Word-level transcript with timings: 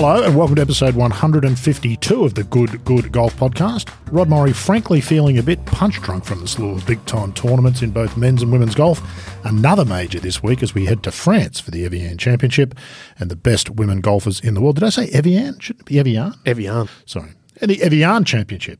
Hello, 0.00 0.22
and 0.22 0.36
welcome 0.36 0.54
to 0.54 0.62
episode 0.62 0.94
152 0.94 2.24
of 2.24 2.34
the 2.34 2.44
Good 2.44 2.84
Good 2.84 3.10
Golf 3.10 3.36
Podcast. 3.36 3.92
Rod 4.12 4.28
Morri, 4.28 4.54
frankly, 4.54 5.00
feeling 5.00 5.38
a 5.38 5.42
bit 5.42 5.66
punch 5.66 6.00
drunk 6.00 6.24
from 6.24 6.40
the 6.40 6.46
slew 6.46 6.70
of 6.70 6.86
big 6.86 7.04
time 7.06 7.32
tournaments 7.32 7.82
in 7.82 7.90
both 7.90 8.16
men's 8.16 8.40
and 8.40 8.52
women's 8.52 8.76
golf. 8.76 9.02
Another 9.44 9.84
major 9.84 10.20
this 10.20 10.40
week 10.40 10.62
as 10.62 10.72
we 10.72 10.84
head 10.84 11.02
to 11.02 11.10
France 11.10 11.58
for 11.58 11.72
the 11.72 11.84
Evian 11.84 12.16
Championship 12.16 12.76
and 13.18 13.28
the 13.28 13.34
best 13.34 13.70
women 13.70 14.00
golfers 14.00 14.38
in 14.38 14.54
the 14.54 14.60
world. 14.60 14.76
Did 14.76 14.84
I 14.84 14.90
say 14.90 15.08
Evian? 15.08 15.58
Shouldn't 15.58 15.80
it 15.80 15.86
be 15.86 15.98
Evian? 15.98 16.32
Evian. 16.46 16.88
Sorry. 17.04 17.32
And 17.60 17.68
the 17.68 17.82
Evian 17.82 18.22
Championship. 18.22 18.78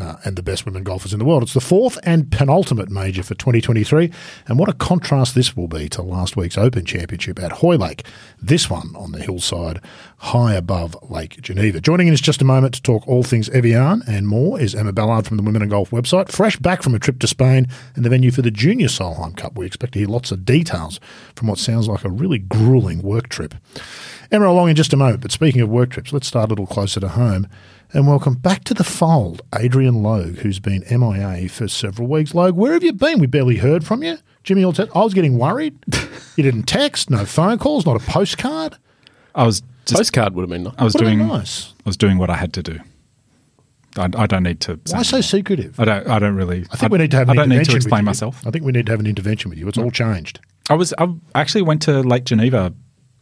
Uh, 0.00 0.16
and 0.24 0.34
the 0.34 0.42
best 0.42 0.64
women 0.64 0.82
golfers 0.82 1.12
in 1.12 1.18
the 1.18 1.26
world. 1.26 1.42
It's 1.42 1.52
the 1.52 1.60
fourth 1.60 1.98
and 2.04 2.32
penultimate 2.32 2.88
major 2.88 3.22
for 3.22 3.34
2023. 3.34 4.10
And 4.48 4.58
what 4.58 4.70
a 4.70 4.72
contrast 4.72 5.34
this 5.34 5.54
will 5.54 5.68
be 5.68 5.90
to 5.90 6.00
last 6.00 6.38
week's 6.38 6.56
Open 6.56 6.86
Championship 6.86 7.38
at 7.38 7.52
Hoylake. 7.52 8.06
This 8.40 8.70
one 8.70 8.96
on 8.96 9.12
the 9.12 9.20
hillside, 9.20 9.78
high 10.16 10.54
above 10.54 10.96
Lake 11.10 11.42
Geneva. 11.42 11.82
Joining 11.82 12.08
in 12.08 12.14
us 12.14 12.20
just 12.22 12.40
a 12.40 12.46
moment 12.46 12.72
to 12.76 12.82
talk 12.82 13.06
all 13.06 13.22
things 13.22 13.50
Evian 13.50 14.02
and 14.08 14.26
more 14.26 14.58
is 14.58 14.74
Emma 14.74 14.92
Ballard 14.92 15.26
from 15.26 15.36
the 15.36 15.42
Women 15.42 15.60
and 15.60 15.70
Golf 15.70 15.90
website, 15.90 16.32
fresh 16.32 16.56
back 16.56 16.82
from 16.82 16.94
a 16.94 16.98
trip 16.98 17.18
to 17.18 17.26
Spain 17.26 17.66
and 17.94 18.02
the 18.02 18.08
venue 18.08 18.30
for 18.30 18.40
the 18.40 18.50
Junior 18.50 18.88
Solheim 18.88 19.36
Cup. 19.36 19.54
We 19.58 19.66
expect 19.66 19.92
to 19.92 19.98
hear 19.98 20.08
lots 20.08 20.32
of 20.32 20.46
details 20.46 20.98
from 21.36 21.48
what 21.48 21.58
sounds 21.58 21.88
like 21.88 22.06
a 22.06 22.10
really 22.10 22.38
grueling 22.38 23.02
work 23.02 23.28
trip. 23.28 23.54
Emma, 24.32 24.48
along 24.48 24.70
in 24.70 24.76
just 24.76 24.94
a 24.94 24.96
moment. 24.96 25.20
But 25.20 25.32
speaking 25.32 25.60
of 25.60 25.68
work 25.68 25.90
trips, 25.90 26.12
let's 26.12 26.26
start 26.26 26.48
a 26.48 26.52
little 26.52 26.66
closer 26.66 27.00
to 27.00 27.08
home 27.08 27.48
and 27.92 28.06
welcome 28.06 28.34
back 28.34 28.64
to 28.64 28.74
the 28.74 28.84
fold 28.84 29.42
Adrian 29.58 30.02
Logue, 30.02 30.38
who's 30.38 30.60
been 30.60 30.84
MIA 30.90 31.48
for 31.48 31.68
several 31.68 32.08
weeks. 32.08 32.34
Logue, 32.34 32.54
where 32.54 32.72
have 32.72 32.82
you 32.82 32.92
been? 32.92 33.18
We 33.18 33.26
barely 33.26 33.56
heard 33.56 33.84
from 33.84 34.02
you. 34.02 34.18
Jimmy 34.44 34.64
Ortiz, 34.64 34.88
I 34.94 35.00
was 35.00 35.14
getting 35.14 35.38
worried. 35.38 35.76
you 36.36 36.42
didn't 36.42 36.64
text, 36.64 37.10
no 37.10 37.24
phone 37.24 37.58
calls, 37.58 37.84
not 37.84 37.96
a 37.96 38.04
postcard. 38.04 38.76
I 39.34 39.44
was 39.44 39.62
just, 39.86 39.98
Postcard 39.98 40.34
would 40.34 40.42
have 40.42 40.50
been 40.50 40.64
nice. 40.64 40.74
I 40.78 40.84
was 40.84 40.94
doing 40.94 41.18
nice. 41.18 41.72
I 41.84 41.88
was 41.88 41.96
doing 41.96 42.18
what 42.18 42.30
I 42.30 42.36
had 42.36 42.52
to 42.54 42.62
do. 42.62 42.78
I, 43.96 44.04
I 44.04 44.26
don't 44.26 44.44
need 44.44 44.60
to. 44.60 44.78
say 44.84 44.96
Why 44.96 45.02
so 45.02 45.20
secretive? 45.20 45.78
I 45.80 45.84
don't. 45.84 46.06
I 46.06 46.18
don't 46.20 46.36
really. 46.36 46.64
I 46.70 46.76
think 46.76 46.92
we 46.92 46.98
need 46.98 47.10
to 47.10 47.16
have 47.16 47.28
an 47.28 47.38
I 47.38 47.42
don't 47.42 47.48
need 47.48 47.64
to 47.64 47.76
explain 47.76 48.04
myself. 48.04 48.46
I 48.46 48.50
think 48.50 48.64
we 48.64 48.70
need 48.72 48.86
to 48.86 48.92
have 48.92 49.00
an 49.00 49.06
intervention 49.06 49.50
with 49.50 49.58
you. 49.58 49.66
It's 49.66 49.78
all 49.78 49.90
changed. 49.90 50.38
I 50.68 50.74
was. 50.74 50.94
I 50.98 51.12
actually 51.34 51.62
went 51.62 51.82
to 51.82 52.00
Lake 52.02 52.24
Geneva 52.24 52.72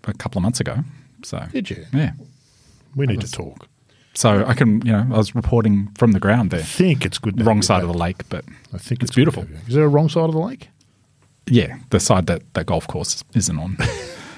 a 0.04 0.14
couple 0.14 0.38
of 0.38 0.42
months 0.42 0.60
ago. 0.60 0.76
So 1.24 1.42
Did 1.52 1.70
you? 1.70 1.86
yeah. 1.92 2.12
We 2.94 3.06
need 3.06 3.22
to 3.22 3.30
talk. 3.30 3.66
So 4.18 4.44
I 4.44 4.54
can. 4.54 4.84
You 4.84 4.90
know, 4.92 5.06
I 5.12 5.16
was 5.16 5.36
reporting 5.36 5.92
from 5.96 6.10
the 6.10 6.18
ground 6.18 6.50
there. 6.50 6.58
I 6.58 6.64
think 6.64 7.04
it's 7.06 7.18
good. 7.18 7.36
To 7.36 7.44
Wrong 7.44 7.62
side 7.62 7.82
of 7.84 7.88
the 7.88 7.96
lake, 7.96 8.28
but 8.28 8.44
I 8.74 8.78
think 8.78 9.00
it's 9.02 9.10
it's, 9.10 9.14
beautiful. 9.14 9.44
good 9.44 9.50
to 9.50 9.56
have 9.58 9.62
you. 9.62 9.68
Is 9.68 9.74
there 9.76 9.84
a 9.84 9.88
wrong 9.88 10.08
side 10.08 10.24
of 10.24 10.32
the 10.32 10.40
lake? 10.40 10.70
yeah, 11.46 11.78
the 11.90 12.00
side 12.00 12.26
that 12.26 12.42
that 12.54 12.66
golf 12.66 12.88
course 12.88 13.22
isn't 13.34 13.58
on. 13.58 13.78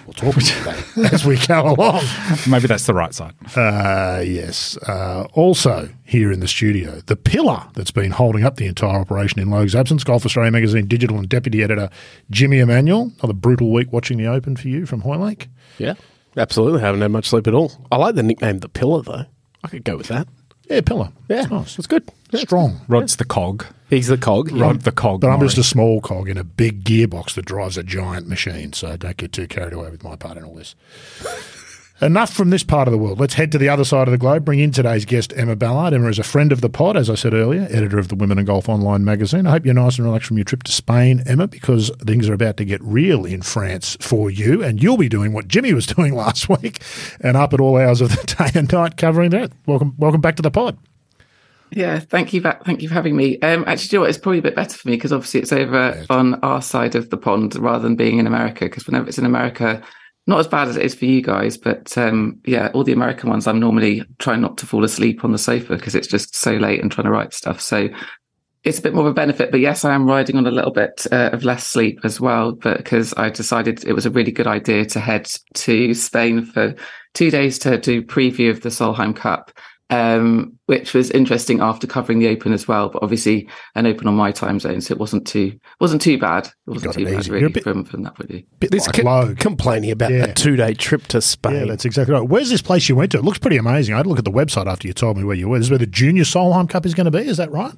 We'll 0.06 0.32
talk 0.32 0.42
about 0.42 0.74
that 0.96 1.12
as 1.12 1.24
we 1.24 1.36
go 1.46 1.72
along. 1.72 2.02
Maybe 2.48 2.66
that's 2.66 2.86
the 2.86 2.94
right 2.94 3.14
side. 3.14 3.32
Uh, 3.54 4.20
yes. 4.26 4.76
Uh, 4.78 5.28
also 5.34 5.88
here 6.02 6.32
in 6.32 6.40
the 6.40 6.48
studio, 6.48 7.00
the 7.06 7.14
pillar 7.14 7.68
that's 7.74 7.92
been 7.92 8.10
holding 8.10 8.42
up 8.42 8.56
the 8.56 8.66
entire 8.66 8.98
operation 8.98 9.38
in 9.38 9.50
Logue's 9.50 9.76
absence, 9.76 10.02
Golf 10.02 10.26
Australia 10.26 10.50
Magazine 10.50 10.88
digital 10.88 11.16
and 11.16 11.28
deputy 11.28 11.62
editor 11.62 11.90
Jimmy 12.28 12.58
Emanuel. 12.58 13.12
Another 13.20 13.34
brutal 13.34 13.70
week 13.72 13.92
watching 13.92 14.18
the 14.18 14.26
Open 14.26 14.56
for 14.56 14.66
you 14.66 14.84
from 14.84 15.02
Hoylake. 15.02 15.46
Yeah, 15.78 15.94
absolutely. 16.36 16.80
Haven't 16.80 17.02
had 17.02 17.12
much 17.12 17.28
sleep 17.28 17.46
at 17.46 17.54
all. 17.54 17.70
I 17.92 17.96
like 17.96 18.16
the 18.16 18.24
nickname 18.24 18.58
The 18.58 18.68
Pillar, 18.68 19.02
though. 19.02 19.26
I 19.64 19.68
could 19.68 19.84
go 19.84 19.96
with 19.96 20.08
that. 20.08 20.26
Yeah, 20.68 20.80
pillar. 20.82 21.10
Yeah, 21.28 21.42
It's 21.42 21.50
nice. 21.50 21.78
it's 21.78 21.86
good. 21.88 22.08
Yeah. 22.30 22.40
Strong. 22.40 22.80
Rod's 22.86 23.16
the 23.16 23.24
cog. 23.24 23.66
He's 23.88 24.06
the 24.06 24.16
cog. 24.16 24.52
Rod 24.52 24.82
the 24.82 24.92
cog. 24.92 25.20
But 25.20 25.28
I'm 25.30 25.34
Maury. 25.40 25.48
just 25.48 25.58
a 25.58 25.64
small 25.64 26.00
cog 26.00 26.28
in 26.28 26.38
a 26.38 26.44
big 26.44 26.84
gearbox 26.84 27.34
that 27.34 27.44
drives 27.44 27.76
a 27.76 27.82
giant 27.82 28.28
machine, 28.28 28.72
so 28.72 28.96
don't 28.96 29.16
get 29.16 29.32
too 29.32 29.48
carried 29.48 29.72
away 29.72 29.90
with 29.90 30.04
my 30.04 30.14
part 30.14 30.36
in 30.38 30.44
all 30.44 30.54
this. 30.54 30.76
Enough 32.02 32.32
from 32.32 32.48
this 32.48 32.62
part 32.62 32.88
of 32.88 32.92
the 32.92 32.98
world. 32.98 33.20
Let's 33.20 33.34
head 33.34 33.52
to 33.52 33.58
the 33.58 33.68
other 33.68 33.84
side 33.84 34.08
of 34.08 34.12
the 34.12 34.16
globe. 34.16 34.42
Bring 34.42 34.58
in 34.58 34.70
today's 34.70 35.04
guest, 35.04 35.34
Emma 35.36 35.54
Ballard. 35.54 35.92
Emma 35.92 36.08
is 36.08 36.18
a 36.18 36.22
friend 36.22 36.50
of 36.50 36.62
the 36.62 36.70
pod, 36.70 36.96
as 36.96 37.10
I 37.10 37.14
said 37.14 37.34
earlier, 37.34 37.68
editor 37.70 37.98
of 37.98 38.08
the 38.08 38.14
Women 38.14 38.38
and 38.38 38.46
Golf 38.46 38.70
Online 38.70 39.04
magazine. 39.04 39.46
I 39.46 39.50
hope 39.50 39.66
you're 39.66 39.74
nice 39.74 39.98
and 39.98 40.06
relaxed 40.06 40.28
from 40.28 40.38
your 40.38 40.44
trip 40.44 40.62
to 40.62 40.72
Spain, 40.72 41.22
Emma, 41.26 41.46
because 41.46 41.90
things 42.06 42.26
are 42.30 42.32
about 42.32 42.56
to 42.56 42.64
get 42.64 42.82
real 42.82 43.26
in 43.26 43.42
France 43.42 43.98
for 44.00 44.30
you, 44.30 44.64
and 44.64 44.82
you'll 44.82 44.96
be 44.96 45.10
doing 45.10 45.34
what 45.34 45.46
Jimmy 45.46 45.74
was 45.74 45.86
doing 45.98 46.14
last 46.14 46.48
week, 46.48 46.80
and 47.20 47.36
up 47.36 47.52
at 47.52 47.60
all 47.60 47.76
hours 47.76 48.00
of 48.00 48.08
the 48.08 48.34
day 48.38 48.58
and 48.58 48.72
night 48.72 48.96
covering 48.96 49.28
that. 49.32 49.52
Welcome, 49.66 49.94
welcome 49.98 50.22
back 50.22 50.36
to 50.36 50.42
the 50.42 50.50
pod. 50.50 50.78
Yeah, 51.70 51.98
thank 51.98 52.32
you. 52.32 52.40
Thank 52.40 52.80
you 52.80 52.88
for 52.88 52.94
having 52.94 53.14
me. 53.14 53.38
Um, 53.40 53.64
actually, 53.66 53.88
do 53.88 53.96
you 53.96 53.98
know 53.98 54.00
what? 54.04 54.08
It's 54.08 54.18
probably 54.18 54.38
a 54.38 54.42
bit 54.42 54.56
better 54.56 54.76
for 54.76 54.88
me 54.88 54.96
because 54.96 55.12
obviously 55.12 55.40
it's 55.40 55.52
over 55.52 56.02
on 56.08 56.34
our 56.36 56.62
side 56.62 56.94
of 56.94 57.10
the 57.10 57.18
pond 57.18 57.54
rather 57.56 57.82
than 57.82 57.94
being 57.94 58.18
in 58.18 58.26
America. 58.26 58.64
Because 58.64 58.86
whenever 58.86 59.06
it's 59.06 59.18
in 59.18 59.26
America, 59.26 59.82
not 60.30 60.40
as 60.40 60.48
bad 60.48 60.68
as 60.68 60.76
it 60.76 60.84
is 60.84 60.94
for 60.94 61.04
you 61.04 61.20
guys, 61.20 61.58
but 61.58 61.98
um, 61.98 62.40
yeah, 62.46 62.70
all 62.72 62.84
the 62.84 62.92
American 62.92 63.28
ones, 63.28 63.46
I'm 63.46 63.58
normally 63.58 64.04
trying 64.18 64.40
not 64.40 64.56
to 64.58 64.66
fall 64.66 64.84
asleep 64.84 65.24
on 65.24 65.32
the 65.32 65.38
sofa 65.38 65.76
because 65.76 65.94
it's 65.94 66.06
just 66.06 66.36
so 66.36 66.52
late 66.52 66.80
and 66.80 66.90
trying 66.90 67.06
to 67.06 67.10
write 67.10 67.34
stuff. 67.34 67.60
So 67.60 67.88
it's 68.62 68.78
a 68.78 68.82
bit 68.82 68.94
more 68.94 69.06
of 69.06 69.10
a 69.10 69.14
benefit. 69.14 69.50
But 69.50 69.60
yes, 69.60 69.84
I 69.84 69.92
am 69.92 70.06
riding 70.06 70.36
on 70.36 70.46
a 70.46 70.52
little 70.52 70.70
bit 70.70 71.04
uh, 71.10 71.30
of 71.32 71.42
less 71.42 71.66
sleep 71.66 71.98
as 72.04 72.20
well, 72.20 72.52
but 72.52 72.76
because 72.76 73.12
I 73.16 73.28
decided 73.28 73.84
it 73.84 73.92
was 73.92 74.06
a 74.06 74.10
really 74.10 74.30
good 74.30 74.46
idea 74.46 74.84
to 74.86 75.00
head 75.00 75.28
to 75.54 75.94
Spain 75.94 76.44
for 76.44 76.76
two 77.14 77.30
days 77.30 77.58
to 77.60 77.76
do 77.76 78.00
preview 78.00 78.50
of 78.50 78.60
the 78.60 78.68
Solheim 78.68 79.16
Cup 79.16 79.50
um, 79.90 80.58
which 80.66 80.94
was 80.94 81.10
interesting 81.10 81.60
after 81.60 81.86
covering 81.86 82.18
the 82.20 82.28
Open 82.28 82.52
as 82.52 82.66
well. 82.66 82.88
But 82.88 83.02
obviously, 83.02 83.48
an 83.74 83.86
Open 83.86 84.06
on 84.06 84.14
my 84.14 84.32
time 84.32 84.58
zone, 84.60 84.80
so 84.80 84.92
it 84.94 84.98
wasn't 84.98 85.26
too 85.26 85.58
wasn't 85.80 86.00
too 86.02 86.16
bad. 86.18 86.46
It 86.46 86.52
wasn't 86.66 86.94
too 86.94 87.00
it 87.02 87.04
bad 87.06 87.18
easy. 87.20 87.28
You're 87.30 87.36
a 87.38 87.40
really 87.40 87.52
bit- 87.52 87.62
from 87.64 87.84
from 87.84 88.02
that 88.04 88.14
point 88.14 88.30
of 88.30 88.36
view. 88.36 88.42
Bit 88.60 88.70
This 88.70 88.86
like 88.86 88.96
co- 88.96 89.02
Logue. 89.02 89.38
complaining 89.38 89.90
about 89.90 90.12
Yeah. 90.12 90.24
a 90.24 90.32
two 90.34 90.56
day 90.56 90.74
trip 90.74 91.06
to 91.08 91.20
Spain. 91.20 91.54
Yeah, 91.54 91.64
that's 91.66 91.84
exactly 91.84 92.14
right. 92.14 92.26
Where's 92.28 92.50
this 92.50 92.62
place 92.62 92.88
you 92.88 92.96
went 92.96 93.12
to? 93.12 93.18
It 93.18 93.24
looks 93.24 93.38
pretty 93.38 93.56
amazing. 93.56 93.94
I 93.94 93.98
had 93.98 94.06
a 94.06 94.08
look 94.08 94.18
at 94.18 94.24
the 94.24 94.30
website 94.30 94.66
after 94.66 94.86
you 94.88 94.94
told 94.94 95.16
me 95.16 95.24
where 95.24 95.36
you 95.36 95.48
were. 95.48 95.58
This 95.58 95.66
is 95.66 95.70
where 95.70 95.78
the 95.78 95.86
Junior 95.86 96.22
Solheim 96.24 96.68
Cup 96.68 96.86
is 96.86 96.94
going 96.94 97.04
to 97.06 97.10
be. 97.10 97.26
Is 97.26 97.36
that 97.36 97.50
right? 97.50 97.72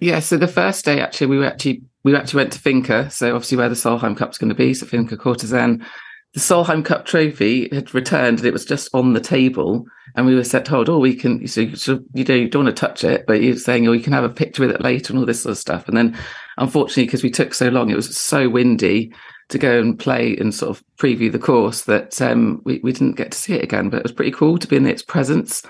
Yeah, 0.00 0.20
so 0.20 0.36
the 0.36 0.46
first 0.48 0.84
day 0.84 1.00
actually 1.00 1.26
we 1.28 1.38
were 1.38 1.46
actually 1.46 1.82
we 2.04 2.14
actually 2.14 2.38
went 2.42 2.52
to 2.52 2.58
Finca, 2.60 3.10
so 3.10 3.34
obviously 3.34 3.58
where 3.58 3.68
the 3.68 3.74
Solheim 3.74 4.16
Cup's 4.16 4.38
going 4.38 4.48
to 4.48 4.54
be, 4.54 4.72
so 4.74 4.86
Finca 4.86 5.16
Cortesin. 5.16 5.84
The 6.34 6.40
Solheim 6.40 6.84
Cup 6.84 7.04
trophy 7.06 7.68
had 7.72 7.92
returned 7.94 8.38
and 8.38 8.46
it 8.46 8.52
was 8.52 8.64
just 8.64 8.88
on 8.94 9.14
the 9.14 9.20
table, 9.20 9.84
and 10.14 10.26
we 10.26 10.34
were 10.34 10.44
set 10.44 10.64
told, 10.64 10.88
"Oh, 10.88 10.98
we 10.98 11.14
can." 11.14 11.46
So 11.46 11.62
you, 11.62 11.76
so 11.76 12.00
you 12.12 12.24
don't, 12.24 12.38
you 12.38 12.48
don't 12.48 12.64
want 12.64 12.76
to 12.76 12.80
touch 12.80 13.04
it, 13.04 13.26
but 13.26 13.42
you're 13.42 13.56
saying, 13.56 13.86
"Oh, 13.88 13.92
you 13.92 14.02
can 14.02 14.12
have 14.12 14.24
a 14.24 14.28
picture 14.28 14.62
with 14.62 14.74
it 14.74 14.82
later," 14.82 15.12
and 15.12 15.20
all 15.20 15.26
this 15.26 15.42
sort 15.42 15.52
of 15.52 15.58
stuff. 15.58 15.88
And 15.88 15.96
then, 15.96 16.16
unfortunately, 16.56 17.04
because 17.04 17.22
we 17.22 17.30
took 17.30 17.54
so 17.54 17.68
long, 17.68 17.90
it 17.90 17.96
was 17.96 18.16
so 18.16 18.48
windy 18.48 19.12
to 19.48 19.58
go 19.58 19.80
and 19.80 19.98
play 19.98 20.36
and 20.36 20.54
sort 20.54 20.76
of 20.76 20.84
preview 20.98 21.32
the 21.32 21.38
course 21.38 21.84
that 21.84 22.20
um, 22.20 22.60
we 22.64 22.80
we 22.82 22.92
didn't 22.92 23.16
get 23.16 23.32
to 23.32 23.38
see 23.38 23.54
it 23.54 23.64
again. 23.64 23.90
But 23.90 23.98
it 23.98 24.04
was 24.04 24.12
pretty 24.12 24.32
cool 24.32 24.58
to 24.58 24.68
be 24.68 24.76
in 24.76 24.86
its 24.86 25.02
presence. 25.02 25.62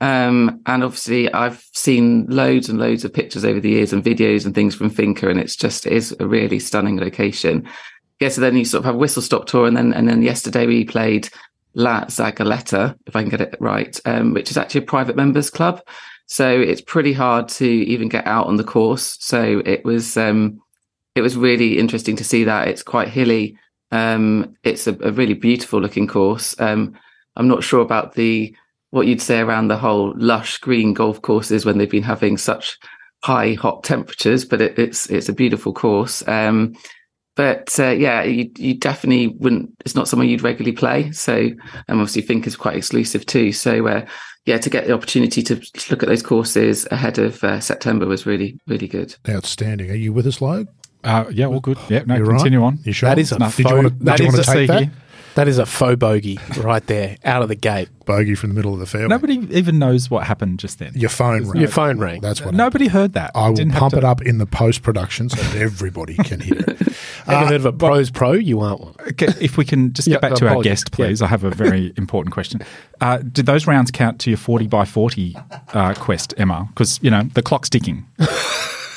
Um, 0.00 0.60
and 0.66 0.84
obviously, 0.84 1.32
I've 1.32 1.64
seen 1.72 2.26
loads 2.26 2.68
and 2.68 2.78
loads 2.78 3.04
of 3.04 3.14
pictures 3.14 3.44
over 3.44 3.60
the 3.60 3.70
years 3.70 3.92
and 3.92 4.04
videos 4.04 4.44
and 4.44 4.54
things 4.54 4.74
from 4.74 4.90
Finca, 4.90 5.28
and 5.28 5.40
it's 5.40 5.56
just 5.56 5.86
it 5.86 5.92
is 5.92 6.14
a 6.20 6.26
really 6.26 6.58
stunning 6.58 6.98
location. 6.98 7.66
Yeah, 8.20 8.28
so 8.28 8.40
then 8.40 8.56
you 8.56 8.64
sort 8.64 8.80
of 8.80 8.84
have 8.84 8.94
a 8.94 8.98
whistle 8.98 9.22
stop 9.22 9.46
tour, 9.46 9.66
and 9.66 9.76
then 9.76 9.92
and 9.92 10.08
then 10.08 10.22
yesterday 10.22 10.66
we 10.66 10.84
played 10.84 11.28
La 11.74 12.04
Zagaleta, 12.06 12.96
if 13.06 13.16
I 13.16 13.22
can 13.22 13.30
get 13.30 13.40
it 13.40 13.56
right, 13.60 13.98
um, 14.04 14.32
which 14.34 14.50
is 14.50 14.56
actually 14.56 14.82
a 14.82 14.86
private 14.86 15.16
members 15.16 15.50
club. 15.50 15.82
So 16.26 16.48
it's 16.48 16.80
pretty 16.80 17.12
hard 17.12 17.48
to 17.48 17.66
even 17.66 18.08
get 18.08 18.26
out 18.26 18.46
on 18.46 18.56
the 18.56 18.64
course. 18.64 19.16
So 19.20 19.62
it 19.64 19.84
was 19.84 20.16
um, 20.16 20.60
it 21.14 21.20
was 21.20 21.36
really 21.36 21.78
interesting 21.78 22.16
to 22.16 22.24
see 22.24 22.44
that 22.44 22.68
it's 22.68 22.82
quite 22.82 23.08
hilly. 23.08 23.58
Um, 23.90 24.56
it's 24.64 24.86
a, 24.86 24.96
a 25.02 25.12
really 25.12 25.34
beautiful 25.34 25.80
looking 25.80 26.06
course. 26.06 26.58
Um, 26.60 26.94
I'm 27.36 27.48
not 27.48 27.62
sure 27.62 27.80
about 27.80 28.14
the 28.14 28.54
what 28.90 29.06
you'd 29.06 29.20
say 29.20 29.40
around 29.40 29.68
the 29.68 29.76
whole 29.76 30.14
lush 30.16 30.58
green 30.58 30.94
golf 30.94 31.20
courses 31.20 31.66
when 31.66 31.78
they've 31.78 31.90
been 31.90 32.02
having 32.02 32.38
such 32.38 32.78
high 33.24 33.54
hot 33.54 33.82
temperatures, 33.82 34.44
but 34.44 34.60
it, 34.60 34.78
it's 34.78 35.10
it's 35.10 35.28
a 35.28 35.32
beautiful 35.32 35.72
course. 35.72 36.26
Um, 36.28 36.74
but 37.36 37.78
uh, 37.78 37.90
yeah, 37.90 38.22
you, 38.22 38.50
you 38.56 38.74
definitely 38.74 39.28
wouldn't. 39.28 39.70
It's 39.84 39.94
not 39.94 40.08
somewhere 40.08 40.28
you'd 40.28 40.42
regularly 40.42 40.76
play. 40.76 41.10
So, 41.12 41.34
and 41.36 41.56
obviously, 41.88 42.22
think 42.22 42.46
is 42.46 42.56
quite 42.56 42.76
exclusive 42.76 43.26
too. 43.26 43.52
So, 43.52 43.86
uh, 43.86 44.06
yeah, 44.46 44.58
to 44.58 44.70
get 44.70 44.86
the 44.86 44.92
opportunity 44.92 45.42
to 45.42 45.56
look 45.90 46.02
at 46.02 46.08
those 46.08 46.22
courses 46.22 46.86
ahead 46.90 47.18
of 47.18 47.42
uh, 47.42 47.60
September 47.60 48.06
was 48.06 48.26
really 48.26 48.58
really 48.66 48.88
good. 48.88 49.16
Outstanding. 49.28 49.90
Are 49.90 49.94
you 49.94 50.12
with 50.12 50.26
us, 50.26 50.40
Logue? 50.40 50.68
Uh, 51.02 51.26
yeah, 51.30 51.46
all 51.46 51.60
good. 51.60 51.78
Yeah, 51.90 52.02
no, 52.06 52.16
You're 52.16 52.24
right. 52.24 52.36
continue 52.38 52.62
on. 52.62 52.78
You 52.84 52.92
sure? 52.92 53.10
That 53.10 53.18
is 53.18 53.30
a 53.32 53.38
Did 53.38 53.58
you 53.58 53.74
want 53.74 53.88
to, 53.88 53.90
did 53.90 54.06
that 54.06 54.20
you 54.20 54.26
want 54.26 54.42
to 54.42 54.50
a 54.50 54.54
take 54.54 54.68
that? 54.68 54.90
Seagy. 55.34 55.36
That 55.36 55.48
is 55.48 55.58
a 55.58 55.66
faux 55.66 55.96
bogey 55.98 56.38
right 56.58 56.86
there, 56.86 57.16
out 57.24 57.42
of 57.42 57.48
the 57.48 57.54
gate. 57.56 57.88
Bogey 58.06 58.34
from 58.34 58.50
the 58.50 58.54
middle 58.54 58.72
of 58.74 58.80
the 58.80 58.86
fairway. 58.86 59.08
Nobody 59.08 59.34
even 59.50 59.78
knows 59.78 60.10
what 60.10 60.24
happened 60.26 60.58
just 60.60 60.78
then. 60.78 60.92
Your 60.94 61.08
phone 61.10 61.46
rang. 61.48 61.60
Your 61.60 61.70
phone 61.70 61.98
rang. 61.98 62.20
That's 62.20 62.42
what 62.42 62.54
Nobody 62.54 62.88
heard 62.88 63.14
that. 63.14 63.30
I 63.34 63.48
will 63.48 63.54
Didn't 63.56 63.72
have 63.72 63.80
pump 63.80 63.92
to- 63.92 63.98
it 63.98 64.04
up 64.04 64.20
in 64.22 64.38
the 64.38 64.46
post 64.46 64.82
production 64.82 65.28
so 65.30 65.40
that 65.40 65.56
everybody 65.60 66.14
can 66.16 66.40
hear 66.40 66.58
it. 66.58 66.80
Ever 67.26 67.46
heard 67.46 67.52
of 67.54 67.64
a 67.66 67.72
pros 67.72 68.10
pro? 68.10 68.32
You 68.32 68.60
aren't 68.60 68.80
one. 68.80 68.94
Okay, 69.12 69.28
if 69.40 69.56
we 69.56 69.64
can 69.64 69.94
just 69.94 70.06
Yeah, 70.06 70.16
get 70.16 70.20
back 70.22 70.34
to 70.34 70.44
our 70.44 70.50
apologies. 70.52 70.70
guest, 70.84 70.92
please. 70.92 71.22
I 71.22 71.26
have 71.28 71.42
a 71.44 71.50
very 71.50 71.94
important 71.96 72.34
question. 72.34 72.60
Uh, 73.00 73.18
did 73.18 73.46
those 73.46 73.66
rounds 73.66 73.90
count 73.90 74.20
to 74.20 74.30
your 74.30 74.36
40 74.36 74.66
by 74.66 74.84
40 74.84 75.34
uh, 75.72 75.94
quest, 75.94 76.34
Emma? 76.36 76.66
Because, 76.68 77.00
you 77.02 77.10
know, 77.10 77.22
the 77.32 77.42
clock's 77.42 77.70
ticking. 77.70 78.06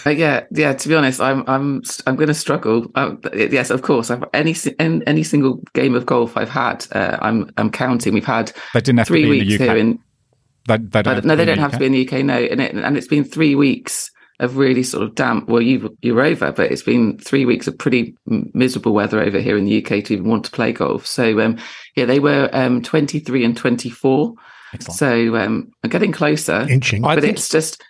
Uh, 0.07 0.12
yeah, 0.12 0.45
yeah. 0.51 0.74
To 0.74 0.88
be 0.89 0.95
honest, 0.95 1.19
I'm 1.21 1.44
I'm 1.48 1.83
I'm 2.07 2.15
going 2.15 2.27
to 2.30 2.33
struggle. 2.33 2.89
Um, 2.95 3.19
yes, 3.33 3.69
of 3.69 3.81
course. 3.81 4.09
I've, 4.09 4.24
any 4.33 4.56
any 4.80 5.06
any 5.06 5.24
single 5.24 5.62
game 5.74 5.95
of 5.95 6.06
golf 6.06 6.38
I've 6.38 6.50
had, 6.50 6.86
uh, 6.94 7.18
I'm 7.21 7.51
I'm 7.57 7.69
counting. 7.69 8.13
We've 8.13 8.25
had 8.25 8.51
They 8.74 8.81
didn't 8.81 9.00
have 9.00 9.07
three 9.07 9.24
to 9.24 9.30
be 9.31 9.39
weeks 9.39 9.51
in 9.54 9.57
the 9.59 9.63
UK. 9.65 9.69
here 9.69 9.77
in 9.77 10.00
they, 10.68 10.77
they 10.77 11.01
don't 11.01 11.07
Uh, 11.07 11.15
have 11.15 11.25
no, 11.25 11.33
to 11.33 11.38
they 11.38 11.45
be 11.45 11.51
in 11.51 11.57
don't 11.57 11.57
the 11.57 11.62
have 11.62 11.71
UK. 11.71 11.74
to 11.74 11.80
be 11.80 11.86
in 11.86 11.92
the 11.92 12.07
UK. 12.19 12.25
No, 12.25 12.38
and 12.38 12.62
it, 12.62 12.75
and 12.75 12.98
it's 12.98 13.07
been 13.07 13.24
three 13.24 13.56
weeks 13.56 14.12
of 14.39 14.56
really 14.57 14.83
sort 14.83 15.04
of 15.04 15.15
damp. 15.15 15.50
Well, 15.50 15.62
you 15.62 15.98
you're 16.01 16.21
over, 16.21 16.51
but 16.51 16.71
it's 16.71 16.83
been 16.83 17.18
three 17.18 17.45
weeks 17.45 17.68
of 17.68 17.77
pretty 17.77 18.15
miserable 18.54 18.94
weather 18.94 19.19
over 19.21 19.39
here 19.39 19.57
in 19.57 19.65
the 19.65 19.77
UK 19.83 20.04
to 20.06 20.13
even 20.13 20.25
want 20.30 20.45
to 20.45 20.51
play 20.51 20.71
golf. 20.74 21.06
So 21.07 21.39
um, 21.42 21.57
yeah, 21.95 22.06
they 22.06 22.19
were 22.19 22.50
um 22.54 22.81
23 22.81 23.44
and 23.44 23.57
24. 23.57 24.33
Excellent. 24.74 24.98
So 25.00 25.36
um, 25.38 25.71
I'm 25.83 25.89
getting 25.89 26.12
closer, 26.12 26.68
Inching. 26.69 27.04
I 27.06 27.15
but 27.15 27.21
think- 27.24 27.38
it's 27.38 27.50
just 27.50 27.81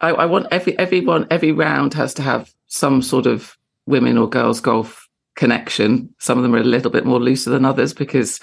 I, 0.00 0.10
I 0.10 0.26
want 0.26 0.46
every 0.50 0.78
everyone 0.78 1.26
every 1.30 1.52
round 1.52 1.94
has 1.94 2.14
to 2.14 2.22
have 2.22 2.52
some 2.66 3.02
sort 3.02 3.26
of 3.26 3.56
women 3.86 4.18
or 4.18 4.28
girls 4.28 4.60
golf 4.60 5.08
connection. 5.36 6.14
Some 6.18 6.38
of 6.38 6.42
them 6.42 6.54
are 6.54 6.58
a 6.58 6.64
little 6.64 6.90
bit 6.90 7.04
more 7.06 7.20
looser 7.20 7.50
than 7.50 7.64
others 7.64 7.94
because 7.94 8.40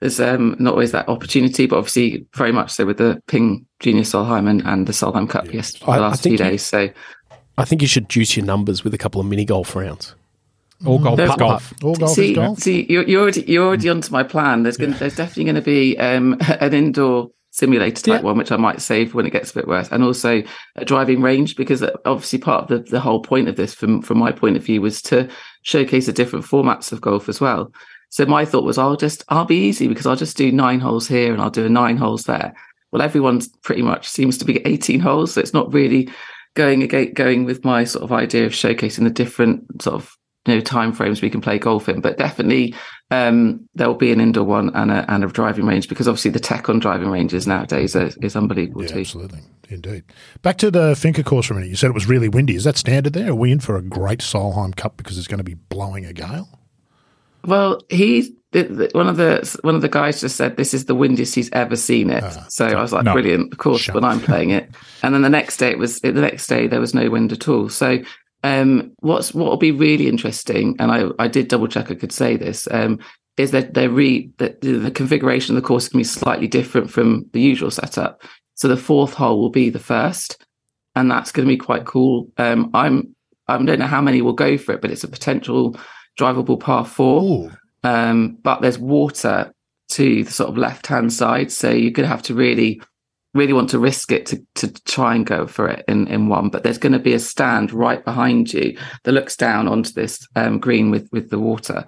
there's 0.00 0.20
um, 0.20 0.56
not 0.58 0.72
always 0.72 0.92
that 0.92 1.08
opportunity, 1.08 1.66
but 1.66 1.76
obviously 1.78 2.26
very 2.34 2.50
much 2.52 2.70
so 2.72 2.84
with 2.84 2.98
the 2.98 3.22
Ping 3.28 3.66
Junior 3.80 4.02
Solheim 4.02 4.48
and, 4.50 4.60
and 4.66 4.86
the 4.86 4.92
Solheim 4.92 5.28
Cup 5.30 5.46
Yeah. 5.46 5.52
yes, 5.54 5.74
I- 5.82 5.86
the 5.86 5.92
I 5.92 5.98
last 6.08 6.22
few 6.24 6.32
you- 6.32 6.38
days. 6.38 6.62
So 6.62 6.88
I 7.58 7.64
think 7.64 7.82
you 7.82 7.88
should 7.88 8.08
juice 8.08 8.36
your 8.36 8.44
numbers 8.46 8.82
with 8.82 8.94
a 8.94 8.98
couple 8.98 9.20
of 9.20 9.26
mini 9.26 9.44
golf 9.44 9.76
rounds. 9.76 10.14
All 10.84 10.98
golf 10.98 11.16
There's- 11.16 11.30
is 11.30 11.36
golf. 11.36 11.74
All 11.84 11.94
golf 11.94 12.10
see, 12.16 12.30
is 12.32 12.36
golf. 12.36 12.58
see, 12.58 12.86
you're, 12.88 13.04
you're 13.04 13.22
already 13.22 13.42
you're 13.42 13.64
already 13.66 13.88
onto 13.88 14.10
my 14.10 14.24
plan. 14.24 14.64
There's 14.64 14.76
going 14.76 14.92
there's 14.94 15.14
definitely 15.14 15.44
going 15.44 15.54
to 15.56 15.62
be 15.62 15.96
um, 15.98 16.36
an 16.60 16.74
indoor 16.74 17.30
simulator 17.52 18.02
type 18.02 18.20
Yeah. 18.22 18.26
one, 18.26 18.36
which 18.38 18.50
I 18.50 18.56
might 18.56 18.80
save 18.80 19.14
when 19.14 19.26
it 19.26 19.32
gets 19.32 19.52
a 19.52 19.54
bit 19.54 19.68
worse, 19.68 19.88
and 19.92 20.02
also 20.02 20.42
a 20.76 20.84
driving 20.84 21.20
range 21.22 21.54
because 21.54 21.84
obviously 22.04 22.38
part 22.40 22.62
of 22.64 22.68
the, 22.84 22.90
the 22.90 23.00
whole 23.00 23.20
point 23.20 23.48
of 23.48 23.54
this, 23.56 23.72
from 23.74 24.02
from 24.02 24.18
my 24.18 24.32
point 24.32 24.56
of 24.56 24.64
view, 24.64 24.80
was 24.82 25.00
to 25.02 25.28
showcase 25.62 26.06
the 26.06 26.12
different 26.12 26.44
formats 26.44 26.90
of 26.90 27.00
golf 27.00 27.28
as 27.28 27.40
well. 27.40 27.70
So 28.08 28.26
my 28.26 28.44
thought 28.44 28.64
was, 28.64 28.78
I'll 28.78 28.96
just 28.96 29.22
I'll 29.28 29.44
be 29.44 29.64
easy 29.68 29.86
because 29.86 30.06
I'll 30.06 30.16
just 30.16 30.36
do 30.36 30.50
nine 30.50 30.80
holes 30.80 31.06
here 31.06 31.32
and 31.32 31.40
I'll 31.40 31.50
do 31.50 31.64
a 31.66 31.68
nine 31.70 31.96
holes 31.96 32.24
there. 32.24 32.52
Well, 32.90 33.00
everyone's 33.02 33.48
pretty 33.62 33.82
much 33.82 34.08
seems 34.08 34.36
to 34.38 34.44
be 34.44 34.60
18 34.66 35.00
holes, 35.00 35.32
so 35.34 35.40
it's 35.40 35.54
not 35.54 35.72
really 35.72 36.08
going 36.54 36.82
again 36.82 37.12
going 37.14 37.44
with 37.44 37.64
my 37.64 37.84
sort 37.84 38.02
of 38.02 38.12
idea 38.12 38.44
of 38.46 38.52
showcasing 38.52 39.04
the 39.04 39.10
different 39.10 39.82
sort 39.82 39.94
of 39.94 40.16
you 40.46 40.54
know 40.54 40.60
time 40.60 40.92
frames 40.92 41.22
we 41.22 41.30
can 41.30 41.40
play 41.40 41.58
golf 41.58 41.88
in 41.88 42.00
but 42.02 42.18
definitely 42.18 42.74
um 43.12 43.68
there 43.74 43.86
will 43.88 43.94
be 43.94 44.10
an 44.12 44.20
indoor 44.20 44.44
one 44.44 44.70
and 44.74 44.90
a, 44.90 45.04
and 45.12 45.22
a 45.22 45.26
driving 45.28 45.66
range 45.66 45.88
because 45.88 46.08
obviously 46.08 46.30
the 46.30 46.40
tech 46.40 46.68
on 46.68 46.78
driving 46.78 47.10
ranges 47.10 47.46
nowadays 47.46 47.94
is, 47.94 48.16
is 48.22 48.34
unbelievable 48.36 48.82
Yeah, 48.82 48.88
too 48.88 49.00
absolutely. 49.00 49.40
Indeed. 49.68 50.04
Back 50.42 50.58
to 50.58 50.70
the 50.70 50.94
Finca 50.96 51.22
course 51.22 51.46
for 51.46 51.54
a 51.54 51.56
minute. 51.56 51.70
You 51.70 51.76
said 51.76 51.88
it 51.88 51.94
was 51.94 52.06
really 52.06 52.28
windy. 52.28 52.56
Is 52.56 52.64
that 52.64 52.76
standard 52.76 53.14
there? 53.14 53.30
Are 53.30 53.34
we 53.34 53.50
in 53.52 53.58
for 53.60 53.76
a 53.76 53.82
great 53.82 54.18
Solheim 54.20 54.76
Cup 54.76 54.96
because 54.98 55.16
it's 55.16 55.26
going 55.28 55.38
to 55.38 55.44
be 55.44 55.54
blowing 55.54 56.04
a 56.06 56.12
gale? 56.12 56.48
well 57.44 57.82
he 57.88 58.32
one 58.92 59.08
of 59.08 59.16
the 59.16 59.58
one 59.62 59.74
of 59.74 59.80
the 59.82 59.88
guys 59.88 60.20
just 60.20 60.36
said 60.36 60.56
this 60.56 60.72
is 60.72 60.84
the 60.84 60.94
windiest 60.94 61.34
he's 61.34 61.50
ever 61.52 61.74
seen 61.74 62.08
it 62.10 62.22
Ah, 62.22 62.46
so 62.48 62.66
i 62.66 62.80
was 62.80 62.92
like 62.92 63.02
no. 63.04 63.14
brilliant 63.14 63.50
of 63.52 63.58
course 63.58 63.80
Shut 63.80 63.96
when 63.96 64.04
i'm 64.04 64.20
playing 64.20 64.50
it 64.50 64.70
and 65.02 65.12
then 65.12 65.22
the 65.22 65.28
next 65.30 65.56
day 65.56 65.70
it 65.70 65.78
was 65.78 65.98
the 66.00 66.12
next 66.12 66.46
day 66.46 66.68
there 66.68 66.78
was 66.78 66.94
no 66.94 67.10
wind 67.10 67.32
at 67.32 67.48
all 67.48 67.68
so 67.68 67.98
um 68.44 68.92
what's 69.00 69.32
what 69.34 69.48
will 69.48 69.56
be 69.56 69.70
really 69.70 70.08
interesting 70.08 70.76
and 70.78 70.90
i 70.90 71.04
i 71.18 71.28
did 71.28 71.48
double 71.48 71.68
check 71.68 71.90
i 71.90 71.94
could 71.94 72.12
say 72.12 72.36
this 72.36 72.66
um 72.70 72.98
is 73.36 73.50
that 73.52 73.74
they're 73.74 73.90
re 73.90 74.30
that 74.38 74.60
the, 74.60 74.72
the 74.72 74.90
configuration 74.90 75.56
of 75.56 75.62
the 75.62 75.66
course 75.66 75.88
can 75.88 75.98
be 75.98 76.04
slightly 76.04 76.46
different 76.48 76.90
from 76.90 77.24
the 77.32 77.40
usual 77.40 77.70
setup. 77.70 78.22
So 78.56 78.68
the 78.68 78.76
fourth 78.76 79.14
hole 79.14 79.40
will 79.40 79.50
be 79.50 79.70
the 79.70 79.78
first 79.78 80.44
and 80.94 81.10
that's 81.10 81.32
going 81.32 81.48
to 81.48 81.52
be 81.52 81.56
quite 81.56 81.86
cool. 81.86 82.28
Um 82.36 82.70
i'm 82.74 83.14
i 83.48 83.56
don't 83.56 83.78
know 83.78 83.86
how 83.86 84.02
many 84.02 84.22
will 84.22 84.34
go 84.34 84.58
for 84.58 84.72
it 84.72 84.82
but 84.82 84.90
it's 84.90 85.04
a 85.04 85.08
potential 85.08 85.76
drivable 86.18 86.60
par 86.60 86.84
four. 86.84 87.50
Um, 87.84 88.38
but 88.42 88.60
there's 88.60 88.78
water 88.78 89.52
to 89.90 90.24
the 90.24 90.30
sort 90.30 90.50
of 90.50 90.56
left 90.56 90.86
hand 90.86 91.12
side, 91.12 91.50
so 91.52 91.70
you're 91.70 91.90
going 91.90 92.08
to 92.08 92.14
have 92.14 92.22
to 92.22 92.34
really, 92.34 92.80
really 93.34 93.52
want 93.52 93.70
to 93.70 93.78
risk 93.78 94.12
it 94.12 94.26
to 94.26 94.42
to 94.56 94.68
try 94.84 95.14
and 95.14 95.26
go 95.26 95.46
for 95.46 95.68
it 95.68 95.84
in 95.88 96.06
in 96.08 96.28
one. 96.28 96.50
But 96.50 96.62
there's 96.62 96.78
going 96.78 96.92
to 96.92 96.98
be 96.98 97.14
a 97.14 97.18
stand 97.18 97.72
right 97.72 98.04
behind 98.04 98.52
you 98.52 98.76
that 99.04 99.12
looks 99.12 99.36
down 99.36 99.68
onto 99.68 99.92
this 99.92 100.26
um, 100.36 100.58
green 100.58 100.90
with 100.90 101.08
with 101.12 101.30
the 101.30 101.38
water. 101.38 101.84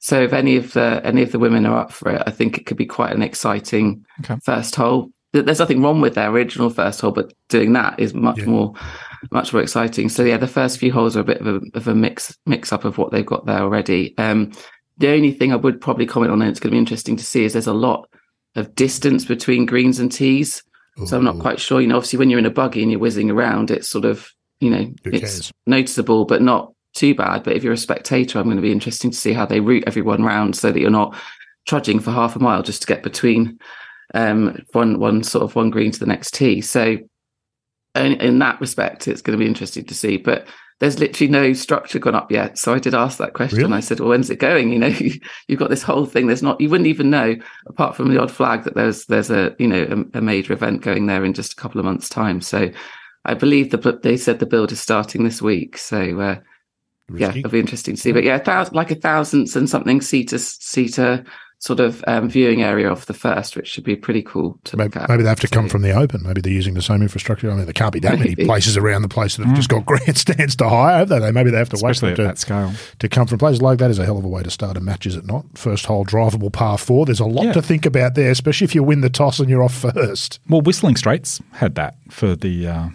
So 0.00 0.22
if 0.22 0.32
any 0.32 0.56
of 0.56 0.72
the 0.72 1.00
any 1.04 1.22
of 1.22 1.32
the 1.32 1.38
women 1.38 1.66
are 1.66 1.78
up 1.78 1.92
for 1.92 2.10
it, 2.10 2.22
I 2.26 2.30
think 2.30 2.56
it 2.58 2.66
could 2.66 2.76
be 2.78 2.86
quite 2.86 3.12
an 3.12 3.22
exciting 3.22 4.04
Okay. 4.24 4.36
first 4.42 4.74
hole. 4.74 5.10
There's 5.32 5.60
nothing 5.60 5.80
wrong 5.80 6.00
with 6.00 6.14
their 6.16 6.28
original 6.30 6.70
first 6.70 7.00
hole, 7.00 7.12
but 7.12 7.32
doing 7.48 7.72
that 7.74 8.00
is 8.00 8.14
much 8.14 8.38
Yeah. 8.38 8.46
more 8.46 8.74
much 9.30 9.52
more 9.52 9.62
exciting. 9.62 10.08
So 10.08 10.24
yeah, 10.24 10.38
the 10.38 10.48
first 10.48 10.78
few 10.78 10.90
holes 10.92 11.16
are 11.16 11.20
a 11.20 11.24
bit 11.24 11.40
of 11.40 11.46
a 11.46 11.60
of 11.74 11.86
a 11.86 11.94
mix 11.94 12.36
mix 12.46 12.72
up 12.72 12.84
of 12.84 12.98
what 12.98 13.12
they've 13.12 13.24
got 13.24 13.46
there 13.46 13.60
already. 13.60 14.16
Um, 14.18 14.50
the 14.98 15.08
only 15.08 15.32
thing 15.32 15.52
I 15.52 15.56
would 15.56 15.80
probably 15.80 16.04
comment 16.06 16.32
on, 16.32 16.42
and 16.42 16.50
it's 16.50 16.58
going 16.60 16.70
to 16.72 16.74
be 16.74 16.78
interesting 16.78 17.16
to 17.16 17.24
see, 17.24 17.44
is 17.44 17.52
there's 17.52 17.66
a 17.66 17.72
lot 17.72 18.08
of 18.56 18.74
distance 18.74 19.24
between 19.24 19.66
greens 19.66 20.00
and 20.00 20.10
tees. 20.10 20.62
So 21.06 21.16
I'm 21.16 21.24
not 21.24 21.38
quite 21.38 21.60
sure. 21.60 21.80
You 21.80 21.88
know, 21.88 21.96
obviously 21.96 22.18
when 22.18 22.30
you're 22.30 22.38
in 22.38 22.46
a 22.46 22.50
buggy 22.50 22.82
and 22.82 22.90
you're 22.90 23.00
whizzing 23.00 23.30
around, 23.30 23.70
it's 23.70 23.88
sort 23.88 24.04
of 24.04 24.30
you 24.60 24.70
know 24.70 24.92
Who 25.04 25.10
it's 25.10 25.20
cares? 25.20 25.52
noticeable, 25.66 26.24
but 26.24 26.42
not 26.42 26.72
too 26.94 27.14
bad. 27.14 27.42
But 27.44 27.56
if 27.56 27.62
you're 27.64 27.72
a 27.72 27.78
spectator, 27.78 28.38
I'm 28.38 28.44
going 28.44 28.56
to 28.56 28.62
be 28.62 28.72
interesting 28.72 29.10
to 29.10 29.16
see 29.16 29.32
how 29.32 29.46
they 29.46 29.60
route 29.60 29.84
everyone 29.86 30.24
round 30.24 30.56
so 30.56 30.70
that 30.70 30.80
you're 30.80 30.90
not 30.90 31.16
trudging 31.66 32.00
for 32.00 32.10
half 32.10 32.36
a 32.36 32.38
mile 32.38 32.62
just 32.62 32.82
to 32.82 32.86
get 32.86 33.02
between 33.02 33.58
um, 34.14 34.62
one 34.72 34.98
one 34.98 35.22
sort 35.22 35.44
of 35.44 35.54
one 35.54 35.70
green 35.70 35.90
to 35.92 36.00
the 36.00 36.06
next 36.06 36.34
tee. 36.34 36.60
So 36.60 36.98
in, 37.94 38.12
in 38.20 38.38
that 38.40 38.60
respect, 38.60 39.08
it's 39.08 39.22
going 39.22 39.38
to 39.38 39.42
be 39.42 39.48
interesting 39.48 39.84
to 39.86 39.94
see. 39.94 40.16
But 40.16 40.46
there's 40.80 40.98
literally 40.98 41.30
no 41.30 41.52
structure 41.52 41.98
gone 41.98 42.14
up 42.14 42.32
yet. 42.32 42.56
So 42.58 42.74
I 42.74 42.78
did 42.78 42.94
ask 42.94 43.18
that 43.18 43.34
question. 43.34 43.58
Really? 43.58 43.74
I 43.74 43.80
said, 43.80 44.00
"Well, 44.00 44.08
when's 44.08 44.30
it 44.30 44.38
going?" 44.38 44.72
You 44.72 44.78
know, 44.78 44.86
you've 45.48 45.58
got 45.58 45.68
this 45.68 45.82
whole 45.82 46.06
thing. 46.06 46.26
There's 46.26 46.42
not. 46.42 46.60
You 46.60 46.70
wouldn't 46.70 46.88
even 46.88 47.10
know, 47.10 47.36
apart 47.66 47.94
from 47.94 48.08
the 48.08 48.20
odd 48.20 48.30
flag, 48.30 48.64
that 48.64 48.74
there's 48.74 49.04
there's 49.06 49.30
a 49.30 49.54
you 49.58 49.68
know 49.68 50.06
a, 50.14 50.18
a 50.18 50.22
major 50.22 50.54
event 50.54 50.82
going 50.82 51.06
there 51.06 51.24
in 51.24 51.34
just 51.34 51.52
a 51.52 51.56
couple 51.56 51.78
of 51.78 51.84
months' 51.84 52.08
time. 52.08 52.40
So 52.40 52.70
I 53.26 53.34
believe 53.34 53.70
the 53.70 54.00
they 54.02 54.16
said 54.16 54.38
the 54.38 54.46
build 54.46 54.72
is 54.72 54.80
starting 54.80 55.22
this 55.22 55.42
week. 55.42 55.76
So 55.76 56.18
uh, 56.18 56.40
yeah, 57.14 57.34
it'll 57.36 57.50
be 57.50 57.60
interesting 57.60 57.96
to 57.96 58.00
see. 58.00 58.12
But 58.12 58.24
yeah, 58.24 58.36
a 58.36 58.44
thousand, 58.44 58.74
like 58.74 58.90
a 58.90 58.96
thousand 58.96 59.54
and 59.54 59.68
something 59.68 60.00
seater 60.00 60.38
seater 60.38 61.24
sort 61.62 61.78
of 61.78 62.02
um, 62.06 62.26
viewing 62.28 62.62
area 62.62 62.90
off 62.90 63.04
the 63.04 63.12
first, 63.12 63.54
which 63.54 63.68
should 63.68 63.84
be 63.84 63.94
pretty 63.94 64.22
cool 64.22 64.58
to 64.64 64.78
Maybe, 64.78 64.88
look 64.94 64.96
at. 65.02 65.08
maybe 65.10 65.22
they 65.22 65.28
have 65.28 65.40
to 65.40 65.46
come 65.46 65.68
from 65.68 65.82
the 65.82 65.92
open. 65.92 66.22
Maybe 66.22 66.40
they're 66.40 66.50
using 66.52 66.72
the 66.72 66.80
same 66.80 67.02
infrastructure. 67.02 67.50
I 67.50 67.54
mean, 67.54 67.66
there 67.66 67.74
can't 67.74 67.92
be 67.92 68.00
that 68.00 68.18
many 68.18 68.34
places 68.34 68.78
around 68.78 69.02
the 69.02 69.08
place 69.08 69.36
that 69.36 69.44
have 69.44 69.52
Mm. 69.52 69.56
just 69.56 69.68
got 69.68 69.84
grandstands 69.86 70.56
to 70.56 70.68
hire, 70.70 70.96
have 70.96 71.10
they? 71.10 71.18
They- 71.18 71.32
Maybe 71.32 71.50
they 71.50 71.58
have 71.58 71.68
to 71.68 71.76
Especially 71.76 72.08
wait 72.08 72.12
at 72.12 72.16
for 72.16 72.22
them 72.22 72.28
that 72.30 72.38
scale. 72.38 72.70
to, 72.92 72.96
to 73.00 73.08
come 73.10 73.26
from 73.26 73.38
places 73.38 73.60
like 73.60 73.78
that. 73.78 73.90
Is 73.90 73.98
a 73.98 74.06
hell 74.06 74.16
of 74.16 74.24
a 74.24 74.28
way 74.28 74.42
to 74.42 74.50
start 74.50 74.78
a 74.78 74.80
match, 74.80 75.04
is 75.06 75.16
it 75.16 75.26
not? 75.26 75.44
First 75.56 75.84
hole 75.84 76.04
drivable 76.06 76.50
par 76.50 76.78
four. 76.78 77.04
There's 77.04 77.20
a 77.20 77.26
lot 77.26 77.44
Yeah. 77.44 77.52
to 77.52 77.62
think 77.62 77.84
about 77.84 78.14
there, 78.14 78.30
especially 78.30 78.64
if 78.64 78.74
you 78.74 78.82
win 78.82 79.02
the 79.02 79.10
toss 79.10 79.38
and 79.38 79.50
you're 79.50 79.62
off 79.62 79.74
first. 79.74 80.40
Well, 80.48 80.62
Whistling 80.62 80.96
Straits 80.96 81.40
had 81.52 81.74
that 81.74 81.94
for 82.08 82.34
the 82.34 82.66
uh, 82.66 82.84
Did 82.84 82.92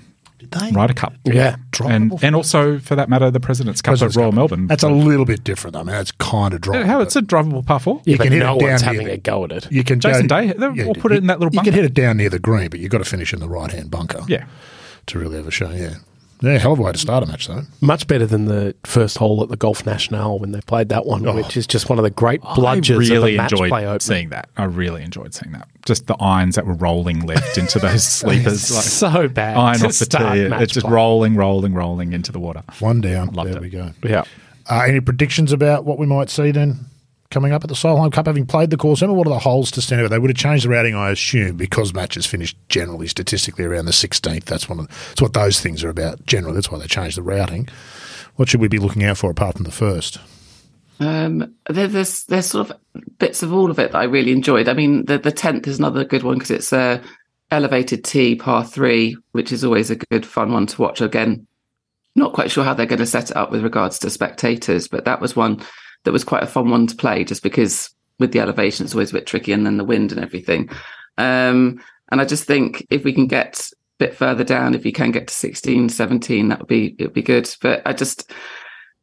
they? 0.60 0.72
Ryder 0.72 0.94
Cup. 0.94 1.14
Yeah. 1.26 1.58
And, 1.84 2.12
and 2.24 2.36
also, 2.36 2.80
for 2.80 2.96
that 2.96 3.10
matter, 3.10 3.30
the 3.30 3.40
President's 3.40 3.82
Cup 3.82 3.92
President's 3.92 4.18
at 4.18 4.20
Royal 4.20 4.32
Cup. 4.32 4.36
Melbourne. 4.38 4.68
That's 4.68 4.84
a 4.84 4.90
little 4.90 5.26
bit 5.26 5.44
different. 5.44 5.76
I 5.76 5.84
mean, 5.84 5.96
it's 5.96 6.12
kind 6.14 6.54
of 6.54 6.62
drivable. 6.62 6.86
How 6.86 7.02
it's 7.02 7.16
a 7.16 7.22
drivable 7.22 7.66
par 7.66 7.80
four. 7.80 8.02
Yeah, 8.06 8.12
You 8.14 8.18
but 8.18 8.24
can 8.24 8.34
hit 8.34 8.40
no 8.40 8.56
it 8.56 8.60
down 8.60 8.70
one's 8.70 8.82
near 8.84 8.92
having 8.94 9.08
the- 9.08 9.14
a 9.14 9.18
go 9.18 9.44
at 9.46 9.52
it. 9.52 9.72
You 9.72 9.84
can 9.84 10.00
Jason 10.00 10.28
go, 10.28 10.42
Day, 10.42 10.54
Yeah, 10.58 10.86
we'll 10.86 10.96
put 10.96 11.12
it 11.12 11.18
in 11.18 11.28
that 11.28 11.40
little 11.40 11.54
You 11.54 11.62
can 11.62 11.74
hit 11.74 11.86
it 11.86 11.94
down 11.94 12.18
near 12.18 12.30
the 12.30 12.40
green, 12.40 12.70
but 12.70 12.80
you've 12.80 12.92
got 12.92 13.00
to 13.00 13.06
finish 13.06 13.34
in 13.34 13.40
the 13.40 13.50
right 13.50 13.72
hand 13.72 13.92
bunker. 13.92 14.22
Yeah. 14.28 14.46
to 15.08 15.20
really 15.20 15.36
have 15.38 15.48
a 15.48 15.52
show. 15.52 15.70
Yeah, 15.72 15.96
yeah, 16.46 16.58
hell 16.60 16.74
of 16.74 16.80
a 16.80 16.82
way 16.84 16.92
to 16.92 16.98
start 16.98 17.24
a 17.24 17.26
match 17.26 17.48
though. 17.48 17.64
Much 17.82 18.08
better 18.08 18.26
than 18.26 18.46
the 18.46 18.76
first 18.86 19.18
hole 19.18 19.42
at 19.44 19.50
the 19.50 19.58
Golf 19.58 19.86
National 19.86 20.40
when 20.40 20.52
they 20.52 20.62
played 20.62 20.90
that 20.90 21.06
one, 21.06 21.28
Oh. 21.28 21.36
which 21.36 21.58
is 21.58 21.66
just 21.68 21.90
one 21.90 21.98
of 22.00 22.04
the 22.04 22.10
great 22.10 22.42
bludgers 22.42 22.96
I 22.96 22.98
really 23.16 23.34
of 23.36 23.40
a 23.40 23.44
match 23.44 23.52
enjoyed 23.54 23.70
play 23.70 23.86
opener. 23.86 24.00
seeing 24.00 24.30
that. 24.30 24.50
I 24.58 24.64
really 24.66 25.04
enjoyed 25.04 25.34
seeing 25.34 25.52
that. 25.54 25.68
Just 25.86 26.08
the 26.08 26.16
irons 26.20 26.56
that 26.56 26.66
were 26.66 26.74
rolling 26.74 27.26
left 27.26 27.58
into 27.58 27.80
those 27.80 28.04
sleepers. 28.08 28.72
like 28.74 28.84
so 28.84 29.28
bad. 29.28 29.58
iron 29.58 29.80
to 29.80 29.86
off 29.88 30.00
the 30.00 30.06
tee. 30.06 30.64
It's 30.64 30.74
just 30.74 30.86
play. 30.86 30.94
rolling, 30.96 31.36
rolling, 31.36 31.74
rolling 31.74 32.14
into 32.14 32.32
the 32.32 32.40
water. 32.40 32.64
One 32.80 33.02
down. 33.02 33.30
Loved 33.34 33.50
there 33.50 33.58
it. 33.58 33.62
we 33.62 33.70
go. 33.70 33.92
Yeah. 34.04 34.24
Uh, 34.70 34.82
any 34.88 35.00
predictions 35.00 35.52
about 35.52 35.86
what 35.86 35.98
we 36.00 36.06
might 36.08 36.30
see 36.30 36.52
then 36.52 36.86
coming 37.36 37.52
up 37.52 37.66
at 37.66 37.68
the 37.68 37.76
Solheim 37.76 38.14
Cup? 38.14 38.28
Having 38.28 38.46
played 38.46 38.70
the 38.70 38.78
course, 38.78 39.02
remember 39.02 39.18
what 39.18 39.28
are 39.28 39.32
the 39.32 39.40
holes 39.40 39.70
to 39.72 39.82
stand 39.82 40.00
over? 40.00 40.08
They 40.08 40.20
would 40.20 40.30
have 40.30 40.38
changed 40.38 40.64
the 40.64 40.70
routing, 40.70 40.96
I 40.96 41.12
assume, 41.12 41.58
because 41.58 41.94
matches 41.94 42.26
finish 42.26 42.56
generally 42.70 43.08
statistically 43.08 43.66
around 43.66 43.86
the 43.86 43.92
16th. 43.92 44.46
That's 44.46 44.70
one 44.70 44.80
of 44.80 44.88
that's 44.88 45.22
what 45.22 45.34
those 45.34 45.60
things 45.60 45.84
are 45.84 45.90
about. 45.90 46.26
Generally, 46.26 46.56
that's 46.56 46.72
why 46.72 46.80
they 46.80 46.88
changed 46.88 47.18
the 47.18 47.24
routing. 47.24 47.68
What 48.38 48.48
should 48.48 48.62
we 48.62 48.70
be 48.70 48.80
looking 48.80 49.04
out 49.04 49.18
for 49.18 49.30
apart 49.30 49.58
from 49.58 49.66
the 49.66 49.72
first? 49.72 50.18
Um, 51.02 51.54
there, 51.70 51.90
there's 51.90 52.24
there's 52.24 52.46
sort 52.46 52.70
of 52.70 52.78
bits 53.20 53.44
of 53.44 53.52
all 53.52 53.70
of 53.70 53.80
it 53.80 53.92
that 53.92 53.98
I 53.98 54.06
really 54.06 54.32
enjoyed. 54.32 54.70
I 54.70 54.74
mean, 54.74 55.04
the 55.04 55.18
the 55.18 55.32
tenth 55.34 55.68
is 55.68 55.78
another 55.78 56.06
good 56.06 56.24
one 56.24 56.36
because 56.36 56.52
it's 56.52 56.72
a 56.72 57.02
elevated 57.52 58.06
T 58.06 58.36
par 58.38 58.64
three, 58.64 59.18
which 59.34 59.52
is 59.52 59.66
always 59.66 59.92
a 59.92 59.98
good 59.98 60.26
fun 60.26 60.54
one 60.54 60.68
to 60.68 60.82
watch. 60.82 61.02
Again, 61.02 61.48
not 62.16 62.32
quite 62.32 62.50
sure 62.50 62.64
how 62.64 62.74
they're 62.74 62.86
going 62.86 63.00
to 63.00 63.06
set 63.06 63.30
it 63.30 63.36
up 63.36 63.52
with 63.52 63.62
regards 63.62 64.00
to 64.00 64.10
spectators, 64.10 64.88
but 64.88 65.04
that 65.04 65.20
was 65.20 65.36
one 65.36 65.62
that 66.06 66.14
was 66.14 66.24
quite 66.24 66.44
a 66.44 66.48
fun 66.48 66.70
one 66.70 66.88
to 66.88 66.96
play, 66.96 67.24
just 67.24 67.44
because 67.44 67.90
with 68.18 68.32
the 68.32 68.40
elevation 68.40 68.86
it's 68.86 68.96
always 68.96 69.12
a 69.12 69.16
bit 69.16 69.28
tricky, 69.28 69.52
and 69.52 69.66
then 69.66 69.78
the 69.78 69.84
wind 69.84 70.12
and 70.12 70.22
everything. 70.22 70.70
Um, 71.18 71.82
and 72.12 72.22
I 72.22 72.26
just 72.26 72.46
think 72.46 72.86
if 72.90 73.04
we 73.04 73.14
can 73.14 73.28
get 73.28 73.70
a 74.00 74.06
bit 74.06 74.16
further 74.16 74.44
down. 74.44 74.76
If 74.76 74.86
you 74.86 74.92
can 74.92 75.12
get 75.12 75.28
to 75.28 75.34
16, 75.34 75.90
17, 75.90 76.50
that 76.50 76.60
would 76.60 76.68
be 76.68 76.96
it 77.00 77.04
would 77.06 77.14
be 77.14 77.22
good. 77.22 77.50
But 77.62 77.82
I 77.86 77.94
just 77.94 78.32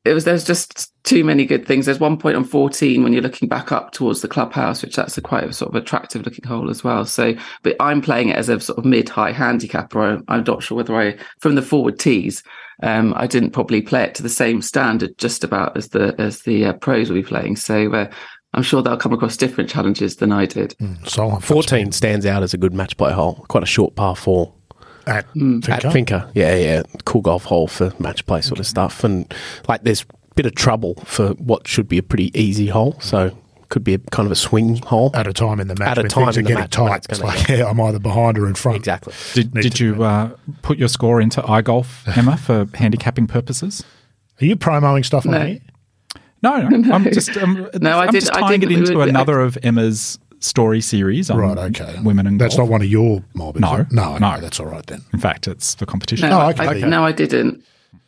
it 0.05 0.15
was 0.15 0.25
there's 0.25 0.45
just 0.45 0.93
too 1.05 1.25
many 1.25 1.47
good 1.47 1.67
things. 1.67 1.87
There's 1.87 2.01
one 2.01 2.19
point 2.19 2.37
on 2.37 2.45
14 2.45 3.03
when 3.03 3.13
you're 3.13 3.23
looking 3.23 3.49
back 3.49 3.73
up 3.73 3.93
towards 3.93 4.21
the 4.21 4.29
clubhouse, 4.29 4.83
which 4.83 4.97
that's 4.97 5.17
a 5.17 5.23
quite 5.23 5.45
a 5.45 5.53
sort 5.53 5.75
of 5.75 5.81
attractive 5.81 6.25
looking 6.25 6.45
hole 6.45 6.71
as 6.71 6.83
well. 6.83 7.05
So, 7.05 7.35
but 7.63 7.77
I'm 7.81 8.03
playing 8.03 8.29
it 8.29 8.37
as 8.37 8.49
a 8.49 8.61
sort 8.61 8.79
of 8.79 8.85
mid 8.85 9.09
high 9.09 9.33
handicap, 9.33 9.95
or 9.95 10.23
I'm 10.29 10.45
not 10.45 10.63
sure 10.63 10.77
whether 10.77 10.97
I 10.97 11.17
from 11.41 11.55
the 11.55 11.63
forward 11.63 11.99
tees. 11.99 12.43
Um, 12.83 13.15
I 13.17 13.27
didn't 13.27 13.51
probably 13.51 13.83
play 13.83 14.05
it 14.05 14.15
to 14.17 14.23
the 14.23 14.29
same 14.29 14.63
standard 14.63 15.17
just 15.19 15.45
about 15.45 15.77
as 15.77 15.89
the 15.89 16.15
as 16.19 16.43
the 16.43 16.67
uh, 16.67 16.73
pros 16.75 17.09
will 17.09 17.17
be 17.17 17.23
playing. 17.23 17.57
So 17.57 17.93
uh, 17.93 18.11
I'm 18.55 18.63
sure 18.63 18.83
they'll 18.83 18.97
come 18.97 19.13
across 19.13 19.37
different 19.37 19.71
challenges 19.71 20.17
than 20.17 20.33
I 20.33 20.47
did. 20.47 20.75
Solheim 21.05 21.35
Cup's 21.35 21.47
14 21.47 21.93
stands 21.93 22.27
out 22.27 22.43
as 22.43 22.53
a 22.53 22.59
good 22.59 22.75
match 22.75 22.97
play 22.97 23.13
hole. 23.13 23.45
Quite 23.49 23.63
a 23.63 23.67
short 23.67 23.95
par 23.95 24.17
four. 24.17 24.53
at 25.07 25.27
Mm. 25.35 25.67
At 25.69 25.83
Finca. 25.83 25.93
Finca. 25.93 26.31
Yeah, 26.35 26.57
yeah. 26.57 26.83
Cool 27.05 27.23
golf 27.23 27.45
hole 27.45 27.67
for 27.69 27.93
match 27.99 28.27
play 28.27 28.41
sort 28.41 28.61
of 28.61 28.67
stuff. 28.67 29.05
And 29.05 29.33
like 29.69 29.83
there's 29.85 30.03
a 30.03 30.35
bit 30.35 30.47
of 30.47 30.55
trouble 30.55 30.95
for 31.05 31.31
what 31.35 31.67
should 31.67 31.89
be 31.89 31.99
a 31.99 32.03
pretty 32.03 32.37
easy 32.39 32.67
hole. 32.67 32.99
So 33.01 33.37
could 33.73 33.83
be 33.83 33.95
a 33.95 33.99
kind 33.99 34.27
of 34.27 34.33
a 34.33 34.37
swing 34.37 34.77
hole. 34.83 35.11
at 35.15 35.27
a 35.27 35.33
time 35.33 35.59
in 35.59 35.67
the 35.67 35.75
match 35.79 35.89
At 35.89 35.99
a 35.99 36.03
when 36.03 36.11
time 36.11 36.25
things 36.27 36.37
are 36.37 36.41
in 36.41 36.45
the 36.45 36.49
getting 36.51 36.63
match 36.63 36.71
tight. 36.71 36.97
it's 37.11 37.19
It's 37.19 37.21
like, 37.21 37.49
yeah, 37.49 37.67
I'm 37.67 37.81
either 37.81 37.99
behind 37.99 38.39
or 38.39 38.47
in 38.47 38.55
front. 38.55 38.77
Exactly. 38.77 39.15
Did, 39.35 39.53
did 39.55 39.81
you 39.81 40.05
uh, 40.05 40.31
put 40.63 40.79
your 40.79 40.89
score 40.89 41.21
into 41.21 41.41
iGolf, 41.43 42.17
Emma, 42.17 42.37
for 42.37 42.69
handicapping 42.75 43.27
purposes? 43.27 43.83
Are 44.41 44.45
you 44.45 44.57
promoting 44.57 45.03
stuff 45.05 45.25
on 45.27 45.33
No. 45.33 45.45
here? 45.47 45.61
No, 46.43 46.69
no. 46.69 46.93
I'm 46.95 47.05
just, 47.13 47.37
um, 47.39 47.69
No, 47.81 47.99
I 47.99 48.05
I'm 48.07 48.13
did- 48.13 48.21
just 48.21 48.33
I 48.35 48.41
tying 48.41 48.61
did- 48.61 48.71
it 48.73 48.79
into 48.79 48.99
we- 48.99 49.09
another 49.09 49.41
of 49.41 49.57
Emma's 49.63 50.19
story 50.41 50.81
series 50.81 51.31
on 51.31 51.39
Right, 51.39 51.57
okay. 51.59 51.99
women 52.03 52.27
and 52.27 52.41
That's 52.41 52.57
golf. 52.57 52.69
not 52.69 52.73
one 52.73 52.83
of 52.83 52.89
your 52.89 53.23
mob, 53.35 53.57
is 53.57 53.61
No, 53.63 53.77
it? 53.77 53.93
No, 53.93 54.19
no. 54.19 54.41
that's 54.41 54.59
all 54.61 54.67
right 54.67 54.85
then. 54.87 55.01
In 55.13 55.19
fact, 55.21 55.47
it's 55.49 55.75
for 55.77 55.87
competition. 55.87 56.29
No, 56.31 56.41
Oh, 56.41 56.49
okay. 56.51 56.67
I, 56.67 56.75
Okay. 56.75 56.89
no, 56.89 57.05
I 57.05 57.13
didn't. 57.13 57.63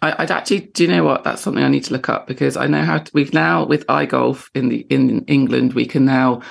I, 0.04 0.22
I'd 0.22 0.30
actually. 0.30 0.60
Do 0.60 0.84
you 0.84 0.88
know 0.90 1.04
what? 1.04 1.24
That's 1.24 1.42
something 1.42 1.62
I 1.64 1.68
need 1.68 1.84
to 1.84 1.92
look 1.92 2.08
up 2.08 2.26
because 2.26 2.56
I 2.56 2.66
know 2.66 2.82
how 2.82 2.98
to, 2.98 3.10
we've 3.14 3.32
now 3.34 3.64
with 3.66 3.86
iGolf 3.86 4.48
in 4.54 4.68
the 4.68 4.86
in 4.90 5.24
England 5.26 5.74
we 5.74 5.86
can 5.86 6.04
now 6.04 6.42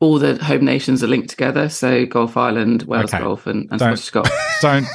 all 0.00 0.18
the 0.18 0.36
home 0.44 0.64
nations 0.64 1.02
are 1.02 1.08
linked 1.08 1.30
together. 1.30 1.68
So 1.68 2.06
Golf 2.06 2.36
Ireland, 2.36 2.82
Wales 2.84 3.12
Okay. 3.12 3.22
Golf, 3.22 3.46
and, 3.46 3.68
and 3.70 3.80
Scottish 3.80 4.10
Golf. 4.10 4.30
Don't. 4.62 4.86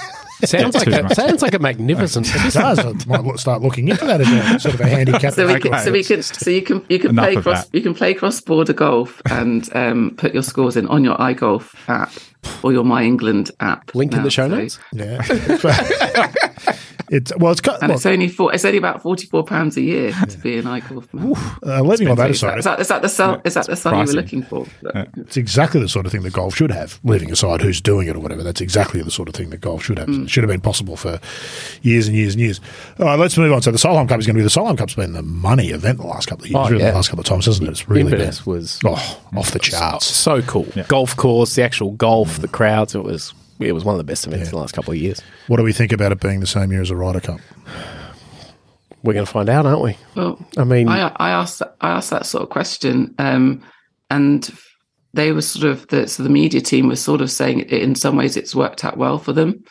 Sounds 0.46 0.75
like 0.75 0.86
Too 0.86 0.91
a, 0.93 1.03
much. 1.03 1.13
sounds 1.13 1.41
like 1.41 1.53
a 1.53 1.60
magnificent. 1.60 2.27
It 2.34 2.53
does. 2.53 2.79
I 2.79 2.91
might 3.08 3.24
lo- 3.24 3.36
start 3.38 3.62
looking 3.62 3.88
into 3.88 4.03
that 4.05 4.20
as 4.20 4.29
a 4.29 4.60
sort 4.60 4.75
of 4.75 4.82
a 4.82 4.88
handicap. 4.89 5.34
So 5.36 5.48
we 5.48 5.53
Okay. 5.53 5.70
can, 5.70 5.79
so 5.86 5.91
we 5.91 6.03
can, 6.03 6.22
so 6.22 6.50
you 6.51 6.62
can, 6.62 6.86
you 6.89 7.00
can 7.00 7.12
Enough 7.12 7.25
play 7.25 7.36
cross, 7.41 7.65
that. 7.65 7.74
you 7.77 7.82
can 7.82 7.93
play 7.93 8.13
cross 8.13 8.41
border 8.41 8.74
golf 8.74 9.22
and 9.32 9.70
um, 9.74 10.15
put 10.17 10.34
your 10.34 10.43
scores 10.43 10.75
in 10.75 10.86
on 10.88 11.01
your 11.05 11.15
iGolf 11.15 11.74
app 11.88 12.12
or 12.62 12.74
your 12.74 12.84
My 12.84 13.03
England 13.03 13.51
app. 13.62 13.96
Link 13.96 14.13
in 14.13 14.24
the 14.24 14.32
show 14.32 14.50
So- 14.50 14.55
notes. 14.58 14.79
Yeah. 14.91 16.74
it's 17.13 17.32
well, 17.38 17.51
it's 17.51 17.62
got 17.62 17.82
And 17.82 17.89
well, 17.89 17.98
it's 17.98 18.05
only 18.05 18.27
four. 18.27 18.53
It's 18.53 18.65
only 18.65 18.77
about 18.77 19.01
forty 19.01 19.27
four 19.27 19.43
pounds 19.43 19.77
a 19.77 19.82
year 19.82 20.12
to 20.12 20.38
be 20.39 20.58
an 20.58 20.65
iGolf 20.65 21.13
member. 21.13 21.39
uh, 21.65 21.82
leaving 21.82 22.08
all 22.08 22.15
that 22.15 22.32
Is 22.32 22.41
that, 22.41 22.58
aside. 22.58 22.60
is 22.60 22.65
that, 22.65 22.79
is 22.82 22.88
that 22.88 23.01
the 23.01 23.10
sum? 23.10 23.41
Is 23.46 23.53
that 23.53 23.67
the 23.67 23.75
sum 23.75 23.93
you 23.93 24.00
were 24.05 24.13
looking 24.22 24.43
for? 24.43 24.65
It's 25.17 25.38
exactly 25.38 25.79
the 25.79 25.88
sort 25.89 26.05
of 26.05 26.12
thing 26.12 26.24
that 26.24 26.34
golf 26.34 26.55
should 26.55 26.72
have. 26.72 27.00
Leaving 27.03 27.32
aside 27.32 27.62
who's 27.62 27.79
doing 27.82 28.08
it 28.08 28.15
or 28.15 28.20
whatever, 28.20 28.43
that's 28.43 28.62
exactly 28.62 29.01
the 29.01 29.12
sort 29.12 29.29
of 29.29 29.36
thing 29.36 29.50
that 29.51 29.62
golf 29.62 29.84
should 29.84 30.00
have. 30.00 30.08
Mm. 30.08 30.24
It 30.24 30.29
should 30.29 30.43
have 30.43 30.50
been 30.50 30.62
possible 30.62 30.98
for 30.98 31.20
years 31.82 32.08
and 32.08 32.15
years 32.17 32.34
and 32.34 32.41
years. 32.41 32.60
All 33.00 33.05
right, 33.05 33.20
let's 33.20 33.38
move 33.38 33.51
on. 33.53 33.62
So 33.62 33.72
the 33.72 33.77
Solheim 33.77 34.10
Cup 34.10 34.20
is 34.20 34.25
going 34.25 34.36
to 34.36 34.39
be 34.39 34.43
the 34.43 34.50
Solheim 34.50 34.77
Cup's 34.77 34.96
been 34.96 35.13
the 35.13 35.22
money 35.22 35.70
event 35.70 36.00
the 36.00 36.08
last 36.08 36.27
couple 36.27 36.46
of 36.46 36.51
years, 36.51 36.65
Oh, 36.65 36.70
really 36.70 36.84
yeah. 36.84 36.89
the 36.91 36.96
last 36.98 37.10
couple 37.10 37.22
of 37.22 37.25
times, 37.27 37.46
hasn't 37.46 37.67
it? 37.67 37.72
It's 37.72 37.88
really 37.88 38.01
Inverness 38.12 38.41
been 38.41 38.53
was 38.53 38.79
oh, 38.86 39.22
off 39.36 39.51
the 39.51 39.60
charts. 39.60 40.05
so 40.08 40.41
cool. 40.41 40.67
Golf 40.88 41.15
course, 41.15 41.55
the 41.55 41.63
actual 41.63 41.91
golf, 41.91 42.39
the 42.39 42.48
crowds. 42.48 42.96
It 42.96 43.03
was 43.03 43.34
it 43.67 43.74
was 43.74 43.84
one 43.84 43.93
of 43.93 43.98
the 43.98 44.03
best 44.03 44.25
events 44.27 44.50
in 44.50 44.51
the 44.51 44.60
last 44.60 44.74
couple 44.74 44.91
of 44.91 44.98
years. 44.98 45.22
What 45.48 45.58
do 45.58 45.63
we 45.63 45.74
think 45.74 45.91
about 45.91 46.12
it 46.12 46.20
being 46.20 46.39
the 46.39 46.48
same 46.48 46.72
year 46.72 46.82
as 46.82 46.89
a 46.89 46.96
Ryder 46.96 47.20
Cup? 47.20 47.39
We're 49.03 49.13
going 49.13 49.25
to 49.25 49.32
find 49.32 49.50
out, 49.50 49.65
aren't 49.65 49.82
we? 49.82 49.98
Well, 50.15 50.43
I 50.58 50.63
mean, 50.63 50.88
I, 50.88 51.12
I 51.17 51.32
asked 51.32 51.62
I 51.82 51.91
asked 51.91 52.10
that 52.12 52.25
sort 52.25 52.43
of 52.43 52.50
question, 52.50 53.13
um, 53.20 53.62
and 54.10 54.50
they 55.13 55.32
were 55.32 55.41
sort 55.41 55.70
of 55.70 55.88
the 55.89 56.08
so 56.08 56.24
the 56.24 56.29
media 56.29 56.62
team 56.62 56.88
was 56.88 57.01
sort 57.01 57.22
of 57.22 57.29
saying 57.29 57.62
in 57.62 57.96
some 57.96 58.15
ways 58.15 58.38
it's 58.38 58.55
worked 58.55 58.86
out 58.86 58.98
well 58.98 59.20
for 59.20 59.34
them, 59.34 59.63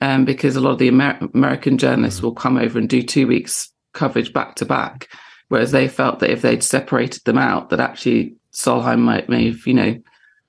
um, 0.00 0.24
because 0.24 0.56
a 0.56 0.60
lot 0.60 0.70
of 0.70 0.78
the 0.78 0.88
Amer- 0.88 1.28
American 1.34 1.76
journalists 1.76 2.22
will 2.22 2.34
come 2.34 2.56
over 2.56 2.78
and 2.78 2.88
do 2.88 3.02
two 3.02 3.26
weeks 3.26 3.70
coverage 3.92 4.32
back 4.32 4.54
to 4.56 4.64
back, 4.64 5.08
whereas 5.48 5.70
they 5.70 5.86
felt 5.86 6.20
that 6.20 6.30
if 6.30 6.40
they'd 6.40 6.62
separated 6.62 7.22
them 7.24 7.38
out, 7.38 7.68
that 7.68 7.80
actually 7.80 8.34
Solheim 8.52 9.00
might 9.00 9.28
may 9.28 9.50
have 9.50 9.66
you 9.66 9.74
know 9.74 9.98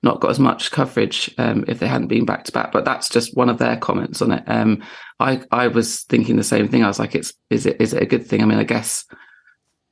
not 0.02 0.20
got 0.20 0.30
as 0.30 0.40
much 0.40 0.70
coverage 0.70 1.32
um, 1.38 1.64
if 1.68 1.78
they 1.78 1.86
hadn't 1.86 2.08
been 2.08 2.24
back 2.24 2.44
to 2.44 2.52
back. 2.52 2.72
But 2.72 2.84
that's 2.84 3.08
just 3.08 3.36
one 3.36 3.48
of 3.48 3.58
their 3.58 3.76
comments 3.76 4.22
on 4.22 4.32
it. 4.32 4.44
Um, 4.46 4.82
I 5.18 5.42
I 5.50 5.68
was 5.68 6.02
thinking 6.04 6.36
the 6.36 6.42
same 6.42 6.68
thing. 6.68 6.84
I 6.84 6.88
was 6.88 6.98
like, 6.98 7.14
it's 7.14 7.32
is 7.50 7.66
it 7.66 7.80
is 7.80 7.92
it 7.92 8.02
a 8.02 8.06
good 8.06 8.26
thing? 8.26 8.42
I 8.42 8.46
mean, 8.46 8.58
I 8.58 8.64
guess 8.64 9.04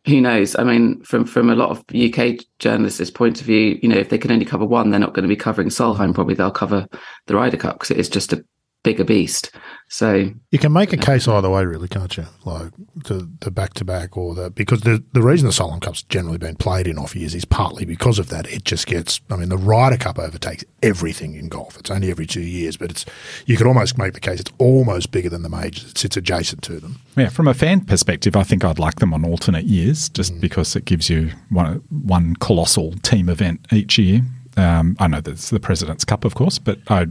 who 0.07 0.21
knows? 0.21 0.57
I 0.57 0.65
mean, 0.65 1.03
from 1.03 1.25
from 1.25 1.51
a 1.51 1.55
lot 1.55 1.71
of 1.71 1.85
UK 1.95 2.45
journalists' 2.59 3.11
point 3.11 3.41
of 3.41 3.47
view, 3.47 3.79
you 3.83 3.89
know, 3.89 3.99
if 3.99 4.09
they 4.09 4.19
can 4.19 4.33
only 4.33 4.47
cover 4.47 4.65
one, 4.65 4.91
they're 4.91 5.01
not 5.01 5.15
going 5.15 5.25
to 5.25 5.29
be 5.29 5.37
covering 5.37 5.69
Solheim. 5.69 6.15
Probably 6.15 6.35
they'll 6.35 6.51
cover 6.51 6.87
the 7.27 7.37
Ryder 7.37 7.59
Cup 7.59 7.77
because 7.77 7.91
it 7.91 7.99
is 7.99 8.09
just 8.09 8.33
a 8.33 8.45
bigger 8.85 9.05
beast. 9.05 9.51
So 9.91 10.31
You 10.51 10.59
can 10.59 10.73
make 10.73 10.93
a 10.93 10.97
case 10.99 11.27
either 11.27 11.49
way, 11.49 11.65
really, 11.65 11.89
can't 11.89 12.15
you? 12.17 12.27
Like 12.45 12.73
the 12.95 13.29
the 13.41 13.51
back 13.51 13.73
to 13.75 13.85
back 13.85 14.17
or 14.19 14.35
the 14.35 14.51
because 14.51 14.83
the 14.83 15.03
the 15.15 15.23
reason 15.23 15.47
the 15.47 15.53
Solheim 15.53 15.81
Cup's 15.81 16.03
generally 16.03 16.37
been 16.39 16.57
played 16.57 16.87
in 16.87 16.99
off 16.99 17.17
years 17.17 17.35
is 17.35 17.45
partly 17.47 17.85
because 17.87 18.19
of 18.19 18.29
that. 18.29 18.47
It 18.53 18.65
just 18.65 18.87
gets. 18.87 19.21
I 19.31 19.37
mean, 19.37 19.49
the 19.49 19.57
Ryder 19.57 19.97
Cup 19.97 20.19
overtakes 20.19 20.63
everything 20.83 21.35
in 21.35 21.49
golf. 21.49 21.79
It's 21.79 21.91
only 21.91 22.11
every 22.11 22.27
two 22.27 22.43
years, 22.43 22.77
but 22.77 22.91
it's 22.91 23.07
you 23.47 23.57
could 23.57 23.67
almost 23.67 23.97
make 23.97 24.13
the 24.13 24.21
case 24.21 24.41
it's 24.41 24.53
almost 24.59 25.11
bigger 25.11 25.31
than 25.31 25.43
the 25.43 25.49
majors. 25.49 25.91
It 25.93 25.99
sits 25.99 26.17
adjacent 26.19 26.63
to 26.65 26.79
them. 26.79 27.01
Yeah, 27.17 27.31
from 27.31 27.49
a 27.49 27.55
fan 27.55 27.81
perspective, 27.81 28.37
I 28.37 28.43
think 28.43 28.63
I'd 28.65 28.79
like 28.79 28.97
them 28.97 29.15
on 29.15 29.25
alternate 29.25 29.65
years 29.65 30.09
just 30.11 30.35
Mm. 30.35 30.41
because 30.41 30.77
it 30.77 30.85
gives 30.85 31.09
you 31.09 31.31
one, 31.49 31.83
one 31.89 32.37
colossal 32.37 32.93
team 33.03 33.29
event 33.31 33.67
each 33.73 33.97
year. 33.99 34.21
Um, 34.59 34.97
I 34.99 35.09
know 35.09 35.21
that's 35.23 35.49
the 35.51 35.61
President's 35.61 36.05
Cup, 36.05 36.25
of 36.27 36.35
course, 36.35 36.59
but 36.59 36.79
I, 36.89 37.07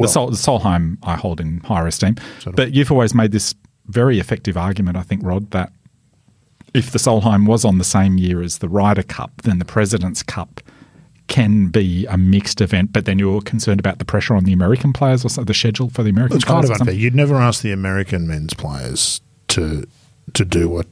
the, 0.00 0.08
Sol, 0.08 0.30
the 0.30 0.36
Solheim 0.36 0.96
I 1.02 1.16
hold 1.16 1.40
in 1.40 1.60
higher 1.60 1.86
esteem. 1.86 2.16
But 2.54 2.72
you've 2.74 2.90
always 2.90 3.14
made 3.14 3.32
this 3.32 3.54
very 3.86 4.18
effective 4.18 4.56
argument, 4.56 4.96
I 4.96 5.02
think, 5.02 5.22
Rod, 5.24 5.50
that 5.50 5.72
if 6.74 6.90
the 6.92 6.98
Solheim 6.98 7.46
was 7.46 7.64
on 7.64 7.78
the 7.78 7.84
same 7.84 8.16
year 8.18 8.42
as 8.42 8.58
the 8.58 8.68
Ryder 8.68 9.02
Cup, 9.02 9.42
then 9.42 9.58
the 9.58 9.64
President's 9.64 10.22
Cup 10.22 10.60
can 11.28 11.68
be 11.68 12.06
a 12.06 12.16
mixed 12.16 12.60
event, 12.60 12.92
but 12.92 13.04
then 13.04 13.18
you're 13.18 13.40
concerned 13.40 13.80
about 13.80 13.98
the 13.98 14.04
pressure 14.04 14.34
on 14.34 14.44
the 14.44 14.52
American 14.52 14.92
players 14.92 15.24
or 15.24 15.28
so, 15.28 15.44
the 15.44 15.54
schedule 15.54 15.88
for 15.88 16.02
the 16.02 16.10
American 16.10 16.36
It's 16.36 16.44
players. 16.44 16.68
kind 16.68 16.74
of 16.74 16.80
unfair. 16.88 16.94
You'd 16.94 17.14
never 17.14 17.36
ask 17.36 17.62
the 17.62 17.72
American 17.72 18.26
men's 18.26 18.54
players 18.54 19.20
to 19.48 19.86
to 20.34 20.44
do 20.44 20.68
what 20.68 20.86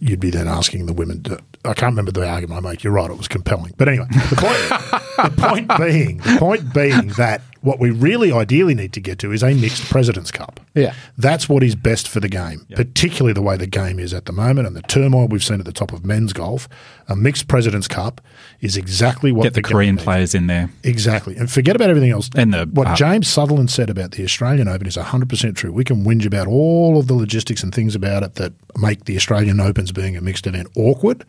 you'd 0.00 0.20
be 0.20 0.30
then 0.30 0.48
asking 0.48 0.86
the 0.86 0.92
women 0.92 1.22
to. 1.24 1.38
I 1.64 1.74
can't 1.74 1.92
remember 1.92 2.12
the 2.12 2.28
argument 2.28 2.64
I 2.64 2.68
make. 2.70 2.84
You're 2.84 2.92
right; 2.92 3.10
it 3.10 3.16
was 3.16 3.28
compelling. 3.28 3.74
But 3.76 3.88
anyway, 3.88 4.06
the 4.10 4.36
point, 4.36 5.36
the 5.36 5.42
point 5.42 5.78
being, 5.78 6.18
the 6.18 6.36
point 6.38 6.72
being 6.74 7.08
that 7.16 7.42
what 7.66 7.80
we 7.80 7.90
really 7.90 8.30
ideally 8.30 8.74
need 8.74 8.92
to 8.92 9.00
get 9.00 9.18
to 9.18 9.32
is 9.32 9.42
a 9.42 9.52
mixed 9.54 9.82
Presidents 9.90 10.30
Cup. 10.30 10.60
Yeah. 10.74 10.94
that's 11.18 11.48
what 11.48 11.62
is 11.62 11.74
best 11.74 12.06
for 12.06 12.20
the 12.20 12.28
game, 12.28 12.64
particularly 12.74 13.32
the 13.32 13.42
way 13.42 13.56
the 13.56 13.66
game 13.66 13.98
is 13.98 14.14
at 14.14 14.26
the 14.26 14.32
moment 14.32 14.66
and 14.68 14.76
the 14.76 14.82
turmoil 14.82 15.26
we've 15.26 15.42
seen 15.42 15.58
at 15.58 15.64
the 15.66 15.72
top 15.72 15.92
of 15.92 16.04
men's 16.04 16.32
golf. 16.32 16.68
A 17.08 17.16
mixed 17.16 17.48
Presidents 17.48 17.88
Cup 17.88 18.20
is 18.60 18.76
exactly 18.76 19.32
what 19.32 19.42
Get 19.44 19.54
the 19.54 19.62
game 19.62 19.72
Korean 19.72 19.94
needs. 19.96 20.04
players 20.04 20.34
in 20.34 20.46
there. 20.46 20.70
Exactly. 20.84 21.36
And 21.36 21.50
forget 21.50 21.74
about 21.74 21.90
everything 21.90 22.10
else. 22.10 22.30
And 22.36 22.54
the- 22.54 22.66
what 22.72 22.86
uh, 22.86 22.94
James 22.94 23.26
Sutherland 23.26 23.70
said 23.70 23.90
about 23.90 24.12
the 24.12 24.22
Australian 24.24 24.68
Open 24.68 24.86
is 24.86 24.96
100% 24.96 25.56
true. 25.56 25.72
We 25.72 25.82
can 25.84 26.04
whinge 26.04 26.24
about 26.24 26.46
all 26.46 26.98
of 26.98 27.08
the 27.08 27.14
logistics 27.14 27.62
and 27.64 27.74
things 27.74 27.94
about 27.96 28.22
it 28.22 28.36
that 28.36 28.52
make 28.76 29.06
the 29.06 29.16
Australian 29.16 29.58
Opens 29.60 29.90
being 29.92 30.16
a 30.16 30.20
mixed 30.20 30.46
event 30.46 30.68
awkward. 30.76 31.24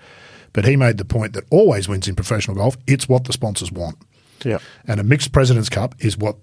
But 0.53 0.65
he 0.65 0.75
made 0.75 0.97
the 0.97 1.05
point 1.05 1.33
that 1.33 1.43
always 1.51 1.87
wins 1.89 2.07
in 2.07 2.15
professional 2.15 2.55
golf. 2.57 2.77
It's 2.87 3.07
what 3.09 3.25
the 3.25 3.33
sponsors 3.33 3.71
want. 3.71 3.97
Yeah. 4.43 4.59
And 4.87 4.99
a 4.99 5.03
mixed 5.03 5.31
President's 5.31 5.69
Cup 5.69 5.95
is 5.99 6.17
what 6.17 6.37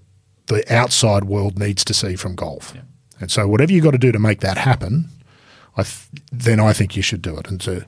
the 0.46 0.64
outside 0.72 1.24
world 1.24 1.58
needs 1.58 1.84
to 1.84 1.94
see 1.94 2.16
from 2.16 2.34
golf. 2.34 2.74
And 3.20 3.30
so, 3.30 3.46
whatever 3.48 3.72
you've 3.72 3.84
got 3.84 3.92
to 3.92 3.98
do 3.98 4.12
to 4.12 4.18
make 4.18 4.40
that 4.40 4.58
happen, 4.58 5.08
I 5.76 5.82
th- 5.82 6.22
then 6.32 6.60
I 6.60 6.72
think 6.72 6.96
you 6.96 7.02
should 7.02 7.22
do 7.22 7.36
it. 7.38 7.48
And 7.48 7.62
so, 7.62 7.82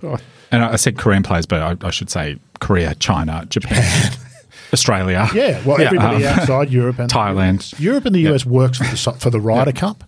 And 0.50 0.62
I 0.62 0.72
I 0.72 0.76
said 0.76 0.96
Korean 0.98 1.22
players, 1.22 1.46
but 1.46 1.60
I, 1.62 1.86
I 1.86 1.90
should 1.90 2.10
say 2.10 2.38
Korea, 2.60 2.94
China, 2.94 3.44
Japan, 3.48 4.12
Australia. 4.72 5.28
Yeah, 5.34 5.62
well, 5.64 5.78
Yeah, 5.80 5.86
everybody 5.86 6.24
um, 6.24 6.38
outside 6.38 6.70
Europe 6.70 6.98
and 6.98 7.10
Thailand. 7.10 7.78
Europe 7.78 8.06
and 8.06 8.14
the 8.14 8.28
US 8.32 8.46
works 8.46 8.78
for 8.78 8.84
the 8.84 9.18
for 9.18 9.30
the 9.30 9.40
Ryder 9.40 9.72
Cup, 9.72 10.04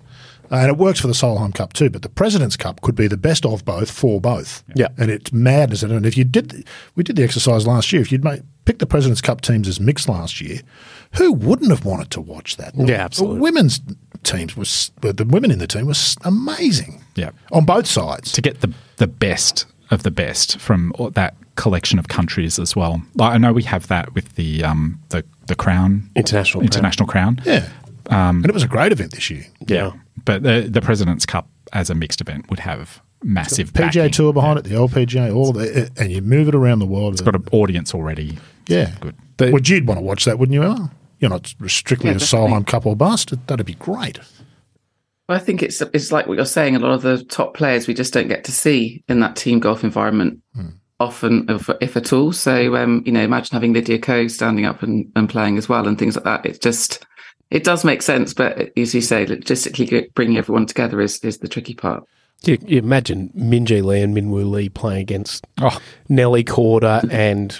and 0.50 0.68
it 0.68 0.76
works 0.76 1.00
for 1.00 1.06
the 1.06 1.12
Solheim 1.12 1.54
Cup 1.54 1.72
too. 1.72 1.90
But 1.90 2.02
the 2.02 2.08
Presidents 2.08 2.56
Cup 2.56 2.80
could 2.80 2.94
be 2.94 3.06
the 3.08 3.16
best 3.16 3.44
of 3.46 3.64
both 3.64 3.90
for 3.90 4.20
both. 4.20 4.64
Yeah. 4.74 4.88
and 4.96 5.10
it's 5.10 5.32
madness. 5.32 5.82
And 5.82 6.04
if 6.06 6.16
you 6.16 6.24
did, 6.24 6.66
we 6.94 7.02
did 7.04 7.16
the 7.16 7.22
exercise 7.24 7.66
last 7.66 7.92
year. 7.92 8.02
If 8.02 8.10
you'd 8.12 8.24
make, 8.24 8.42
pick 8.64 8.78
the 8.78 8.86
Presidents 8.86 9.20
Cup 9.20 9.40
teams 9.40 9.68
as 9.68 9.78
mixed 9.80 10.08
last 10.08 10.40
year, 10.40 10.60
who 11.16 11.32
wouldn't 11.32 11.70
have 11.70 11.84
wanted 11.84 12.10
to 12.12 12.20
watch 12.20 12.56
that? 12.56 12.76
The- 12.76 12.86
Yeah, 12.86 13.04
absolutely. 13.04 13.36
The 13.38 13.42
women's 13.42 13.80
teams 14.24 14.56
was 14.56 14.90
the 15.00 15.12
the 15.12 15.24
women 15.24 15.50
in 15.50 15.58
the 15.58 15.66
team 15.66 15.86
was 15.86 16.16
amazing. 16.24 17.02
Yeah. 17.14 17.30
on 17.52 17.64
both 17.64 17.86
sides. 17.86 18.32
to 18.32 18.40
get 18.42 18.60
the 18.60 18.72
the 18.96 19.06
best 19.06 19.64
of 19.90 20.02
the 20.02 20.10
best 20.10 20.58
from 20.58 20.92
that 21.14 21.34
collection 21.54 21.98
of 21.98 22.08
countries 22.08 22.58
as 22.58 22.76
well. 22.76 23.00
Like, 23.14 23.32
I 23.32 23.38
know 23.38 23.52
we 23.52 23.62
have 23.64 23.86
that 23.88 24.14
with 24.14 24.34
the 24.34 24.62
um, 24.64 25.00
the 25.08 25.24
the 25.46 25.54
crown 25.54 26.10
International 26.14 26.60
Crown. 26.60 26.64
international 26.66 27.06
crown. 27.08 27.40
Yeah. 27.44 27.68
Um, 28.10 28.38
and 28.38 28.46
it 28.46 28.54
was 28.54 28.62
a 28.62 28.68
great 28.68 28.92
event 28.92 29.12
this 29.12 29.30
year. 29.30 29.46
Yeah. 29.66 29.92
But 30.24 30.42
the, 30.42 30.66
the 30.70 30.80
President's 30.80 31.26
Cup 31.26 31.48
as 31.72 31.90
a 31.90 31.94
mixed 31.94 32.20
event 32.20 32.48
would 32.50 32.60
have 32.60 33.00
massive 33.22 33.72
PGA 33.72 33.94
backing. 33.94 34.10
Tour 34.12 34.32
behind 34.32 34.58
it, 34.58 34.64
the 34.64 34.74
LPGA, 34.74 35.34
all 35.34 35.50
of 35.50 35.56
it, 35.56 35.90
and 35.98 36.10
you 36.12 36.22
move 36.22 36.48
it 36.48 36.54
around 36.54 36.78
the 36.78 36.86
world. 36.86 37.12
It's 37.14 37.22
got 37.22 37.34
an 37.34 37.44
audience 37.52 37.94
already. 37.94 38.38
yeah, 38.66 38.92
good. 39.00 39.14
But- 39.36 39.52
well, 39.52 39.62
you'd 39.62 39.86
want 39.86 39.98
to 39.98 40.04
watch 40.04 40.24
that, 40.24 40.38
wouldn't 40.38 40.54
you, 40.54 40.62
Emma? 40.62 40.90
You're 41.20 41.30
not 41.30 41.52
strictly 41.66 42.10
Yeah, 42.10 42.16
a 42.16 42.18
definitely. 42.18 42.48
Solheim 42.54 42.66
Cup 42.66 42.86
or 42.86 42.94
bust. 42.96 43.34
That'd 43.48 43.66
be 43.66 43.74
great. 43.74 44.18
Well, 45.28 45.36
I 45.36 45.40
think 45.40 45.62
it's 45.62 45.80
it's 45.92 46.10
like 46.12 46.26
what 46.26 46.36
you're 46.36 46.46
saying. 46.46 46.76
A 46.76 46.78
lot 46.78 46.92
of 46.92 47.02
the 47.02 47.22
top 47.24 47.54
players 47.54 47.86
we 47.86 47.92
just 47.94 48.14
don't 48.14 48.28
get 48.28 48.44
to 48.44 48.52
see 48.52 49.04
in 49.08 49.20
that 49.20 49.36
team 49.36 49.58
golf 49.58 49.82
environment 49.84 50.40
often, 51.00 51.44
if, 51.48 51.68
if 51.80 51.96
at 51.96 52.12
all. 52.12 52.32
So, 52.32 52.76
um, 52.76 53.02
you 53.04 53.12
know, 53.12 53.20
imagine 53.22 53.52
having 53.54 53.72
Lydia 53.72 53.98
Ko 53.98 54.26
standing 54.28 54.64
up 54.64 54.82
and, 54.82 55.10
and 55.16 55.28
playing 55.28 55.58
as 55.58 55.68
well, 55.68 55.86
and 55.86 55.98
things 55.98 56.14
like 56.16 56.24
that. 56.24 56.46
It's 56.46 56.58
just 56.58 57.04
it 57.50 57.64
does 57.64 57.84
make 57.84 58.02
sense, 58.02 58.34
but 58.34 58.70
as 58.76 58.94
you 58.94 59.00
say, 59.00 59.24
logistically 59.26 60.12
bringing 60.14 60.36
everyone 60.38 60.66
together 60.66 61.00
is 61.00 61.18
is 61.20 61.38
the 61.38 61.48
tricky 61.48 61.74
part. 61.74 62.04
You, 62.44 62.56
you 62.64 62.78
imagine 62.78 63.30
Minjee 63.36 63.82
Lee 63.82 64.00
and 64.00 64.16
Minwoo 64.16 64.48
Lee 64.48 64.68
playing 64.68 65.00
against 65.02 65.44
Oh, 65.60 65.76
Nelly 66.08 66.44
Korda 66.44 67.10
and 67.12 67.58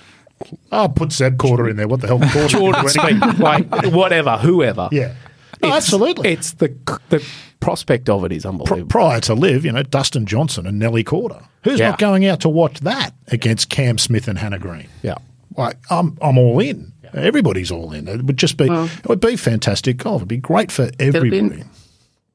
Oh, 0.71 0.88
put 0.88 1.11
Zeb 1.11 1.37
Quarter 1.37 1.68
in 1.68 1.76
there. 1.76 1.88
What 1.88 2.00
the 2.00 2.07
hell? 2.07 2.18
Quarter 2.33 2.49
Jordan 2.49 2.85
Spieth, 2.85 3.38
like 3.40 3.92
whatever, 3.92 4.37
whoever. 4.38 4.88
Yeah. 4.92 5.14
No, 5.61 5.68
It's- 5.71 5.76
absolutely. 5.85 6.28
It's 6.30 6.52
the 6.52 6.68
the 7.09 7.26
prospect 7.59 8.09
of 8.09 8.25
it 8.25 8.30
is 8.30 8.42
Pr- 8.42 8.49
unbelievable. 8.50 8.87
prior 8.87 9.18
to 9.23 9.35
live, 9.35 9.64
you 9.64 9.73
know, 9.73 9.83
Dustin 9.83 10.26
Johnson 10.26 10.64
and 10.64 10.78
Nelly 10.78 11.02
Korda. 11.02 11.45
Who's 11.64 11.80
Yeah. 11.80 11.90
not 11.90 11.99
going 11.99 12.25
out 12.25 12.38
to 12.42 12.49
watch 12.49 12.78
that 12.80 13.14
against 13.28 13.68
Cam 13.71 13.99
Smith 13.99 14.28
and 14.28 14.38
Hannah 14.38 14.61
Green? 14.61 14.87
yeah. 15.02 15.16
Like, 15.57 15.76
I'm, 15.90 16.16
I'm 16.23 16.38
all 16.38 16.61
in. 16.61 16.92
Everybody's 17.14 17.70
all 17.70 17.92
in. 17.92 18.08
It 18.08 18.24
would 18.24 18.36
just 18.36 18.56
be, 18.56 18.66
it 18.68 19.08
would 19.08 19.20
be 19.20 19.36
fantastic 19.36 19.98
golf. 19.98 20.20
It'd 20.20 20.28
be 20.28 20.36
great 20.38 20.70
for 20.72 20.90
everybody. 20.98 21.64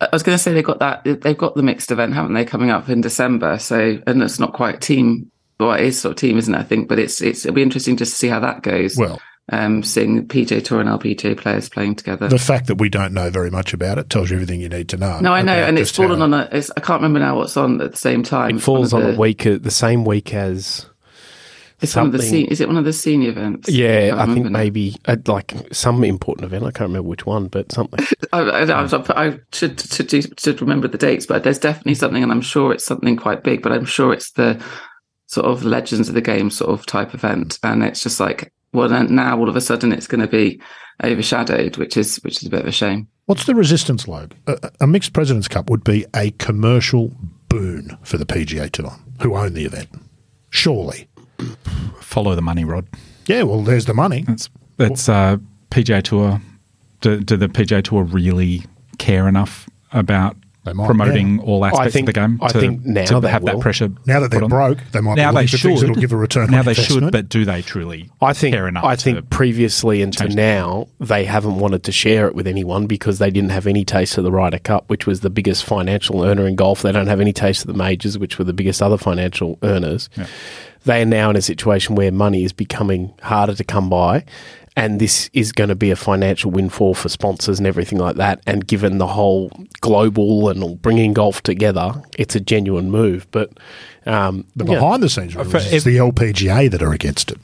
I 0.01 0.09
was 0.11 0.23
going 0.23 0.35
to 0.37 0.41
say 0.41 0.53
they've 0.53 0.63
got 0.63 0.79
that 0.79 1.03
they've 1.21 1.37
got 1.37 1.55
the 1.55 1.63
mixed 1.63 1.91
event, 1.91 2.13
haven't 2.13 2.33
they, 2.33 2.45
coming 2.45 2.69
up 2.69 2.89
in 2.89 3.01
December? 3.01 3.57
So, 3.59 4.01
and 4.05 4.21
it's 4.21 4.39
not 4.39 4.53
quite 4.53 4.81
team. 4.81 5.31
Well, 5.59 5.73
it 5.73 5.81
is 5.81 6.01
sort 6.01 6.11
of 6.11 6.17
team, 6.17 6.37
isn't 6.37 6.53
it? 6.53 6.57
I 6.57 6.63
think, 6.63 6.89
but 6.89 6.99
it's 6.99 7.21
it's 7.21 7.45
it'll 7.45 7.55
be 7.55 7.61
interesting 7.61 7.95
just 7.95 8.11
to 8.11 8.17
see 8.17 8.27
how 8.27 8.39
that 8.41 8.63
goes. 8.63 8.97
Well, 8.97 9.21
um, 9.49 9.83
seeing 9.83 10.27
PGA 10.27 10.63
Tour 10.63 10.79
and 10.79 10.89
LPGA 10.89 11.37
players 11.37 11.69
playing 11.69 11.95
together. 11.95 12.27
the 12.27 12.39
fact 12.39 12.67
that 12.67 12.75
we 12.75 12.89
don't 12.89 13.13
know 13.13 13.29
very 13.29 13.51
much 13.51 13.73
about 13.73 13.97
it 13.97 14.09
tells 14.09 14.29
you 14.29 14.37
everything 14.37 14.61
you 14.61 14.69
need 14.69 14.89
to 14.89 14.97
know. 14.97 15.19
no, 15.19 15.33
I 15.33 15.41
know, 15.41 15.53
and 15.53 15.77
it's 15.77 15.89
just 15.91 15.97
fallen 15.97 16.19
how- 16.19 16.23
on 16.25 16.33
a. 16.33 16.49
It's, 16.51 16.71
I 16.75 16.79
can't 16.79 17.01
remember 17.01 17.19
now 17.19 17.37
what's 17.37 17.55
on 17.57 17.79
at 17.81 17.91
the 17.91 17.97
same 17.97 18.23
time. 18.23 18.57
It 18.57 18.61
falls 18.61 18.93
on 18.93 19.03
the, 19.03 19.15
a 19.15 19.17
week, 19.17 19.45
uh, 19.45 19.57
the 19.61 19.71
same 19.71 20.05
week 20.05 20.33
as 20.33 20.85
It's 21.83 21.95
one 21.95 22.07
of 22.07 22.11
the 22.11 22.21
se- 22.21 22.47
Is 22.49 22.61
it 22.61 22.67
one 22.67 22.77
of 22.77 22.85
the 22.85 22.93
senior 22.93 23.29
events? 23.29 23.69
yeah. 23.69 24.09
can't 24.09 24.21
I 24.21 24.33
think 24.33 24.45
now. 24.45 24.51
maybe 24.51 24.95
uh, 25.05 25.17
like 25.27 25.53
some 25.71 26.03
important 26.03 26.45
event. 26.45 26.63
I 26.63 26.71
can't 26.71 26.89
remember 26.89 27.09
which 27.09 27.25
one, 27.25 27.47
but 27.47 27.71
something. 27.71 28.05
I, 28.33 28.39
I, 28.39 28.63
I, 28.63 29.25
I 29.27 29.39
should 29.51 29.79
should, 29.79 30.07
do, 30.07 30.21
should 30.37 30.61
remember 30.61 30.87
the 30.87 30.97
dates, 30.97 31.25
but 31.25 31.43
there's 31.43 31.59
definitely 31.59 31.95
something, 31.95 32.23
and 32.23 32.31
I'm 32.31 32.41
sure 32.41 32.71
it's 32.73 32.85
something 32.85 33.17
quite 33.17 33.43
big. 33.43 33.61
But 33.61 33.71
I'm 33.73 33.85
sure 33.85 34.13
it's 34.13 34.31
the 34.31 34.63
sort 35.27 35.45
of 35.45 35.63
legends 35.63 36.09
of 36.09 36.15
the 36.15 36.21
game 36.21 36.49
sort 36.49 36.71
of 36.71 36.85
type 36.85 37.13
event, 37.13 37.59
and 37.63 37.83
it's 37.83 38.01
just 38.01 38.19
like 38.19 38.53
well, 38.73 38.89
then 38.89 39.13
now 39.15 39.37
all 39.37 39.49
of 39.49 39.55
a 39.55 39.61
sudden 39.61 39.91
it's 39.93 40.07
going 40.07 40.21
to 40.21 40.27
be 40.27 40.61
overshadowed, 41.03 41.77
which 41.77 41.95
is 41.95 42.17
which 42.17 42.37
is 42.37 42.47
a 42.47 42.49
bit 42.49 42.61
of 42.61 42.67
a 42.67 42.71
shame. 42.71 43.07
What's 43.25 43.45
the 43.45 43.55
resistance 43.55 44.07
log? 44.07 44.33
A, 44.47 44.71
a 44.81 44.87
mixed 44.87 45.13
President's 45.13 45.47
Cup 45.47 45.69
would 45.69 45.83
be 45.83 46.05
a 46.15 46.31
commercial 46.31 47.13
boon 47.49 47.97
for 48.03 48.17
the 48.17 48.25
PGA 48.25 48.69
Tour, 48.69 48.93
who 49.21 49.35
own 49.35 49.53
the 49.53 49.65
event. 49.65 49.89
Surely. 50.49 51.07
Follow 51.99 52.35
the 52.35 52.41
money, 52.41 52.63
Rod. 52.63 52.87
Yeah, 53.25 53.43
well, 53.43 53.61
there's 53.61 53.85
the 53.85 53.93
money. 53.93 54.25
It's 54.27 54.49
it's 54.79 55.07
uh, 55.09 55.37
PGA 55.71 56.01
Tour. 56.03 56.41
Do, 57.01 57.19
do 57.19 57.35
the 57.37 57.47
PGA 57.47 57.83
Tour 57.83 58.03
really 58.03 58.63
care 58.97 59.27
enough 59.27 59.69
about 59.91 60.35
might, 60.65 60.85
promoting 60.85 61.39
all 61.41 61.65
aspects 61.65 61.93
think- 61.93 62.07
of 62.07 62.13
the 62.13 62.19
game 62.19 62.39
I 62.41 62.47
to, 62.47 62.59
think 62.59 62.85
now 62.85 63.03
to 63.05 63.19
they 63.19 63.29
have 63.29 63.43
that 63.45 63.59
pressure? 63.59 63.89
Now 64.05 64.21
that 64.21 64.31
they're 64.31 64.47
broke, 64.47 64.79
they 64.93 65.01
might 65.01 65.15
now 65.15 65.31
they 65.33 65.45
should. 65.45 65.77
that'll 65.77 65.95
give 65.95 66.13
a 66.13 66.17
return 66.17 66.49
Now 66.49 66.63
they 66.63 66.71
investment. 66.71 67.03
should, 67.05 67.11
but 67.11 67.27
do 67.27 67.43
they 67.43 67.61
truly? 67.61 68.09
I 68.21 68.31
think 68.33 68.55
care 68.55 68.67
enough 68.69 68.85
I 68.85 68.95
think 68.95 69.29
previously 69.29 70.01
and 70.01 70.13
to 70.17 70.29
now 70.29 70.87
they 71.01 71.25
haven't 71.25 71.59
wanted 71.59 71.83
to 71.83 71.91
share 71.91 72.27
it 72.27 72.35
with 72.35 72.47
anyone 72.47 72.87
because 72.87 73.19
they 73.19 73.29
didn't 73.29 73.49
have 73.49 73.67
any 73.67 73.83
taste 73.83 74.17
of 74.17 74.23
the 74.23 74.31
Ryder 74.31 74.59
Cup, 74.59 74.89
which 74.89 75.05
was 75.05 75.19
the 75.19 75.29
biggest 75.29 75.65
financial 75.65 76.23
earner 76.23 76.47
in 76.47 76.55
golf. 76.55 76.81
They 76.81 76.93
don't 76.93 77.07
have 77.07 77.19
any 77.19 77.33
taste 77.33 77.61
of 77.63 77.67
the 77.67 77.73
majors, 77.73 78.17
which 78.17 78.37
were 78.39 78.45
the 78.45 78.53
biggest 78.53 78.81
other 78.81 78.97
financial 78.97 79.59
earners. 79.63 80.09
They 80.85 81.01
are 81.01 81.05
now 81.05 81.29
in 81.29 81.35
a 81.35 81.41
situation 81.41 81.95
where 81.95 82.11
money 82.11 82.43
is 82.43 82.53
becoming 82.53 83.13
harder 83.21 83.55
to 83.55 83.63
come 83.63 83.89
by. 83.89 84.25
And 84.75 84.99
this 84.99 85.29
is 85.33 85.51
going 85.51 85.69
to 85.69 85.75
be 85.75 85.91
a 85.91 85.95
financial 85.95 86.49
windfall 86.49 86.95
for 86.95 87.07
sponsors 87.07 87.59
and 87.59 87.67
everything 87.67 87.99
like 87.99 88.15
that. 88.15 88.41
And 88.47 88.65
given 88.65 88.97
the 88.97 89.05
whole 89.05 89.51
global 89.81 90.49
and 90.49 90.81
bringing 90.81 91.13
golf 91.13 91.43
together, 91.43 91.93
it's 92.17 92.35
a 92.35 92.39
genuine 92.39 92.89
move. 92.89 93.27
But 93.29 93.51
um, 94.07 94.45
The 94.55 94.65
yeah. 94.65 94.73
behind 94.79 95.03
the 95.03 95.09
scenes 95.09 95.35
rules, 95.35 95.51
for 95.51 95.57
it's 95.57 95.71
ev- 95.71 95.83
the 95.83 95.97
LPGA 95.97 96.71
that 96.71 96.81
are 96.81 96.91
against 96.91 97.29
it, 97.31 97.37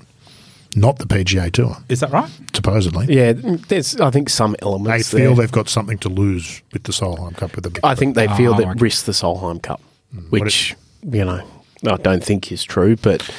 not 0.75 0.97
the 0.97 1.05
PGA 1.05 1.51
Tour, 1.51 1.77
Is 1.87 1.99
that 1.99 2.11
right? 2.11 2.31
supposedly. 2.53 3.05
yeah, 3.15 3.33
there's 3.33 3.95
I 4.01 4.09
think 4.09 4.27
some 4.29 4.55
elements. 4.63 5.11
They 5.11 5.17
feel 5.19 5.35
there. 5.35 5.43
they've 5.45 5.51
got 5.51 5.69
something 5.69 5.99
to 5.99 6.09
lose 6.09 6.63
with 6.73 6.83
the 6.83 6.91
Solheim 6.91 7.37
Cup 7.37 7.55
with 7.55 7.63
the 7.71 7.79
I 7.85 7.93
think 7.93 8.15
they 8.15 8.27
feel 8.29 8.53
Oh, 8.55 8.57
that 8.57 8.67
okay. 8.69 8.79
risk 8.79 9.05
the 9.05 9.11
Solheim 9.11 9.61
Cup, 9.61 9.81
Mm. 10.15 10.31
which 10.31 10.75
you 11.03 11.23
know 11.25 11.43
I 11.87 11.95
don't 11.97 12.23
think 12.23 12.51
is 12.51 12.63
true. 12.63 12.95
But 12.95 13.29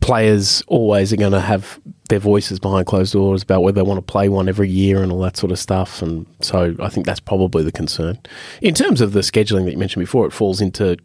players 0.00 0.62
always 0.66 1.12
are 1.12 1.16
going 1.16 1.32
to 1.32 1.40
have 1.40 1.80
their 2.08 2.18
voices 2.18 2.58
behind 2.58 2.86
closed 2.86 3.12
doors 3.12 3.42
about 3.42 3.62
whether 3.62 3.76
they 3.76 3.82
want 3.82 3.98
to 3.98 4.12
play 4.12 4.28
one 4.28 4.48
every 4.48 4.68
year 4.68 5.02
and 5.02 5.12
all 5.12 5.20
that 5.20 5.36
sort 5.36 5.52
of 5.52 5.58
stuff. 5.58 6.02
And 6.02 6.26
so 6.40 6.74
I 6.80 6.88
think 6.88 7.06
that's 7.06 7.20
probably 7.20 7.62
the 7.62 7.72
concern. 7.72 8.18
In 8.62 8.74
terms 8.74 9.00
of 9.00 9.12
the 9.12 9.20
scheduling 9.20 9.64
that 9.64 9.72
you 9.72 9.78
mentioned 9.78 10.02
before, 10.02 10.26
it 10.26 10.32
falls 10.32 10.60
into 10.60 10.96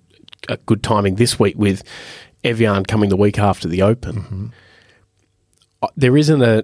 a 0.50 0.58
good 0.58 0.84
timing 0.84 1.16
this 1.16 1.40
week 1.40 1.58
with 1.58 1.84
Evian 2.44 2.86
coming 2.86 3.10
the 3.10 3.18
week 3.18 3.40
after 3.40 3.68
the 3.68 3.82
Open. 3.82 4.16
Mm-hmm. 4.16 4.48
Uh, 5.82 5.88
There 5.96 6.18
isn't 6.18 6.42
a, 6.42 6.64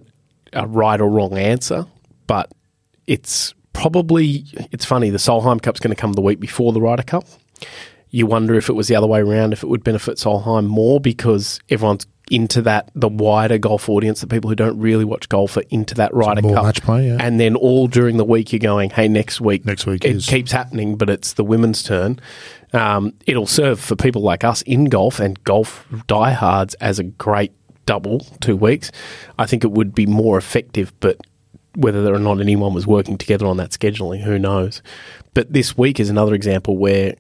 a 0.54 0.68
right 0.68 1.00
or 1.00 1.10
wrong 1.10 1.38
answer, 1.38 1.86
but 2.28 2.54
it's 3.08 3.54
probably 3.74 4.46
it's 4.72 4.86
funny. 4.86 5.10
The 5.10 5.18
Solheim 5.18 5.62
Cup's 5.62 5.80
going 5.80 5.96
to 5.96 6.00
come 6.00 6.14
the 6.14 6.22
week 6.22 6.40
before 6.40 6.74
the 6.74 6.82
Ryder 6.82 7.04
Cup. 7.04 7.26
You 8.12 8.26
wonder 8.26 8.56
if 8.56 8.70
it 8.70 8.74
was 8.74 8.88
the 8.88 8.96
other 8.96 9.08
way 9.08 9.20
around, 9.20 9.54
if 9.54 9.64
it 9.64 9.68
would 9.68 9.84
benefit 9.84 10.18
Solheim 10.18 10.66
more 10.68 11.00
because 11.00 11.60
everyone's 11.70 12.08
into 12.32 12.62
that 12.62 12.92
the 12.94 13.08
wider 13.08 13.58
golf 13.58 13.90
audience, 13.90 14.22
the 14.22 14.28
people 14.28 14.50
who 14.52 14.56
don't 14.56 14.78
really 14.80 15.04
watch 15.04 15.28
golf 15.30 15.58
are 15.58 15.64
into 15.72 15.96
that 15.96 16.14
Ryder 16.14 16.42
Cup. 16.44 16.64
match 16.64 16.82
play, 16.84 17.08
yeah. 17.08 17.18
And 17.20 17.40
then 17.40 17.56
all 17.56 17.88
during 17.88 18.18
the 18.18 18.24
week 18.24 18.54
you're 18.54 18.60
going, 18.60 18.92
hey, 18.92 19.08
next 19.08 19.42
week, 19.42 19.66
Next 19.66 19.88
week 19.88 20.06
it 20.06 20.16
is- 20.18 20.28
keeps 20.28 20.52
happening, 20.52 20.96
but 20.96 21.10
it's 21.10 21.34
the 21.34 21.44
women's 21.44 21.82
turn. 21.82 22.20
Um, 22.72 23.14
it'll 23.26 23.48
serve 23.48 23.80
for 23.80 23.96
people 23.96 24.22
like 24.22 24.44
us 24.44 24.62
in 24.64 24.86
golf 24.86 25.20
and 25.20 25.44
golf 25.44 25.88
diehards 26.08 26.76
as 26.76 27.00
a 27.00 27.04
great 27.04 27.52
double 27.88 28.20
two 28.42 28.56
weeks. 28.56 28.92
I 29.40 29.48
think 29.48 29.64
it 29.64 29.72
would 29.72 29.96
be 29.96 30.06
more 30.06 30.38
effective, 30.38 30.94
but 31.00 31.18
whether 31.76 32.14
or 32.14 32.20
not 32.20 32.40
anyone 32.42 32.76
was 32.76 32.86
working 32.86 33.18
together 33.18 33.48
on 33.48 33.58
that 33.58 33.72
scheduling, 33.72 34.22
who 34.22 34.38
knows? 34.38 34.84
But 35.34 35.52
this 35.54 35.76
week 35.78 36.00
is 36.00 36.12
another 36.12 36.36
example 36.36 36.78
where 36.78 37.16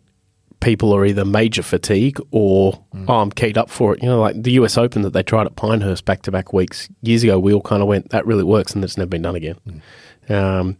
people 0.59 0.93
are 0.93 1.05
either 1.05 1.23
major 1.23 1.63
fatigue 1.63 2.19
or 2.31 2.83
oh, 3.07 3.13
I'm 3.13 3.31
keyed 3.31 3.57
up 3.57 3.69
for 3.69 3.95
it. 3.95 4.03
You 4.03 4.09
know, 4.09 4.19
like 4.19 4.41
the 4.41 4.51
US 4.53 4.77
Open 4.77 5.03
that 5.03 5.13
they 5.13 5.23
tried 5.23 5.47
at 5.47 5.55
Pinehurst 5.55 6.05
back 6.05 6.21
to 6.23 6.31
back 6.31 6.53
weeks 6.53 6.89
years 7.01 7.23
ago. 7.23 7.39
We 7.39 7.53
all 7.53 7.61
kind 7.61 7.81
of 7.81 7.87
went, 7.87 8.09
that 8.09 8.25
really 8.25 8.43
works, 8.43 8.73
and 8.73 8.83
it's 8.83 8.97
never 8.97 9.09
been 9.09 9.21
done 9.21 9.35
again. 9.35 9.81
Um, 10.27 10.77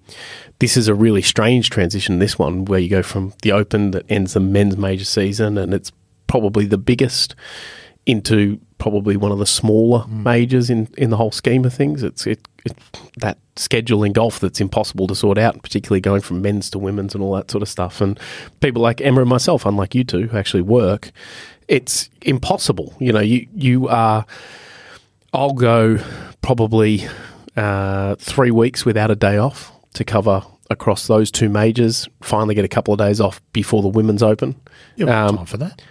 this 0.59 0.77
is 0.77 0.87
a 0.87 0.93
really 0.93 1.21
strange 1.21 1.69
transition. 1.69 2.19
This 2.19 2.37
one 2.37 2.65
where 2.65 2.79
you 2.79 2.89
go 2.89 3.01
from 3.01 3.33
the 3.41 3.51
Open 3.51 3.91
that 3.91 4.05
ends 4.09 4.33
the 4.33 4.39
men's 4.39 4.77
major 4.77 5.05
season, 5.05 5.57
and 5.57 5.73
it's 5.73 5.91
probably 6.27 6.65
the 6.65 6.77
biggest 6.77 7.35
into 8.05 8.59
probably 8.77 9.17
one 9.17 9.31
of 9.31 9.37
the 9.39 9.45
smaller 9.45 10.07
majors 10.07 10.69
in, 10.69 10.87
in 10.97 11.09
the 11.09 11.17
whole 11.17 11.31
scheme 11.31 11.65
of 11.65 11.73
things. 11.73 12.01
It's 12.01 12.25
it, 12.25 12.47
it 12.65 12.75
that 13.17 13.37
schedule 13.55 14.03
in 14.03 14.13
golf 14.13 14.39
that's 14.39 14.61
impossible 14.61 15.05
to 15.07 15.15
sort 15.15 15.37
out, 15.37 15.61
particularly 15.61 16.01
going 16.01 16.21
from 16.21 16.41
men's 16.41 16.69
to 16.71 16.79
women's 16.79 17.13
and 17.13 17.23
all 17.23 17.35
that 17.35 17.51
sort 17.51 17.61
of 17.61 17.69
stuff. 17.69 18.01
And 18.01 18.19
people 18.61 18.81
like 18.81 19.01
Emma 19.01 19.21
and 19.21 19.29
myself, 19.29 19.65
unlike 19.65 19.93
you 19.93 20.03
two 20.03 20.27
who 20.27 20.37
actually 20.37 20.63
work, 20.63 21.11
it's 21.67 22.09
impossible. 22.21 22.95
You 22.99 23.13
know, 23.13 23.19
you 23.19 23.47
you 23.53 23.87
are. 23.87 24.25
I'll 25.31 25.53
go 25.53 25.99
probably 26.41 27.07
uh, 27.55 28.15
three 28.15 28.49
weeks 28.49 28.85
without 28.85 29.11
a 29.11 29.15
day 29.15 29.37
off 29.37 29.71
to 29.93 30.03
cover 30.03 30.43
across 30.71 31.07
those 31.07 31.29
two 31.29 31.49
majors. 31.49 32.07
Finally, 32.21 32.55
get 32.55 32.65
a 32.65 32.69
couple 32.69 32.93
of 32.93 32.97
days 32.97 33.21
off 33.21 33.41
before 33.53 33.81
the 33.81 33.87
women's 33.87 34.23
open. 34.23 34.59
You 34.95 35.07
Um, 35.07 35.37
time 35.37 35.45
for 35.45 35.57
that. 35.57 35.81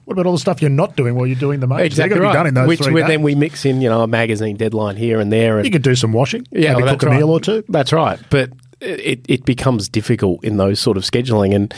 what 0.07 0.13
about 0.13 0.27
all 0.27 0.35
the 0.35 0.39
stuff 0.39 0.63
you're 0.63 0.71
not 0.71 0.95
doing 0.95 1.17
while 1.17 1.27
you're 1.27 1.35
doing 1.35 1.59
the 1.59 1.67
majors? 1.67 1.87
Exactly 1.87 2.15
They've 2.15 2.19
got 2.19 2.21
to 2.21 2.27
right. 2.27 2.33
be 2.33 2.37
done 2.37 2.47
in 2.47 2.55
those 2.55 2.69
Which 2.69 2.81
three 2.81 3.01
days. 3.01 3.09
then 3.09 3.23
we 3.23 3.35
mix 3.35 3.65
in, 3.65 3.81
you 3.81 3.89
know, 3.89 4.03
a 4.03 4.07
magazine 4.07 4.57
deadline 4.57 4.95
here 4.95 5.19
and 5.19 5.33
there. 5.33 5.57
And 5.59 5.67
you 5.67 5.73
could 5.73 5.83
do 5.83 5.97
some 5.97 6.13
washing. 6.13 6.47
yeah, 6.53 6.75
maybe 6.75 6.85
well, 6.85 6.97
cook 6.97 7.09
a 7.09 7.13
meal 7.13 7.29
or 7.29 7.41
two. 7.41 7.65
That's 7.69 7.93
right. 7.93 8.17
But 8.31 8.53
it, 8.81 9.27
it 9.29 9.45
becomes 9.45 9.89
difficult 9.89 10.45
in 10.45 10.59
those 10.59 10.79
sort 10.79 10.97
of 10.97 11.03
scheduling. 11.03 11.57
And 11.57 11.75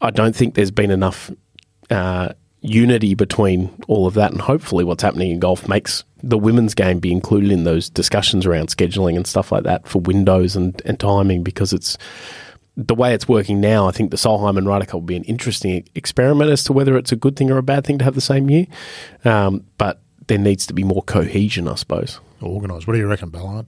I 0.00 0.10
don't 0.10 0.34
think 0.34 0.56
there's 0.56 0.72
been 0.72 0.90
enough 0.90 1.30
uh, 1.88 2.32
unity 2.62 3.14
between 3.14 3.70
all 3.86 4.08
of 4.08 4.14
that. 4.14 4.32
And 4.32 4.40
hopefully, 4.40 4.82
what's 4.82 5.04
happening 5.04 5.30
in 5.30 5.38
golf 5.38 5.68
makes 5.68 6.02
the 6.20 6.38
women's 6.38 6.74
game 6.74 6.98
be 6.98 7.12
included 7.12 7.52
in 7.52 7.62
those 7.62 7.88
discussions 7.88 8.44
around 8.44 8.70
scheduling 8.70 9.14
and 9.14 9.24
stuff 9.24 9.52
like 9.52 9.62
that 9.62 9.86
for 9.86 10.00
windows 10.00 10.56
and, 10.56 10.82
and 10.84 10.98
timing 10.98 11.44
because 11.44 11.72
it's 11.72 11.96
the 12.76 12.94
way 12.94 13.14
it's 13.14 13.28
working 13.28 13.60
now. 13.60 13.86
I 13.86 13.92
think 13.92 14.10
the 14.10 14.16
Solheim 14.16 14.56
and 14.56 14.66
Ryder 14.66 14.86
Cup 14.86 14.94
will 14.94 15.00
be 15.02 15.16
an 15.16 15.24
interesting 15.24 15.86
experiment 15.94 16.50
as 16.50 16.64
to 16.64 16.72
whether 16.72 16.96
it's 16.96 17.12
a 17.12 17.16
good 17.16 17.36
thing 17.36 17.50
or 17.50 17.58
a 17.58 17.62
bad 17.62 17.84
thing 17.84 17.98
to 17.98 18.04
have 18.04 18.14
the 18.14 18.20
same 18.20 18.48
year. 18.50 18.66
Um, 19.24 19.64
but 19.78 20.00
there 20.26 20.38
needs 20.38 20.66
to 20.66 20.74
be 20.74 20.84
more 20.84 21.02
cohesion, 21.02 21.68
I 21.68 21.74
suppose. 21.74 22.20
Organised. 22.42 22.86
What 22.86 22.94
do 22.94 22.98
you 22.98 23.06
reckon, 23.06 23.30
Ballard? 23.30 23.66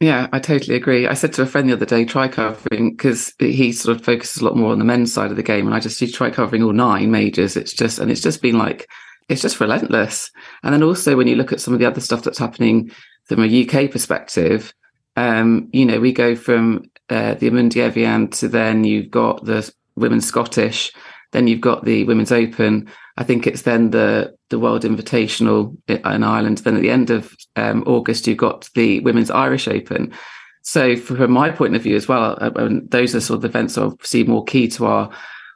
Yeah, 0.00 0.28
I 0.32 0.38
totally 0.38 0.76
agree. 0.76 1.06
I 1.06 1.14
said 1.14 1.34
to 1.34 1.42
a 1.42 1.46
friend 1.46 1.68
the 1.68 1.74
other 1.74 1.84
day, 1.84 2.06
try 2.06 2.26
covering 2.26 2.92
because 2.92 3.34
he 3.38 3.70
sort 3.70 3.98
of 3.98 4.04
focuses 4.04 4.40
a 4.40 4.44
lot 4.44 4.56
more 4.56 4.72
on 4.72 4.78
the 4.78 4.84
men's 4.84 5.12
side 5.12 5.30
of 5.30 5.36
the 5.36 5.42
game, 5.42 5.66
and 5.66 5.74
I 5.74 5.80
just 5.80 6.00
you 6.00 6.10
try 6.10 6.30
covering 6.30 6.62
all 6.62 6.72
nine 6.72 7.10
majors. 7.10 7.54
It's 7.54 7.74
just 7.74 7.98
and 7.98 8.10
it's 8.10 8.22
just 8.22 8.40
been 8.40 8.56
like 8.56 8.88
it's 9.28 9.42
just 9.42 9.60
relentless. 9.60 10.30
And 10.62 10.72
then 10.72 10.82
also 10.82 11.16
when 11.16 11.28
you 11.28 11.36
look 11.36 11.52
at 11.52 11.60
some 11.60 11.74
of 11.74 11.80
the 11.80 11.86
other 11.86 12.00
stuff 12.00 12.22
that's 12.22 12.38
happening 12.38 12.90
from 13.26 13.44
a 13.44 13.66
UK 13.66 13.90
perspective, 13.90 14.72
um, 15.16 15.68
you 15.72 15.84
know, 15.84 16.00
we 16.00 16.12
go 16.12 16.34
from 16.34 16.89
uh, 17.10 17.34
the 17.34 17.50
Amundi 17.50 17.78
Evian 17.78 18.28
to 18.28 18.48
then 18.48 18.84
you've 18.84 19.10
got 19.10 19.44
the 19.44 19.70
women's 19.96 20.26
Scottish, 20.26 20.92
then 21.32 21.46
you've 21.46 21.60
got 21.60 21.84
the 21.84 22.04
women's 22.04 22.32
Open. 22.32 22.88
I 23.16 23.24
think 23.24 23.46
it's 23.46 23.62
then 23.62 23.90
the 23.90 24.34
the 24.48 24.58
World 24.58 24.82
Invitational 24.82 25.76
in 25.88 26.24
Ireland. 26.24 26.58
Then 26.58 26.76
at 26.76 26.82
the 26.82 26.90
end 26.90 27.10
of 27.10 27.34
um, 27.56 27.84
August, 27.86 28.26
you've 28.26 28.38
got 28.38 28.68
the 28.74 29.00
Women's 29.00 29.30
Irish 29.30 29.68
Open. 29.68 30.12
So 30.62 30.96
from 30.96 31.30
my 31.30 31.50
point 31.50 31.76
of 31.76 31.82
view 31.82 31.96
as 31.96 32.08
well, 32.08 32.36
uh, 32.40 32.50
those 32.88 33.14
are 33.14 33.20
sort 33.20 33.38
of 33.38 33.44
events 33.44 33.74
that 33.74 33.96
see 34.02 34.24
more 34.24 34.44
key 34.44 34.68
to 34.68 34.86
our 34.86 35.10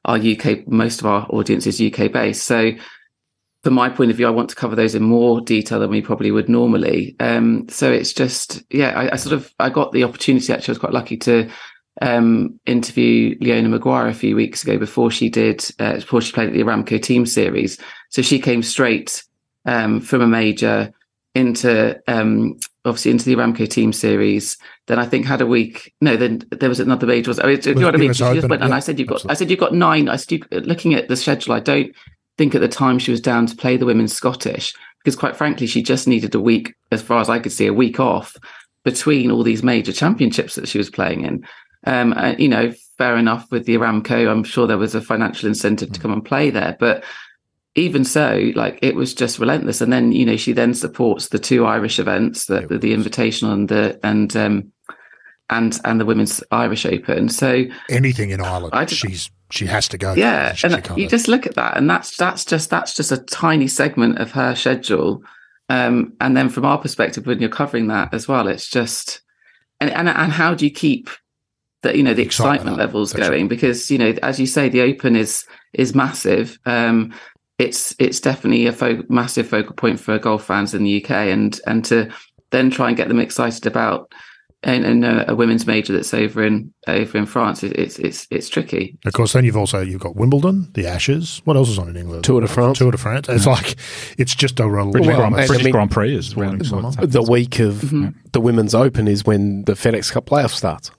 our 0.04 0.18
UK. 0.18 0.66
Most 0.68 1.00
of 1.00 1.06
our 1.06 1.26
audience 1.30 1.66
is 1.66 1.80
UK 1.80 2.12
based. 2.12 2.44
So 2.46 2.72
from 3.64 3.74
my 3.74 3.88
point 3.88 4.10
of 4.10 4.16
view, 4.18 4.26
I 4.26 4.30
want 4.30 4.50
to 4.50 4.54
cover 4.54 4.76
those 4.76 4.94
in 4.94 5.02
more 5.02 5.40
detail 5.40 5.80
than 5.80 5.88
we 5.88 6.02
probably 6.02 6.30
would 6.30 6.50
normally. 6.50 7.16
Um, 7.18 7.66
so 7.70 7.90
it's 7.90 8.12
just, 8.12 8.62
yeah, 8.70 8.90
I, 8.90 9.14
I, 9.14 9.16
sort 9.16 9.32
of 9.32 9.52
I 9.58 9.70
got 9.70 9.92
the 9.92 10.04
opportunity. 10.04 10.52
Actually, 10.52 10.72
I 10.72 10.74
was 10.74 10.78
quite 10.78 10.92
lucky 10.92 11.16
to 11.16 11.50
um, 12.02 12.60
interview 12.66 13.36
Leona 13.40 13.70
Maguire 13.70 14.08
a 14.08 14.14
few 14.14 14.36
weeks 14.36 14.62
ago 14.62 14.76
before 14.76 15.10
she 15.10 15.30
did 15.30 15.66
uh, 15.78 15.94
before 15.94 16.20
she 16.20 16.32
played 16.32 16.48
at 16.48 16.52
the 16.52 16.60
Aramco 16.60 17.02
Team 17.02 17.24
Series. 17.24 17.78
So 18.10 18.20
she 18.20 18.38
came 18.38 18.62
straight 18.62 19.24
um, 19.64 20.02
from 20.02 20.20
a 20.20 20.26
major 20.26 20.92
into 21.34 21.98
um, 22.06 22.58
obviously 22.84 23.12
into 23.12 23.24
the 23.24 23.34
Aramco 23.34 23.66
Team 23.66 23.94
Series. 23.94 24.58
Then 24.88 24.98
I 24.98 25.06
think 25.06 25.24
had 25.24 25.40
a 25.40 25.46
week. 25.46 25.94
No, 26.02 26.18
then 26.18 26.42
there 26.50 26.68
was 26.68 26.80
another 26.80 27.06
major. 27.06 27.30
Was 27.30 27.40
I 27.40 27.46
mean, 27.46 27.60
you 27.64 27.74
know 27.76 27.86
what 27.86 27.94
I 27.94 27.98
mean? 27.98 28.12
Went, 28.20 28.20
yeah, 28.20 28.64
and 28.66 28.74
I 28.74 28.80
said 28.80 28.98
you've 28.98 29.08
got. 29.08 29.24
Absolutely. 29.24 29.30
I 29.30 29.38
said 29.38 29.50
you've 29.50 29.60
got 29.60 29.74
nine. 29.74 30.10
I 30.10 30.16
said 30.16 30.32
you, 30.32 30.60
looking 30.60 30.92
at 30.92 31.08
the 31.08 31.16
schedule, 31.16 31.54
I 31.54 31.60
don't 31.60 31.94
think 32.36 32.54
at 32.54 32.60
the 32.60 32.68
time 32.68 32.98
she 32.98 33.10
was 33.10 33.20
down 33.20 33.46
to 33.46 33.56
play 33.56 33.76
the 33.76 33.86
women's 33.86 34.14
Scottish 34.14 34.74
because 34.98 35.16
quite 35.16 35.36
frankly 35.36 35.66
she 35.66 35.82
just 35.82 36.08
needed 36.08 36.34
a 36.34 36.40
week, 36.40 36.74
as 36.90 37.02
far 37.02 37.20
as 37.20 37.28
I 37.28 37.38
could 37.38 37.52
see, 37.52 37.66
a 37.66 37.74
week 37.74 38.00
off 38.00 38.36
between 38.84 39.30
all 39.30 39.42
these 39.42 39.62
major 39.62 39.92
championships 39.92 40.54
that 40.54 40.68
she 40.68 40.78
was 40.78 40.90
playing 40.90 41.24
in. 41.24 41.46
Um, 41.86 42.14
uh, 42.14 42.34
you 42.38 42.48
know, 42.48 42.72
fair 42.96 43.16
enough 43.16 43.50
with 43.50 43.66
the 43.66 43.76
Aramco. 43.76 44.30
I'm 44.30 44.44
sure 44.44 44.66
there 44.66 44.78
was 44.78 44.94
a 44.94 45.02
financial 45.02 45.48
incentive 45.48 45.92
to 45.92 46.00
come 46.00 46.12
and 46.12 46.24
play 46.24 46.50
there, 46.50 46.76
but 46.80 47.04
even 47.74 48.04
so, 48.04 48.52
like 48.54 48.78
it 48.82 48.94
was 48.94 49.14
just 49.14 49.38
relentless. 49.38 49.80
And 49.80 49.92
then, 49.92 50.12
you 50.12 50.24
know, 50.24 50.36
she 50.36 50.52
then 50.52 50.74
supports 50.74 51.28
the 51.28 51.38
two 51.38 51.66
Irish 51.66 51.98
events, 51.98 52.46
the, 52.46 52.66
the, 52.66 52.78
the 52.78 52.94
Invitational 52.94 53.52
and 53.52 53.68
the 53.68 53.98
and 54.02 54.34
um 54.36 54.72
and 55.50 55.78
and 55.84 56.00
the 56.00 56.06
Women's 56.06 56.42
Irish 56.50 56.86
Open. 56.86 57.28
So 57.28 57.64
anything 57.90 58.30
in 58.30 58.40
Ireland, 58.40 58.72
just, 58.88 59.02
she's 59.02 59.30
she 59.54 59.66
has 59.66 59.88
to 59.88 59.98
go. 59.98 60.14
Yeah, 60.14 60.52
she, 60.54 60.66
and 60.66 60.86
she 60.86 61.02
you 61.02 61.08
just 61.08 61.28
look 61.28 61.46
at 61.46 61.54
that, 61.54 61.76
and 61.76 61.88
that's 61.88 62.16
that's 62.16 62.44
just 62.44 62.70
that's 62.70 62.94
just 62.94 63.12
a 63.12 63.18
tiny 63.18 63.68
segment 63.68 64.18
of 64.18 64.32
her 64.32 64.54
schedule. 64.54 65.22
Um, 65.68 66.12
and 66.20 66.36
then 66.36 66.48
from 66.48 66.64
our 66.64 66.78
perspective, 66.78 67.26
when 67.26 67.40
you're 67.40 67.48
covering 67.48 67.86
that 67.88 68.12
as 68.12 68.26
well, 68.26 68.48
it's 68.48 68.68
just 68.68 69.22
and 69.80 69.90
and 69.90 70.08
and 70.08 70.32
how 70.32 70.54
do 70.54 70.64
you 70.64 70.70
keep 70.70 71.08
the 71.82 71.96
you 71.96 72.02
know 72.02 72.14
the 72.14 72.22
excitement, 72.22 72.62
excitement 72.62 72.78
levels 72.78 73.12
going 73.12 73.42
right. 73.42 73.48
because 73.48 73.90
you 73.90 73.98
know 73.98 74.14
as 74.22 74.40
you 74.40 74.46
say 74.46 74.68
the 74.68 74.80
open 74.80 75.14
is 75.14 75.44
is 75.74 75.94
massive 75.94 76.58
um 76.64 77.12
it's 77.58 77.94
it's 77.98 78.20
definitely 78.20 78.66
a 78.66 78.72
fo- 78.72 79.04
massive 79.08 79.46
focal 79.46 79.74
point 79.74 80.00
for 80.00 80.18
golf 80.18 80.44
fans 80.44 80.74
in 80.74 80.82
the 80.82 81.04
UK 81.04 81.10
and 81.10 81.60
and 81.66 81.84
to 81.84 82.10
then 82.50 82.70
try 82.70 82.88
and 82.88 82.96
get 82.96 83.08
them 83.08 83.20
excited 83.20 83.66
about 83.66 84.12
and, 84.64 84.84
and 84.84 85.04
a, 85.04 85.32
a, 85.32 85.34
women's 85.34 85.66
major 85.66 85.92
that's 85.92 86.12
over 86.14 86.42
in 86.42 86.72
over 86.86 87.18
in 87.18 87.26
France 87.26 87.62
it's 87.62 87.98
it's 87.98 88.26
it's 88.30 88.48
tricky. 88.48 88.98
Of 89.04 89.12
course, 89.12 89.34
then 89.34 89.44
you've 89.44 89.56
also 89.56 89.80
you've 89.80 90.00
got 90.00 90.16
Wimbledon, 90.16 90.70
the 90.72 90.86
Ashes. 90.86 91.42
What 91.44 91.56
else 91.56 91.68
is 91.68 91.78
on 91.78 91.88
in 91.88 91.96
England? 91.96 92.24
Tour 92.24 92.40
de 92.40 92.48
France. 92.48 92.78
Tour 92.78 92.90
de 92.90 92.98
France. 92.98 93.28
It's 93.28 93.46
yeah. 93.46 93.52
like 93.52 93.76
it's 94.18 94.34
just 94.34 94.58
a 94.60 94.68
real 94.68 94.90
British, 94.90 95.08
well, 95.08 95.18
Grand, 95.18 95.34
British 95.34 95.60
I 95.60 95.62
mean, 95.62 95.72
Grand 95.72 95.90
Prix 95.90 96.16
is 96.16 96.34
well, 96.34 96.52
the 96.52 97.26
week 97.28 97.60
of 97.60 97.74
mm-hmm. 97.74 98.08
the 98.32 98.40
Women's 98.40 98.74
Open 98.74 99.06
is 99.06 99.24
when 99.24 99.64
the 99.64 99.72
FedEx 99.72 100.10
Cup 100.10 100.26
playoff 100.26 100.50
starts. 100.50 100.90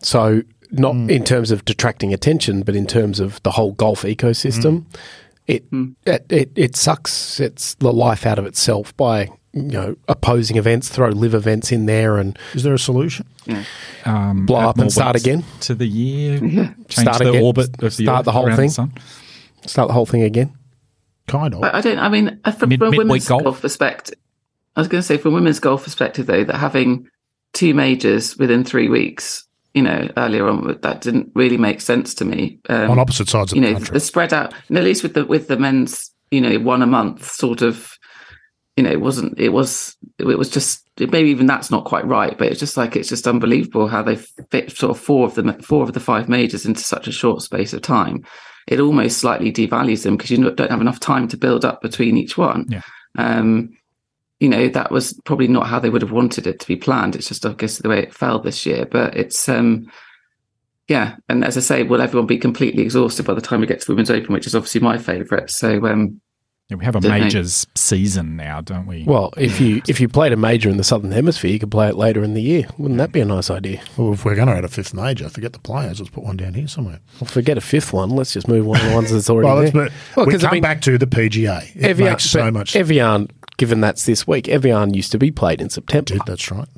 So 0.00 0.42
not 0.70 0.94
mm. 0.94 1.10
in 1.10 1.24
terms 1.24 1.50
of 1.50 1.64
detracting 1.64 2.14
attention, 2.14 2.62
but 2.62 2.76
in 2.76 2.86
terms 2.86 3.20
of 3.20 3.42
the 3.42 3.50
whole 3.50 3.72
golf 3.72 4.02
ecosystem. 4.02 4.80
Mm. 4.80 4.96
It, 5.46 5.70
mm. 5.70 5.94
it, 6.04 6.26
it 6.28 6.52
it 6.56 6.76
sucks 6.76 7.40
it's 7.40 7.74
the 7.76 7.92
life 7.92 8.26
out 8.26 8.38
of 8.38 8.44
itself 8.44 8.94
by 8.98 9.30
you 9.64 9.78
know 9.78 9.96
opposing 10.08 10.56
events, 10.56 10.88
throw 10.88 11.08
live 11.08 11.34
events 11.34 11.72
in 11.72 11.86
there, 11.86 12.18
and 12.18 12.38
is 12.54 12.62
there 12.62 12.74
a 12.74 12.78
solution? 12.78 13.26
Yeah. 13.46 13.64
Um, 14.04 14.46
Blow 14.46 14.60
up 14.60 14.78
and 14.78 14.92
start 14.92 15.16
again 15.16 15.44
to 15.60 15.74
the 15.74 15.86
year. 15.86 16.44
Yeah. 16.44 16.72
Change 16.88 17.08
start 17.08 17.18
the 17.18 17.30
again. 17.30 17.42
orbit 17.42 17.82
of 17.82 17.96
the 17.96 18.04
start 18.04 18.24
the 18.24 18.32
whole 18.32 18.54
thing. 18.54 18.70
The 18.70 19.68
start 19.68 19.88
the 19.88 19.94
whole 19.94 20.06
thing 20.06 20.22
again. 20.22 20.56
Kind 21.26 21.54
of. 21.54 21.62
I, 21.62 21.78
I 21.78 21.80
don't. 21.80 21.98
I 21.98 22.08
mean, 22.08 22.40
uh, 22.44 22.52
from, 22.52 22.70
Mid, 22.70 22.78
from 22.78 22.94
a 22.94 22.96
women's 22.96 23.28
golf. 23.28 23.44
golf 23.44 23.60
perspective, 23.60 24.18
I 24.76 24.80
was 24.80 24.88
going 24.88 25.00
to 25.00 25.06
say 25.06 25.18
from 25.18 25.34
women's 25.34 25.60
golf 25.60 25.84
perspective 25.84 26.26
though 26.26 26.44
that 26.44 26.56
having 26.56 27.08
two 27.52 27.74
majors 27.74 28.36
within 28.36 28.64
three 28.64 28.88
weeks 28.88 29.48
you 29.74 29.82
know, 29.82 30.08
earlier 30.16 30.48
on, 30.48 30.78
that 30.82 31.00
didn't 31.00 31.30
really 31.34 31.56
make 31.56 31.80
sense 31.80 32.14
to 32.14 32.24
me. 32.24 32.58
Um, 32.68 32.90
on 32.90 32.98
opposite 32.98 33.28
sides 33.28 33.52
of 33.52 33.56
you 33.56 33.62
know, 33.62 33.68
the 33.68 33.74
country. 33.74 33.92
the 33.92 34.00
spread 34.00 34.32
out, 34.32 34.52
and 34.68 34.78
at 34.78 34.84
least 34.84 35.02
with 35.02 35.14
the 35.14 35.24
with 35.24 35.48
the 35.48 35.56
men's, 35.56 36.10
you 36.30 36.40
know, 36.40 36.58
one 36.58 36.82
a 36.82 36.86
month 36.86 37.30
sort 37.30 37.62
of, 37.62 37.92
you 38.78 38.84
know, 38.84 38.92
it 38.92 39.00
wasn't. 39.00 39.36
It 39.40 39.48
was. 39.48 39.96
It 40.20 40.24
was 40.38 40.48
just 40.48 40.88
maybe 41.00 41.30
even 41.30 41.46
that's 41.46 41.68
not 41.68 41.84
quite 41.84 42.06
right, 42.06 42.38
but 42.38 42.46
it's 42.46 42.60
just 42.60 42.76
like 42.76 42.94
it's 42.94 43.08
just 43.08 43.26
unbelievable 43.26 43.88
how 43.88 44.04
they 44.04 44.14
fit 44.14 44.70
sort 44.70 44.96
of 44.96 45.02
four 45.02 45.26
of 45.26 45.34
the 45.34 45.52
four 45.54 45.82
of 45.82 45.94
the 45.94 46.00
five 46.00 46.28
majors 46.28 46.64
into 46.64 46.80
such 46.80 47.08
a 47.08 47.12
short 47.12 47.42
space 47.42 47.72
of 47.72 47.82
time. 47.82 48.24
It 48.68 48.78
almost 48.78 49.18
slightly 49.18 49.52
devalues 49.52 50.04
them 50.04 50.16
because 50.16 50.30
you 50.30 50.48
don't 50.52 50.70
have 50.70 50.80
enough 50.80 51.00
time 51.00 51.26
to 51.26 51.36
build 51.36 51.64
up 51.64 51.82
between 51.82 52.16
each 52.16 52.38
one. 52.38 52.66
Yeah. 52.68 52.82
Um, 53.16 53.76
you 54.38 54.48
know 54.48 54.68
that 54.68 54.92
was 54.92 55.14
probably 55.24 55.48
not 55.48 55.66
how 55.66 55.80
they 55.80 55.90
would 55.90 56.02
have 56.02 56.12
wanted 56.12 56.46
it 56.46 56.60
to 56.60 56.68
be 56.68 56.76
planned 56.76 57.16
it's 57.16 57.26
just 57.26 57.44
i 57.44 57.52
guess 57.54 57.78
the 57.78 57.88
way 57.88 57.98
it 57.98 58.14
fell 58.14 58.38
this 58.38 58.64
year 58.64 58.86
but 58.86 59.16
it's 59.16 59.48
um 59.48 59.90
yeah 60.86 61.16
and 61.28 61.44
as 61.44 61.56
i 61.56 61.60
say 61.60 61.82
will 61.82 62.00
everyone 62.00 62.28
be 62.28 62.38
completely 62.38 62.84
exhausted 62.84 63.26
by 63.26 63.34
the 63.34 63.40
time 63.40 63.60
we 63.60 63.66
get 63.66 63.80
to 63.80 63.86
the 63.86 63.92
women's 63.94 64.12
open 64.12 64.32
which 64.32 64.46
is 64.46 64.54
obviously 64.54 64.80
my 64.80 64.96
favorite 64.96 65.50
so 65.50 65.84
um 65.88 66.20
yeah, 66.68 66.76
we 66.76 66.84
have 66.84 66.96
a 66.96 67.00
majors 67.00 67.66
know. 67.66 67.72
season 67.76 68.36
now, 68.36 68.60
don't 68.60 68.86
we? 68.86 69.02
Well, 69.04 69.32
if 69.38 69.58
you 69.58 69.80
if 69.88 70.00
you 70.00 70.08
played 70.08 70.32
a 70.32 70.36
major 70.36 70.68
in 70.68 70.76
the 70.76 70.84
southern 70.84 71.12
hemisphere, 71.12 71.50
you 71.50 71.58
could 71.58 71.70
play 71.70 71.88
it 71.88 71.96
later 71.96 72.22
in 72.22 72.34
the 72.34 72.42
year. 72.42 72.66
Wouldn't 72.76 72.98
that 72.98 73.10
be 73.10 73.20
a 73.20 73.24
nice 73.24 73.48
idea? 73.48 73.80
Well, 73.96 74.12
if 74.12 74.26
we're 74.26 74.34
going 74.34 74.48
to 74.48 74.54
add 74.54 74.66
a 74.66 74.68
fifth 74.68 74.92
major, 74.92 75.30
forget 75.30 75.54
the 75.54 75.60
players. 75.60 75.98
Let's 75.98 76.10
put 76.10 76.24
one 76.24 76.36
down 76.36 76.52
here 76.52 76.68
somewhere. 76.68 77.00
Well, 77.20 77.28
forget 77.28 77.56
a 77.56 77.62
fifth 77.62 77.94
one. 77.94 78.10
Let's 78.10 78.34
just 78.34 78.48
move 78.48 78.66
one 78.66 78.80
of 78.80 78.86
the 78.86 78.94
ones 78.94 79.10
that's 79.10 79.30
already 79.30 79.46
well, 79.46 79.62
there. 79.62 79.90
Well, 80.14 80.26
we 80.26 80.38
come 80.38 80.50
I 80.50 80.52
mean, 80.52 80.62
back 80.62 80.82
to 80.82 80.98
the 80.98 81.06
PGA. 81.06 81.74
It 81.74 81.84
Evian, 81.84 82.10
makes 82.10 82.24
so 82.24 82.50
much. 82.50 82.76
Evian 82.76 83.28
given 83.56 83.80
that's 83.80 84.04
this 84.04 84.26
week. 84.26 84.46
Evian 84.48 84.92
used 84.92 85.12
to 85.12 85.18
be 85.18 85.30
played 85.30 85.62
in 85.62 85.70
September. 85.70 86.14
Did, 86.14 86.22
that's 86.26 86.50
right. 86.50 86.68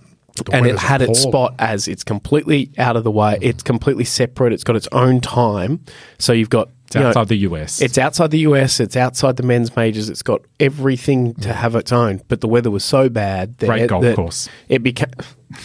And 0.52 0.66
it 0.66 0.78
had 0.78 1.02
its 1.02 1.20
spot 1.20 1.54
as 1.58 1.88
it's 1.88 2.04
completely 2.04 2.70
out 2.78 2.96
of 2.96 3.04
the 3.04 3.10
way. 3.10 3.38
It's 3.42 3.62
completely 3.62 4.04
separate. 4.04 4.52
It's 4.52 4.64
got 4.64 4.76
its 4.76 4.88
own 4.92 5.20
time. 5.20 5.84
So 6.18 6.32
you've 6.32 6.48
got 6.48 6.68
it's 6.96 7.06
outside 7.06 7.20
know, 7.22 7.24
the 7.24 7.36
US. 7.38 7.80
It's 7.80 7.98
outside 7.98 8.30
the 8.30 8.38
US. 8.40 8.80
It's 8.80 8.96
outside 8.96 9.36
the 9.36 9.42
men's 9.42 9.74
majors. 9.76 10.08
It's 10.08 10.22
got 10.22 10.42
everything 10.58 11.34
to 11.34 11.48
mm. 11.48 11.54
have 11.54 11.74
its 11.74 11.92
own. 11.92 12.20
But 12.28 12.40
the 12.40 12.48
weather 12.48 12.70
was 12.70 12.84
so 12.84 13.08
bad 13.08 13.58
that 13.58 13.66
great 13.66 13.82
it, 13.82 13.88
golf 13.88 14.02
that 14.02 14.16
course. 14.16 14.48
It 14.68 14.82
became 14.82 15.10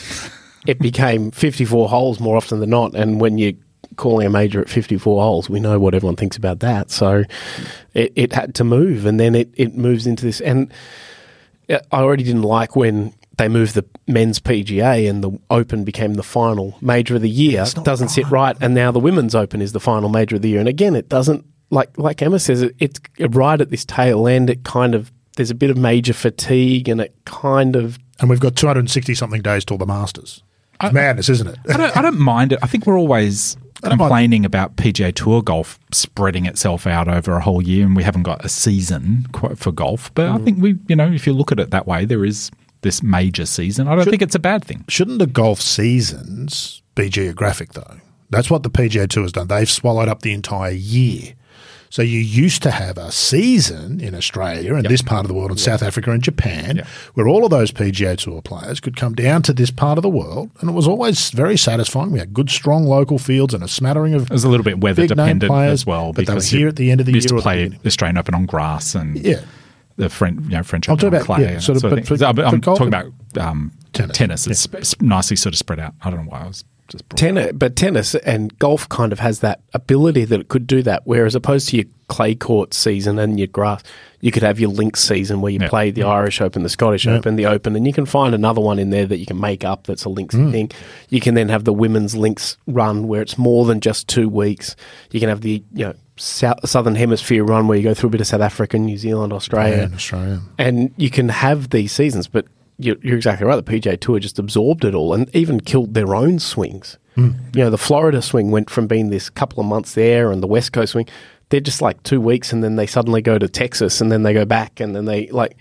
it 0.68 0.80
became 0.80 1.32
fifty 1.32 1.66
four 1.66 1.90
holes 1.90 2.20
more 2.20 2.38
often 2.38 2.60
than 2.60 2.70
not. 2.70 2.96
And 2.96 3.20
when 3.20 3.38
you're 3.38 3.54
calling 3.96 4.28
a 4.28 4.30
major 4.30 4.62
at 4.62 4.70
54 4.70 5.22
holes. 5.22 5.50
We 5.50 5.60
know 5.60 5.80
what 5.80 5.94
everyone 5.94 6.16
thinks 6.16 6.38
about 6.38 6.60
that. 6.60 6.92
So 6.92 7.24
it, 7.94 8.12
it 8.16 8.34
had 8.34 8.56
to 8.56 8.64
move, 8.64 9.06
and 9.06 9.20
then 9.20 9.36
it, 9.36 9.50
it 9.56 9.76
moves 9.76 10.06
into 10.06 10.26
this. 10.26 10.42
And 10.42 10.72
uh, 11.70 11.80
I 11.92 12.00
already 12.02 12.24
didn't 12.24 12.44
like 12.44 12.76
when 12.76 13.14
they 13.38 13.48
moved 13.48 13.74
the 13.74 13.86
men's 14.08 14.40
PGA 14.40 15.10
and 15.10 15.24
the 15.24 15.38
Open 15.50 15.84
became 15.84 16.14
the 16.14 16.24
final 16.24 16.78
major 16.82 17.16
of 17.16 17.22
the 17.22 17.30
year. 17.30 17.64
It 17.64 17.84
doesn't 17.84 18.08
right. 18.08 18.14
sit 18.14 18.30
right, 18.30 18.58
and 18.62 18.74
now 18.74 18.92
the 18.92 19.00
women's 19.00 19.36
Open 19.36 19.62
is 19.62 19.74
the 19.74 19.80
final 19.80 20.10
major 20.10 20.38
of 20.38 20.42
the 20.42 20.50
year. 20.50 20.60
And 20.60 20.70
again, 20.70 20.96
it 20.96 21.10
doesn't 21.10 21.46
like 21.70 21.98
like 21.98 22.22
Emma 22.22 22.40
says. 22.40 22.62
It, 22.62 22.76
it's 22.80 23.00
right 23.20 23.60
at 23.60 23.70
this 23.70 23.86
tail 23.86 24.28
end. 24.28 24.50
It 24.50 24.64
kind 24.64 24.96
of 24.96 25.12
there's 25.36 25.52
a 25.52 25.56
bit 25.56 25.70
of 25.70 25.78
major 25.78 26.14
fatigue, 26.14 26.88
and 26.88 27.02
it 27.02 27.14
kind 27.26 27.76
of 27.76 28.00
and 28.20 28.30
we've 28.30 28.40
got 28.40 28.56
260 28.56 29.14
something 29.16 29.42
days 29.42 29.66
till 29.66 29.78
the 29.78 29.86
Masters. 29.86 30.44
I, 30.80 30.92
madness, 30.92 31.30
isn't 31.30 31.48
it? 31.48 31.58
I, 31.70 31.78
don't, 31.78 31.98
I 31.98 32.02
don't 32.02 32.20
mind 32.20 32.52
it. 32.52 32.60
I 32.62 32.68
think 32.68 32.86
we're 32.86 33.00
always 33.00 33.56
complaining 33.82 34.46
about 34.46 34.76
PGA 34.76 35.14
Tour 35.14 35.42
golf 35.42 35.80
spreading 35.92 36.46
itself 36.46 36.86
out 36.86 37.08
over 37.08 37.34
a 37.34 37.42
whole 37.42 37.62
year, 37.62 37.86
and 37.86 37.96
we 37.96 38.04
haven't 38.04 38.24
got 38.24 38.44
a 38.44 38.50
season 38.50 39.28
quite 39.32 39.58
for 39.58 39.72
golf. 39.72 40.14
But 40.16 40.30
I 40.30 40.38
mm. 40.38 40.44
think 40.44 40.62
we, 40.62 40.78
you 40.88 40.96
know, 40.96 41.12
if 41.12 41.26
you 41.26 41.34
look 41.34 41.52
at 41.52 41.60
it 41.60 41.72
that 41.72 41.88
way, 41.88 42.06
there 42.06 42.26
is 42.26 42.52
this 42.86 43.04
major 43.04 43.46
season. 43.46 43.88
I 43.90 43.96
don't 43.96 44.06
Should- 44.06 44.12
think 44.12 44.22
it's 44.22 44.36
a 44.36 44.40
bad 44.40 44.64
thing. 44.64 44.86
Shouldn't 44.88 45.20
the 45.20 45.28
golf 45.28 45.60
seasons 45.62 46.82
be 46.96 47.10
geographic, 47.10 47.74
though? 47.74 47.98
That's 48.30 48.50
what 48.50 48.64
the 48.64 48.70
PGA 48.70 49.08
Tour 49.08 49.24
has 49.24 49.32
done. 49.34 49.48
They've 49.48 49.70
swallowed 49.70 50.08
up 50.08 50.22
the 50.22 50.34
entire 50.34 50.72
year. 50.72 51.34
So 51.90 52.02
you 52.02 52.20
used 52.20 52.62
to 52.64 52.72
have 52.72 52.98
a 52.98 53.12
season 53.12 54.02
in 54.02 54.16
Australia 54.16 54.74
and 54.76 54.86
this 54.86 55.02
part 55.02 55.24
of 55.24 55.28
the 55.30 55.34
world, 55.34 55.52
and 55.52 55.60
South 55.60 55.82
Africa 55.82 56.12
and 56.12 56.22
Japan, 56.22 56.78
Yeah. 56.78 56.84
where 57.14 57.28
all 57.28 57.46
of 57.46 57.52
those 57.52 57.72
PGA 57.72 58.18
Tour 58.18 58.42
players 58.42 58.80
could 58.82 58.98
come 58.98 59.14
down 59.14 59.44
to 59.44 59.54
this 59.54 59.72
part 59.72 59.98
of 59.98 60.02
the 60.02 60.10
world, 60.10 60.50
and 60.60 60.70
it 60.70 60.74
was 60.74 60.88
always 60.88 61.30
very 61.30 61.56
satisfying. 61.58 62.12
We 62.12 62.20
had 62.20 62.34
good, 62.34 62.50
strong 62.50 62.86
local 62.86 63.18
fields 63.18 63.54
and 63.54 63.64
a 63.64 63.68
smattering 63.68 64.14
of 64.14 64.24
It 64.24 64.32
was 64.32 64.44
a 64.44 64.50
little 64.50 64.64
bit 64.66 64.82
weather 64.82 65.08
dependent 65.08 65.50
players, 65.50 65.72
as 65.82 65.86
well. 65.86 66.12
but 66.12 66.26
they 66.26 66.32
were 66.34 66.36
because 66.36 66.50
here 66.50 66.68
at 66.68 66.76
the 66.76 66.92
end 66.92 67.00
of 67.00 67.06
the 67.06 67.14
used 67.14 67.26
year 67.32 67.40
to 67.40 67.48
or 67.48 67.54
the 67.62 67.70
play. 67.70 67.80
Australian 67.86 68.18
Open 68.18 68.34
on 68.36 68.46
grass 68.46 68.94
and 68.96 69.18
yeah. 69.24 69.42
The 69.98 70.10
French, 70.10 70.42
you 70.44 70.50
know, 70.52 70.64
French 70.64 70.90
I'm 70.90 70.94
Open 70.94 71.08
about- 71.08 71.22
clay. 71.26 71.42
yeah, 71.44 71.48
and 71.52 71.64
sort 71.64 71.78
of, 71.78 71.82
that 71.84 71.90
but 71.90 72.08
for- 72.08 72.26
I'm, 72.26 72.36
for 72.36 72.44
I'm 72.44 72.62
talking 72.62 72.88
about 72.88 73.12
um, 73.38 73.72
Tennis. 73.94 74.18
tennis. 74.18 74.48
It's 74.48 74.68
Yeah. 74.72 74.80
s- 74.80 74.96
nicely 75.02 75.36
sort 75.38 75.54
of 75.54 75.58
spread 75.58 75.80
out. 75.80 75.94
I 76.02 76.10
don't 76.10 76.26
know 76.26 76.32
why 76.32 76.42
I 76.42 76.48
was 76.48 76.64
just 76.90 77.08
brought 77.10 77.18
Tennis, 77.18 77.52
but 77.56 77.76
tennis 77.76 78.14
and 78.16 78.58
golf 78.60 78.88
kind 78.90 79.12
of 79.14 79.20
has 79.20 79.40
that 79.40 79.62
ability 79.74 80.26
that 80.26 80.40
it 80.40 80.50
could 80.50 80.68
do 80.68 80.82
that. 80.84 81.02
Whereas 81.06 81.34
opposed 81.34 81.70
to 81.70 81.78
your 81.78 81.86
clay 82.10 82.36
court 82.36 82.74
season 82.76 83.18
and 83.18 83.40
your 83.40 83.48
grass, 83.48 83.82
you 84.22 84.32
could 84.32 84.44
have 84.44 84.60
your 84.60 84.70
links 84.70 85.00
season 85.02 85.42
where 85.42 85.52
you 85.52 85.60
Yeah. 85.62 85.70
play 85.70 85.90
the 85.92 86.04
Irish 86.04 86.42
Open, 86.42 86.62
the 86.62 86.70
Scottish 86.70 87.08
Open, 87.08 87.36
the 87.38 87.46
Open, 87.48 87.76
and 87.76 87.88
you 87.88 87.94
can 87.94 88.06
find 88.06 88.36
another 88.36 88.62
one 88.62 88.78
in 88.78 88.90
there 88.92 89.06
that 89.08 89.18
you 89.18 89.26
can 89.26 89.40
make 89.40 89.64
up 89.64 89.88
that's 89.88 90.04
a 90.06 90.10
links 90.10 90.36
thing. 90.36 90.70
You 91.10 91.20
can 91.22 91.34
then 91.36 91.50
have 91.50 91.64
the 91.64 91.74
women's 91.74 92.16
links 92.16 92.58
run 92.68 93.08
where 93.08 93.22
it's 93.24 93.38
more 93.38 93.66
than 93.66 93.80
just 93.80 94.08
two 94.08 94.30
weeks. 94.30 94.76
You 95.12 95.20
can 95.20 95.30
have 95.30 95.42
the 95.42 95.64
you 95.74 95.86
know 95.86 95.94
South, 96.18 96.68
Southern 96.68 96.96
Hemisphere 96.96 97.44
run 97.44 97.68
where 97.68 97.78
you 97.78 97.84
go 97.84 97.94
through 97.94 98.08
a 98.08 98.12
bit 98.12 98.22
of 98.22 98.28
South 98.28 98.42
Africa, 98.42 98.80
New 98.80 98.98
Zealand, 98.98 99.34
Australia, 99.34 99.84
in 99.84 99.94
Australia. 99.94 100.42
and 100.58 100.94
you 100.98 101.10
can 101.10 101.30
have 101.30 101.70
these 101.72 101.92
seasons, 101.92 102.28
but 102.28 102.46
you're, 102.78 102.98
you're 103.02 103.16
exactly 103.18 103.46
right. 103.46 103.64
The 103.64 103.72
PGA 103.72 104.00
Tour 104.00 104.20
just 104.20 104.40
absorbed 104.40 104.86
it 104.86 104.94
all 104.94 105.14
and 105.14 105.34
even 105.36 105.60
killed 105.60 105.94
their 105.94 106.16
own 106.16 106.40
swings. 106.40 106.98
Hmm. 107.16 107.32
You 107.54 107.64
know, 107.64 107.70
the 107.70 107.78
Florida 107.78 108.22
swing 108.22 108.52
went 108.52 108.70
from 108.70 108.88
being 108.88 109.10
this 109.10 109.30
couple 109.30 109.60
of 109.60 109.66
months 109.66 109.94
there, 109.94 110.32
and 110.32 110.44
the 110.44 110.48
West 110.48 110.74
Coast 110.74 110.94
swing, 110.94 111.08
they're 111.50 111.62
just 111.62 111.82
like 111.82 112.02
two 112.04 112.20
weeks, 112.20 112.52
and 112.52 112.64
then 112.64 112.76
they 112.76 112.88
suddenly 112.88 113.22
go 113.22 113.38
to 113.38 113.48
Texas, 113.48 114.02
and 114.02 114.12
then 114.12 114.24
they 114.24 114.34
go 114.34 114.46
back, 114.46 114.80
and 114.80 114.96
then 114.96 115.06
they 115.06 115.28
like 115.28 115.58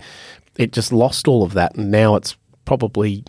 it 0.57 0.73
just 0.73 0.93
lost 0.93 1.29
all 1.29 1.43
of 1.43 1.53
that, 1.55 1.77
and 1.77 1.91
now 1.91 2.17
it's 2.17 2.37
probably 2.65 3.25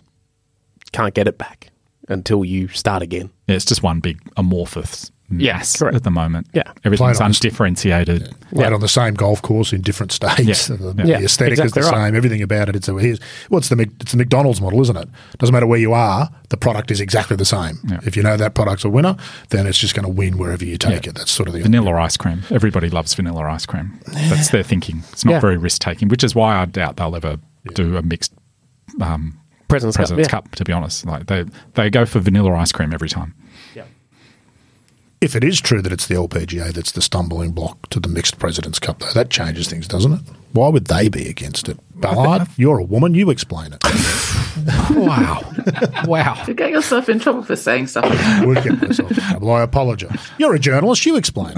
can't 0.92 1.14
get 1.14 1.28
it 1.28 1.38
back 1.38 1.70
until 2.08 2.44
you 2.44 2.68
start 2.68 3.02
again. 3.02 3.30
Yeah, 3.46 3.56
it's 3.56 3.64
just 3.64 3.82
one 3.82 4.00
big 4.00 4.20
amorphous 4.36 5.10
Yeah, 5.30 5.54
mass 5.54 5.76
correct. 5.76 5.96
at 5.96 6.04
the 6.04 6.10
moment. 6.10 6.46
Yeah. 6.52 6.62
everything's 6.84 7.18
Played 7.18 7.24
on- 7.24 7.30
undifferentiated. 7.32 8.34
Played 8.54 8.72
on 8.72 8.80
the 8.80 8.88
same 8.88 9.14
golf 9.14 9.42
course 9.42 9.72
in 9.72 9.80
different 9.80 10.12
states. 10.12 10.68
Yeah. 10.70 10.76
The, 10.76 10.94
Yeah. 11.04 11.18
the 11.18 11.24
aesthetic 11.24 11.52
exactly 11.58 11.80
is 11.80 11.86
the 11.86 11.92
right. 11.92 12.06
same. 12.08 12.14
Everything 12.16 12.42
about 12.42 12.68
it. 12.68 12.76
It's 12.76 12.88
a 12.88 12.94
here's 12.94 13.18
well, 13.50 13.58
it's 13.58 13.68
the 13.68 13.90
it's 14.00 14.12
the 14.12 14.18
McDonald's 14.18 14.60
model, 14.60 14.80
isn't 14.82 14.96
it? 14.96 15.08
Doesn't 15.38 15.52
matter 15.52 15.66
where 15.66 15.80
you 15.80 15.92
are, 15.92 16.30
the 16.50 16.56
product 16.56 16.90
is 16.90 17.00
exactly 17.00 17.36
the 17.36 17.44
same. 17.44 17.78
Yeah. 17.88 17.98
If 18.04 18.16
you 18.16 18.22
know 18.22 18.36
that 18.36 18.54
product's 18.54 18.84
a 18.84 18.88
winner, 18.90 19.16
then 19.50 19.66
it's 19.66 19.78
just 19.78 19.94
going 19.94 20.06
to 20.06 20.12
win 20.12 20.38
wherever 20.38 20.64
you 20.64 20.78
take 20.78 21.04
Yeah. 21.06 21.10
it. 21.10 21.16
That's 21.16 21.32
sort 21.32 21.48
of 21.48 21.54
the 21.54 21.62
Vanilla 21.62 21.92
ice 21.96 22.16
cream. 22.16 22.42
Everybody 22.50 22.88
loves 22.88 23.12
vanilla 23.14 23.42
ice 23.50 23.66
cream. 23.66 23.98
That's 24.12 24.50
their 24.50 24.62
thinking. 24.62 25.02
It's 25.12 25.24
not 25.24 25.32
Yeah. 25.32 25.40
very 25.40 25.56
risk 25.56 25.80
taking, 25.82 26.08
which 26.08 26.22
is 26.22 26.34
why 26.34 26.56
I 26.56 26.66
doubt 26.66 26.96
they'll 26.98 27.16
ever 27.16 27.38
do 27.74 27.96
a 27.96 28.02
mixed 28.02 28.32
um, 29.00 29.38
President's, 29.68 29.96
President's 29.96 30.28
Cup, 30.28 30.44
Cup. 30.44 30.54
To 30.54 30.64
be 30.64 30.72
honest, 30.72 31.04
like 31.06 31.26
they 31.26 31.44
they 31.74 31.90
go 31.90 32.06
for 32.06 32.20
vanilla 32.20 32.52
ice 32.54 32.70
cream 32.70 32.92
every 32.94 33.08
time. 33.08 33.34
If 35.20 35.34
it 35.34 35.42
is 35.42 35.60
true 35.60 35.80
that 35.80 35.92
it's 35.92 36.06
the 36.06 36.14
LPGA 36.14 36.72
that's 36.72 36.92
the 36.92 37.00
stumbling 37.00 37.52
block 37.52 37.88
to 37.88 37.98
the 37.98 38.08
mixed 38.08 38.38
President's 38.38 38.78
Cup, 38.78 38.98
though, 38.98 39.12
that 39.14 39.30
changes 39.30 39.66
things, 39.68 39.88
doesn't 39.88 40.12
it? 40.12 40.20
Why 40.52 40.68
would 40.68 40.86
they 40.86 41.08
be 41.08 41.28
against 41.28 41.68
it? 41.70 41.78
Ballard, 41.94 42.48
you're 42.56 42.78
a 42.78 42.84
woman. 42.84 43.14
You 43.14 43.30
explain 43.30 43.72
it. 43.72 43.82
Wow, 44.90 45.42
wow. 46.06 46.42
You 46.48 46.54
get 46.54 46.70
yourself 46.70 47.08
in 47.08 47.18
trouble 47.20 47.42
for 47.42 47.54
saying 47.54 47.86
stuff. 47.88 48.04
like 48.04 48.18
that. 48.18 48.46
Would 48.46 48.64
get 48.64 48.82
myself 48.82 49.10
in 49.10 49.16
trouble. 49.16 49.50
I 49.52 49.62
apologise. 49.62 50.30
You're 50.38 50.54
a 50.54 50.58
journalist. 50.58 51.04
You 51.06 51.16
explain 51.16 51.52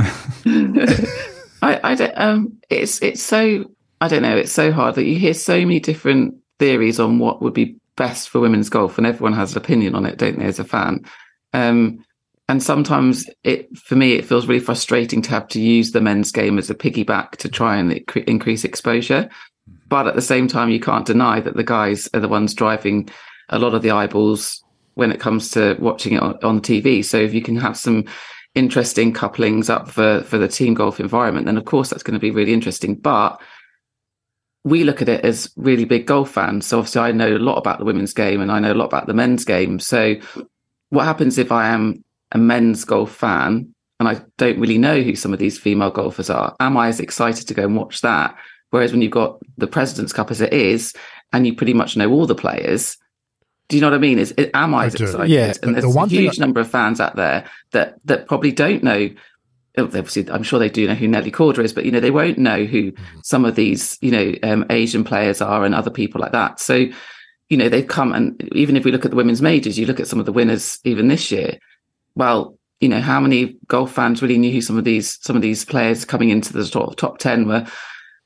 it. 0.44 1.08
I, 1.62 1.80
I 1.82 1.94
don't. 1.94 2.12
Um, 2.16 2.58
it's 2.68 3.00
it's 3.00 3.22
so 3.22 3.64
I 4.00 4.08
don't 4.08 4.22
know. 4.22 4.36
It's 4.36 4.52
so 4.52 4.72
hard 4.72 4.96
that 4.96 5.04
you 5.04 5.16
hear 5.16 5.32
so 5.32 5.58
many 5.58 5.80
different 5.80 6.34
theories 6.58 7.00
on 7.00 7.18
what 7.18 7.40
would 7.40 7.54
be 7.54 7.76
best 7.96 8.28
for 8.28 8.40
women's 8.40 8.68
golf, 8.68 8.98
and 8.98 9.06
everyone 9.06 9.32
has 9.34 9.52
an 9.52 9.58
opinion 9.58 9.94
on 9.94 10.04
it, 10.04 10.18
don't 10.18 10.38
they? 10.38 10.44
As 10.44 10.58
a 10.58 10.64
fan, 10.64 11.04
um, 11.54 12.04
and 12.48 12.62
sometimes 12.62 13.28
it 13.44 13.76
for 13.76 13.94
me 13.94 14.14
it 14.14 14.24
feels 14.24 14.46
really 14.46 14.64
frustrating 14.64 15.20
to 15.22 15.30
have 15.30 15.48
to 15.48 15.60
use 15.60 15.92
the 15.92 16.00
men's 16.00 16.32
game 16.32 16.58
as 16.58 16.70
a 16.70 16.74
piggyback 16.74 17.32
to 17.32 17.48
try 17.48 17.76
and 17.76 17.92
incre- 17.92 18.24
increase 18.24 18.64
exposure. 18.64 19.24
Mm-hmm. 19.24 19.76
But 19.88 20.06
at 20.06 20.14
the 20.14 20.22
same 20.22 20.48
time, 20.48 20.70
you 20.70 20.80
can't 20.80 21.06
deny 21.06 21.40
that 21.40 21.56
the 21.56 21.64
guys 21.64 22.08
are 22.14 22.20
the 22.20 22.28
ones 22.28 22.54
driving 22.54 23.08
a 23.50 23.58
lot 23.58 23.74
of 23.74 23.82
the 23.82 23.90
eyeballs 23.90 24.62
when 24.94 25.12
it 25.12 25.20
comes 25.20 25.50
to 25.50 25.76
watching 25.78 26.14
it 26.14 26.22
on, 26.22 26.38
on 26.42 26.60
TV. 26.60 27.04
So 27.04 27.18
if 27.18 27.32
you 27.32 27.42
can 27.42 27.56
have 27.56 27.76
some 27.76 28.04
interesting 28.54 29.12
couplings 29.12 29.68
up 29.68 29.88
for 29.88 30.22
for 30.22 30.38
the 30.38 30.48
team 30.48 30.72
golf 30.72 30.98
environment, 31.00 31.46
then 31.46 31.58
of 31.58 31.66
course 31.66 31.90
that's 31.90 32.02
going 32.02 32.14
to 32.14 32.20
be 32.20 32.30
really 32.30 32.54
interesting. 32.54 32.94
But 32.94 33.40
we 34.64 34.84
look 34.84 35.02
at 35.02 35.08
it 35.08 35.24
as 35.24 35.52
really 35.56 35.84
big 35.84 36.06
golf 36.06 36.30
fans. 36.30 36.66
So 36.66 36.78
obviously 36.78 37.02
I 37.02 37.12
know 37.12 37.36
a 37.36 37.38
lot 37.38 37.58
about 37.58 37.78
the 37.78 37.84
women's 37.84 38.12
game 38.14 38.40
and 38.40 38.50
I 38.50 38.58
know 38.58 38.72
a 38.72 38.74
lot 38.74 38.86
about 38.86 39.06
the 39.06 39.14
men's 39.14 39.44
game. 39.44 39.78
So 39.78 40.16
what 40.88 41.04
happens 41.04 41.38
if 41.38 41.52
I 41.52 41.68
am 41.68 42.04
a 42.32 42.38
men's 42.38 42.84
golf 42.84 43.14
fan 43.14 43.74
and 44.00 44.08
I 44.08 44.20
don't 44.36 44.60
really 44.60 44.78
know 44.78 45.00
who 45.00 45.16
some 45.16 45.32
of 45.32 45.38
these 45.38 45.58
female 45.58 45.90
golfers 45.90 46.30
are? 46.30 46.54
Am 46.60 46.76
I 46.76 46.88
as 46.88 47.00
excited 47.00 47.48
to 47.48 47.54
go 47.54 47.64
and 47.64 47.76
watch 47.76 48.00
that? 48.02 48.36
Whereas 48.70 48.92
when 48.92 49.02
you've 49.02 49.12
got 49.12 49.40
the 49.56 49.66
President's 49.66 50.12
Cup 50.12 50.30
as 50.30 50.40
it 50.40 50.52
is, 50.52 50.92
and 51.32 51.46
you 51.46 51.54
pretty 51.54 51.74
much 51.74 51.96
know 51.96 52.10
all 52.10 52.26
the 52.26 52.34
players, 52.34 52.96
do 53.68 53.76
you 53.76 53.80
know 53.80 53.88
what 53.88 53.96
I 53.96 53.98
mean? 53.98 54.18
Is 54.18 54.32
it, 54.36 54.50
am 54.54 54.74
I, 54.74 54.84
I 54.84 54.86
excited? 54.86 55.28
Yeah. 55.28 55.52
and 55.62 55.74
there's 55.74 55.84
the 55.84 55.90
one 55.90 56.08
a 56.08 56.10
huge 56.10 56.38
number 56.38 56.60
of 56.60 56.70
fans 56.70 57.00
out 57.00 57.16
there 57.16 57.44
that 57.72 57.98
that 58.06 58.26
probably 58.26 58.52
don't 58.52 58.82
know. 58.82 59.10
oh, 59.76 59.84
Obviously, 59.84 60.30
I'm 60.30 60.42
sure 60.42 60.58
they 60.58 60.70
do 60.70 60.86
know 60.86 60.94
who 60.94 61.08
Nelly 61.08 61.30
Korda 61.30 61.58
is, 61.58 61.72
but 61.72 61.84
you 61.84 61.90
know 61.90 62.00
they 62.00 62.10
won't 62.10 62.38
know 62.38 62.64
who 62.64 62.92
some 63.22 63.44
of 63.44 63.56
these 63.56 63.98
you 64.00 64.10
know 64.10 64.34
um, 64.42 64.64
Asian 64.70 65.04
players 65.04 65.42
are 65.42 65.64
and 65.64 65.74
other 65.74 65.90
people 65.90 66.20
like 66.20 66.32
that. 66.32 66.60
So, 66.60 66.86
you 67.50 67.56
know, 67.56 67.68
they've 67.68 67.86
come 67.86 68.14
and 68.14 68.42
even 68.54 68.76
if 68.76 68.84
we 68.84 68.92
look 68.92 69.04
at 69.04 69.10
the 69.10 69.16
women's 69.18 69.42
majors, 69.42 69.78
you 69.78 69.86
look 69.86 70.00
at 70.00 70.08
some 70.08 70.20
of 70.20 70.26
the 70.26 70.32
winners 70.32 70.78
even 70.84 71.08
this 71.08 71.30
year. 71.30 71.58
Well, 72.18 72.58
you 72.80 72.88
know, 72.88 73.00
how 73.00 73.18
many 73.20 73.56
golf 73.68 73.92
fans 73.92 74.20
really 74.22 74.38
knew 74.38 74.52
who 74.52 74.60
some 74.60 74.76
of 74.76 74.84
these 74.84 75.18
some 75.22 75.36
of 75.36 75.42
these 75.42 75.64
players 75.64 76.04
coming 76.04 76.28
into 76.28 76.52
the 76.52 76.64
top, 76.66 76.96
top 76.96 77.18
ten 77.18 77.48
were 77.48 77.66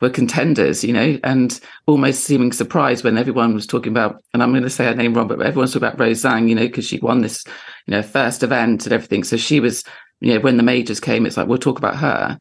were 0.00 0.10
contenders, 0.10 0.82
you 0.82 0.92
know, 0.92 1.18
and 1.22 1.60
almost 1.86 2.24
seeming 2.24 2.50
surprised 2.50 3.04
when 3.04 3.16
everyone 3.16 3.54
was 3.54 3.68
talking 3.68 3.92
about, 3.92 4.20
and 4.34 4.42
I'm 4.42 4.50
going 4.50 4.64
to 4.64 4.68
say 4.70 4.84
her 4.86 4.94
name 4.96 5.14
wrong, 5.14 5.28
but 5.28 5.40
everyone's 5.40 5.72
talking 5.72 5.86
about 5.86 6.00
Rose 6.00 6.22
Zhang, 6.22 6.48
you 6.48 6.56
know, 6.56 6.66
because 6.66 6.84
she 6.86 6.98
won 6.98 7.20
this, 7.20 7.44
you 7.86 7.92
know, 7.92 8.02
first 8.02 8.42
event 8.42 8.84
and 8.84 8.92
everything. 8.92 9.22
So 9.22 9.36
she 9.36 9.60
was, 9.60 9.84
you 10.18 10.34
know, 10.34 10.40
when 10.40 10.56
the 10.56 10.64
majors 10.64 10.98
came, 10.98 11.24
it's 11.24 11.36
like, 11.36 11.46
we'll 11.46 11.56
talk 11.58 11.78
about 11.78 11.94
her. 11.98 12.36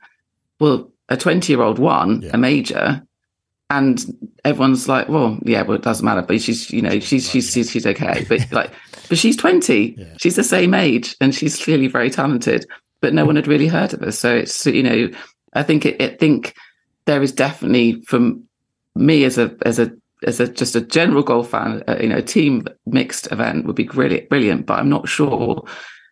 Well, 0.60 0.92
a 1.10 1.16
20 1.18 1.54
year 1.54 1.62
old 1.62 1.78
won 1.78 2.24
Yeah. 2.24 2.32
a 2.34 2.38
major. 2.40 3.04
And 3.70 4.04
everyone's 4.44 4.90
like, 4.90 5.08
well, 5.08 5.38
yeah, 5.46 5.62
well, 5.62 5.76
it 5.78 5.84
doesn't 5.84 6.04
matter. 6.04 6.24
But 6.24 6.42
she's, 6.42 6.72
you 6.72 6.82
know, 6.82 7.00
she's 7.00 7.30
she's 7.30 7.52
she's, 7.52 7.70
she's 7.70 7.86
okay. 7.86 8.26
But 8.28 8.52
like, 8.52 8.72
but 9.12 9.18
she's 9.18 9.36
twenty. 9.36 9.94
Yeah. 9.98 10.14
She's 10.16 10.38
the 10.38 10.44
same 10.44 10.74
age, 10.74 11.18
and 11.20 11.36
she's 11.36 11.62
clearly 11.62 11.88
very 11.88 12.10
talented. 12.10 12.66
But 13.02 13.14
no 13.14 13.26
one 13.26 13.36
had 13.36 13.46
really 13.46 13.68
heard 13.68 13.94
of 13.94 14.00
her. 14.00 14.12
So 14.14 14.34
it's 14.34 14.66
you 14.66 14.82
know, 14.82 15.10
I 15.52 15.64
think 15.64 15.86
it, 15.86 16.02
I 16.02 16.16
think 16.16 16.56
there 17.04 17.22
is 17.22 17.34
definitely 17.34 18.02
from 18.04 18.48
me 18.96 19.26
as 19.26 19.38
a 19.38 19.54
as 19.66 19.80
a 19.80 19.92
as 20.24 20.40
a 20.40 20.48
just 20.48 20.78
a 20.78 20.82
general 20.82 21.24
golf 21.24 21.50
fan, 21.50 21.84
uh, 21.90 21.98
you 22.00 22.08
know, 22.08 22.20
a 22.20 22.22
team 22.22 22.66
mixed 22.86 23.30
event 23.34 23.66
would 23.66 23.76
be 23.76 23.84
brilliant, 23.84 24.30
brilliant. 24.30 24.66
But 24.66 24.80
I'm 24.80 24.88
not 24.88 25.10
sure 25.10 25.62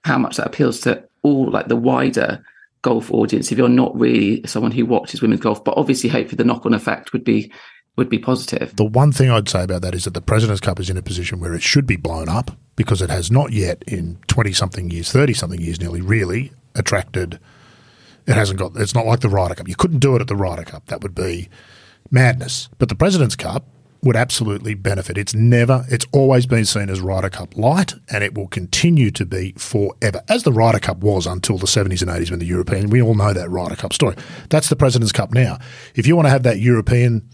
how 0.03 0.17
much 0.17 0.35
that 0.35 0.47
appeals 0.47 0.81
to 0.81 1.01
all 1.23 1.49
like 1.49 1.69
the 1.69 1.77
wider 1.77 2.43
golf 2.81 3.13
audience 3.13 3.49
if 3.49 3.57
you're 3.57 3.69
not 3.69 3.97
really 3.97 4.45
someone 4.45 4.73
who 4.73 4.85
watches 4.85 5.21
women's 5.21 5.39
golf. 5.39 5.63
But 5.63 5.77
obviously, 5.77 6.09
hopefully, 6.09 6.35
the 6.35 6.43
knock 6.43 6.65
on 6.65 6.73
effect 6.73 7.13
would 7.13 7.23
be 7.23 7.49
would 7.95 8.09
be 8.09 8.19
positive. 8.19 8.75
The 8.75 8.85
one 8.85 9.11
thing 9.11 9.29
I'd 9.29 9.49
say 9.49 9.63
about 9.63 9.81
that 9.81 9.93
is 9.93 10.05
that 10.05 10.13
the 10.13 10.21
President's 10.21 10.61
Cup 10.61 10.79
is 10.79 10.89
in 10.89 10.97
a 10.97 11.01
position 11.01 11.39
where 11.39 11.53
it 11.53 11.61
should 11.61 11.85
be 11.85 11.97
blown 11.97 12.29
up 12.29 12.51
because 12.75 13.01
it 13.01 13.09
has 13.09 13.29
not 13.29 13.51
yet, 13.51 13.83
in 13.87 14.17
20 14.27 14.53
something 14.53 14.89
years, 14.89 15.11
30 15.11 15.33
something 15.33 15.59
years 15.59 15.81
nearly, 15.81 16.01
really 16.01 16.53
attracted. 16.75 17.39
It 18.25 18.35
hasn't 18.35 18.59
got, 18.59 18.77
it's 18.77 18.95
not 18.95 19.05
like 19.05 19.19
the 19.19 19.29
Ryder 19.29 19.55
Cup. 19.55 19.67
You 19.67 19.75
couldn't 19.75 19.99
do 19.99 20.15
it 20.15 20.21
at 20.21 20.27
the 20.27 20.35
Ryder 20.35 20.63
Cup. 20.63 20.85
That 20.85 21.01
would 21.01 21.15
be 21.15 21.49
madness. 22.09 22.69
But 22.77 22.89
the 22.89 22.95
President's 22.95 23.35
Cup 23.35 23.65
would 24.01 24.15
absolutely 24.15 24.75
benefit. 24.75 25.17
It's 25.17 25.33
never, 25.33 25.85
it's 25.89 26.05
always 26.13 26.45
been 26.45 26.65
seen 26.65 26.89
as 26.89 27.01
Ryder 27.01 27.29
Cup 27.29 27.57
light, 27.57 27.95
and 28.09 28.23
it 28.23 28.33
will 28.33 28.47
continue 28.47 29.11
to 29.11 29.25
be 29.25 29.53
forever, 29.57 30.21
as 30.29 30.43
the 30.43 30.53
Ryder 30.53 30.79
Cup 30.79 30.99
was 30.99 31.27
until 31.27 31.57
the 31.57 31.67
70s 31.67 32.01
and 32.01 32.09
80s 32.09 32.29
when 32.29 32.39
the 32.39 32.45
European, 32.45 32.89
we 32.89 33.01
all 33.01 33.15
know 33.15 33.33
that 33.33 33.49
Ryder 33.49 33.75
Cup 33.75 33.93
story. 33.93 34.15
That's 34.49 34.69
the 34.69 34.75
President's 34.75 35.11
Cup 35.11 35.33
now. 35.33 35.59
If 35.95 36.07
you 36.07 36.15
want 36.15 36.27
to 36.27 36.31
have 36.31 36.43
that 36.43 36.59
European 36.59 37.27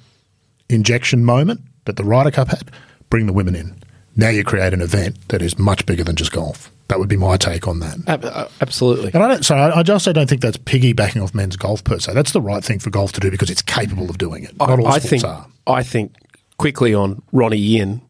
injection 0.69 1.23
moment 1.25 1.61
that 1.85 1.95
the 1.97 2.03
Ryder 2.03 2.31
Cup 2.31 2.49
had, 2.49 2.71
bring 3.09 3.25
the 3.27 3.33
women 3.33 3.55
in. 3.55 3.75
Now 4.15 4.29
you 4.29 4.43
create 4.43 4.73
an 4.73 4.81
event 4.81 5.27
that 5.29 5.41
is 5.41 5.59
much 5.59 5.85
bigger 5.85 6.03
than 6.03 6.15
just 6.15 6.31
golf. 6.31 6.71
That 6.87 6.99
would 6.99 7.09
be 7.09 7.17
my 7.17 7.35
take 7.37 7.67
on 7.67 7.79
that. 7.79 7.97
Uh, 8.07 8.47
absolutely. 8.61 9.11
And 9.13 9.23
I 9.23 9.27
don't, 9.27 9.43
so 9.45 9.55
I 9.55 9.79
I 9.79 9.83
just 9.83 10.05
don't 10.05 10.29
think 10.29 10.41
that's 10.41 10.57
piggybacking 10.57 11.21
off 11.21 11.33
men's 11.33 11.55
golf 11.57 11.83
per 11.83 11.97
se. 11.99 12.13
That's 12.13 12.31
the 12.31 12.41
right 12.41 12.63
thing 12.63 12.79
for 12.79 12.89
golf 12.91 13.11
to 13.13 13.19
do 13.19 13.31
because 13.31 13.49
it's 13.49 13.63
capable 13.63 14.09
of 14.09 14.17
doing 14.19 14.43
it. 14.43 14.57
Not 14.59 14.79
all 14.79 14.87
I 14.87 14.99
sports 14.99 15.09
think 15.09 15.23
are. 15.23 15.47
I 15.67 15.81
think 15.83 16.13
quickly 16.57 16.93
on 16.93 17.21
Ronnie 17.31 17.57
Yin, 17.57 18.01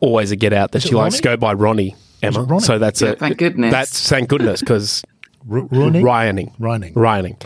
always 0.00 0.30
a 0.30 0.36
get 0.36 0.52
out 0.52 0.72
that 0.72 0.78
Is 0.78 0.84
she 0.84 0.90
it 0.90 0.96
likes 0.98 1.16
to 1.16 1.22
go 1.22 1.36
by 1.38 1.54
Ronnie. 1.54 1.96
Emma, 2.22 2.42
Ronnie? 2.42 2.62
so 2.64 2.78
that's 2.78 3.00
Yeah, 3.00 3.10
a 3.10 3.16
thank 3.16 3.38
goodness. 3.38 3.72
That's 3.72 4.08
thank 4.08 4.28
goodness 4.28 4.60
because 4.60 5.02
R- 5.50 5.60
Rooney? 5.62 6.02
Ruoning, 6.02 6.56
Ruoning. 6.58 6.92
Ruoning. 6.94 7.42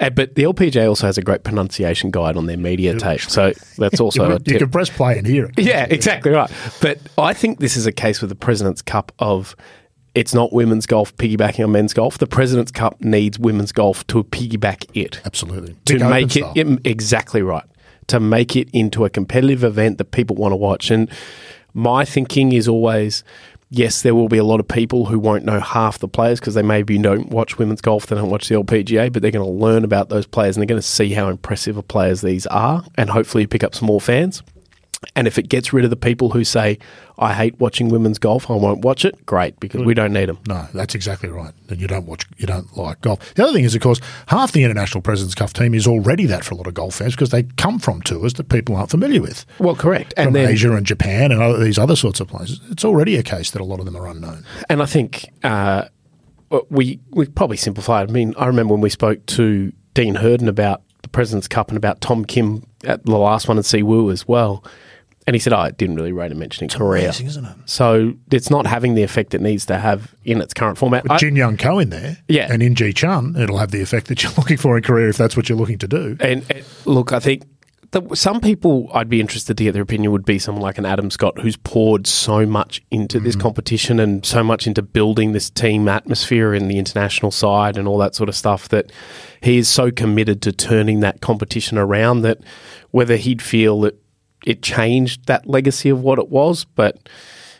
Uh, 0.00 0.10
but 0.10 0.34
the 0.34 0.42
LPGA 0.44 0.88
also 0.88 1.06
has 1.06 1.18
a 1.18 1.22
great 1.22 1.44
pronunciation 1.44 2.10
guide 2.10 2.36
on 2.36 2.46
their 2.46 2.56
media 2.56 2.98
tape, 2.98 3.20
so 3.20 3.52
that's 3.78 4.00
also 4.00 4.28
You, 4.28 4.34
a 4.36 4.40
you 4.46 4.58
can 4.58 4.70
press 4.70 4.88
play 4.90 5.18
and 5.18 5.26
hear 5.26 5.46
it. 5.46 5.58
Yeah, 5.58 5.86
exactly 5.88 6.32
right. 6.32 6.50
But 6.80 6.98
I 7.18 7.34
think 7.34 7.60
this 7.60 7.76
is 7.76 7.86
a 7.86 7.92
case 7.92 8.20
with 8.20 8.30
the 8.30 8.36
President's 8.36 8.82
Cup 8.82 9.12
of 9.18 9.54
it's 10.14 10.34
not 10.34 10.52
women's 10.52 10.86
golf 10.86 11.16
piggybacking 11.16 11.64
on 11.64 11.72
men's 11.72 11.94
golf. 11.94 12.18
The 12.18 12.26
President's 12.26 12.70
Cup 12.70 13.00
needs 13.00 13.38
women's 13.38 13.72
golf 13.72 14.06
to 14.08 14.22
piggyback 14.24 14.84
it 14.94 15.20
Absolutely. 15.24 15.74
to 15.86 15.94
Big 15.98 16.02
make 16.08 16.36
it 16.36 16.44
yeah, 16.54 16.76
exactly 16.84 17.42
right 17.42 17.64
to 18.08 18.18
make 18.20 18.56
it 18.56 18.68
into 18.72 19.04
a 19.04 19.10
competitive 19.10 19.62
event 19.64 19.96
that 19.98 20.06
people 20.06 20.36
want 20.36 20.52
to 20.52 20.56
watch 20.56 20.90
and 20.90 21.08
my 21.72 22.04
thinking 22.04 22.52
is 22.52 22.68
always 22.68 23.24
yes 23.74 24.02
there 24.02 24.14
will 24.14 24.28
be 24.28 24.36
a 24.36 24.44
lot 24.44 24.60
of 24.60 24.68
people 24.68 25.06
who 25.06 25.18
won't 25.18 25.44
know 25.44 25.58
half 25.58 25.98
the 25.98 26.06
players 26.06 26.38
because 26.38 26.52
they 26.54 26.62
maybe 26.62 26.98
don't 26.98 27.30
watch 27.30 27.58
women's 27.58 27.80
golf 27.80 28.06
they 28.06 28.14
don't 28.14 28.28
watch 28.28 28.48
the 28.48 28.54
LPGA 28.54 29.10
but 29.10 29.22
they're 29.22 29.30
going 29.30 29.44
to 29.44 29.50
learn 29.50 29.82
about 29.82 30.10
those 30.10 30.26
players 30.26 30.56
and 30.56 30.60
they're 30.62 30.68
going 30.68 30.80
to 30.80 30.86
see 30.86 31.12
how 31.12 31.28
impressive 31.28 31.88
players 31.88 32.20
these 32.20 32.46
are 32.48 32.84
and 32.96 33.08
hopefully 33.08 33.46
pick 33.46 33.64
up 33.64 33.74
some 33.74 33.86
more 33.86 34.00
fans 34.00 34.42
and 35.16 35.26
if 35.26 35.38
it 35.38 35.48
gets 35.48 35.72
rid 35.72 35.84
of 35.84 35.90
the 35.90 35.96
people 35.96 36.30
who 36.30 36.44
say 36.44 36.78
I 37.18 37.34
hate 37.34 37.58
watching 37.60 37.88
women's 37.88 38.18
golf 38.18 38.50
I 38.50 38.54
won't 38.54 38.80
watch 38.80 39.04
it 39.04 39.26
great 39.26 39.58
because 39.60 39.82
we 39.82 39.94
don't 39.94 40.12
need 40.12 40.28
them 40.28 40.38
No, 40.46 40.66
that's 40.74 40.94
exactly 40.94 41.28
right. 41.28 41.52
And 41.68 41.80
you 41.80 41.86
don't 41.86 42.06
watch, 42.06 42.24
you 42.36 42.46
don't 42.46 42.76
like 42.76 43.00
golf. 43.00 43.34
The 43.34 43.42
other 43.44 43.52
thing 43.52 43.64
is, 43.64 43.74
of 43.74 43.80
course, 43.80 44.00
half 44.28 44.52
the 44.52 44.62
International 44.64 45.02
President's 45.02 45.34
Cup 45.34 45.52
team 45.52 45.74
is 45.74 45.86
already 45.86 46.26
that 46.26 46.44
for 46.44 46.54
a 46.54 46.56
lot 46.56 46.66
of 46.66 46.74
golf 46.74 46.94
fans 46.96 47.14
because 47.14 47.30
they 47.30 47.42
come 47.42 47.78
from 47.78 48.02
tours 48.02 48.34
that 48.34 48.48
people 48.48 48.76
aren't 48.76 48.90
familiar 48.90 49.20
with. 49.20 49.44
well 49.58 49.74
correct 49.76 50.14
From 50.16 50.28
and 50.28 50.36
then 50.36 50.48
Asia 50.48 50.72
and 50.72 50.86
Japan 50.86 51.32
and 51.32 51.42
other, 51.42 51.62
these 51.62 51.78
other 51.78 51.96
sorts 51.96 52.20
of 52.20 52.28
places. 52.28 52.60
It's 52.70 52.84
already 52.84 53.16
a 53.16 53.22
case 53.22 53.50
that 53.52 53.60
a 53.60 53.64
lot 53.64 53.78
of 53.80 53.86
them 53.86 53.96
are 53.96 54.06
unknown. 54.06 54.44
And 54.68 54.82
I 54.82 54.86
think 54.86 55.28
uh, 55.42 55.86
we 56.70 57.00
we 57.10 57.26
probably 57.26 57.56
simplified. 57.56 58.08
I 58.08 58.12
mean, 58.12 58.34
I 58.38 58.46
remember 58.46 58.74
when 58.74 58.80
we 58.80 58.90
spoke 58.90 59.24
to 59.26 59.72
Dean 59.94 60.16
Herden 60.16 60.48
about 60.48 60.82
the 61.02 61.08
President's 61.08 61.48
Cup 61.48 61.68
and 61.68 61.76
about 61.76 62.00
Tom 62.00 62.24
Kim 62.24 62.66
at 62.84 63.04
the 63.04 63.16
last 63.16 63.48
one 63.48 63.58
at 63.58 63.64
Siwoo 63.64 64.12
as 64.12 64.26
well. 64.28 64.64
And 65.26 65.34
he 65.36 65.40
said, 65.40 65.52
"Oh, 65.52 65.62
it 65.62 65.78
didn't 65.78 65.96
really 65.96 66.12
rate 66.12 66.32
a 66.32 66.34
mention 66.34 66.64
in 66.64 66.70
Korea." 66.70 67.04
amazing, 67.04 67.26
isn't 67.26 67.44
it? 67.44 67.56
So 67.66 68.14
it's 68.30 68.50
not 68.50 68.66
having 68.66 68.94
the 68.94 69.02
effect 69.02 69.34
it 69.34 69.40
needs 69.40 69.66
to 69.66 69.78
have 69.78 70.14
in 70.24 70.40
its 70.40 70.52
current 70.52 70.78
format. 70.78 71.04
I- 71.08 71.18
Jin 71.18 71.36
Young 71.36 71.56
Ko 71.56 71.78
in 71.78 71.90
there, 71.90 72.18
Yeah. 72.28 72.48
and 72.50 72.62
In 72.62 72.74
Gee 72.74 72.92
Chun, 72.92 73.36
it'll 73.36 73.58
have 73.58 73.70
the 73.70 73.82
effect 73.82 74.08
that 74.08 74.22
you're 74.22 74.32
looking 74.36 74.56
for 74.56 74.76
in 74.76 74.82
Korea 74.82 75.08
if 75.08 75.16
that's 75.16 75.36
what 75.36 75.48
you're 75.48 75.58
looking 75.58 75.78
to 75.78 75.88
do. 75.88 76.16
And, 76.20 76.44
and 76.50 76.64
look, 76.84 77.12
I 77.12 77.20
think 77.20 77.44
that 77.92 78.16
some 78.16 78.40
people 78.40 78.90
I'd 78.92 79.08
be 79.08 79.20
interested 79.20 79.56
to 79.58 79.64
get 79.64 79.72
their 79.72 79.82
opinion 79.82 80.12
would 80.12 80.24
be 80.24 80.38
someone 80.38 80.62
like 80.62 80.78
an 80.78 80.86
Adam 80.86 81.10
Scott 81.10 81.38
who's 81.38 81.56
poured 81.58 82.06
so 82.06 82.44
much 82.44 82.82
into 82.90 83.20
this 83.20 83.36
mm. 83.36 83.40
competition 83.40 84.00
and 84.00 84.24
so 84.24 84.42
much 84.42 84.66
into 84.66 84.82
building 84.82 85.32
this 85.32 85.50
team 85.50 85.86
atmosphere 85.88 86.54
in 86.54 86.68
the 86.68 86.78
international 86.78 87.30
side 87.30 87.76
and 87.76 87.86
all 87.86 87.98
that 87.98 88.14
sort 88.14 88.28
of 88.28 88.34
stuff 88.34 88.68
that 88.70 88.90
he 89.42 89.58
is 89.58 89.68
so 89.68 89.90
committed 89.90 90.42
to 90.42 90.52
turning 90.52 91.00
that 91.00 91.20
competition 91.20 91.76
around 91.78 92.22
that 92.22 92.38
whether 92.90 93.16
he'd 93.16 93.42
feel 93.42 93.80
that 93.82 94.01
it 94.46 94.62
changed 94.62 95.26
that 95.26 95.46
legacy 95.48 95.88
of 95.88 96.00
what 96.00 96.18
it 96.18 96.28
was, 96.28 96.64
but 96.64 97.08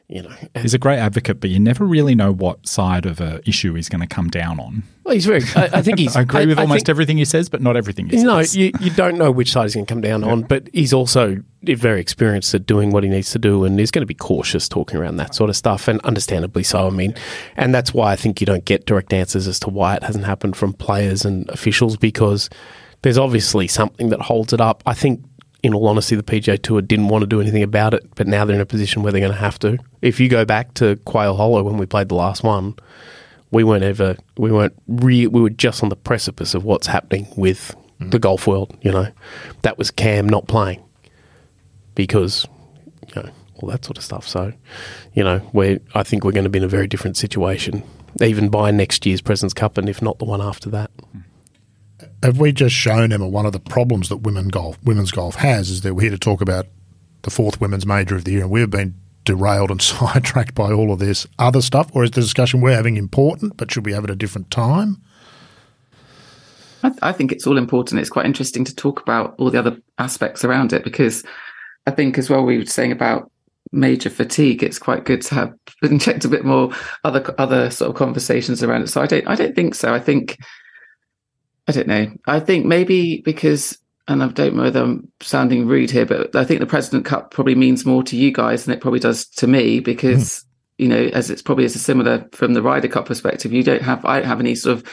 you 0.09 0.21
know, 0.23 0.33
He's 0.61 0.75
a 0.75 0.79
great 0.79 0.99
advocate, 0.99 1.41
but 1.41 1.49
you 1.49 1.59
never 1.59 1.87
really 1.87 2.15
know 2.15 2.33
what 2.33 2.67
side 2.69 3.07
of 3.07 3.19
a 3.19 3.41
issue 3.49 3.73
he's 3.75 3.89
going 3.89 4.03
to 4.03 4.07
come 4.07 4.29
down 4.29 4.61
on. 4.61 4.83
well, 5.05 5.15
he's 5.15 5.25
very. 5.25 5.41
I, 5.57 5.79
I 5.79 5.83
think 5.83 5.99
he's. 5.99 6.15
I 6.17 6.21
agree 6.23 6.45
with 6.45 6.59
I 6.59 6.63
almost 6.63 6.81
think- 6.81 6.89
everything 6.91 7.17
he 7.17 7.25
says, 7.25 7.49
but 7.49 7.63
not 7.63 7.77
everything 7.79 8.11
he 8.11 8.23
No, 8.23 8.43
says. 8.43 8.55
you, 8.55 8.73
you 8.79 8.91
don't 8.91 9.17
know 9.17 9.31
which 9.31 9.53
side 9.53 9.63
he's 9.63 9.75
going 9.75 9.87
to 9.87 9.91
come 9.95 10.03
down 10.03 10.23
on, 10.23 10.43
but 10.43 10.69
he's 10.75 10.93
also 10.93 11.43
very 11.63 11.99
experienced 12.01 12.53
at 12.55 12.67
doing 12.67 12.91
what 12.91 13.05
he 13.05 13.09
needs 13.09 13.31
to 13.31 13.39
do 13.39 13.65
and 13.65 13.79
he's 13.79 13.91
going 13.93 14.03
to 14.03 14.07
be 14.07 14.13
cautious 14.15 14.69
talking 14.69 14.99
around 14.99 15.17
that 15.17 15.35
sort 15.35 15.49
of 15.49 15.57
stuff, 15.57 15.89
and 15.89 15.99
understandably 16.03 16.63
so. 16.65 16.89
I 16.89 16.91
mean, 16.91 17.15
and 17.57 17.75
that's 17.75 17.95
why 17.95 18.13
I 18.13 18.17
think 18.17 18.39
you 18.43 18.45
don't 18.47 18.67
get 18.67 18.85
direct 18.85 19.15
answers 19.15 19.49
as 19.49 19.59
to 19.61 19.71
why 19.71 19.95
it 19.95 20.03
hasn't 20.03 20.27
happened 20.27 20.57
from 20.57 20.75
players 20.75 21.25
and 21.25 21.49
officials 21.49 21.97
because 21.97 22.51
there's 23.01 23.17
obviously 23.19 23.67
something 23.67 24.11
that 24.11 24.21
holds 24.21 24.53
it 24.53 24.61
up. 24.61 24.83
I 24.85 24.93
think. 24.93 25.25
In 25.63 25.75
all 25.75 25.87
honesty, 25.87 26.17
the 26.17 26.23
PGA 26.23 26.61
Tour 26.61 26.83
didn't 26.83 27.09
want 27.09 27.23
to 27.23 27.27
do 27.27 27.41
anything 27.41 27.63
about 27.63 27.95
it, 27.95 28.05
but 28.17 28.27
now 28.27 28.45
they're 28.45 28.57
in 28.57 28.61
a 28.61 28.67
position 28.67 29.03
where 29.03 29.13
they're 29.13 29.21
going 29.21 29.33
to 29.33 29.39
have 29.39 29.59
to. 29.61 29.79
If 30.01 30.19
you 30.19 30.29
go 30.29 30.45
back 30.45 30.75
to 30.75 30.97
Quail 31.05 31.37
Hollow 31.37 31.63
when 31.63 31.77
we 31.77 31.87
played 31.87 32.09
the 32.09 32.17
last 32.17 32.43
one, 32.43 32.75
we 33.53 33.63
weren't 33.63 33.85
ever 33.85 34.17
we 34.37 34.51
weren't 34.51 34.75
re, 34.89 35.27
we 35.27 35.41
were 35.41 35.51
just 35.51 35.83
on 35.83 35.89
the 35.89 35.97
precipice 35.97 36.55
of 36.55 36.65
what's 36.65 36.87
happening 36.87 37.29
with 37.37 37.77
mm-hmm. 38.01 38.11
the 38.11 38.19
golf 38.19 38.47
world 38.47 38.77
you 38.83 38.91
know? 38.91 39.07
That 39.61 39.79
was 39.79 39.91
cam 39.91 40.29
not 40.29 40.49
playing 40.49 40.83
because 41.95 42.47
you 43.15 43.23
know 43.23 43.31
all 43.57 43.69
that 43.69 43.85
sort 43.85 43.99
of 43.99 44.05
stuff. 44.05 44.27
So 44.27 44.53
you 45.15 45.23
know 45.23 45.41
we 45.53 45.79
i 45.95 46.03
think 46.03 46.25
we're 46.25 46.33
going 46.33 46.45
to 46.45 46.51
be 46.51 46.59
in 46.59 46.65
a 46.65 46.69
very 46.69 46.87
different 46.87 47.17
situation 47.17 47.83
even 48.21 48.49
by 48.49 48.71
next 48.71 49.07
year's 49.07 49.21
president's 49.21 49.55
cup 49.55 49.79
and 49.79 49.89
if 49.89 50.03
not 50.03 50.19
the 50.19 50.25
one 50.25 50.41
after 50.41 50.71
that 50.71 50.91
mm-hmm. 50.97 51.21
Have 52.23 52.39
we 52.39 52.53
just 52.53 52.75
shown 52.75 53.13
Emma 53.13 53.27
one 53.27 53.47
of 53.47 53.53
the 53.53 53.61
problems 53.61 54.09
that 54.09 54.19
women 54.19 54.49
golf, 54.49 54.79
women's 54.85 55.11
golf 55.11 55.37
has 55.37 55.71
is 55.71 55.81
that 55.81 55.95
we're 55.95 56.03
here 56.03 56.11
to 56.11 56.19
talk 56.19 56.41
about 56.41 56.67
the 57.23 57.31
fourth 57.31 57.61
women's 57.61 57.87
major 57.87 58.15
of 58.15 58.25
the 58.25 58.33
year, 58.33 58.43
and 58.43 58.51
we've 58.51 58.71
been 58.71 58.95
derailed 59.25 59.71
and 59.71 59.83
sidetracked 59.83 60.55
by 60.55 60.73
all 60.73 60.93
of 60.93 60.99
this 60.99 61.27
other 61.39 61.61
stuff, 61.61 61.91
or 61.95 62.05
is 62.05 62.13
the 62.13 62.21
discussion 62.21 62.61
we're 62.61 62.77
having 62.77 62.97
important, 62.97 63.57
but 63.57 63.71
should 63.71 63.85
we 63.85 63.93
have 63.93 64.05
it 64.05 64.11
at 64.11 64.15
a 64.15 64.17
different 64.17 64.51
time? 64.51 65.03
I, 66.85 66.89
th- 66.89 66.99
I 67.03 67.13
think 67.13 67.33
it's 67.33 67.47
all 67.47 67.59
important. 67.59 68.01
It's 68.01 68.11
quite 68.11 68.27
interesting 68.27 68.65
to 68.65 68.75
talk 68.75 69.01
about 69.01 69.35
all 69.39 69.51
the 69.51 69.59
other 69.59 69.77
aspects 69.99 70.45
around 70.45 70.73
it 70.73 70.83
because 70.85 71.25
I 71.87 71.93
think 71.93 72.19
as 72.19 72.29
well 72.29 72.45
we 72.45 72.59
were 72.59 72.67
saying 72.67 72.93
about 72.93 73.31
major 73.73 74.11
fatigue. 74.11 74.63
It's 74.63 74.79
quite 74.79 75.05
good 75.05 75.23
to 75.23 75.35
have 75.35 75.55
inject 75.83 76.25
a 76.25 76.29
bit 76.29 76.45
more 76.45 76.73
other 77.05 77.35
other 77.39 77.71
sort 77.71 77.91
of 77.91 77.97
conversations 77.97 78.63
around 78.63 78.83
it. 78.83 78.89
So 78.89 79.01
I 79.01 79.07
don't 79.07 79.27
I 79.29 79.35
don't 79.35 79.55
think 79.55 79.75
so. 79.75 79.95
I 79.95 80.01
think 80.01 80.39
I 81.69 81.73
don't 81.73 81.87
know. 81.87 82.13
I 82.27 82.41
think 82.41 82.67
maybe 82.67 83.21
because 83.25 83.79
and 84.09 84.23
I 84.23 84.29
don't 84.29 84.57
know 84.57 84.65
whether 84.65 84.83
I'm 84.83 85.09
sounding 85.21 85.67
rude 85.67 85.91
here, 85.91 86.05
but 86.07 86.35
I 86.35 86.45
think 86.45 86.61
the 86.61 86.67
President 86.67 87.05
Cup 87.05 87.31
probably 87.31 87.55
means 87.55 87.87
more 87.87 88.03
to 88.05 88.17
you 88.17 88.33
guys 88.33 88.65
than 88.65 88.75
it 88.75 88.81
probably 88.81 88.99
does 89.01 89.27
to 89.37 89.47
me 89.47 89.81
because 89.81 90.45
you 90.79 90.89
know, 90.89 91.05
as 91.13 91.31
it's 91.31 91.43
probably 91.43 91.65
as 91.65 91.77
a 91.77 91.79
similar 91.79 92.27
from 92.33 92.55
the 92.55 92.63
Ryder 92.63 92.89
Cup 92.89 93.07
perspective, 93.07 93.53
you 93.53 93.63
don't 93.63 93.83
have 93.83 94.05
I 94.05 94.19
don't 94.19 94.29
have 94.29 94.41
any 94.41 94.55
sort 94.55 94.79
of 94.79 94.85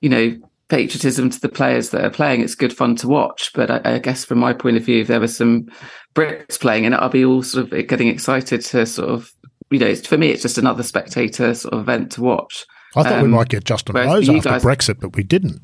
you 0.00 0.08
know 0.08 0.34
patriotism 0.68 1.30
to 1.30 1.40
the 1.40 1.48
players 1.48 1.90
that 1.90 2.04
are 2.04 2.10
playing. 2.10 2.40
It's 2.42 2.54
good 2.54 2.74
fun 2.76 2.94
to 2.96 3.08
watch, 3.08 3.52
but 3.54 3.70
I, 3.70 3.80
I 3.94 3.98
guess 3.98 4.24
from 4.24 4.38
my 4.38 4.52
point 4.52 4.76
of 4.76 4.84
view, 4.84 5.00
if 5.02 5.08
there 5.08 5.20
were 5.20 5.28
some 5.28 5.66
Brits 6.14 6.58
playing 6.60 6.84
in 6.84 6.92
it, 6.92 6.96
I'll 6.96 7.08
be 7.08 7.24
all 7.24 7.42
sort 7.42 7.72
of 7.72 7.88
getting 7.88 8.08
excited 8.08 8.60
to 8.62 8.86
sort 8.86 9.08
of 9.10 9.30
you 9.70 9.78
know, 9.78 9.86
it's, 9.86 10.06
for 10.06 10.16
me, 10.16 10.30
it's 10.30 10.40
just 10.42 10.56
another 10.56 10.82
spectator 10.82 11.52
sort 11.52 11.74
of 11.74 11.80
event 11.80 12.12
to 12.12 12.22
watch. 12.22 12.64
I 12.96 13.02
thought 13.02 13.18
we 13.18 13.24
Um, 13.24 13.32
might 13.32 13.50
get 13.50 13.64
Justin 13.64 13.96
Rose 13.96 14.26
after 14.28 14.48
guys- 14.48 14.64
Brexit, 14.64 14.98
but 15.00 15.14
we 15.14 15.22
didn't. 15.22 15.60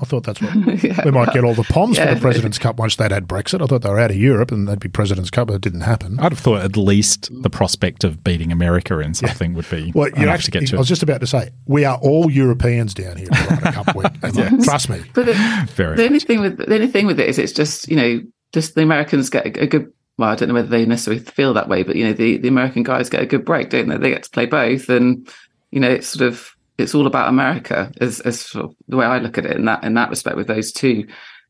I 0.00 0.04
thought 0.06 0.24
that's 0.24 0.40
what 0.40 0.82
Yeah, 0.82 1.00
we 1.04 1.10
might 1.10 1.32
get 1.32 1.44
all 1.44 1.54
the 1.54 1.64
Poms 1.64 1.96
yeah. 1.96 2.08
for 2.08 2.14
the 2.14 2.20
President's 2.20 2.58
Cup 2.58 2.76
once 2.76 2.96
they'd 2.96 3.10
had 3.12 3.28
Brexit. 3.28 3.62
I 3.62 3.66
thought 3.66 3.82
they 3.82 3.90
were 3.90 3.98
out 3.98 4.10
of 4.10 4.16
Europe 4.16 4.50
and 4.50 4.66
they'd 4.66 4.80
be 4.80 4.88
President's 4.88 5.30
Cup, 5.30 5.48
but 5.48 5.54
it 5.54 5.60
didn't 5.60 5.82
happen. 5.82 6.18
I'd 6.20 6.32
have 6.32 6.38
thought 6.38 6.62
at 6.62 6.76
least 6.76 7.28
the 7.42 7.50
prospect 7.50 8.04
of 8.04 8.24
beating 8.24 8.50
America 8.52 8.98
in 9.00 9.14
something 9.14 9.54
would 9.54 9.68
be 9.68 9.92
Well, 9.94 10.08
you 10.16 10.28
actually, 10.28 10.52
to 10.52 10.60
get 10.60 10.68
to. 10.68 10.76
I 10.76 10.78
was 10.78 10.88
just 10.88 11.02
about 11.02 11.20
to 11.20 11.26
say, 11.26 11.50
we 11.66 11.84
are 11.84 11.98
all 11.98 12.30
Europeans 12.30 12.94
down 12.94 13.16
here 13.16 13.28
at 13.30 13.48
the 13.48 13.54
Ryder 13.54 13.72
Cup 13.72 13.94
week. 13.96 14.06
And 14.22 14.64
Trust 14.64 14.88
me. 14.88 15.02
But 15.14 15.26
the, 15.26 15.68
Very 15.74 15.96
the 15.96 16.04
only 16.04 16.14
much. 16.14 16.24
thing 16.24 16.40
with 16.40 16.58
the 16.58 16.74
only 16.74 16.88
thing 16.88 17.06
with 17.06 17.18
it 17.20 17.28
is 17.28 17.38
it's 17.38 17.52
just 17.52 17.88
you 17.88 17.96
know 17.96 18.20
just 18.52 18.74
the 18.74 18.82
Americans 18.82 19.30
get 19.30 19.46
a, 19.46 19.62
a 19.62 19.66
good. 19.66 19.92
Well, 20.18 20.28
I 20.28 20.34
don't 20.34 20.48
know 20.48 20.54
whether 20.54 20.68
they 20.68 20.84
necessarily 20.84 21.22
feel 21.22 21.54
that 21.54 21.68
way, 21.68 21.82
but 21.82 21.96
you 21.96 22.04
know 22.04 22.12
the 22.12 22.36
the 22.38 22.48
American 22.48 22.82
guys 22.82 23.08
get 23.08 23.22
a 23.22 23.26
good 23.26 23.44
break, 23.44 23.70
don't 23.70 23.88
they? 23.88 23.96
They 23.96 24.10
get 24.10 24.24
to 24.24 24.30
play 24.30 24.46
both, 24.46 24.88
and 24.88 25.28
you 25.70 25.80
know 25.80 25.90
it's 25.90 26.08
sort 26.08 26.28
of 26.28 26.54
it's 26.80 26.94
all 26.94 27.06
about 27.06 27.28
America 27.28 27.92
as 28.00 28.20
as 28.20 28.40
sort 28.40 28.66
of 28.66 28.74
the 28.88 28.96
way 28.96 29.06
I 29.06 29.18
look 29.18 29.38
at 29.38 29.46
it 29.46 29.56
in 29.56 29.64
that 29.66 29.84
in 29.84 29.94
that 29.94 30.10
respect 30.10 30.36
with 30.36 30.46
those 30.46 30.72
two 30.72 31.06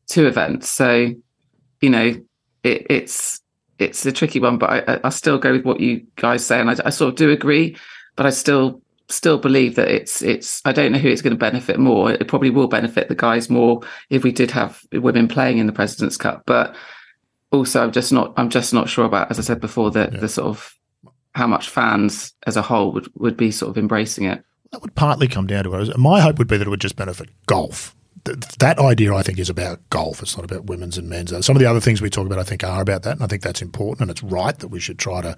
two 0.07 0.27
events. 0.27 0.69
So 0.69 1.13
you 1.81 1.89
know 1.89 2.13
it, 2.63 2.85
it's 2.89 3.41
it's 3.79 4.05
a 4.05 4.11
tricky 4.11 4.39
one, 4.39 4.57
but 4.57 4.87
I, 4.87 4.99
I, 5.03 5.09
still 5.09 5.39
go 5.39 5.51
with 5.51 5.65
what 5.65 5.79
you 5.79 6.05
guys 6.17 6.45
say, 6.45 6.59
and 6.59 6.69
I, 6.69 6.75
I 6.85 6.91
sort 6.91 7.09
of 7.09 7.15
do 7.15 7.31
agree, 7.31 7.75
but 8.15 8.27
I 8.27 8.29
still 8.29 8.81
still 9.09 9.37
believe 9.37 9.75
that 9.75 9.87
it's 9.87 10.21
it's 10.21 10.61
I 10.65 10.71
don't 10.71 10.91
know 10.91 10.99
who 10.99 11.09
it's 11.09 11.21
going 11.21 11.33
to 11.33 11.39
benefit 11.39 11.79
more. 11.79 12.11
It 12.11 12.27
probably 12.27 12.49
will 12.49 12.67
benefit 12.67 13.09
the 13.09 13.15
guys 13.15 13.49
more 13.49 13.81
if 14.09 14.23
we 14.23 14.31
did 14.31 14.51
have 14.51 14.81
women 14.93 15.27
playing 15.27 15.57
in 15.57 15.67
the 15.67 15.73
President's 15.73 16.17
Cup, 16.17 16.43
but 16.45 16.75
also 17.51 17.83
I'm 17.83 17.91
just 17.91 18.13
not 18.13 18.33
I'm 18.37 18.49
just 18.49 18.73
not 18.73 18.89
sure 18.89 19.05
about 19.05 19.31
as 19.31 19.39
I 19.39 19.41
said 19.41 19.59
before 19.59 19.91
the 19.91 20.07
the 20.07 20.29
sort 20.29 20.47
of 20.47 20.73
how 21.33 21.47
much 21.47 21.69
fans 21.69 22.33
as 22.45 22.57
a 22.57 22.61
whole 22.61 22.91
would 22.93 23.09
would 23.15 23.37
be 23.37 23.51
sort 23.51 23.71
of 23.71 23.77
embracing 23.77 24.25
it. 24.25 24.43
That 24.71 24.81
would 24.81 24.95
partly 24.95 25.27
come 25.27 25.47
down 25.47 25.65
to 25.65 25.75
it. 25.75 25.97
My 25.97 26.21
hope 26.21 26.37
would 26.37 26.47
be 26.47 26.57
that 26.57 26.67
it 26.67 26.69
would 26.69 26.81
just 26.81 26.95
benefit 26.95 27.29
golf 27.45 27.95
th- 28.25 28.37
that 28.59 28.79
idea, 28.79 29.13
I 29.13 29.21
think, 29.21 29.39
is 29.39 29.49
about 29.49 29.79
golf. 29.89 30.21
It's 30.21 30.35
not 30.37 30.45
about 30.45 30.65
women's 30.65 30.97
and 30.97 31.09
men's. 31.09 31.33
Some 31.45 31.55
of 31.55 31.59
the 31.59 31.69
other 31.69 31.79
things 31.79 32.01
we 32.01 32.09
talk 32.09 32.25
about, 32.25 32.39
I 32.39 32.43
think, 32.43 32.63
are 32.63 32.81
about 32.81 33.03
that, 33.03 33.13
and 33.13 33.23
I 33.23 33.27
think 33.27 33.41
that's 33.41 33.61
important, 33.61 34.01
and 34.01 34.11
it's 34.11 34.23
right 34.23 34.57
that 34.59 34.67
we 34.69 34.79
should 34.79 34.99
try 34.99 35.21
to 35.21 35.37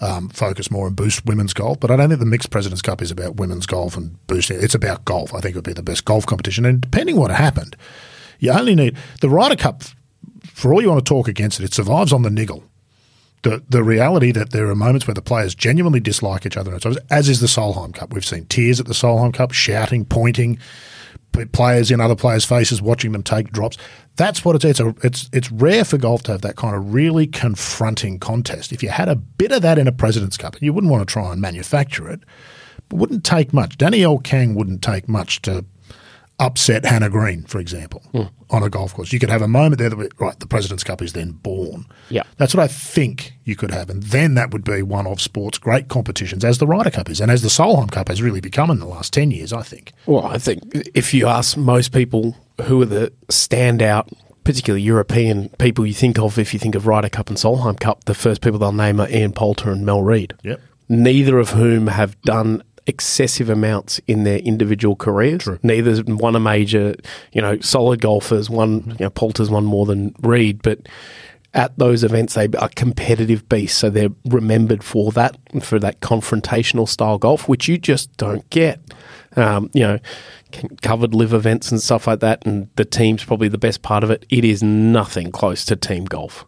um, 0.00 0.28
focus 0.28 0.70
more 0.70 0.86
and 0.86 0.96
boost 0.96 1.24
women's 1.26 1.54
golf. 1.54 1.80
But 1.80 1.90
I 1.90 1.96
don't 1.96 2.08
think 2.08 2.20
the 2.20 2.26
Mixed 2.26 2.50
Presidents 2.50 2.82
Cup 2.82 3.02
is 3.02 3.10
about 3.10 3.36
women's 3.36 3.66
golf 3.66 3.96
and 3.96 4.24
boosting 4.26 4.58
it. 4.58 4.64
It's 4.64 4.74
about 4.74 5.04
golf. 5.04 5.34
I 5.34 5.40
think 5.40 5.54
it 5.54 5.58
would 5.58 5.64
be 5.64 5.72
the 5.72 5.82
best 5.82 6.04
golf 6.04 6.26
competition, 6.26 6.64
and 6.64 6.80
depending 6.80 7.16
what 7.16 7.30
happened, 7.30 7.76
you 8.38 8.50
only 8.52 8.74
need 8.74 8.96
the 9.20 9.28
Ryder 9.28 9.56
Cup. 9.56 9.82
For 10.44 10.72
all 10.72 10.82
you 10.82 10.88
want 10.88 11.04
to 11.04 11.08
talk 11.08 11.28
against 11.28 11.60
it, 11.60 11.64
it 11.64 11.74
survives 11.74 12.12
on 12.12 12.22
the 12.22 12.30
niggle 12.30 12.64
the 13.48 13.62
the 13.68 13.82
reality 13.82 14.32
that 14.32 14.50
there 14.50 14.68
are 14.68 14.74
moments 14.74 15.06
where 15.06 15.14
the 15.14 15.22
players 15.22 15.54
genuinely 15.54 16.00
dislike 16.00 16.44
each 16.44 16.56
other, 16.56 16.78
as 17.10 17.28
is 17.28 17.40
the 17.40 17.46
Solheim 17.46 17.94
Cup. 17.94 18.12
We've 18.12 18.24
seen 18.24 18.46
tears 18.46 18.78
at 18.80 18.86
the 18.86 18.94
Solheim 18.94 19.32
Cup, 19.32 19.52
shouting, 19.52 20.04
pointing, 20.04 20.58
players 21.52 21.90
in 21.90 22.00
other 22.00 22.16
players' 22.16 22.44
faces, 22.44 22.82
watching 22.82 23.12
them 23.12 23.22
take 23.22 23.50
drops. 23.50 23.78
That's 24.16 24.44
what 24.44 24.56
it's. 24.56 24.64
It's 24.64 24.80
a, 24.80 24.94
it's 25.02 25.30
it's 25.32 25.50
rare 25.50 25.84
for 25.84 25.96
golf 25.96 26.24
to 26.24 26.32
have 26.32 26.42
that 26.42 26.56
kind 26.56 26.76
of 26.76 26.92
really 26.92 27.26
confronting 27.26 28.18
contest. 28.18 28.72
If 28.72 28.82
you 28.82 28.90
had 28.90 29.08
a 29.08 29.16
bit 29.16 29.52
of 29.52 29.62
that 29.62 29.78
in 29.78 29.86
a 29.86 29.92
Presidents 29.92 30.36
Cup, 30.36 30.60
you 30.60 30.72
wouldn't 30.72 30.90
want 30.90 31.08
to 31.08 31.12
try 31.12 31.32
and 31.32 31.40
manufacture 31.40 32.08
it. 32.10 32.20
It 32.90 32.94
wouldn't 32.94 33.24
take 33.24 33.52
much. 33.52 33.78
Danielle 33.78 34.18
Kang 34.18 34.54
wouldn't 34.54 34.82
take 34.82 35.08
much 35.08 35.40
to 35.42 35.64
upset 36.38 36.84
Hannah 36.84 37.10
Green, 37.10 37.44
for 37.44 37.58
example, 37.58 38.02
mm. 38.14 38.30
on 38.50 38.62
a 38.62 38.70
golf 38.70 38.94
course. 38.94 39.12
You 39.12 39.18
could 39.18 39.30
have 39.30 39.42
a 39.42 39.48
moment 39.48 39.78
there 39.78 39.90
that, 39.90 40.20
right, 40.20 40.38
the 40.38 40.46
President's 40.46 40.84
Cup 40.84 41.02
is 41.02 41.12
then 41.12 41.32
born. 41.32 41.86
Yeah. 42.10 42.22
That's 42.36 42.54
what 42.54 42.62
I 42.62 42.68
think 42.68 43.34
you 43.44 43.56
could 43.56 43.70
have. 43.70 43.90
And 43.90 44.02
then 44.04 44.34
that 44.34 44.52
would 44.52 44.64
be 44.64 44.82
one 44.82 45.06
of 45.06 45.20
sport's 45.20 45.58
great 45.58 45.88
competitions, 45.88 46.44
as 46.44 46.58
the 46.58 46.66
Ryder 46.66 46.90
Cup 46.90 47.10
is, 47.10 47.20
and 47.20 47.30
as 47.30 47.42
the 47.42 47.48
Solheim 47.48 47.90
Cup 47.90 48.08
has 48.08 48.22
really 48.22 48.40
become 48.40 48.70
in 48.70 48.78
the 48.78 48.86
last 48.86 49.12
10 49.12 49.30
years, 49.30 49.52
I 49.52 49.62
think. 49.62 49.92
Well, 50.06 50.24
I 50.24 50.38
think 50.38 50.62
if 50.94 51.12
you 51.12 51.26
ask 51.26 51.56
most 51.56 51.92
people 51.92 52.36
who 52.62 52.82
are 52.82 52.86
the 52.86 53.12
standout 53.28 54.12
particularly 54.44 54.80
European 54.80 55.50
people 55.58 55.84
you 55.84 55.92
think 55.92 56.18
of 56.18 56.38
if 56.38 56.54
you 56.54 56.58
think 56.58 56.74
of 56.74 56.86
Ryder 56.86 57.10
Cup 57.10 57.28
and 57.28 57.36
Solheim 57.36 57.78
Cup, 57.78 58.04
the 58.04 58.14
first 58.14 58.40
people 58.40 58.58
they'll 58.58 58.72
name 58.72 58.98
are 58.98 59.08
Ian 59.10 59.32
Poulter 59.32 59.70
and 59.70 59.84
Mel 59.84 60.02
Reid. 60.02 60.32
Yep. 60.42 60.58
Neither 60.88 61.38
of 61.38 61.50
whom 61.50 61.88
have 61.88 62.18
done 62.22 62.62
excessive 62.88 63.50
amounts 63.50 64.00
in 64.08 64.24
their 64.24 64.38
individual 64.38 64.96
careers. 64.96 65.44
True. 65.44 65.58
Neither 65.62 66.02
won 66.06 66.34
a 66.34 66.40
major, 66.40 66.96
you 67.32 67.42
know, 67.42 67.60
solid 67.60 68.00
golfers. 68.00 68.50
One, 68.50 68.96
you 68.98 69.04
know, 69.04 69.10
Poulter's 69.10 69.50
won 69.50 69.64
more 69.64 69.86
than 69.86 70.14
Reid, 70.22 70.62
but 70.62 70.88
at 71.54 71.78
those 71.78 72.02
events 72.02 72.34
they 72.34 72.48
are 72.58 72.70
competitive 72.70 73.48
beasts, 73.48 73.78
so 73.78 73.90
they're 73.90 74.10
remembered 74.24 74.82
for 74.82 75.12
that, 75.12 75.36
for 75.62 75.78
that 75.78 76.00
confrontational 76.00 76.88
style 76.88 77.18
golf, 77.18 77.48
which 77.48 77.68
you 77.68 77.78
just 77.78 78.14
don't 78.16 78.48
get. 78.50 78.80
Um, 79.36 79.70
you 79.74 79.82
know, 79.82 79.98
covered 80.82 81.14
live 81.14 81.34
events 81.34 81.70
and 81.70 81.80
stuff 81.80 82.06
like 82.06 82.20
that, 82.20 82.44
and 82.46 82.68
the 82.76 82.84
team's 82.84 83.22
probably 83.22 83.48
the 83.48 83.58
best 83.58 83.82
part 83.82 84.02
of 84.02 84.10
it. 84.10 84.24
It 84.30 84.44
is 84.44 84.62
nothing 84.62 85.30
close 85.30 85.64
to 85.66 85.76
team 85.76 86.06
golf. 86.06 86.46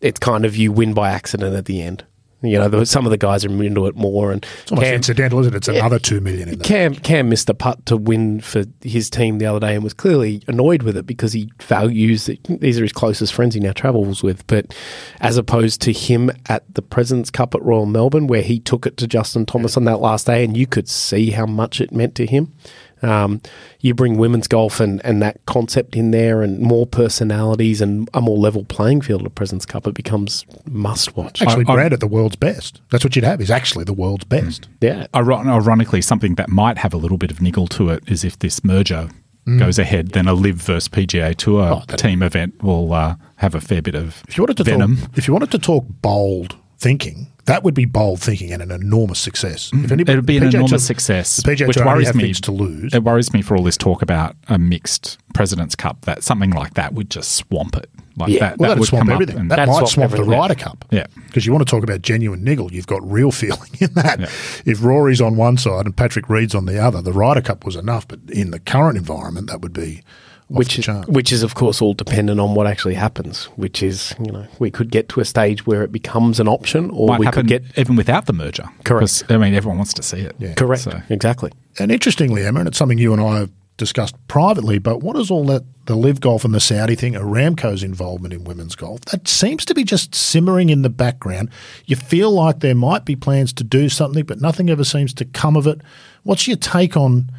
It's 0.00 0.20
kind 0.20 0.44
of 0.44 0.54
you 0.54 0.70
win 0.70 0.92
by 0.92 1.10
accident 1.10 1.56
at 1.56 1.64
the 1.64 1.80
end. 1.80 2.04
You 2.40 2.58
know, 2.58 2.84
some 2.84 3.04
of 3.04 3.10
the 3.10 3.18
guys 3.18 3.44
are 3.44 3.62
into 3.62 3.86
it 3.86 3.96
more, 3.96 4.30
and 4.30 4.46
it's 4.62 4.70
almost 4.70 4.86
Cam, 4.86 4.94
incidental, 4.94 5.40
isn't 5.40 5.54
it? 5.54 5.56
It's 5.56 5.68
another 5.68 5.98
two 5.98 6.20
million. 6.20 6.48
In 6.48 6.58
Cam 6.60 6.94
Cam 6.94 7.28
missed 7.28 7.50
a 7.50 7.54
putt 7.54 7.84
to 7.86 7.96
win 7.96 8.40
for 8.40 8.64
his 8.80 9.10
team 9.10 9.38
the 9.38 9.46
other 9.46 9.58
day, 9.58 9.74
and 9.74 9.82
was 9.82 9.94
clearly 9.94 10.42
annoyed 10.46 10.84
with 10.84 10.96
it 10.96 11.04
because 11.04 11.32
he 11.32 11.50
values 11.60 12.28
it. 12.28 12.38
These 12.60 12.78
are 12.78 12.82
his 12.82 12.92
closest 12.92 13.34
friends 13.34 13.54
he 13.54 13.60
now 13.60 13.72
travels 13.72 14.22
with, 14.22 14.46
but 14.46 14.72
as 15.20 15.36
opposed 15.36 15.80
to 15.82 15.92
him 15.92 16.30
at 16.48 16.62
the 16.72 16.82
Presidents 16.82 17.30
Cup 17.30 17.56
at 17.56 17.62
Royal 17.62 17.86
Melbourne, 17.86 18.28
where 18.28 18.42
he 18.42 18.60
took 18.60 18.86
it 18.86 18.96
to 18.98 19.08
Justin 19.08 19.44
Thomas 19.44 19.76
on 19.76 19.84
that 19.84 19.98
last 19.98 20.26
day, 20.26 20.44
and 20.44 20.56
you 20.56 20.66
could 20.66 20.88
see 20.88 21.30
how 21.30 21.46
much 21.46 21.80
it 21.80 21.90
meant 21.90 22.14
to 22.14 22.26
him. 22.26 22.54
Um, 23.02 23.40
you 23.80 23.94
bring 23.94 24.18
women's 24.18 24.48
golf 24.48 24.80
and, 24.80 25.04
and 25.04 25.22
that 25.22 25.44
concept 25.46 25.94
in 25.96 26.10
there 26.10 26.42
and 26.42 26.58
more 26.58 26.86
personalities 26.86 27.80
and 27.80 28.08
a 28.14 28.20
more 28.20 28.36
level 28.36 28.64
playing 28.64 29.02
field 29.02 29.24
at 29.24 29.34
Presidents 29.34 29.66
Cup, 29.66 29.86
it 29.86 29.94
becomes 29.94 30.44
must 30.66 31.16
watch. 31.16 31.42
Actually, 31.42 31.64
I, 31.68 31.74
Brad 31.74 31.92
at 31.92 32.00
the 32.00 32.06
world's 32.06 32.36
best. 32.36 32.80
That's 32.90 33.04
what 33.04 33.14
you'd 33.16 33.24
have, 33.24 33.40
is 33.40 33.50
actually 33.50 33.84
the 33.84 33.92
world's 33.92 34.24
best. 34.24 34.68
Mm. 34.80 34.88
Yeah. 34.88 35.06
Ironically, 35.14 36.02
something 36.02 36.34
that 36.36 36.48
might 36.48 36.78
have 36.78 36.92
a 36.92 36.96
little 36.96 37.18
bit 37.18 37.30
of 37.30 37.40
niggle 37.40 37.66
to 37.68 37.90
it 37.90 38.02
is 38.08 38.24
if 38.24 38.38
this 38.38 38.64
merger 38.64 39.08
mm. 39.46 39.58
goes 39.58 39.78
ahead, 39.78 40.10
then 40.10 40.28
a 40.28 40.34
LIV 40.34 40.56
versus 40.56 40.88
PGA 40.88 41.34
Tour 41.34 41.82
oh, 41.88 41.96
team 41.96 42.22
event 42.22 42.62
will 42.62 42.92
uh, 42.92 43.16
have 43.36 43.54
a 43.54 43.60
fair 43.60 43.82
bit 43.82 43.94
of 43.94 44.22
if 44.28 44.36
you 44.36 44.42
wanted 44.42 44.56
to 44.58 44.64
venom. 44.64 44.96
Talk, 44.96 45.18
if 45.18 45.28
you 45.28 45.32
wanted 45.32 45.50
to 45.52 45.58
talk 45.58 45.84
bold 46.02 46.56
thinking, 46.78 47.28
that 47.48 47.64
would 47.64 47.74
be 47.74 47.84
bold 47.84 48.20
thinking 48.20 48.52
and 48.52 48.62
an 48.62 48.70
enormous 48.70 49.18
success. 49.18 49.70
If 49.72 49.78
mm-hmm. 49.78 49.92
anybody, 49.92 50.12
it 50.12 50.16
would 50.16 50.26
be 50.26 50.36
an 50.36 50.44
PGA 50.44 50.54
enormous 50.54 50.86
success, 50.86 51.42
which 51.44 51.76
worries 51.76 52.14
me. 52.14 52.32
To 52.32 52.52
lose. 52.52 52.94
It 52.94 53.02
worries 53.02 53.32
me 53.32 53.42
for 53.42 53.56
all 53.56 53.64
this 53.64 53.76
talk 53.76 54.02
about 54.02 54.36
a 54.48 54.58
mixed 54.58 55.18
Presidents 55.34 55.74
Cup 55.74 56.02
that 56.02 56.22
something 56.22 56.50
like 56.50 56.74
that 56.74 56.92
would 56.94 57.10
just 57.10 57.32
swamp 57.32 57.76
it. 57.76 57.90
Like 58.16 58.30
yeah. 58.30 58.40
that, 58.40 58.58
well, 58.58 58.70
that 58.70 58.78
would 58.78 58.88
swamp 58.88 59.08
everything. 59.08 59.48
That 59.48 59.68
might 59.68 59.88
swamp 59.88 60.12
the 60.12 60.24
Ryder 60.24 60.56
Cup. 60.56 60.84
Yeah, 60.90 61.06
because 61.26 61.46
you 61.46 61.52
want 61.52 61.66
to 61.66 61.70
talk 61.70 61.84
about 61.84 62.02
genuine 62.02 62.44
niggle. 62.44 62.72
You've 62.72 62.86
got 62.86 63.08
real 63.08 63.32
feeling 63.42 63.70
in 63.80 63.94
that. 63.94 64.20
Yeah. 64.20 64.26
If 64.66 64.82
Rory's 64.82 65.20
on 65.20 65.36
one 65.36 65.56
side 65.56 65.86
and 65.86 65.96
Patrick 65.96 66.28
Reed's 66.28 66.54
on 66.54 66.66
the 66.66 66.78
other, 66.78 67.00
the 67.00 67.12
Ryder 67.12 67.42
Cup 67.42 67.64
was 67.64 67.76
enough. 67.76 68.06
But 68.06 68.20
in 68.28 68.50
the 68.50 68.58
current 68.58 68.98
environment, 68.98 69.48
that 69.48 69.62
would 69.62 69.72
be 69.72 70.02
which 70.48 70.78
is 70.78 70.88
which 71.06 71.30
is 71.32 71.42
of 71.42 71.54
course 71.54 71.80
all 71.82 71.94
dependent 71.94 72.40
on 72.40 72.54
what 72.54 72.66
actually 72.66 72.94
happens. 72.94 73.44
Which 73.56 73.82
is 73.82 74.14
you 74.18 74.32
know 74.32 74.46
we 74.58 74.70
could 74.70 74.90
get 74.90 75.08
to 75.10 75.20
a 75.20 75.24
stage 75.24 75.66
where 75.66 75.82
it 75.82 75.92
becomes 75.92 76.40
an 76.40 76.48
option, 76.48 76.90
or 76.90 77.08
Might 77.08 77.20
we 77.20 77.26
could 77.28 77.46
get 77.46 77.64
even 77.76 77.96
without 77.96 78.26
the 78.26 78.32
merger. 78.32 78.68
Correct. 78.84 79.24
I 79.28 79.36
mean, 79.36 79.54
everyone 79.54 79.78
wants 79.78 79.94
to 79.94 80.02
see 80.02 80.20
it. 80.20 80.34
Yeah. 80.38 80.54
Correct. 80.54 80.82
So. 80.82 81.02
Exactly. 81.10 81.52
And 81.78 81.92
interestingly, 81.92 82.44
Emma, 82.44 82.60
and 82.60 82.68
it's 82.68 82.78
something 82.78 82.98
you 82.98 83.12
and 83.12 83.22
I 83.22 83.38
have 83.40 83.50
discussed 83.76 84.16
privately, 84.26 84.78
but 84.78 85.02
what 85.02 85.16
is 85.16 85.30
all 85.30 85.44
that 85.46 85.64
the 85.86 85.94
LIV 85.94 86.20
Golf 86.20 86.44
and 86.44 86.52
the 86.52 86.60
Saudi 86.60 86.94
thing, 86.94 87.14
Aramco's 87.14 87.82
involvement 87.82 88.34
in 88.34 88.44
women's 88.44 88.74
golf, 88.74 89.00
that 89.06 89.26
seems 89.26 89.64
to 89.64 89.74
be 89.74 89.84
just 89.84 90.14
simmering 90.14 90.68
in 90.68 90.82
the 90.82 90.90
background. 90.90 91.48
You 91.86 91.96
feel 91.96 92.30
like 92.30 92.60
there 92.60 92.74
might 92.74 93.06
be 93.06 93.16
plans 93.16 93.54
to 93.54 93.64
do 93.64 93.88
something, 93.88 94.24
but 94.24 94.40
nothing 94.40 94.68
ever 94.68 94.84
seems 94.84 95.14
to 95.14 95.24
come 95.24 95.56
of 95.56 95.66
it. 95.66 95.80
What's 96.24 96.46
your 96.46 96.58
take 96.58 96.96
on 96.96 97.30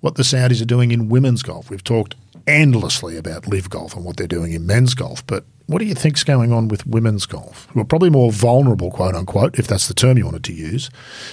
what 0.00 0.14
the 0.14 0.22
Saudis 0.22 0.62
are 0.62 0.66
doing 0.66 0.90
in 0.90 1.08
women's 1.08 1.42
golf? 1.42 1.70
We've 1.70 1.84
talked 1.84 2.14
endlessly 2.46 3.16
about 3.16 3.46
LIV 3.46 3.70
golf 3.70 3.94
and 3.94 4.04
what 4.04 4.16
they're 4.16 4.26
doing 4.26 4.52
in 4.52 4.66
men's 4.66 4.94
golf, 4.94 5.26
but 5.26 5.44
what 5.66 5.80
do 5.80 5.84
you 5.84 5.94
think's 5.94 6.24
going 6.24 6.50
on 6.50 6.68
with 6.68 6.86
women's 6.86 7.26
golf, 7.26 7.66
who 7.72 7.80
are 7.80 7.84
probably 7.84 8.08
more 8.08 8.32
vulnerable, 8.32 8.90
quote 8.90 9.14
unquote, 9.14 9.58
if 9.58 9.66
that's 9.66 9.86
the 9.86 9.94
term 9.94 10.16
you 10.16 10.24
wanted 10.24 10.44
to 10.44 10.54
use, 10.54 10.88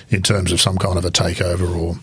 in 0.09 0.21
terms 0.21 0.51
of 0.51 0.59
some 0.59 0.77
kind 0.77 0.97
of 0.97 1.05
a 1.05 1.09
takeover 1.09 1.73
or 1.73 1.93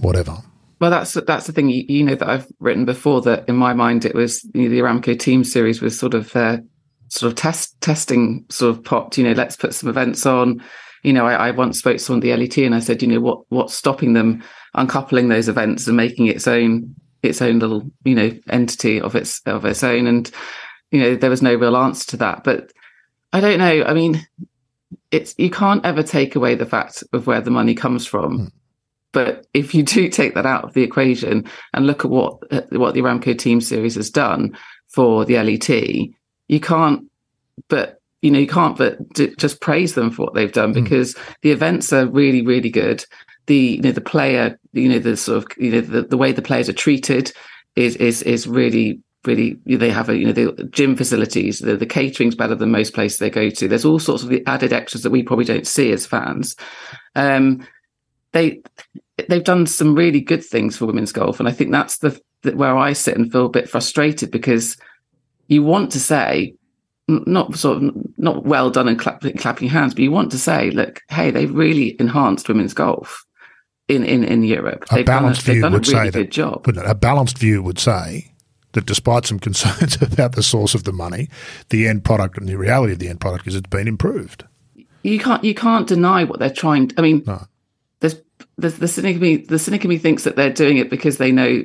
whatever? 0.00 0.38
Well, 0.80 0.92
that's 0.92 1.14
that's 1.14 1.48
the 1.48 1.52
thing 1.52 1.70
you, 1.70 2.04
know 2.04 2.14
that 2.14 2.28
I've 2.28 2.46
written 2.60 2.84
before. 2.84 3.20
That 3.22 3.48
in 3.48 3.56
my 3.56 3.74
mind, 3.74 4.04
it 4.04 4.14
was 4.14 4.44
you 4.54 4.62
know, 4.62 4.68
the 4.68 4.78
Aramco 4.78 5.18
Team 5.18 5.42
Series 5.42 5.80
was 5.80 5.98
sort 5.98 6.14
of 6.14 6.34
uh, 6.36 6.58
sort 7.08 7.32
of 7.32 7.36
test 7.36 7.80
testing 7.80 8.44
sort 8.48 8.76
of 8.76 8.84
pot. 8.84 9.18
You 9.18 9.24
know, 9.24 9.32
let's 9.32 9.56
put 9.56 9.74
some 9.74 9.88
events 9.88 10.24
on. 10.24 10.62
You 11.02 11.12
know, 11.12 11.26
I, 11.26 11.48
I 11.48 11.50
once 11.52 11.78
spoke 11.78 11.98
to 11.98 12.02
someone 12.02 12.20
at 12.20 12.22
the 12.22 12.36
LET 12.36 12.58
and 12.58 12.74
I 12.74 12.80
said, 12.80 13.02
you 13.02 13.08
know, 13.08 13.20
what 13.20 13.40
what's 13.50 13.74
stopping 13.74 14.12
them 14.14 14.42
uncoupling 14.74 15.28
those 15.28 15.48
events 15.48 15.86
and 15.86 15.96
making 15.96 16.26
its 16.26 16.46
own 16.46 16.94
its 17.22 17.42
own 17.42 17.58
little 17.58 17.90
you 18.04 18.14
know 18.14 18.30
entity 18.48 19.00
of 19.00 19.14
its 19.14 19.40
of 19.46 19.64
its 19.64 19.82
own? 19.84 20.06
And 20.06 20.30
you 20.90 21.00
know 21.00 21.14
there 21.14 21.30
was 21.30 21.42
no 21.42 21.54
real 21.54 21.76
answer 21.76 22.06
to 22.10 22.16
that. 22.18 22.44
But 22.44 22.72
i 23.32 23.40
don't 23.40 23.58
know. 23.58 23.84
I 23.84 23.94
mean 23.94 24.26
it's 25.10 25.34
you 25.38 25.50
can't 25.50 25.84
ever 25.84 26.02
take 26.02 26.36
away 26.36 26.54
the 26.54 26.66
fact 26.66 27.04
of 27.12 27.26
where 27.26 27.40
the 27.40 27.50
money 27.50 27.74
comes 27.74 28.06
from. 28.06 28.38
Mm. 28.38 28.52
but 29.12 29.46
if 29.54 29.74
you 29.74 29.82
do 29.82 30.08
take 30.20 30.34
that 30.34 30.46
out 30.46 30.64
of 30.64 30.74
the 30.74 30.82
equation 30.82 31.44
and 31.74 31.86
look 31.86 32.04
at 32.04 32.10
what 32.10 32.40
what 32.72 32.94
the 32.94 33.00
Aramco 33.00 33.38
team 33.38 33.60
series 33.60 33.94
has 33.94 34.10
done 34.10 34.56
for 34.88 35.24
the 35.24 35.34
LET 35.34 35.68
you 36.48 36.60
can't 36.60 37.04
but 37.68 37.97
you 38.22 38.30
know 38.30 38.38
you 38.38 38.46
can't 38.46 38.76
but 38.76 38.98
just 39.14 39.60
praise 39.60 39.94
them 39.94 40.10
for 40.10 40.24
what 40.24 40.34
they've 40.34 40.52
done 40.52 40.72
mm. 40.72 40.82
because 40.82 41.16
the 41.42 41.50
events 41.50 41.92
are 41.92 42.06
really 42.06 42.42
really 42.42 42.70
good. 42.70 43.04
The 43.46 43.56
you 43.56 43.82
know 43.82 43.92
the 43.92 44.00
player 44.00 44.58
you 44.72 44.88
know 44.88 44.98
the 44.98 45.16
sort 45.16 45.38
of 45.38 45.46
you 45.58 45.72
know 45.72 45.80
the, 45.80 46.02
the 46.02 46.16
way 46.16 46.32
the 46.32 46.42
players 46.42 46.68
are 46.68 46.74
treated 46.74 47.32
is 47.76 47.96
is 47.96 48.22
is 48.22 48.46
really 48.46 49.00
really 49.24 49.58
they 49.66 49.90
have 49.90 50.08
a 50.08 50.16
you 50.16 50.26
know 50.26 50.32
the 50.32 50.64
gym 50.70 50.96
facilities 50.96 51.58
the, 51.58 51.76
the 51.76 51.86
catering's 51.86 52.34
better 52.34 52.54
than 52.54 52.70
most 52.70 52.94
places 52.94 53.18
they 53.18 53.30
go 53.30 53.50
to. 53.50 53.68
There's 53.68 53.84
all 53.84 53.98
sorts 53.98 54.22
of 54.22 54.28
the 54.28 54.46
added 54.46 54.72
extras 54.72 55.02
that 55.02 55.10
we 55.10 55.22
probably 55.22 55.44
don't 55.44 55.66
see 55.66 55.92
as 55.92 56.06
fans. 56.06 56.56
Um 57.14 57.66
they 58.32 58.62
they've 59.28 59.44
done 59.44 59.66
some 59.66 59.94
really 59.94 60.20
good 60.20 60.44
things 60.44 60.76
for 60.76 60.86
women's 60.86 61.12
golf 61.12 61.40
and 61.40 61.48
i 61.48 61.52
think 61.52 61.72
that's 61.72 61.98
the 61.98 62.20
where 62.54 62.76
i 62.76 62.92
sit 62.92 63.16
and 63.16 63.32
feel 63.32 63.46
a 63.46 63.50
bit 63.50 63.68
frustrated 63.68 64.30
because 64.30 64.76
you 65.48 65.62
want 65.62 65.90
to 65.90 66.00
say 66.00 66.54
not 67.08 67.56
sort 67.56 67.82
of 67.82 68.18
not 68.18 68.44
well 68.44 68.70
done 68.70 68.86
and 68.86 68.98
clap, 68.98 69.24
clapping 69.38 69.68
hands 69.68 69.94
but 69.94 70.02
you 70.02 70.10
want 70.10 70.30
to 70.30 70.38
say 70.38 70.70
look 70.70 71.00
hey 71.08 71.30
they've 71.30 71.54
really 71.54 71.96
enhanced 71.98 72.48
women's 72.48 72.74
golf 72.74 73.24
in, 73.88 74.04
in, 74.04 74.22
in 74.22 74.42
Europe. 74.42 74.84
A 74.92 75.02
balanced 75.02 75.48
a, 75.48 75.52
view 75.52 75.62
would 75.62 75.88
really 75.88 76.10
say 76.10 76.10
that, 76.10 76.30
job. 76.30 76.68
A 76.68 76.94
balanced 76.94 77.38
view 77.38 77.62
would 77.62 77.78
say 77.78 78.32
that 78.72 78.86
despite 78.86 79.26
some 79.26 79.38
concerns 79.38 80.00
about 80.02 80.32
the 80.32 80.42
source 80.42 80.74
of 80.74 80.84
the 80.84 80.92
money, 80.92 81.28
the 81.70 81.88
end 81.88 82.04
product 82.04 82.38
and 82.38 82.48
the 82.48 82.56
reality 82.56 82.92
of 82.92 82.98
the 82.98 83.08
end 83.08 83.20
product 83.20 83.46
is 83.46 83.54
it's 83.54 83.68
been 83.68 83.88
improved. 83.88 84.44
You 85.02 85.18
can't 85.18 85.42
you 85.42 85.54
can't 85.54 85.86
deny 85.86 86.24
what 86.24 86.38
they're 86.38 86.50
trying. 86.50 86.88
To, 86.88 86.94
I 86.98 87.02
mean, 87.02 87.22
no. 87.26 87.46
there's, 88.00 88.20
there's 88.58 88.76
the 88.76 88.88
cynic 88.88 89.16
of 89.16 89.22
me 89.22 89.38
the 89.38 89.58
cynic 89.58 89.84
of 89.84 89.88
me 89.88 89.96
thinks 89.96 90.24
that 90.24 90.36
they're 90.36 90.52
doing 90.52 90.76
it 90.76 90.90
because 90.90 91.16
they 91.16 91.32
know 91.32 91.64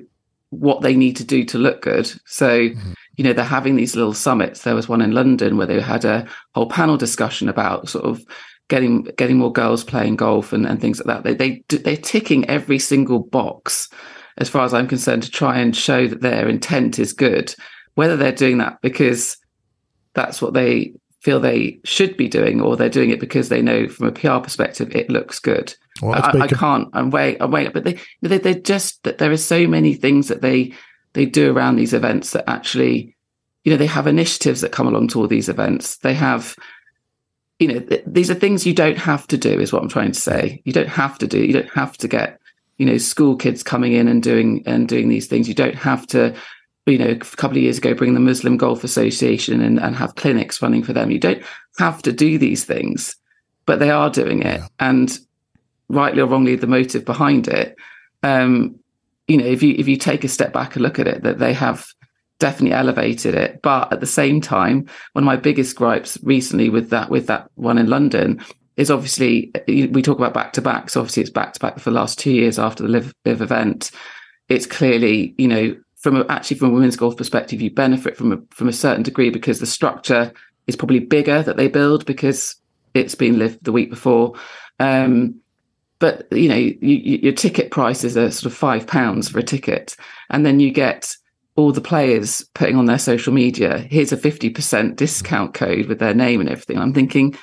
what 0.51 0.81
they 0.81 0.95
need 0.95 1.17
to 1.17 1.25
do 1.25 1.43
to 1.45 1.57
look 1.57 1.81
good. 1.81 2.09
So, 2.25 2.69
mm-hmm. 2.69 2.93
You 3.15 3.23
know, 3.23 3.33
they're 3.33 3.45
having 3.45 3.75
these 3.75 3.95
little 3.95 4.13
summits. 4.13 4.63
There 4.63 4.75
was 4.75 4.89
one 4.89 5.01
in 5.01 5.11
London 5.11 5.57
where 5.57 5.67
they 5.67 5.79
had 5.79 6.05
a 6.05 6.27
whole 6.55 6.69
panel 6.69 6.97
discussion 6.97 7.47
about 7.47 7.89
sort 7.89 8.05
of 8.05 8.25
getting 8.69 9.03
getting 9.17 9.37
more 9.37 9.51
girls 9.51 9.83
playing 9.83 10.15
golf 10.15 10.53
and, 10.53 10.65
and 10.65 10.81
things 10.81 10.99
like 10.99 11.23
that. 11.23 11.23
They 11.37 11.63
they 11.67 11.77
they're 11.77 11.97
ticking 11.97 12.49
every 12.49 12.79
single 12.79 13.19
box, 13.19 13.89
as 14.37 14.49
far 14.49 14.65
as 14.65 14.73
I'm 14.73 14.87
concerned, 14.87 15.23
to 15.23 15.31
try 15.31 15.59
and 15.59 15.75
show 15.75 16.07
that 16.07 16.21
their 16.21 16.47
intent 16.47 16.99
is 16.99 17.13
good. 17.13 17.53
Whether 17.95 18.17
they're 18.17 18.31
doing 18.31 18.57
that 18.57 18.81
because 18.81 19.37
that's 20.13 20.41
what 20.41 20.53
they 20.53 20.93
feel 21.21 21.39
they 21.39 21.79
should 21.83 22.17
be 22.17 22.27
doing, 22.27 22.61
or 22.61 22.75
they're 22.75 22.89
doing 22.89 23.11
it 23.11 23.19
because 23.19 23.49
they 23.49 23.61
know 23.61 23.87
from 23.87 24.07
a 24.07 24.11
PR 24.11 24.39
perspective 24.39 24.95
it 24.95 25.09
looks 25.09 25.39
good. 25.39 25.73
Well, 26.01 26.15
I, 26.15 26.39
I, 26.39 26.47
can't. 26.47 26.89
I'm 26.93 27.11
way. 27.11 27.37
I'm 27.39 27.51
way. 27.51 27.67
But 27.67 27.83
they, 27.83 27.99
they, 28.21 28.39
they're 28.39 28.55
just 28.55 29.03
that 29.03 29.19
there 29.19 29.31
are 29.31 29.37
so 29.37 29.67
many 29.67 29.93
things 29.93 30.27
that 30.29 30.41
they 30.41 30.73
they 31.13 31.25
do 31.25 31.51
around 31.51 31.75
these 31.75 31.93
events 31.93 32.31
that 32.31 32.49
actually, 32.49 33.15
you 33.63 33.71
know, 33.71 33.77
they 33.77 33.85
have 33.85 34.07
initiatives 34.07 34.61
that 34.61 34.71
come 34.71 34.87
along 34.87 35.09
to 35.09 35.19
all 35.19 35.27
these 35.27 35.49
events. 35.49 35.97
They 35.97 36.13
have, 36.13 36.55
you 37.59 37.67
know, 37.67 37.79
th- 37.79 38.03
these 38.05 38.29
are 38.29 38.35
things 38.35 38.65
you 38.65 38.73
don't 38.73 38.97
have 38.97 39.27
to 39.27 39.37
do. 39.37 39.59
Is 39.59 39.71
what 39.71 39.81
I'm 39.81 39.89
trying 39.89 40.11
to 40.11 40.19
say. 40.19 40.61
You 40.65 40.73
don't 40.73 40.89
have 40.89 41.17
to 41.19 41.27
do. 41.27 41.43
You 41.43 41.53
don't 41.53 41.71
have 41.71 41.97
to 41.97 42.07
get, 42.07 42.39
you 42.77 42.85
know, 42.85 42.97
school 42.97 43.35
kids 43.35 43.63
coming 43.63 43.93
in 43.93 44.07
and 44.07 44.21
doing 44.21 44.63
and 44.65 44.87
doing 44.87 45.09
these 45.09 45.27
things. 45.27 45.47
You 45.47 45.55
don't 45.55 45.75
have 45.75 46.07
to 46.07 46.35
you 46.85 46.97
know, 46.97 47.11
a 47.11 47.15
couple 47.15 47.57
of 47.57 47.63
years 47.63 47.77
ago, 47.77 47.93
bring 47.93 48.13
the 48.13 48.19
Muslim 48.19 48.57
Golf 48.57 48.83
Association 48.83 49.61
and, 49.61 49.79
and 49.79 49.95
have 49.95 50.15
clinics 50.15 50.61
running 50.61 50.83
for 50.83 50.93
them. 50.93 51.11
You 51.11 51.19
don't 51.19 51.41
have 51.79 52.01
to 52.03 52.11
do 52.11 52.37
these 52.37 52.65
things, 52.65 53.15
but 53.65 53.79
they 53.79 53.89
are 53.89 54.09
doing 54.09 54.41
it. 54.41 54.59
Yeah. 54.59 54.67
And 54.79 55.17
rightly 55.87 56.21
or 56.21 56.25
wrongly, 56.25 56.55
the 56.55 56.67
motive 56.67 57.05
behind 57.05 57.47
it, 57.47 57.77
um, 58.21 58.79
you 59.27 59.37
know, 59.37 59.45
if 59.45 59.63
you 59.63 59.75
if 59.77 59.87
you 59.87 59.97
take 59.97 60.23
a 60.23 60.27
step 60.29 60.53
back 60.53 60.75
and 60.75 60.83
look 60.83 60.99
at 60.99 61.07
it, 61.07 61.23
that 61.23 61.39
they 61.39 61.53
have 61.53 61.87
definitely 62.39 62.73
elevated 62.73 63.35
it. 63.35 63.61
But 63.61 63.91
at 63.93 63.99
the 63.99 64.05
same 64.05 64.41
time, 64.41 64.87
one 65.13 65.23
of 65.23 65.25
my 65.25 65.37
biggest 65.37 65.75
gripes 65.75 66.17
recently 66.23 66.69
with 66.69 66.89
that 66.89 67.09
with 67.09 67.27
that 67.27 67.49
one 67.55 67.77
in 67.77 67.87
London 67.87 68.43
is 68.75 68.89
obviously 68.89 69.51
we 69.67 70.01
talk 70.01 70.17
about 70.17 70.33
back 70.33 70.53
to 70.53 70.61
back. 70.61 70.89
So 70.89 70.99
obviously 70.99 71.21
it's 71.21 71.29
back 71.29 71.53
to 71.53 71.59
back 71.59 71.79
for 71.79 71.89
the 71.89 71.95
last 71.95 72.19
two 72.19 72.31
years 72.31 72.57
after 72.57 72.83
the 72.83 72.89
live, 72.89 73.13
LIV 73.25 73.41
event. 73.41 73.91
It's 74.49 74.65
clearly, 74.65 75.35
you 75.37 75.47
know, 75.47 75.75
from 75.97 76.17
a, 76.17 76.25
actually 76.27 76.57
from 76.57 76.71
a 76.71 76.73
women's 76.73 76.97
golf 76.97 77.15
perspective, 77.15 77.61
you 77.61 77.71
benefit 77.71 78.17
from 78.17 78.33
a, 78.33 78.37
from 78.49 78.67
a 78.67 78.73
certain 78.73 79.03
degree 79.03 79.29
because 79.29 79.59
the 79.59 79.65
structure 79.65 80.33
is 80.67 80.75
probably 80.75 80.99
bigger 80.99 81.43
that 81.43 81.55
they 81.55 81.67
build 81.67 82.05
because 82.05 82.55
it's 82.93 83.15
been 83.15 83.39
lived 83.39 83.63
the 83.63 83.71
week 83.71 83.89
before. 83.89 84.33
Um, 84.79 85.39
but 86.03 86.27
you 86.33 86.49
know, 86.49 86.57
you, 86.57 86.75
you, 86.81 87.19
your 87.23 87.31
ticket 87.31 87.71
prices 87.71 88.17
are 88.17 88.29
sort 88.29 88.51
of 88.51 88.57
five 88.57 88.85
pounds 88.85 89.29
for 89.29 89.39
a 89.39 89.43
ticket, 89.43 89.95
and 90.29 90.45
then 90.45 90.59
you 90.59 90.69
get 90.69 91.15
all 91.55 91.71
the 91.71 91.79
players 91.79 92.43
putting 92.55 92.75
on 92.75 92.87
their 92.87 92.99
social 92.99 93.31
media. 93.31 93.77
Here's 93.77 94.11
a 94.11 94.17
fifty 94.17 94.49
percent 94.49 94.97
discount 94.97 95.53
code 95.53 95.85
with 95.85 95.99
their 95.99 96.13
name 96.13 96.41
and 96.41 96.49
everything. 96.49 96.77
I'm 96.77 96.93
thinking, 96.93 97.37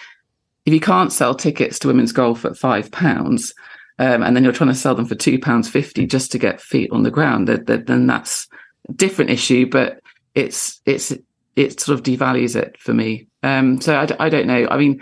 if 0.66 0.74
you 0.74 0.80
can't 0.80 1.10
sell 1.10 1.34
tickets 1.34 1.78
to 1.78 1.88
women's 1.88 2.12
golf 2.12 2.44
at 2.44 2.58
five 2.58 2.90
pounds, 2.90 3.54
um, 3.98 4.22
and 4.22 4.36
then 4.36 4.44
you're 4.44 4.52
trying 4.52 4.68
to 4.68 4.74
sell 4.74 4.94
them 4.94 5.06
for 5.06 5.14
two 5.14 5.38
pounds 5.38 5.66
fifty 5.66 6.06
just 6.06 6.30
to 6.32 6.38
get 6.38 6.60
feet 6.60 6.90
on 6.92 7.02
the 7.02 7.10
ground, 7.10 7.48
then 7.48 8.06
that's 8.06 8.46
a 8.90 8.92
different 8.92 9.30
issue. 9.30 9.70
But 9.70 10.00
it's 10.34 10.82
it's 10.84 11.14
it 11.56 11.80
sort 11.80 11.98
of 11.98 12.04
devalues 12.04 12.56
it 12.56 12.76
for 12.78 12.92
me. 12.92 13.26
Um, 13.42 13.80
so 13.80 13.96
I, 13.96 14.26
I 14.26 14.28
don't 14.28 14.46
know. 14.46 14.68
I 14.70 14.76
mean, 14.76 15.00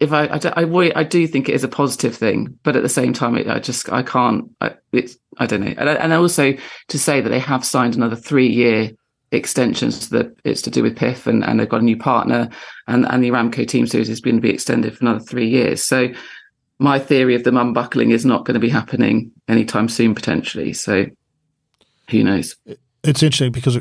if 0.00 0.12
I 0.12 0.26
I, 0.26 0.40
I, 0.62 0.92
I 0.96 1.02
do 1.04 1.26
think 1.26 1.48
it 1.48 1.54
is 1.54 1.64
a 1.64 1.68
positive 1.68 2.14
thing, 2.14 2.58
but 2.62 2.76
at 2.76 2.82
the 2.82 2.88
same 2.88 3.12
time, 3.12 3.36
it, 3.36 3.48
I 3.48 3.58
just 3.58 3.90
I 3.92 4.02
can't. 4.02 4.50
I, 4.60 4.74
it's 4.92 5.16
I 5.38 5.46
don't 5.46 5.60
know. 5.62 5.74
And, 5.76 5.88
and 5.88 6.12
also 6.12 6.54
to 6.88 6.98
say 6.98 7.20
that 7.20 7.28
they 7.28 7.38
have 7.38 7.64
signed 7.64 7.96
another 7.96 8.16
three 8.16 8.48
year 8.48 8.90
extensions 9.32 10.10
that 10.10 10.34
it's 10.44 10.62
to 10.62 10.70
do 10.70 10.82
with 10.82 10.96
PIF 10.96 11.26
and, 11.26 11.44
and 11.44 11.58
they've 11.58 11.68
got 11.68 11.80
a 11.80 11.84
new 11.84 11.96
partner 11.96 12.48
and, 12.86 13.04
and 13.06 13.24
the 13.24 13.30
Aramco 13.30 13.66
team 13.66 13.86
series 13.86 14.08
is 14.08 14.20
going 14.20 14.36
to 14.36 14.40
be 14.42 14.50
extended 14.50 14.96
for 14.96 15.04
another 15.04 15.18
three 15.18 15.48
years. 15.48 15.82
So 15.82 16.08
my 16.78 16.98
theory 16.98 17.34
of 17.34 17.44
them 17.44 17.56
unbuckling 17.56 18.10
is 18.10 18.24
not 18.24 18.44
going 18.44 18.54
to 18.54 18.60
be 18.60 18.68
happening 18.68 19.32
anytime 19.48 19.88
soon, 19.88 20.14
potentially. 20.14 20.72
So 20.72 21.06
who 22.10 22.24
knows? 22.24 22.56
It's 23.02 23.22
interesting 23.22 23.52
because 23.52 23.78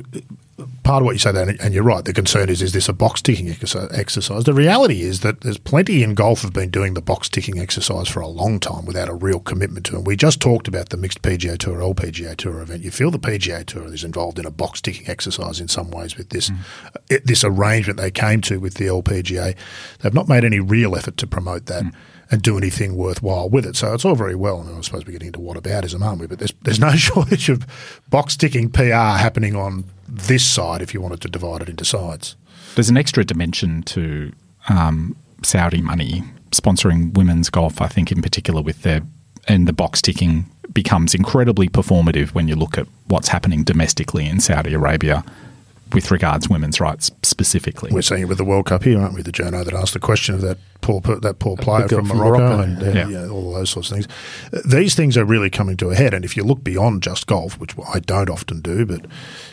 part 0.84 1.02
of 1.02 1.06
what 1.06 1.14
you 1.14 1.20
say 1.20 1.32
there, 1.32 1.56
and 1.60 1.74
you're 1.74 1.84
right, 1.84 2.06
the 2.06 2.14
concern 2.14 2.50
is, 2.50 2.62
is 2.62 2.74
this 2.74 2.88
a 2.88 2.94
box 2.94 3.22
ticking 3.22 3.50
exercise? 3.50 4.44
The 4.44 4.54
reality 4.54 5.02
is 5.02 5.22
that 5.22 5.42
there's 5.42 5.58
plenty 5.58 6.04
in 6.04 6.14
golf 6.14 6.42
have 6.42 6.54
been 6.54 6.70
doing 6.70 6.94
the 6.94 7.02
box 7.02 7.28
ticking 7.28 7.60
exercise 7.60 8.08
for 8.08 8.20
a 8.20 8.28
long 8.28 8.60
time 8.60 8.86
without 8.86 9.10
a 9.10 9.14
real 9.14 9.40
commitment 9.40 9.86
to 9.88 9.98
it. 9.98 10.06
We 10.06 10.16
just 10.16 10.40
talked 10.40 10.68
about 10.68 10.90
the 10.90 10.98
mixed 10.98 11.22
PGA 11.22 11.58
Tour, 11.58 11.78
LPGA 11.80 12.36
Tour 12.38 12.62
event. 12.62 12.84
You 12.84 12.92
feel 12.92 13.10
the 13.10 13.20
PGA 13.20 13.66
Tour 13.66 13.92
is 13.94 14.04
involved 14.04 14.38
in 14.38 14.46
a 14.46 14.52
box 14.52 14.82
ticking 14.82 15.10
exercise 15.10 15.60
in 15.60 15.68
some 15.68 15.90
ways 15.90 16.18
with 16.18 16.30
this, 16.30 16.52
mm. 16.52 17.24
this 17.24 17.44
arrangement 17.44 18.00
they 18.00 18.12
came 18.12 18.42
to 18.42 18.60
with 18.60 18.76
the 18.76 18.86
LPGA. 18.86 19.56
They've 20.00 20.14
not 20.14 20.28
made 20.28 20.44
any 20.44 20.60
real 20.60 20.96
effort 20.96 21.18
to 21.18 21.28
promote 21.28 21.66
that. 21.66 21.84
Mm 21.84 21.94
and 22.34 22.42
do 22.42 22.58
anything 22.58 22.96
worthwhile 22.96 23.48
with 23.48 23.64
it. 23.64 23.76
So 23.76 23.94
it's 23.94 24.04
all 24.04 24.16
very 24.16 24.34
well. 24.34 24.64
Mean, 24.64 24.76
I 24.76 24.82
suppose 24.82 25.06
we're 25.06 25.12
getting 25.12 25.28
into 25.28 25.40
whataboutism, 25.40 26.02
aren't 26.04 26.20
we? 26.20 26.26
But 26.26 26.40
there's 26.40 26.52
there's 26.64 26.80
no 26.80 26.92
shortage 26.96 27.48
of 27.48 27.68
box 28.10 28.36
ticking 28.36 28.72
PR 28.72 29.20
happening 29.22 29.56
on 29.56 29.84
this 30.08 30.44
side 30.44 30.82
if 30.82 30.96
you 30.96 31.00
wanted 31.00 31.22
to 31.22 31.28
divide 31.28 31.62
it 31.62 31.70
into 31.70 31.86
sides. 31.86 32.36
There's 32.74 32.90
an 32.90 32.98
extra 32.98 33.24
dimension 33.24 33.84
to 33.84 34.32
um, 34.68 35.16
Saudi 35.44 35.80
money 35.80 36.24
sponsoring 36.50 37.14
women's 37.14 37.52
golf. 37.52 37.80
I 37.80 37.88
think 37.88 38.12
in 38.12 38.24
particular 38.24 38.64
with 38.64 38.82
their 38.82 39.02
and 39.48 39.68
the 39.68 39.74
box 39.74 40.02
ticking 40.02 40.50
becomes 40.74 41.14
incredibly 41.14 41.70
performative 41.70 42.30
when 42.30 42.48
you 42.48 42.56
look 42.56 42.80
at 42.80 42.88
what's 43.10 43.28
happening 43.28 43.64
domestically 43.64 44.26
in 44.26 44.40
Saudi 44.40 44.74
Arabia 44.74 45.24
with 45.94 46.12
regards 46.12 46.50
women's 46.50 46.80
rights 46.80 47.12
specifically. 47.24 47.92
We're 47.92 48.02
seeing 48.02 48.22
it 48.22 48.28
with 48.28 48.38
the 48.38 48.46
World 48.46 48.66
Cup 48.66 48.84
here, 48.84 49.00
aren't 49.00 49.14
we? 49.14 49.22
The 49.22 49.32
journo 49.32 49.64
that 49.64 49.74
asked 49.74 49.94
the 49.94 50.00
question 50.00 50.36
of 50.36 50.42
that 50.42 50.58
poor 50.82 51.02
that 51.02 51.40
poor 51.40 51.58
player 51.58 51.88
from, 51.88 52.06
from, 52.06 52.18
Morocco, 52.18 52.40
Morocco 52.40 52.62
and 52.64 52.84
uh, 52.84 52.92
yeah. 52.92 53.08
Yeah, 53.08 53.30
all 53.30 53.54
those 53.54 53.70
sorts 53.70 53.92
of 53.92 53.98
things. 53.98 54.08
These 54.66 54.96
things 54.96 55.18
are 55.18 55.26
really 55.26 55.50
coming 55.50 55.78
to 55.78 55.90
a 55.90 55.96
head, 55.96 56.14
and 56.14 56.26
if 56.26 56.36
you 56.38 56.44
look 56.44 56.64
beyond 56.64 57.04
just 57.04 57.28
golf, 57.28 57.60
which 57.60 57.76
I 57.94 58.00
don't 58.00 58.30
often 58.30 58.62
do, 58.62 58.86
but 58.86 59.06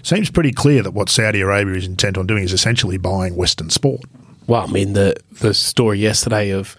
seems 0.02 0.30
pretty 0.30 0.52
clear 0.52 0.82
that 0.82 0.92
what 0.92 1.08
Saudi 1.08 1.40
Arabia 1.40 1.74
is 1.74 1.86
intent 1.86 2.18
on 2.18 2.26
doing 2.26 2.44
is 2.44 2.52
essentially 2.52 2.98
buying 2.98 3.36
Western 3.36 3.70
sport. 3.70 4.02
Well, 4.46 4.62
I 4.62 4.66
mean 4.66 4.94
the 4.94 5.16
the 5.40 5.54
story 5.54 5.98
yesterday 5.98 6.50
of 6.50 6.76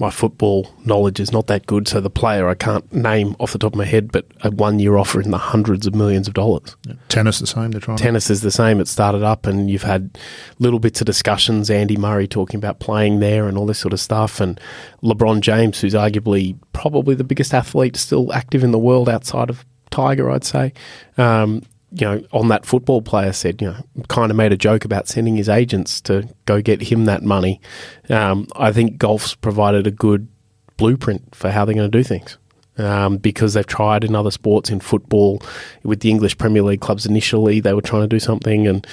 my 0.00 0.10
football 0.10 0.66
knowledge 0.86 1.20
is 1.20 1.30
not 1.30 1.46
that 1.46 1.66
good. 1.66 1.86
So 1.86 2.00
the 2.00 2.08
player 2.10 2.48
I 2.48 2.54
can't 2.54 2.90
name 2.92 3.36
off 3.38 3.52
the 3.52 3.58
top 3.58 3.74
of 3.74 3.78
my 3.78 3.84
head, 3.84 4.10
but 4.10 4.26
a 4.42 4.50
one 4.50 4.78
year 4.78 4.96
offer 4.96 5.20
in 5.20 5.30
the 5.30 5.38
hundreds 5.38 5.86
of 5.86 5.94
millions 5.94 6.26
of 6.26 6.32
dollars. 6.34 6.74
Yeah. 6.86 6.94
Tennis 7.08 7.38
the 7.38 7.46
same. 7.46 7.70
They're 7.70 7.80
trying. 7.82 7.98
Tennis 7.98 8.26
to- 8.28 8.32
is 8.32 8.40
the 8.40 8.50
same. 8.50 8.80
It 8.80 8.88
started 8.88 9.22
up, 9.22 9.46
and 9.46 9.70
you've 9.70 9.82
had 9.82 10.18
little 10.58 10.78
bits 10.80 11.00
of 11.02 11.04
discussions. 11.04 11.70
Andy 11.70 11.98
Murray 11.98 12.26
talking 12.26 12.56
about 12.56 12.80
playing 12.80 13.20
there 13.20 13.46
and 13.46 13.58
all 13.58 13.66
this 13.66 13.78
sort 13.78 13.92
of 13.92 14.00
stuff, 14.00 14.40
and 14.40 14.58
LeBron 15.02 15.40
James, 15.40 15.80
who's 15.80 15.94
arguably 15.94 16.56
probably 16.72 17.14
the 17.14 17.24
biggest 17.24 17.52
athlete 17.52 17.96
still 17.96 18.32
active 18.32 18.64
in 18.64 18.70
the 18.70 18.78
world 18.78 19.08
outside 19.08 19.50
of 19.50 19.66
Tiger, 19.90 20.30
I'd 20.30 20.44
say. 20.44 20.72
Um, 21.18 21.62
you 21.92 22.06
know, 22.06 22.22
on 22.32 22.48
that 22.48 22.64
football 22.64 23.02
player 23.02 23.32
said, 23.32 23.60
you 23.60 23.68
know, 23.68 24.04
kind 24.08 24.30
of 24.30 24.36
made 24.36 24.52
a 24.52 24.56
joke 24.56 24.84
about 24.84 25.08
sending 25.08 25.36
his 25.36 25.48
agents 25.48 26.00
to 26.02 26.28
go 26.46 26.62
get 26.62 26.82
him 26.82 27.04
that 27.06 27.22
money. 27.22 27.60
Um, 28.08 28.46
I 28.56 28.72
think 28.72 28.98
golf's 28.98 29.34
provided 29.34 29.86
a 29.86 29.90
good 29.90 30.28
blueprint 30.76 31.34
for 31.34 31.50
how 31.50 31.64
they're 31.64 31.74
going 31.74 31.90
to 31.90 31.98
do 31.98 32.04
things. 32.04 32.38
Um, 32.78 33.18
because 33.18 33.52
they've 33.52 33.66
tried 33.66 34.04
in 34.04 34.14
other 34.14 34.30
sports, 34.30 34.70
in 34.70 34.80
football, 34.80 35.42
with 35.82 36.00
the 36.00 36.08
English 36.08 36.38
Premier 36.38 36.62
League 36.62 36.80
clubs 36.80 37.04
initially, 37.04 37.60
they 37.60 37.74
were 37.74 37.82
trying 37.82 38.02
to 38.02 38.08
do 38.08 38.20
something, 38.20 38.66
and 38.66 38.86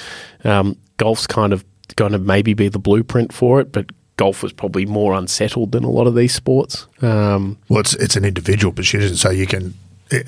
um, 0.44 0.76
golf's 0.98 1.26
kind 1.26 1.54
of 1.54 1.64
going 1.96 2.12
to 2.12 2.18
maybe 2.18 2.52
be 2.52 2.68
the 2.68 2.78
blueprint 2.78 3.32
for 3.32 3.60
it. 3.60 3.72
But 3.72 3.86
golf 4.18 4.42
was 4.42 4.52
probably 4.52 4.84
more 4.84 5.14
unsettled 5.14 5.72
than 5.72 5.84
a 5.84 5.90
lot 5.90 6.06
of 6.06 6.14
these 6.14 6.34
sports. 6.34 6.86
Um, 7.00 7.56
well, 7.70 7.80
it's 7.80 7.94
it's 7.94 8.16
an 8.16 8.26
individual 8.26 8.74
position, 8.74 9.16
so 9.16 9.30
you 9.30 9.46
can, 9.46 9.72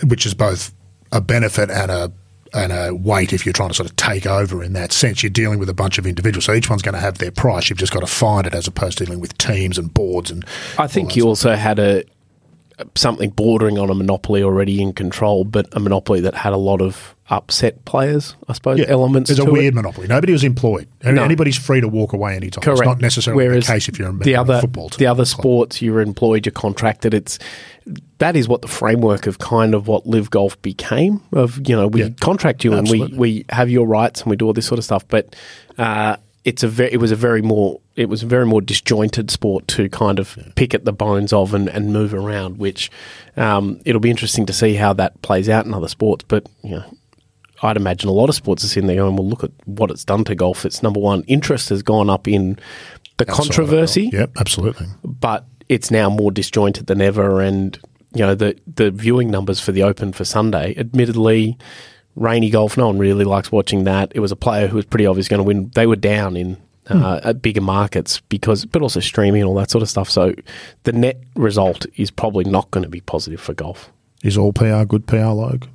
which 0.05 0.25
is 0.25 0.33
both 0.33 0.73
a 1.13 1.21
benefit 1.21 1.71
and 1.71 1.91
a 1.91 2.11
and 2.53 2.73
uh, 2.73 2.89
a 2.89 2.95
weight 2.95 3.33
if 3.33 3.47
you're 3.47 3.53
trying 3.53 3.69
to 3.69 3.75
sort 3.75 3.89
of 3.89 3.97
take 3.97 4.27
over 4.27 4.63
in 4.63 4.73
that 4.75 4.93
sense. 4.93 5.23
You're 5.23 5.31
dealing 5.31 5.59
with 5.59 5.69
a 5.69 5.75
bunch 5.75 5.99
of 5.99 6.07
individuals, 6.07 6.45
so 6.45 6.55
each 6.55 6.71
one's 6.71 6.83
going 6.83 6.95
to 6.95 7.01
have 7.01 7.19
their 7.19 7.31
price. 7.31 7.71
You've 7.71 7.79
just 7.79 7.93
got 7.93 8.01
to 8.01 8.07
find 8.07 8.47
it 8.47 8.55
as 8.55 8.67
opposed 8.67 8.99
to 8.99 9.05
dealing 9.05 9.21
with 9.21 9.37
teams 9.39 9.79
and 9.79 9.93
boards. 9.93 10.31
And 10.31 10.45
I 10.79 10.87
think 10.87 11.17
you 11.17 11.27
also 11.27 11.55
had 11.55 11.79
a 11.79 12.05
something 12.95 13.31
bordering 13.31 13.79
on 13.79 13.91
a 13.91 13.95
monopoly 13.95 14.43
already 14.43 14.81
in 14.81 14.93
control, 14.93 15.45
but 15.45 15.69
a 15.73 15.81
monopoly 15.81 16.21
that 16.21 16.35
had 16.35 16.53
a 16.53 16.57
lot 16.57 16.81
of 16.81 17.15
upset 17.31 17.85
players, 17.85 18.35
I 18.49 18.55
suppose, 18.55 18.81
yeah, 18.81 18.87
elements. 18.89 19.29
There's 19.29 19.39
a 19.39 19.51
weird 19.51 19.73
it. 19.73 19.77
monopoly. 19.77 20.09
Nobody 20.09 20.33
was 20.33 20.43
employed. 20.43 20.89
No. 21.05 21.23
Anybody's 21.23 21.57
free 21.57 21.81
to 21.81 21.89
walk 21.89 22.13
away 22.13 22.35
anytime. 22.35 22.63
Correct. 22.63 22.81
It's 22.81 22.87
not 22.87 23.01
necessarily 23.01 23.47
Whereas 23.47 23.67
the 23.67 23.73
case 23.73 23.89
if 23.89 23.99
you're 23.99 24.11
a 24.11 24.13
the 24.13 24.37
other, 24.37 24.61
football 24.61 24.91
team. 24.91 24.99
The 24.99 25.07
other 25.07 25.25
sports, 25.25 25.81
you're 25.81 26.01
employed, 26.01 26.45
you're 26.45 26.53
contracted. 26.53 27.15
It's 27.15 27.39
that 28.19 28.37
is 28.37 28.49
what 28.49 28.63
the 28.63 28.69
framework 28.69 29.27
of 29.27 29.39
kind 29.39 29.75
of 29.75 29.87
what 29.87 30.07
LIV 30.07 30.31
golf 30.31 30.61
became. 30.63 31.23
Of 31.33 31.69
you 31.69 31.77
know, 31.77 31.87
we 31.87 32.03
yeah, 32.03 32.11
contract 32.21 32.65
you 32.65 32.75
absolutely. 32.75 33.13
and 33.13 33.21
we 33.21 33.35
we 33.39 33.45
have 33.51 33.71
your 33.71 33.87
rights 33.87 34.23
and 34.23 34.31
we 34.31 34.37
do 34.37 34.47
all 34.47 34.53
this 34.53 34.67
sort 34.67 34.79
of 34.79 34.85
stuff. 34.85 35.07
But 35.07 35.37
uh, 35.79 36.17
it's 36.45 36.63
a 36.63 36.69
very, 36.69 36.93
it 36.93 36.97
was 36.97 37.13
a 37.13 37.17
very 37.17 37.43
more 37.43 37.81
it 37.97 38.09
was 38.09 38.23
a 38.23 38.27
very 38.27 38.47
more 38.47 38.61
disjointed 38.61 39.31
sport 39.31 39.69
to 39.69 39.89
kind 39.91 40.19
of 40.19 40.39
pick 40.55 40.75
at 40.75 40.85
the 40.85 40.93
bones 40.93 41.33
of 41.33 41.55
and, 41.55 41.69
and 41.69 41.93
move 41.93 42.13
around. 42.13 42.59
Which 42.59 42.91
um, 43.37 43.81
it'll 43.85 44.01
be 44.01 44.11
interesting 44.11 44.47
to 44.47 44.53
see 44.53 44.75
how 44.75 44.93
that 44.95 45.21
plays 45.23 45.49
out 45.49 45.67
in 45.67 45.75
other 45.75 45.89
sports. 45.89 46.25
But 46.27 46.49
you 46.63 46.71
know, 46.71 46.97
I'd 47.63 47.77
imagine 47.77 48.09
a 48.09 48.13
lot 48.13 48.29
of 48.29 48.35
sports 48.35 48.65
are 48.65 48.69
sitting 48.69 48.87
there 48.87 48.97
going, 48.97 49.17
"Well, 49.17 49.29
look 49.29 49.45
at 49.45 49.51
what 49.67 49.91
it's 49.91 50.05
done 50.05 50.25
to 50.25 50.35
golf. 50.35 50.65
It's 50.65 50.83
number 50.83 51.01
one, 51.01 51.23
interest 51.27 51.69
has 51.69 51.83
gone 51.83 52.09
up 52.09 52.27
in 52.27 52.59
the 53.19 53.25
controversy, 53.27 54.09
Yep, 54.13 54.31
absolutely. 54.39 54.87
but 55.05 55.45
it's 55.69 55.91
now 55.91 56.09
more 56.09 56.31
disjointed 56.33 56.87
than 56.87 57.01
ever. 57.03 57.41
And 57.41 57.79
you 58.15 58.21
know, 58.27 58.35
the 58.35 58.57
the 58.75 58.91
viewing 58.91 59.31
numbers 59.31 59.61
for 59.61 59.73
the 59.73 59.83
Open 59.83 60.13
for 60.13 60.25
Sunday, 60.25 60.75
admittedly, 60.77 61.59
rainy 62.17 62.51
golf. 62.51 62.77
No 62.77 62.87
one 62.87 62.99
really 62.99 63.25
likes 63.25 63.53
watching 63.53 63.85
that. 63.85 64.11
It 64.15 64.21
was 64.21 64.33
a 64.33 64.37
player 64.37 64.67
who 64.67 64.77
was 64.77 64.85
pretty 64.87 65.07
obvious 65.07 65.29
going 65.29 65.39
to 65.39 65.45
win. 65.45 65.71
They 65.75 65.87
were 65.87 65.97
down 65.97 66.37
in. 66.37 66.57
Uh, 66.89 67.21
at 67.23 67.41
bigger 67.41 67.61
markets 67.61 68.19
because, 68.31 68.65
but 68.65 68.83
also 68.83 68.99
streaming 68.99 69.43
and 69.43 69.49
all 69.49 69.55
that 69.55 69.71
sort 69.71 69.81
of 69.81 69.89
stuff. 69.89 70.11
So, 70.11 70.35
the 70.83 70.91
net 70.93 71.21
result 71.37 71.87
is 71.95 72.11
probably 72.11 72.43
not 72.43 72.69
going 72.73 72.83
to 72.83 72.89
be 72.89 73.01
positive 73.01 73.41
for 73.41 73.55
golf. 73.55 73.93
Is 74.25 74.37
all 74.37 74.53
PR 74.53 74.83
good 74.83 75.07
PR, 75.07 75.27
Logue? 75.27 75.67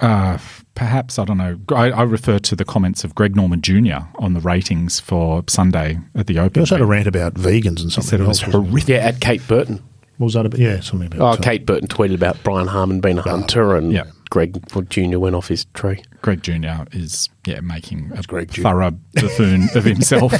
Uh, 0.00 0.36
perhaps 0.74 1.18
I 1.18 1.24
don't 1.24 1.38
know. 1.38 1.58
I, 1.70 1.90
I 1.90 2.02
refer 2.02 2.38
to 2.38 2.56
the 2.56 2.64
comments 2.64 3.04
of 3.04 3.14
Greg 3.14 3.36
Norman 3.36 3.60
Jr. 3.62 4.06
on 4.18 4.34
the 4.34 4.40
ratings 4.40 5.00
for 5.00 5.44
Sunday 5.48 5.98
at 6.14 6.26
the 6.26 6.34
He 6.34 6.38
Open. 6.40 6.60
also 6.62 6.76
had 6.76 6.82
a 6.82 6.86
rant 6.86 7.06
about 7.06 7.34
vegans 7.34 7.66
and 7.66 7.78
He 7.80 7.90
something 7.90 8.02
said 8.02 8.20
it 8.20 8.26
was 8.26 8.42
else. 8.42 8.52
horrific. 8.52 8.88
Yeah, 8.88 8.96
at 8.98 9.20
Kate 9.20 9.46
Burton. 9.46 9.82
What 10.18 10.26
was 10.26 10.34
that 10.34 10.46
about? 10.46 10.60
Yeah, 10.60 10.80
something 10.80 11.06
about 11.08 11.20
Oh, 11.20 11.26
uh, 11.26 11.36
Kate 11.36 11.66
Burton 11.66 11.88
tweeted 11.88 12.14
about 12.14 12.36
Brian 12.44 12.68
Harman 12.68 13.00
being 13.00 13.18
a 13.18 13.22
hunter, 13.22 13.74
and 13.74 13.92
Yeah. 13.92 14.04
Greg 14.30 14.60
Jr. 14.90 15.18
went 15.18 15.34
off 15.36 15.48
his 15.48 15.64
tree. 15.74 16.02
Greg 16.22 16.42
Jr. 16.42 16.84
is 16.92 17.28
yeah 17.46 17.60
making 17.60 18.10
a 18.16 18.22
Greg 18.22 18.50
thorough 18.50 18.92
buffoon 19.14 19.68
of 19.74 19.84
himself. 19.94 20.32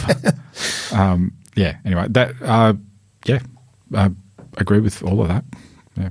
um, 0.92 1.32
yeah. 1.54 1.76
Anyway, 1.84 2.06
that 2.10 2.34
uh, 2.42 2.74
yeah, 3.26 3.38
I 3.94 4.10
agree 4.56 4.80
with 4.80 5.02
all 5.02 5.22
of 5.22 5.28
that. 5.28 5.44
Yeah. 5.96 6.08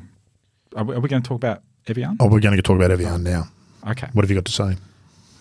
Are 0.75 0.83
we, 0.83 0.95
are 0.95 0.99
we 0.99 1.09
going 1.09 1.21
to 1.23 1.27
talk 1.27 1.35
about 1.35 1.61
Evian? 1.87 2.17
Oh, 2.19 2.27
we're 2.27 2.39
going 2.39 2.55
to 2.55 2.61
talk 2.61 2.75
about 2.77 2.91
Evian 2.91 3.23
now. 3.23 3.47
Okay. 3.87 4.07
What 4.13 4.23
have 4.23 4.29
you 4.31 4.35
got 4.37 4.45
to 4.45 4.51
say? 4.51 4.75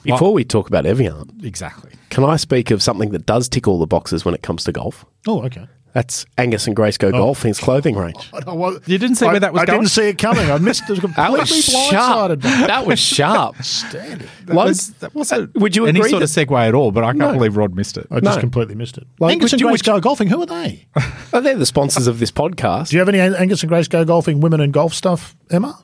Before 0.05 0.33
we 0.33 0.45
talk 0.45 0.67
about 0.69 0.85
Evian, 0.85 1.41
Exactly. 1.45 1.93
can 2.11 2.25
I 2.25 2.37
speak 2.37 2.71
of 2.73 2.83
something 2.83 3.11
that 3.11 3.25
does 3.25 3.49
tick 3.49 3.69
all 3.69 3.79
the 3.79 3.87
boxes 3.87 4.25
when 4.25 4.35
it 4.35 4.43
comes 4.43 4.65
to 4.65 4.73
golf? 4.73 5.05
Oh, 5.29 5.43
okay. 5.45 5.69
That's 5.93 6.25
Angus 6.39 6.67
and 6.67 6.75
Grace 6.75 6.97
Go 6.97 7.09
oh. 7.09 7.13
Golfing's 7.13 7.61
clothing 7.61 7.95
range. 7.97 8.31
Oh, 8.33 8.81
you 8.87 8.97
didn't 8.97 9.17
see 9.17 9.27
I, 9.27 9.33
where 9.33 9.41
that 9.41 9.53
was 9.53 9.61
I 9.63 9.67
going? 9.67 9.81
didn't 9.81 9.91
see 9.91 10.09
it 10.09 10.17
coming. 10.19 10.51
I 10.51 10.57
missed 10.57 10.89
it. 10.89 10.99
That 11.17 11.31
was 11.31 11.51
Completely 11.51 11.63
sharp. 11.63 12.41
blindsided. 12.41 12.43
That 12.67 12.87
was 12.87 12.99
sharp. 13.17 13.63
Standard. 13.63 14.29
That, 14.47 14.57
was, 14.57 14.91
that 14.95 15.15
wasn't 15.15 15.55
uh, 15.55 15.61
Would 15.61 15.77
you 15.77 15.85
any 15.87 16.01
agree 16.01 16.11
sort 16.11 16.23
of 16.23 16.31
segue 16.31 16.67
at 16.69 16.75
all, 16.75 16.93
but 16.93 17.05
I 17.05 17.09
can't 17.09 17.19
No. 17.19 17.33
believe 17.35 17.59
Rod 17.59 17.75
missed 17.77 17.99
it. 17.99 18.07
I 18.11 18.21
just 18.21 18.37
No. 18.37 18.41
completely 18.41 18.75
missed 18.75 18.97
it. 18.97 19.07
Like, 19.21 19.33
Angus 19.33 19.53
and 19.53 19.61
you- 19.61 19.67
Grace 19.69 19.81
would 19.81 19.85
Go 19.87 20.01
Golfing. 20.01 20.29
Who 20.29 20.41
are 20.43 20.47
they? 20.47 20.87
Oh, 21.35 21.41
they're 21.41 21.57
the 21.57 21.67
sponsors 21.67 22.07
of 22.07 22.19
this 22.19 22.33
podcast. 22.33 22.89
Do 22.89 22.97
you 22.97 23.01
have 23.01 23.09
any 23.11 23.21
Angus 23.21 23.63
and 23.63 23.69
Grace 23.69 23.87
Go 23.87 24.05
Golfing 24.07 24.41
women 24.41 24.61
and 24.63 24.73
golf 24.73 24.95
stuff, 24.95 25.37
Emma? 25.51 25.79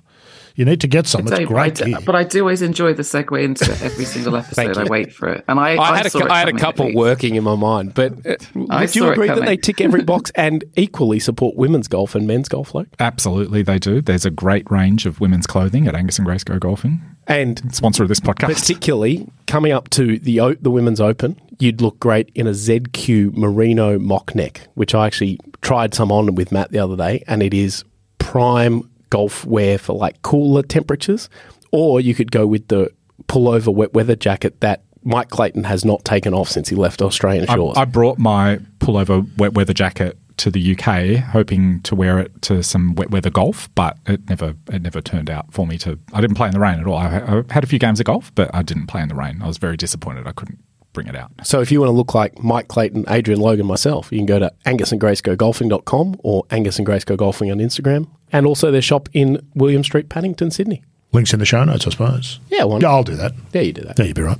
You 0.58 0.64
need 0.64 0.80
to 0.80 0.88
get 0.88 1.06
some. 1.06 1.20
It's 1.20 1.30
Dave, 1.30 1.48
I 1.48 1.52
great. 1.52 1.74
do- 1.76 1.84
gear. 1.84 1.98
but 2.04 2.16
I 2.16 2.24
do 2.24 2.40
always 2.40 2.62
enjoy 2.62 2.92
the 2.92 3.04
segue 3.04 3.40
into 3.42 3.70
every 3.80 4.04
single 4.04 4.34
episode. 4.42 4.76
I 4.76 4.84
wait 4.84 5.12
for 5.12 5.28
it, 5.28 5.44
and 5.46 5.60
I, 5.60 5.76
I 5.80 5.96
had, 5.96 6.06
a, 6.06 6.10
saw 6.10 6.18
cou- 6.18 6.26
it 6.26 6.30
I 6.32 6.40
had 6.40 6.48
a 6.48 6.52
couple 6.54 6.92
working 6.94 7.36
in 7.36 7.44
my 7.44 7.54
mind, 7.54 7.94
but 7.94 8.12
uh, 8.26 8.34
I 8.68 8.80
would 8.80 8.96
you 8.96 9.08
agree 9.08 9.28
that 9.28 9.44
they 9.46 9.56
tick 9.56 9.80
every 9.80 10.02
box 10.02 10.32
and 10.34 10.64
equally 10.76 11.20
support 11.20 11.54
women's 11.54 11.86
golf 11.86 12.16
and 12.16 12.26
men's 12.26 12.48
golf, 12.48 12.74
like? 12.74 12.88
Absolutely, 12.98 13.62
they 13.62 13.78
do. 13.78 14.00
There's 14.02 14.26
a 14.26 14.30
great 14.30 14.68
range 14.68 15.06
of 15.06 15.20
women's 15.20 15.46
clothing 15.46 15.86
at 15.86 15.94
Angus 15.94 16.18
and 16.18 16.26
Grace 16.26 16.42
Go 16.42 16.58
Golfing, 16.58 17.00
And 17.28 17.62
sponsor 17.72 18.02
of 18.02 18.08
this 18.08 18.18
podcast. 18.18 18.46
particularly 18.52 19.28
coming 19.46 19.70
up 19.70 19.88
to 19.90 20.18
the 20.18 20.40
o- 20.40 20.54
the 20.54 20.72
women's 20.72 21.00
open, 21.00 21.40
you'd 21.60 21.80
look 21.80 22.00
great 22.00 22.32
in 22.34 22.48
a 22.48 22.52
ZQ 22.52 23.32
merino 23.36 23.96
mock 24.00 24.34
neck, 24.34 24.62
which 24.74 24.92
I 24.92 25.06
actually 25.06 25.38
tried 25.62 25.94
some 25.94 26.10
on 26.10 26.34
with 26.34 26.50
Matt 26.50 26.72
the 26.72 26.80
other 26.80 26.96
day, 26.96 27.22
and 27.28 27.44
it 27.44 27.54
is 27.54 27.84
prime 28.18 28.90
golf 29.10 29.44
wear 29.44 29.78
for 29.78 29.94
like 29.94 30.22
cooler 30.22 30.62
temperatures. 30.62 31.28
Or 31.70 32.00
you 32.00 32.14
could 32.14 32.32
go 32.32 32.46
with 32.46 32.68
the 32.68 32.90
pullover 33.26 33.74
wet 33.74 33.92
weather 33.92 34.16
jacket 34.16 34.60
that 34.60 34.82
Mike 35.04 35.30
Clayton 35.30 35.64
has 35.64 35.84
not 35.84 36.04
taken 36.04 36.34
off 36.34 36.48
since 36.48 36.68
he 36.68 36.76
left 36.76 37.02
Australian 37.02 37.48
I, 37.48 37.54
shores. 37.54 37.76
I 37.76 37.84
brought 37.84 38.18
my 38.18 38.58
pullover 38.78 39.26
wet 39.38 39.54
weather 39.54 39.74
jacket 39.74 40.18
to 40.38 40.50
the 40.50 40.76
UK, 40.76 41.16
hoping 41.16 41.80
to 41.82 41.94
wear 41.94 42.18
it 42.18 42.42
to 42.42 42.62
some 42.62 42.94
wet 42.94 43.10
weather 43.10 43.30
golf, 43.30 43.68
but 43.74 43.98
it 44.06 44.28
never 44.28 44.54
it 44.72 44.82
never 44.82 45.00
turned 45.00 45.28
out 45.28 45.52
for 45.52 45.66
me 45.66 45.78
to. 45.78 45.98
I 46.12 46.20
didn't 46.20 46.36
play 46.36 46.48
in 46.48 46.54
the 46.54 46.60
rain 46.60 46.80
at 46.80 46.86
all. 46.86 46.96
I, 46.96 47.18
I 47.18 47.42
had 47.52 47.64
a 47.64 47.66
few 47.66 47.78
games 47.78 48.00
of 48.00 48.06
golf, 48.06 48.34
but 48.34 48.54
I 48.54 48.62
didn't 48.62 48.86
play 48.86 49.02
in 49.02 49.08
the 49.08 49.14
rain. 49.14 49.42
I 49.42 49.46
was 49.46 49.58
very 49.58 49.76
disappointed. 49.76 50.26
I 50.26 50.32
couldn't 50.32 50.60
bring 50.92 51.06
it 51.06 51.16
out. 51.16 51.30
So 51.44 51.60
if 51.60 51.70
you 51.70 51.80
want 51.80 51.88
to 51.88 51.94
look 51.94 52.14
like 52.14 52.42
Mike 52.42 52.68
Clayton, 52.68 53.04
Adrian 53.08 53.40
Logan, 53.40 53.66
myself, 53.66 54.10
you 54.10 54.18
can 54.18 54.26
go 54.26 54.38
to 54.38 54.52
angusandgracegogolfing.com 54.66 56.20
or 56.20 56.44
Angus 56.50 56.78
and 56.78 56.86
Grace 56.86 57.04
Go 57.04 57.16
Golfing 57.16 57.50
on 57.50 57.58
Instagram. 57.58 58.08
And 58.32 58.46
also 58.46 58.70
their 58.70 58.82
shop 58.82 59.08
in 59.12 59.46
William 59.54 59.84
Street, 59.84 60.08
Paddington, 60.08 60.50
Sydney. 60.50 60.82
Links 61.12 61.32
in 61.32 61.38
the 61.38 61.46
show 61.46 61.64
notes, 61.64 61.86
I 61.86 61.90
suppose. 61.90 62.38
Yeah, 62.50 62.64
one. 62.64 62.82
Yeah, 62.82 62.90
I'll 62.90 63.02
do 63.02 63.16
that. 63.16 63.32
There 63.52 63.62
you 63.62 63.72
do 63.72 63.80
that. 63.82 63.96
There 63.96 64.06
you 64.06 64.12
be 64.12 64.22
right. 64.22 64.38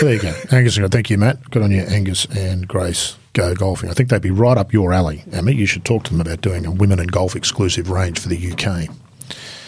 there 0.00 0.14
you 0.14 0.20
go. 0.20 0.32
Angus 0.52 0.76
and 0.76 0.90
thank 0.92 1.10
you, 1.10 1.18
Matt. 1.18 1.50
Good 1.50 1.62
on 1.62 1.72
you, 1.72 1.82
Angus 1.82 2.26
and 2.26 2.68
Grace. 2.68 3.16
Go 3.32 3.54
golfing. 3.54 3.90
I 3.90 3.94
think 3.94 4.08
they'd 4.08 4.22
be 4.22 4.30
right 4.30 4.56
up 4.56 4.72
your 4.72 4.92
alley, 4.92 5.24
Emma. 5.32 5.50
You 5.50 5.66
should 5.66 5.84
talk 5.84 6.04
to 6.04 6.12
them 6.12 6.20
about 6.20 6.40
doing 6.40 6.66
a 6.66 6.70
women 6.70 7.00
and 7.00 7.10
golf 7.10 7.34
exclusive 7.34 7.90
range 7.90 8.20
for 8.20 8.28
the 8.28 8.52
UK. 8.52 8.88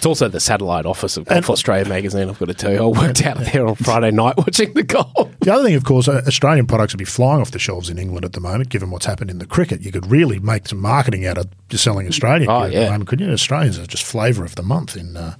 It's 0.00 0.06
also 0.06 0.28
the 0.28 0.40
satellite 0.40 0.86
office 0.86 1.18
of 1.18 1.26
Golf 1.26 1.50
Australia 1.50 1.86
magazine, 1.86 2.30
I've 2.30 2.38
got 2.38 2.48
to 2.48 2.54
tell 2.54 2.72
you. 2.72 2.78
I 2.82 2.86
worked 2.86 3.22
out 3.26 3.36
there 3.36 3.66
on 3.66 3.74
Friday 3.74 4.10
night 4.10 4.34
watching 4.38 4.72
the 4.72 4.82
golf. 4.82 5.12
The 5.40 5.52
other 5.52 5.62
thing, 5.64 5.74
of 5.74 5.84
course, 5.84 6.08
uh, 6.08 6.22
Australian 6.26 6.66
products 6.66 6.94
would 6.94 6.98
be 7.00 7.04
flying 7.04 7.42
off 7.42 7.50
the 7.50 7.58
shelves 7.58 7.90
in 7.90 7.98
England 7.98 8.24
at 8.24 8.32
the 8.32 8.40
moment, 8.40 8.70
given 8.70 8.90
what's 8.90 9.04
happened 9.04 9.28
in 9.28 9.40
the 9.40 9.44
cricket. 9.44 9.82
You 9.82 9.92
could 9.92 10.10
really 10.10 10.38
make 10.38 10.68
some 10.68 10.80
marketing 10.80 11.26
out 11.26 11.36
of 11.36 11.48
just 11.68 11.84
selling 11.84 12.08
Australian 12.08 12.48
Oh, 12.50 12.60
gear 12.60 12.66
at 12.68 12.72
yeah. 12.72 12.84
the 12.86 12.90
moment, 12.92 13.08
couldn't 13.10 13.26
you? 13.26 13.32
Australians 13.34 13.78
are 13.78 13.86
just 13.86 14.02
flavour 14.04 14.42
of 14.42 14.54
the 14.54 14.62
month 14.62 14.96
in 14.96 15.18
uh, 15.18 15.34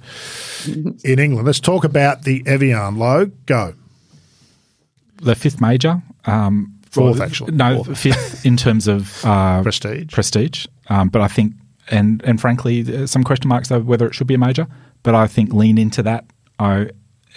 in 1.03 1.17
England. 1.17 1.47
Let's 1.47 1.59
talk 1.59 1.83
about 1.83 2.21
the 2.21 2.43
Evian. 2.45 2.97
Low, 2.99 3.31
go. 3.47 3.73
The 5.23 5.33
fifth 5.33 5.59
major, 5.59 6.03
um, 6.25 6.77
Fourth, 6.91 7.17
for- 7.17 7.23
actually. 7.23 7.51
No, 7.53 7.83
Fourth. 7.83 7.97
fifth 7.99 8.45
in 8.45 8.57
terms 8.57 8.87
of 8.87 9.25
uh, 9.25 9.61
Prestige. 9.63 10.11
prestige. 10.11 10.67
Um, 10.87 11.09
but 11.09 11.21
I 11.23 11.27
think, 11.27 11.53
and 11.89 12.21
and 12.23 12.39
frankly, 12.39 13.07
some 13.07 13.23
question 13.23 13.47
marks 13.49 13.71
over 13.71 13.83
whether 13.85 14.07
it 14.07 14.13
should 14.15 14.27
be 14.27 14.33
a 14.35 14.37
major. 14.39 14.67
But 15.03 15.15
I 15.15 15.27
think 15.27 15.51
lean 15.53 15.77
into 15.77 16.03
that. 16.03 16.25
I, 16.59 16.89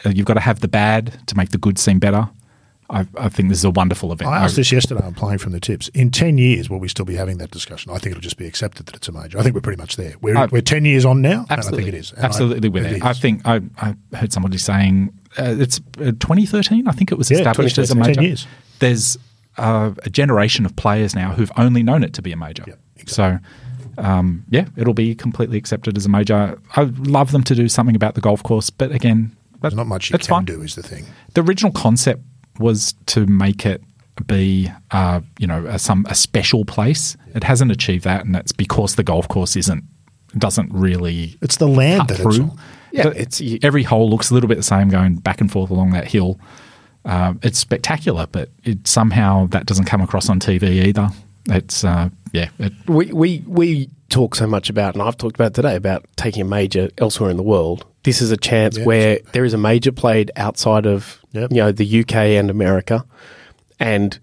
uh, 0.05 0.11
you've 0.11 0.27
got 0.27 0.35
to 0.35 0.41
have 0.41 0.61
the 0.61 0.69
bad 0.69 1.19
to 1.29 1.37
make 1.37 1.49
the 1.51 1.57
good 1.59 1.79
seem 1.79 1.99
better. 1.99 2.29
I, 2.91 3.07
I 3.19 3.31
think 3.31 3.49
this 3.49 3.57
is 3.59 3.65
a 3.65 3.71
wonderful 3.71 4.13
event. 4.13 4.31
I 4.31 4.43
asked 4.45 4.53
I- 4.55 4.57
this 4.57 4.71
yesterday. 4.71 5.01
I'm 5.03 5.15
playing 5.15 5.39
from 5.39 5.53
the 5.53 5.61
tips. 5.61 5.89
In 5.95 6.11
ten 6.11 6.37
years, 6.37 6.69
will 6.69 6.79
we 6.79 6.89
still 6.89 7.07
be 7.07 7.15
having 7.17 7.39
that 7.39 7.51
discussion? 7.51 7.91
I 7.91 7.95
think 7.95 8.09
it'll 8.13 8.21
just 8.21 8.37
be 8.37 8.47
accepted 8.47 8.85
that 8.87 8.97
it's 8.97 9.09
a 9.09 9.13
major. 9.13 9.39
I 9.39 9.43
think 9.43 9.55
we're 9.55 9.63
pretty 9.63 9.81
much 9.81 9.97
there. 9.97 10.15
We're, 10.21 10.37
I- 10.37 10.47
we're 10.47 10.61
ten 10.61 10.85
years 10.85 11.07
on 11.07 11.23
now, 11.23 11.47
Absolutely, 11.49 11.85
I 11.85 11.87
think 11.87 11.95
it 11.95 11.99
is. 12.01 12.13
And 12.13 12.21
I- 12.21 12.27
absolutely 12.27 12.69
with 12.69 12.85
it. 12.85 13.03
I 13.03 13.15
think 13.15 13.41
I, 13.47 13.63
I 13.79 13.95
heard 14.15 14.33
somebody 14.35 14.59
saying 14.59 15.19
uh, 15.39 15.57
it's 15.59 15.81
uh, 15.99 16.13
2013. 16.21 16.87
I 16.87 16.93
think 16.93 17.11
it 17.11 17.17
was 17.17 17.31
Yeah, 17.31 17.39
established 17.39 17.79
as 17.79 17.91
a 17.91 17.95
major. 17.95 18.15
10 18.17 18.25
years. 18.25 18.47
There's 18.81 19.17
uh, 19.57 19.93
a 20.03 20.11
generation 20.11 20.67
of 20.67 20.77
players 20.77 21.15
now 21.15 21.33
who've 21.33 21.51
only 21.57 21.83
known 21.83 22.05
it 22.05 22.13
to 22.15 22.21
be 22.23 22.33
a 22.33 22.37
major. 22.37 22.65
Yep, 22.67 22.79
So. 23.09 23.39
Um, 23.99 24.45
yeah, 24.51 24.67
it'll 24.77 24.95
be 24.95 25.15
completely 25.15 25.59
accepted 25.59 25.97
as 25.97 26.07
a 26.07 26.09
major. 26.09 26.59
I'd 26.77 26.99
love 27.07 27.33
them 27.33 27.43
to 27.45 27.55
do 27.55 27.69
something 27.69 27.97
about 27.97 28.15
the 28.15 28.21
golf 28.21 28.43
course, 28.43 28.71
but 28.71 28.93
again, 28.93 29.35
that, 29.53 29.61
There's 29.61 29.75
not 29.75 29.87
much 29.87 30.11
you 30.11 30.15
that's 30.15 30.27
can 30.27 30.37
fine. 30.37 30.45
do. 30.45 30.63
Is 30.63 30.75
the 30.75 30.83
thing. 30.83 31.05
The 31.35 31.43
original 31.43 31.73
concept 31.73 32.23
was 32.59 32.95
to 33.07 33.27
make 33.27 33.67
it 33.67 33.83
be, 34.27 34.71
uh, 34.93 35.21
you 35.39 35.47
know, 35.47 35.67
a, 35.67 35.79
some 35.79 36.07
a 36.09 36.15
special 36.15 36.65
place. 36.65 37.17
It 37.35 37.45
hasn't 37.45 37.73
achieved 37.73 38.05
that, 38.05 38.25
and 38.25 38.35
that's 38.35 38.53
because 38.53 38.95
the 38.95 39.03
golf 39.03 39.27
course 39.29 39.57
isn't 39.57 39.85
doesn't 40.39 40.73
really 40.73 41.37
It's 41.43 41.57
the 41.59 41.69
land 41.69 42.09
that 42.09 42.19
it's 42.19 42.23
through. 42.37 42.45
on. 42.47 42.59
Yeah, 42.93 43.05
But 43.05 43.17
it's- 43.17 43.59
every 43.63 43.83
hole 43.85 44.09
looks 44.11 44.31
a 44.31 44.35
little 44.35 44.49
bit 44.49 44.57
the 44.57 44.63
same, 44.65 44.89
going 44.89 45.17
back 45.17 45.41
and 45.41 45.51
forth 45.51 45.71
along 45.71 45.91
that 45.93 46.09
hill. 46.09 46.39
Um, 47.05 47.39
it's 47.43 47.59
spectacular, 47.59 48.27
but 48.31 48.51
it 48.65 48.87
somehow 48.89 49.47
that 49.49 49.67
doesn't 49.67 49.85
come 49.85 50.01
across 50.01 50.29
on 50.29 50.41
TV 50.41 50.87
either. 50.87 51.11
It's 51.49 51.85
uh, 51.85 52.09
yeah, 52.33 52.49
it, 52.59 52.73
We, 52.89 53.13
we, 53.13 53.45
we 53.47 53.91
talk 54.09 54.35
so 54.35 54.47
much 54.47 54.71
about, 54.71 54.95
and 54.95 55.03
I've 55.03 55.17
talked 55.17 55.37
about 55.37 55.55
today, 55.55 55.77
about 55.77 56.05
taking 56.17 56.43
a 56.43 56.45
major 56.47 56.89
elsewhere 56.99 57.31
in 57.31 57.37
the 57.37 57.43
world. 57.43 57.85
This 58.05 58.21
is 58.23 58.31
a 58.31 58.37
chance 58.37 58.79
Yeah. 58.79 58.85
where 58.85 59.19
there 59.33 59.45
is 59.45 59.55
a 59.55 59.59
major 59.59 59.93
played 59.93 60.31
outside 60.37 60.87
of 60.87 61.19
Yep. 61.33 61.51
you 61.51 61.57
know 61.59 61.73
the 61.73 62.01
UK 62.01 62.15
and 62.37 62.49
America, 62.51 63.05
and 63.81 64.19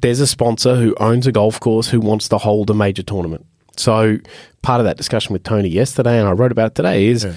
there's 0.00 0.20
a 0.20 0.26
sponsor 0.26 0.76
who 0.76 0.94
owns 0.98 1.26
a 1.26 1.32
golf 1.32 1.58
course 1.60 1.88
who 1.88 2.00
wants 2.00 2.28
to 2.28 2.38
hold 2.38 2.70
a 2.70 2.74
major 2.74 3.02
tournament. 3.02 3.44
So 3.76 4.18
part 4.62 4.80
of 4.80 4.84
that 4.86 4.96
discussion 4.96 5.32
with 5.32 5.42
Tony 5.42 5.68
yesterday, 5.68 6.18
and 6.18 6.28
I 6.28 6.32
wrote 6.32 6.52
about 6.52 6.68
it 6.68 6.74
today, 6.74 7.06
is 7.08 7.24
Yeah. 7.24 7.32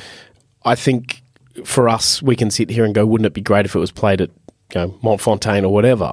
I 0.64 0.76
think 0.76 1.22
for 1.66 1.90
us 1.90 2.22
we 2.22 2.36
can 2.36 2.50
sit 2.52 2.70
here 2.70 2.86
and 2.86 2.94
go, 2.96 3.06
wouldn't 3.06 3.26
it 3.26 3.34
be 3.34 3.42
great 3.42 3.66
if 3.66 3.76
it 3.76 3.80
was 3.80 3.92
played 3.92 4.22
at 4.22 4.30
you 4.74 4.82
know, 4.82 4.96
Morfontaine 5.04 5.64
or 5.64 5.70
whatever? 5.74 6.12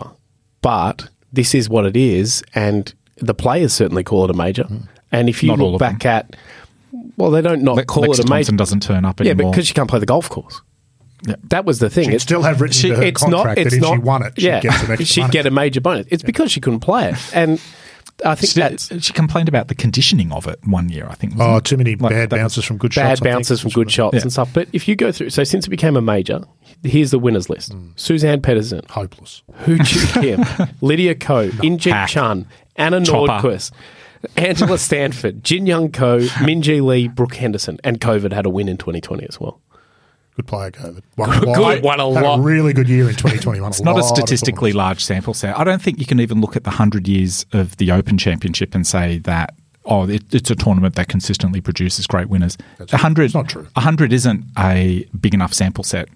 But 0.62 1.09
this 1.32 1.54
is 1.54 1.68
what 1.68 1.86
it 1.86 1.96
is, 1.96 2.42
and 2.54 2.92
the 3.16 3.34
players 3.34 3.72
certainly 3.72 4.02
call 4.04 4.24
it 4.24 4.30
a 4.30 4.34
major. 4.34 4.64
Hmm. 4.64 4.78
And 5.12 5.28
if 5.28 5.42
you. 5.42 5.48
Not 5.50 5.58
look 5.58 5.74
of 5.74 5.78
them. 5.80 5.92
back 5.94 6.06
at, 6.06 6.36
well, 7.16 7.30
they 7.30 7.42
don't 7.42 7.62
not 7.62 7.76
Le- 7.76 7.84
call 7.84 8.04
Lexi 8.04 8.20
it 8.20 8.24
a 8.26 8.28
major. 8.28 8.34
Thompson 8.46 8.56
doesn't 8.56 8.82
turn 8.82 9.04
up 9.04 9.20
Yeah, 9.20 9.32
anymore. 9.32 9.52
because 9.52 9.66
she 9.66 9.74
can't 9.74 9.88
play 9.90 9.98
the 9.98 10.06
golf 10.06 10.28
course. 10.28 10.60
That 11.50 11.66
was 11.66 11.80
the 11.80 11.90
thing. 11.90 12.04
She'd 12.04 12.08
It's- 12.14 12.22
still 12.22 12.42
have 12.42 12.60
written 12.62 12.90
into 12.92 13.02
her 13.04 13.12
contract 13.12 13.56
that 13.56 13.66
if 13.66 13.84
she 13.84 13.98
won 13.98 14.22
it, 14.24 14.32
she'd 14.36 14.46
yeah, 14.46 14.60
get 14.60 14.72
some 14.80 14.90
extra 14.92 15.04
she'd 15.04 15.30
get 15.30 15.44
a 15.46 15.50
major 15.50 15.80
bonus. 15.80 16.06
It's 16.10 16.22
because 16.22 16.50
she 16.50 16.60
couldn't 16.60 16.80
play 16.80 17.10
it, 17.10 17.18
and 17.34 17.60
I 18.24 18.34
think 18.34 18.52
She, 18.52 18.60
that's 18.60 19.04
she 19.04 19.12
complained 19.12 19.48
about 19.48 19.68
the 19.68 19.74
conditioning 19.74 20.30
of 20.32 20.46
it 20.46 20.58
one 20.66 20.88
year, 20.88 21.06
I 21.08 21.14
think. 21.14 21.34
Oh, 21.38 21.56
it? 21.56 21.64
too 21.64 21.76
many 21.76 21.96
Like, 21.96 22.10
bad 22.12 22.28
bounces 22.30 22.64
from 22.64 22.76
good 22.78 22.90
bad 22.94 23.10
shots. 23.16 23.20
I 23.20 23.24
think. 23.24 23.34
bounces 23.34 23.60
from 23.60 23.70
good 23.70 23.90
shots 23.90 24.14
Yeah. 24.16 24.22
and 24.22 24.32
stuff. 24.32 24.50
But 24.52 24.68
if 24.72 24.86
you 24.88 24.96
go 24.96 25.12
through, 25.12 25.30
so 25.30 25.44
since 25.44 25.66
it 25.66 25.70
became 25.70 25.96
a 25.96 26.00
major, 26.02 26.42
here's 26.82 27.10
the 27.10 27.18
winners 27.18 27.48
list: 27.50 27.72
Hmm. 27.72 27.90
Suzann 27.96 28.40
Pettersen, 28.40 28.88
Hopeless. 28.90 29.42
Hyo 29.64 29.78
Joo 29.84 30.20
Kim, 30.20 30.68
Lydia 30.80 31.14
Ko, 31.14 31.48
Injit 31.48 31.92
Hack. 31.92 32.08
Chun, 32.10 32.46
Anna 32.76 33.04
Chopper. 33.04 33.48
Nordqvist, 33.48 33.72
Angela 34.36 34.76
Stanford, 34.78 35.42
Jin 35.42 35.66
Young 35.66 35.90
Ko, 35.90 36.18
Minjee 36.18 36.82
Lee, 36.84 37.08
Brooke 37.08 37.36
Henderson, 37.36 37.78
and 37.84 38.00
COVID 38.00 38.32
had 38.32 38.44
a 38.46 38.50
win 38.50 38.68
in 38.68 38.76
2020 38.76 39.26
as 39.28 39.40
well. 39.40 39.60
Good 40.41 40.47
player, 40.47 40.70
COVID. 40.70 41.03
Won 41.18 41.30
a 41.36 41.41
Good, 41.41 41.82
won 41.84 42.01
a 42.01 42.14
Had 42.14 42.22
lot. 42.24 42.41
really 42.41 42.72
good 42.72 42.88
year 42.88 43.03
in 43.11 43.14
2021. 43.14 43.68
It's 43.70 43.82
not 43.82 43.99
a 43.99 44.03
statistically 44.03 44.72
large 44.72 45.05
sample 45.05 45.34
set. 45.34 45.59
I 45.59 45.64
don't 45.64 45.82
think 45.82 45.99
you 45.99 46.07
can 46.07 46.18
even 46.18 46.41
look 46.41 46.57
at 46.57 46.64
the 46.64 46.70
100 46.70 47.07
years 47.07 47.45
of 47.53 47.76
the 47.76 47.91
Open 47.93 48.16
Championship 48.16 48.74
and 48.74 48.86
say 48.86 49.18
that, 49.18 49.55
oh, 49.84 50.09
it, 50.09 50.22
it's 50.32 50.51
a 50.51 50.55
tournament 50.55 50.95
that 50.95 51.09
consistently 51.09 51.61
produces 51.61 52.07
great 52.07 52.30
winners. 52.30 52.57
That's- 52.78 52.93
100, 52.93 53.24
it's 53.24 53.34
not 53.34 53.51
true. 53.51 53.64
100 53.74 54.14
isn't 54.14 54.47
a 54.59 55.05
big 55.20 55.34
enough 55.34 55.53
sample 55.53 55.84
set 55.84 56.09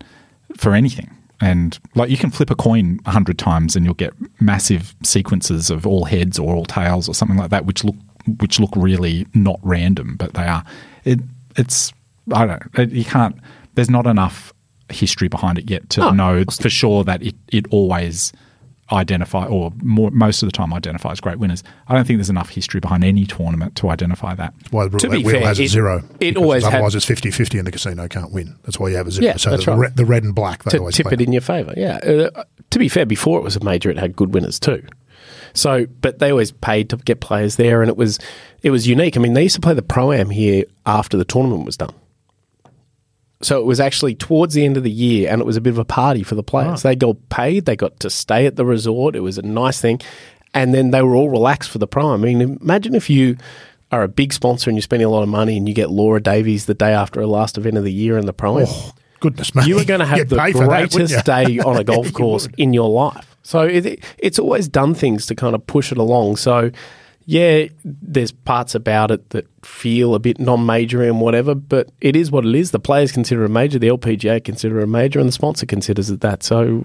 for 0.56 0.72
anything. 0.72 1.10
And 1.42 1.78
like 1.94 2.08
you 2.08 2.16
can 2.16 2.30
flip 2.30 2.48
a 2.48 2.54
coin 2.54 2.98
100 3.04 3.38
times 3.38 3.76
and 3.76 3.84
you'll 3.84 3.92
get 3.92 4.14
massive 4.40 4.94
sequences 5.02 5.68
of 5.68 5.86
all 5.86 6.06
heads 6.06 6.38
or 6.38 6.54
all 6.54 6.64
tails 6.64 7.10
or 7.10 7.14
something 7.14 7.36
like 7.36 7.50
that, 7.50 7.66
which 7.66 7.84
look 7.84 7.96
which 8.40 8.58
look 8.58 8.70
really 8.74 9.26
not 9.34 9.60
random, 9.62 10.16
but 10.16 10.32
they 10.32 10.44
are. 10.44 10.64
It, 11.04 11.20
it's 11.56 11.92
I 12.32 12.46
don't. 12.46 12.62
It, 12.78 12.90
you 12.92 13.04
can't. 13.04 13.36
There's 13.74 13.90
not 13.90 14.06
enough 14.06 14.52
history 14.90 15.28
behind 15.28 15.58
it 15.58 15.70
yet 15.70 15.88
to 15.90 16.00
No. 16.00 16.10
know 16.10 16.44
for 16.60 16.68
sure 16.70 17.04
that 17.04 17.22
it, 17.22 17.34
it 17.48 17.66
always 17.70 18.32
identify 18.92 19.46
or 19.46 19.72
more, 19.82 20.10
most 20.10 20.42
of 20.42 20.46
the 20.46 20.52
time 20.52 20.74
identifies 20.74 21.18
great 21.18 21.38
winners. 21.38 21.62
I 21.88 21.94
don't 21.94 22.06
think 22.06 22.18
there's 22.18 22.28
enough 22.28 22.50
history 22.50 22.80
behind 22.80 23.02
any 23.02 23.24
tournament 23.24 23.76
to 23.76 23.88
identify 23.88 24.34
that. 24.34 24.52
Why 24.70 24.88
the 24.88 24.98
To 24.98 25.08
roulette 25.08 25.20
be 25.20 25.24
wheel 25.24 25.38
fair, 25.40 25.46
has 25.48 25.58
a 25.58 25.66
zero. 25.66 25.98
it 26.20 26.34
because 26.34 26.36
always 26.36 26.64
had- 26.64 26.74
otherwise 26.74 26.94
it's 26.94 27.06
50-50 27.06 27.58
and 27.58 27.66
the 27.66 27.72
casino 27.72 28.06
can't 28.08 28.30
win. 28.30 28.56
That's 28.62 28.78
why 28.78 28.90
you 28.90 28.96
have 28.96 29.06
a 29.06 29.10
zero. 29.10 29.24
Yeah, 29.26 29.36
so 29.38 29.50
that's 29.50 29.64
the, 29.64 29.70
right. 29.70 29.78
red, 29.80 29.96
the 29.96 30.04
red 30.04 30.22
and 30.22 30.34
black 30.34 30.64
they 30.64 30.72
to 30.72 30.78
always 30.80 30.96
tip 30.96 31.06
play. 31.06 31.14
it 31.14 31.20
in 31.22 31.32
your 31.32 31.40
favour. 31.40 31.72
Yeah. 31.78 31.96
Uh, 31.96 32.44
to 32.70 32.78
be 32.78 32.90
fair, 32.90 33.06
before 33.06 33.38
it 33.38 33.42
was 33.42 33.56
a 33.56 33.64
major, 33.64 33.88
it 33.90 33.98
had 33.98 34.14
good 34.14 34.34
winners 34.34 34.60
too. 34.60 34.82
So, 35.54 35.86
but 36.02 36.18
they 36.18 36.30
always 36.30 36.50
paid 36.52 36.90
to 36.90 36.96
get 36.98 37.20
players 37.20 37.56
there, 37.56 37.80
and 37.80 37.88
it 37.88 37.96
was 37.96 38.18
it 38.62 38.70
was 38.70 38.86
unique. 38.88 39.16
I 39.16 39.20
mean, 39.20 39.32
they 39.34 39.44
used 39.44 39.54
to 39.54 39.60
play 39.60 39.72
the 39.72 39.82
pro 39.82 40.12
am 40.12 40.28
here 40.28 40.64
after 40.84 41.16
the 41.16 41.24
tournament 41.24 41.64
was 41.64 41.76
done. 41.76 41.94
So 43.44 43.60
it 43.60 43.66
was 43.66 43.78
actually 43.78 44.14
towards 44.14 44.54
the 44.54 44.64
end 44.64 44.76
of 44.76 44.82
the 44.82 44.90
year, 44.90 45.30
and 45.30 45.40
it 45.40 45.44
was 45.44 45.56
a 45.56 45.60
bit 45.60 45.70
of 45.70 45.78
a 45.78 45.84
party 45.84 46.22
for 46.22 46.34
the 46.34 46.42
players. 46.42 46.82
They 46.82 46.96
got 46.96 47.16
paid, 47.28 47.66
they 47.66 47.76
got 47.76 48.00
to 48.00 48.10
stay 48.10 48.46
at 48.46 48.56
the 48.56 48.64
resort. 48.64 49.14
It 49.14 49.20
was 49.20 49.36
a 49.38 49.42
nice 49.42 49.80
thing, 49.80 50.00
and 50.54 50.72
then 50.72 50.90
they 50.90 51.02
were 51.02 51.14
all 51.14 51.28
relaxed 51.28 51.70
for 51.70 51.78
the 51.78 51.86
prime. 51.86 52.22
I 52.22 52.24
mean, 52.24 52.40
imagine 52.40 52.94
if 52.94 53.10
you 53.10 53.36
are 53.92 54.02
a 54.02 54.08
big 54.08 54.32
sponsor 54.32 54.70
and 54.70 54.76
you're 54.76 54.82
spending 54.82 55.06
a 55.06 55.10
lot 55.10 55.22
of 55.22 55.28
money, 55.28 55.56
and 55.58 55.68
you 55.68 55.74
get 55.74 55.90
Laura 55.90 56.20
Davies 56.22 56.66
the 56.66 56.74
day 56.74 56.92
after 56.92 57.20
her 57.20 57.26
last 57.26 57.58
event 57.58 57.76
of 57.76 57.84
the 57.84 57.92
year 57.92 58.16
in 58.16 58.26
the 58.26 58.32
prime. 58.32 58.64
Oh, 58.66 58.92
goodness 59.20 59.54
me. 59.54 59.66
You 59.66 59.78
are 59.78 59.84
going 59.84 60.00
to 60.00 60.06
have 60.06 60.18
You'd 60.18 60.28
the 60.30 60.36
for 60.36 60.66
that, 60.66 60.90
greatest 60.90 61.24
day 61.26 61.58
on 61.58 61.76
a 61.76 61.84
golf 61.92 62.12
course 62.12 62.46
would. 62.46 62.58
in 62.58 62.72
your 62.72 62.88
life. 62.88 63.36
So 63.42 63.60
it, 63.60 64.02
it's 64.18 64.38
always 64.38 64.68
done 64.68 64.94
things 64.94 65.26
to 65.26 65.34
kind 65.34 65.54
of 65.54 65.66
push 65.66 65.92
it 65.92 65.98
along. 65.98 66.36
So, 66.36 66.70
yeah, 67.26 67.66
there's 67.84 68.32
parts 68.32 68.74
about 68.74 69.10
it 69.10 69.30
that 69.30 69.46
feel 69.64 70.14
a 70.14 70.18
bit 70.18 70.38
non-major 70.38 71.02
and 71.02 71.20
whatever, 71.20 71.54
but 71.54 71.90
it 72.00 72.16
is 72.16 72.30
what 72.30 72.44
it 72.44 72.54
is. 72.54 72.70
The 72.70 72.78
players 72.78 73.12
consider 73.12 73.42
it 73.42 73.46
a 73.46 73.48
major, 73.48 73.78
the 73.78 73.88
LPGA 73.88 74.42
consider 74.44 74.80
it 74.80 74.84
a 74.84 74.86
major, 74.86 75.18
and 75.20 75.28
the 75.28 75.32
sponsor 75.32 75.66
considers 75.66 76.10
it 76.10 76.20
that. 76.20 76.42
So, 76.42 76.84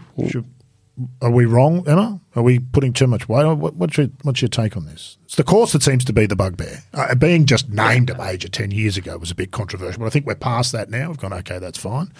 Are 1.21 1.31
we 1.31 1.45
wrong, 1.45 1.87
Emma? 1.87 2.19
Are 2.35 2.43
we 2.43 2.59
putting 2.59 2.91
too 2.93 3.07
much 3.07 3.29
weight? 3.29 3.45
on- 3.45 3.59
What, 3.59 3.75
what's, 3.75 3.97
your, 3.97 4.07
what's 4.23 4.41
your 4.41 4.49
take 4.49 4.75
on 4.75 4.85
this? 4.85 5.17
It's 5.25 5.35
the 5.35 5.43
course 5.43 5.71
that 5.73 5.81
seems 5.83 6.03
to 6.05 6.13
be 6.13 6.25
the 6.25 6.35
bugbear. 6.35 6.83
Uh, 6.93 7.15
being 7.15 7.45
just 7.45 7.69
named 7.69 8.09
a 8.09 8.17
major 8.17 8.49
10 8.49 8.71
years 8.71 8.97
ago 8.97 9.17
was 9.17 9.31
a 9.31 9.35
bit 9.35 9.51
controversial, 9.51 9.99
but 9.99 10.07
I 10.07 10.09
think 10.09 10.25
we're 10.25 10.35
past 10.35 10.71
that 10.73 10.89
now. 10.89 11.07
We've 11.07 11.17
gone, 11.17 11.31
okay, 11.33 11.57
that's 11.59 11.77
fine. 11.77 12.11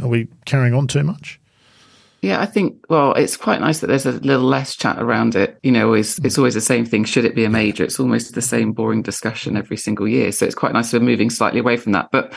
Are 0.00 0.08
we 0.08 0.28
carrying 0.44 0.72
on 0.74 0.86
too 0.86 1.02
much? 1.02 1.40
Yeah, 2.22 2.40
I 2.40 2.46
think. 2.46 2.84
Well, 2.88 3.14
it's 3.14 3.36
quite 3.36 3.60
nice 3.60 3.80
that 3.80 3.88
there's 3.88 4.06
a 4.06 4.12
little 4.12 4.46
less 4.46 4.76
chat 4.76 5.02
around 5.02 5.34
it. 5.34 5.58
You 5.64 5.72
know, 5.72 5.86
always 5.86 6.18
it's 6.20 6.38
always 6.38 6.54
the 6.54 6.60
same 6.60 6.86
thing. 6.86 7.04
Should 7.04 7.24
it 7.24 7.34
be 7.34 7.44
a 7.44 7.50
major? 7.50 7.82
It's 7.82 7.98
almost 7.98 8.34
the 8.34 8.40
same 8.40 8.72
boring 8.72 9.02
discussion 9.02 9.56
every 9.56 9.76
single 9.76 10.06
year. 10.06 10.30
So 10.30 10.46
it's 10.46 10.54
quite 10.54 10.72
nice 10.72 10.92
we're 10.92 11.00
moving 11.00 11.30
slightly 11.30 11.58
away 11.58 11.76
from 11.76 11.92
that. 11.92 12.10
But 12.12 12.32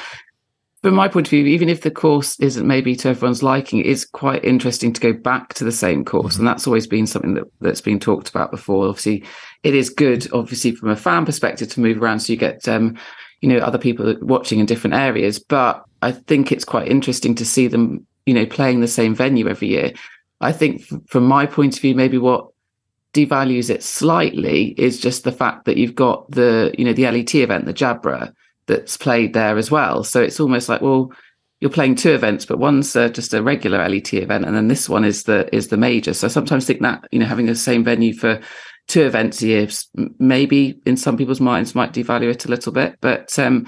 from 0.81 0.95
my 0.95 1.07
point 1.07 1.27
of 1.27 1.31
view, 1.31 1.45
even 1.45 1.69
if 1.69 1.81
the 1.81 1.91
course 1.91 2.39
isn't 2.39 2.65
maybe 2.65 2.95
to 2.95 3.09
everyone's 3.09 3.43
liking, 3.43 3.79
it 3.79 3.85
is 3.85 4.05
quite 4.05 4.43
interesting 4.43 4.91
to 4.91 5.01
go 5.01 5.13
back 5.13 5.53
to 5.55 5.63
the 5.63 5.71
same 5.71 6.03
course, 6.03 6.35
and 6.37 6.47
that's 6.47 6.65
always 6.65 6.87
been 6.87 7.05
something 7.05 7.35
that 7.35 7.45
that's 7.61 7.81
been 7.81 7.99
talked 7.99 8.27
about 8.27 8.49
before. 8.49 8.87
Obviously, 8.87 9.23
it 9.61 9.75
is 9.75 9.91
good, 9.91 10.27
obviously 10.33 10.71
from 10.71 10.89
a 10.89 10.95
fan 10.95 11.25
perspective, 11.25 11.69
to 11.69 11.79
move 11.79 12.01
around 12.01 12.19
so 12.19 12.33
you 12.33 12.37
get. 12.37 12.67
Um, 12.67 12.97
you 13.41 13.49
know, 13.49 13.57
other 13.57 13.77
people 13.77 14.15
watching 14.21 14.59
in 14.59 14.65
different 14.65 14.95
areas, 14.95 15.37
but 15.37 15.83
I 16.01 16.13
think 16.13 16.51
it's 16.51 16.65
quite 16.65 16.87
interesting 16.87 17.35
to 17.35 17.45
see 17.45 17.67
them 17.67 18.07
you 18.25 18.33
know, 18.33 18.45
playing 18.45 18.81
the 18.81 18.87
same 18.87 19.15
venue 19.15 19.47
every 19.47 19.69
year. 19.69 19.93
I 20.41 20.51
think 20.51 20.83
from 21.09 21.25
my 21.25 21.45
point 21.45 21.75
of 21.75 21.81
view, 21.81 21.95
maybe 21.95 22.17
what 22.17 22.49
devalues 23.13 23.69
it 23.69 23.81
slightly 23.81 24.75
is 24.77 24.99
just 24.99 25.23
the 25.23 25.31
fact 25.31 25.65
that 25.65 25.77
you've 25.77 25.95
got 25.95 26.29
the, 26.31 26.73
you 26.77 26.83
know, 26.83 26.93
the 26.93 27.09
LET 27.09 27.33
event, 27.35 27.65
the 27.65 27.73
Jabra, 27.73 28.33
that's 28.67 28.97
played 28.97 29.33
there 29.33 29.57
as 29.57 29.71
well. 29.71 30.03
So 30.03 30.21
it's 30.21 30.39
almost 30.39 30.69
like, 30.69 30.81
well, 30.81 31.11
you're 31.61 31.71
playing 31.71 31.95
two 31.95 32.11
events, 32.13 32.45
but 32.45 32.59
one's 32.59 32.95
uh, 32.95 33.09
just 33.09 33.33
a 33.33 33.41
regular 33.41 33.87
LET 33.87 34.13
event, 34.13 34.45
and 34.45 34.55
then 34.55 34.67
this 34.67 34.89
one 34.89 35.05
is 35.05 35.23
the 35.23 35.53
is 35.55 35.69
the 35.69 35.77
major. 35.77 36.13
So 36.13 36.27
I 36.27 36.29
sometimes 36.29 36.65
think 36.65 36.81
that 36.81 37.07
you 37.11 37.19
know 37.19 37.25
having 37.25 37.45
the 37.45 37.55
same 37.55 37.83
venue 37.83 38.13
for 38.13 38.41
two 38.87 39.03
events 39.03 39.41
a 39.41 39.47
year, 39.47 39.67
maybe 40.19 40.79
in 40.85 40.97
some 40.97 41.17
people's 41.17 41.41
minds 41.41 41.73
might 41.73 41.93
devalue 41.93 42.29
it 42.29 42.45
a 42.45 42.49
little 42.49 42.71
bit, 42.71 42.97
but 43.01 43.39
um, 43.39 43.65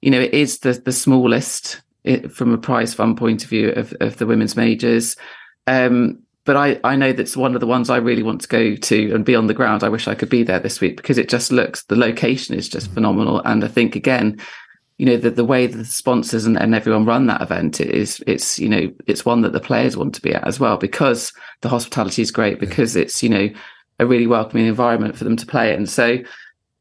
you 0.00 0.10
know 0.10 0.20
it 0.20 0.32
is 0.32 0.60
the 0.60 0.72
the 0.72 0.92
smallest 0.92 1.82
it, 2.08 2.32
from 2.32 2.52
a 2.52 2.58
prize 2.58 2.94
fund 2.94 3.16
point 3.16 3.44
of 3.44 3.50
view 3.50 3.70
of, 3.70 3.94
of 4.00 4.16
the 4.16 4.26
women's 4.26 4.56
majors. 4.56 5.16
Um, 5.66 6.22
but 6.44 6.56
I, 6.56 6.80
I 6.82 6.96
know 6.96 7.12
that's 7.12 7.36
one 7.36 7.54
of 7.54 7.60
the 7.60 7.66
ones 7.66 7.90
I 7.90 7.98
really 7.98 8.22
want 8.22 8.40
to 8.40 8.48
go 8.48 8.74
to 8.74 9.14
and 9.14 9.24
be 9.24 9.34
on 9.34 9.48
the 9.48 9.54
ground. 9.54 9.84
I 9.84 9.90
wish 9.90 10.08
I 10.08 10.14
could 10.14 10.30
be 10.30 10.42
there 10.42 10.58
this 10.58 10.80
week 10.80 10.96
because 10.96 11.18
it 11.18 11.28
just 11.28 11.52
looks 11.52 11.84
the 11.84 11.96
location 11.96 12.54
is 12.54 12.68
just 12.68 12.90
phenomenal. 12.90 13.42
And 13.44 13.62
I 13.62 13.68
think 13.68 13.94
again, 13.94 14.40
you 14.96 15.04
know, 15.04 15.18
the, 15.18 15.30
the 15.30 15.44
way 15.44 15.66
the 15.66 15.84
sponsors 15.84 16.46
and, 16.46 16.58
and 16.58 16.74
everyone 16.74 17.04
run 17.04 17.26
that 17.26 17.42
event 17.42 17.80
it 17.82 17.90
is 17.90 18.24
it's, 18.26 18.58
you 18.58 18.68
know, 18.68 18.90
it's 19.06 19.26
one 19.26 19.42
that 19.42 19.52
the 19.52 19.60
players 19.60 19.96
want 19.96 20.14
to 20.14 20.22
be 20.22 20.32
at 20.32 20.46
as 20.46 20.58
well 20.58 20.78
because 20.78 21.34
the 21.60 21.68
hospitality 21.68 22.22
is 22.22 22.30
great, 22.30 22.58
because 22.58 22.96
it's, 22.96 23.22
you 23.22 23.28
know, 23.28 23.50
a 24.00 24.06
really 24.06 24.26
welcoming 24.26 24.66
environment 24.66 25.16
for 25.16 25.24
them 25.24 25.36
to 25.36 25.46
play 25.46 25.74
in. 25.74 25.86
So 25.86 26.18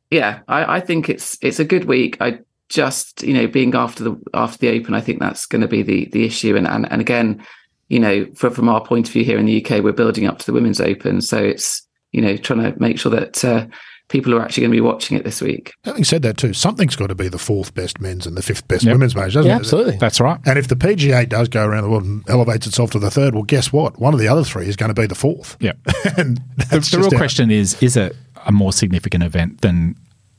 yeah, 0.10 0.40
I, 0.48 0.78
I 0.78 0.80
think 0.80 1.10
it's 1.10 1.38
it's 1.42 1.60
a 1.60 1.66
good 1.66 1.86
week. 1.86 2.18
I 2.22 2.40
just, 2.70 3.24
you 3.24 3.34
know, 3.34 3.48
being 3.48 3.74
after 3.76 4.04
the 4.04 4.22
after 4.34 4.58
the 4.58 4.70
open, 4.80 4.94
I 4.94 5.02
think 5.02 5.20
that's 5.20 5.46
going 5.46 5.62
to 5.62 5.68
be 5.68 5.84
the 5.84 6.06
the 6.12 6.26
issue. 6.26 6.56
And 6.56 6.68
and, 6.68 6.92
and 6.92 7.02
again, 7.02 7.46
you 7.90 8.00
know, 8.00 8.26
from 8.36 8.54
from 8.54 8.70
our 8.70 8.84
point 8.86 9.08
of 9.08 9.14
view 9.14 9.24
here 9.24 9.38
in 9.38 9.46
the 9.46 9.64
UK, 9.66 9.84
we're 9.84 9.92
building 9.94 10.28
up 10.28 10.40
to 10.40 10.46
the 10.46 10.54
women's 10.54 10.82
open, 10.82 11.22
so 11.22 11.38
it's 11.38 11.86
you 12.12 12.22
know 12.22 12.36
trying 12.38 12.62
to 12.62 12.80
make 12.80 13.00
sure 13.00 13.12
that 13.12 13.44
uh, 13.46 13.66
people 14.10 14.34
are 14.34 14.42
actually 14.42 14.62
going 14.62 14.72
to 14.72 14.76
be 14.78 14.82
watching 14.82 15.18
it 15.18 15.24
this 15.26 15.42
week. 15.42 15.74
Having 15.84 16.04
said 16.06 16.22
that, 16.22 16.38
too, 16.38 16.54
something's 16.54 16.96
got 16.96 17.08
to 17.08 17.16
be 17.16 17.28
the 17.28 17.38
fourth 17.38 17.74
best 17.74 18.00
men's 18.00 18.26
and 18.26 18.38
the 18.38 18.42
fifth 18.42 18.68
best 18.68 18.84
Yep. 18.86 18.94
women's 18.94 19.16
major, 19.16 19.40
doesn't 19.40 19.46
yeah, 19.50 19.56
it? 19.58 19.60
absolutely. 19.60 19.98
That's 19.98 20.20
right. 20.22 20.40
And 20.46 20.58
if 20.58 20.70
the 20.70 20.76
PGA 20.76 21.28
does 21.28 21.50
go 21.50 21.66
around 21.66 21.84
the 21.84 21.90
world 21.90 22.04
and 22.06 22.24
elevates 22.30 22.66
itself 22.68 22.92
to 22.92 23.00
the 23.00 23.12
third, 23.12 23.34
well, 23.34 23.44
guess 23.44 23.74
what? 23.74 24.00
One 24.00 24.14
of 24.14 24.20
the 24.22 24.28
other 24.30 24.44
three 24.46 24.68
is 24.68 24.76
going 24.78 24.94
to 24.94 25.02
be 25.02 25.08
the 25.08 25.16
fourth. 25.16 25.58
Yeah. 25.60 25.74
and 26.18 26.38
The, 26.58 26.66
that's 26.72 26.92
the 26.92 26.98
real 27.00 27.08
out. 27.08 27.16
question 27.16 27.52
is 27.52 27.82
is 27.84 27.98
it 27.98 28.16
a 28.46 28.52
more 28.54 28.72
significant 28.72 29.24
event 29.24 29.60
than 29.62 29.96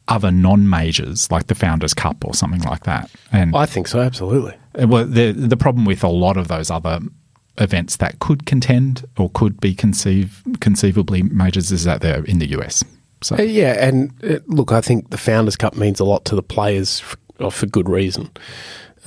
other 0.08 0.30
non 0.30 0.68
majors 0.68 1.30
like 1.30 1.46
the 1.46 1.54
Founders 1.54 1.94
Cup 1.94 2.24
or 2.24 2.34
something 2.34 2.62
like 2.62 2.84
that? 2.84 3.10
And 3.32 3.54
I 3.54 3.66
think 3.66 3.88
so, 3.88 4.00
absolutely. 4.00 4.54
Uh, 4.80 4.86
Well, 4.88 5.06
the 5.06 5.32
the 5.32 5.56
problem 5.56 5.84
with 5.84 6.02
a 6.04 6.08
lot 6.08 6.36
of 6.36 6.48
those 6.48 6.70
other 6.70 7.00
events 7.58 7.96
that 7.96 8.18
could 8.20 8.46
contend 8.46 9.04
or 9.16 9.30
could 9.30 9.60
be 9.60 9.74
conceive 9.74 10.42
conceivably 10.60 11.22
majors 11.22 11.72
is 11.72 11.84
that 11.84 12.00
they're 12.00 12.24
in 12.24 12.38
the 12.38 12.48
US. 12.58 12.84
So 13.22 13.36
Uh, 13.36 13.42
yeah, 13.42 13.86
and 13.86 14.12
uh, 14.22 14.38
look, 14.46 14.70
I 14.72 14.80
think 14.80 15.10
the 15.10 15.18
Founders 15.18 15.56
Cup 15.56 15.76
means 15.76 16.00
a 16.00 16.04
lot 16.04 16.24
to 16.26 16.36
the 16.36 16.42
players 16.42 17.00
for, 17.00 17.50
for 17.50 17.66
good 17.66 17.88
reason. 17.88 18.30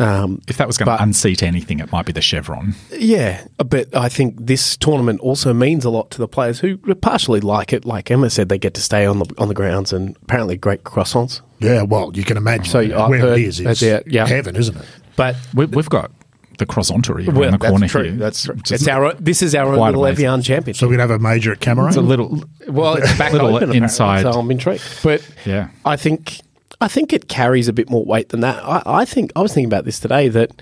Um, 0.02 0.42
if 0.48 0.58
that 0.58 0.68
was 0.68 0.78
going 0.78 0.88
but- 0.88 0.98
to 0.98 1.04
unseat 1.04 1.44
anything, 1.44 1.80
it 1.80 1.92
might 1.92 2.06
be 2.06 2.12
the 2.12 2.22
Chevron. 2.22 2.74
Yeah, 2.98 3.46
but 3.58 3.96
I 3.96 4.10
think 4.10 4.36
this 4.40 4.76
tournament 4.78 5.20
also 5.22 5.54
means 5.54 5.86
a 5.86 5.90
lot 5.90 6.10
to 6.12 6.18
the 6.18 6.28
players 6.28 6.60
who 6.60 6.78
partially 6.96 7.40
like 7.40 7.72
it. 7.74 7.86
Like 7.86 8.10
Emma 8.12 8.30
said, 8.30 8.50
they 8.50 8.58
get 8.58 8.74
to 8.76 8.82
stay 8.82 9.06
on 9.06 9.20
the 9.20 9.34
on 9.38 9.48
the 9.48 9.54
grounds 9.54 9.94
and 9.94 10.16
apparently 10.24 10.58
great 10.58 10.84
croissants. 10.84 11.42
Yeah, 11.60 11.84
well, 11.84 12.12
you 12.16 12.24
can 12.24 12.38
imagine 12.38 12.66
So 12.66 12.80
I've 12.80 13.10
where 13.10 13.20
heard 13.20 13.40
it 13.40 13.46
is. 13.46 13.60
It's 13.60 13.80
they're- 13.82 14.04
yeah. 14.08 14.26
heaven, 14.28 14.56
isn't 14.56 14.76
it? 14.76 14.86
But 15.16 15.36
We, 15.54 15.66
we've 15.66 15.90
got 15.90 16.10
the 16.58 16.66
croissantery 16.66 17.28
around 17.28 17.38
well, 17.38 17.52
the 17.52 17.58
corner 17.58 17.80
that's 17.82 17.92
true. 17.92 18.04
here. 18.04 18.12
That's 18.14 18.44
true. 18.44 18.56
It's 18.70 18.88
our 18.88 19.14
this 19.16 19.42
is 19.44 19.54
our 19.56 19.68
own 19.74 19.80
little 19.80 20.06
amazing. 20.06 20.26
Evian 20.26 20.42
championship. 20.42 20.80
So 20.80 20.88
we'd 20.88 21.00
have 21.00 21.12
a 21.12 21.20
major 21.20 21.52
at 21.52 21.60
Cameroon. 21.60 21.90
it's 21.90 21.98
a 21.98 22.02
little 22.02 22.44
well, 22.68 22.96
it's 22.96 23.18
back 23.18 23.34
little 23.34 23.56
open 23.56 23.74
inside. 23.76 24.24
so 24.24 24.32
I'm 24.32 24.50
intrigued. 24.52 24.84
But 25.04 25.28
Yeah. 25.46 25.70
I 25.86 25.96
think 25.98 26.40
I 26.82 26.88
think 26.88 27.14
it 27.14 27.30
carries 27.30 27.68
a 27.68 27.74
bit 27.74 27.90
more 27.90 28.04
weight 28.04 28.30
than 28.30 28.42
that. 28.42 28.62
I, 28.64 28.82
I 28.86 29.06
think 29.06 29.32
I 29.36 29.42
was 29.42 29.54
thinking 29.54 29.70
about 29.70 29.86
this 29.86 30.00
today 30.00 30.28
that 30.30 30.62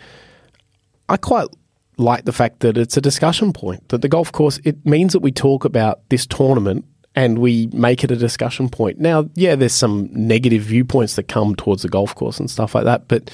I 1.07 1.17
quite 1.17 1.47
like 1.97 2.25
the 2.25 2.33
fact 2.33 2.59
that 2.59 2.77
it's 2.77 2.97
a 2.97 3.01
discussion 3.01 3.53
point. 3.53 3.87
That 3.89 4.01
the 4.01 4.09
golf 4.09 4.31
course 4.31 4.59
it 4.63 4.85
means 4.85 5.13
that 5.13 5.19
we 5.19 5.31
talk 5.31 5.65
about 5.65 6.07
this 6.09 6.27
tournament 6.27 6.85
and 7.15 7.39
we 7.39 7.67
make 7.73 8.03
it 8.03 8.11
a 8.11 8.15
discussion 8.15 8.69
point. 8.69 8.99
Now, 8.99 9.29
yeah, 9.33 9.55
there's 9.55 9.73
some 9.73 10.09
negative 10.11 10.61
viewpoints 10.61 11.15
that 11.15 11.27
come 11.27 11.55
towards 11.55 11.81
the 11.81 11.89
golf 11.89 12.13
course 12.15 12.39
and 12.39 12.51
stuff 12.51 12.75
like 12.75 12.83
that, 12.83 13.07
but 13.07 13.31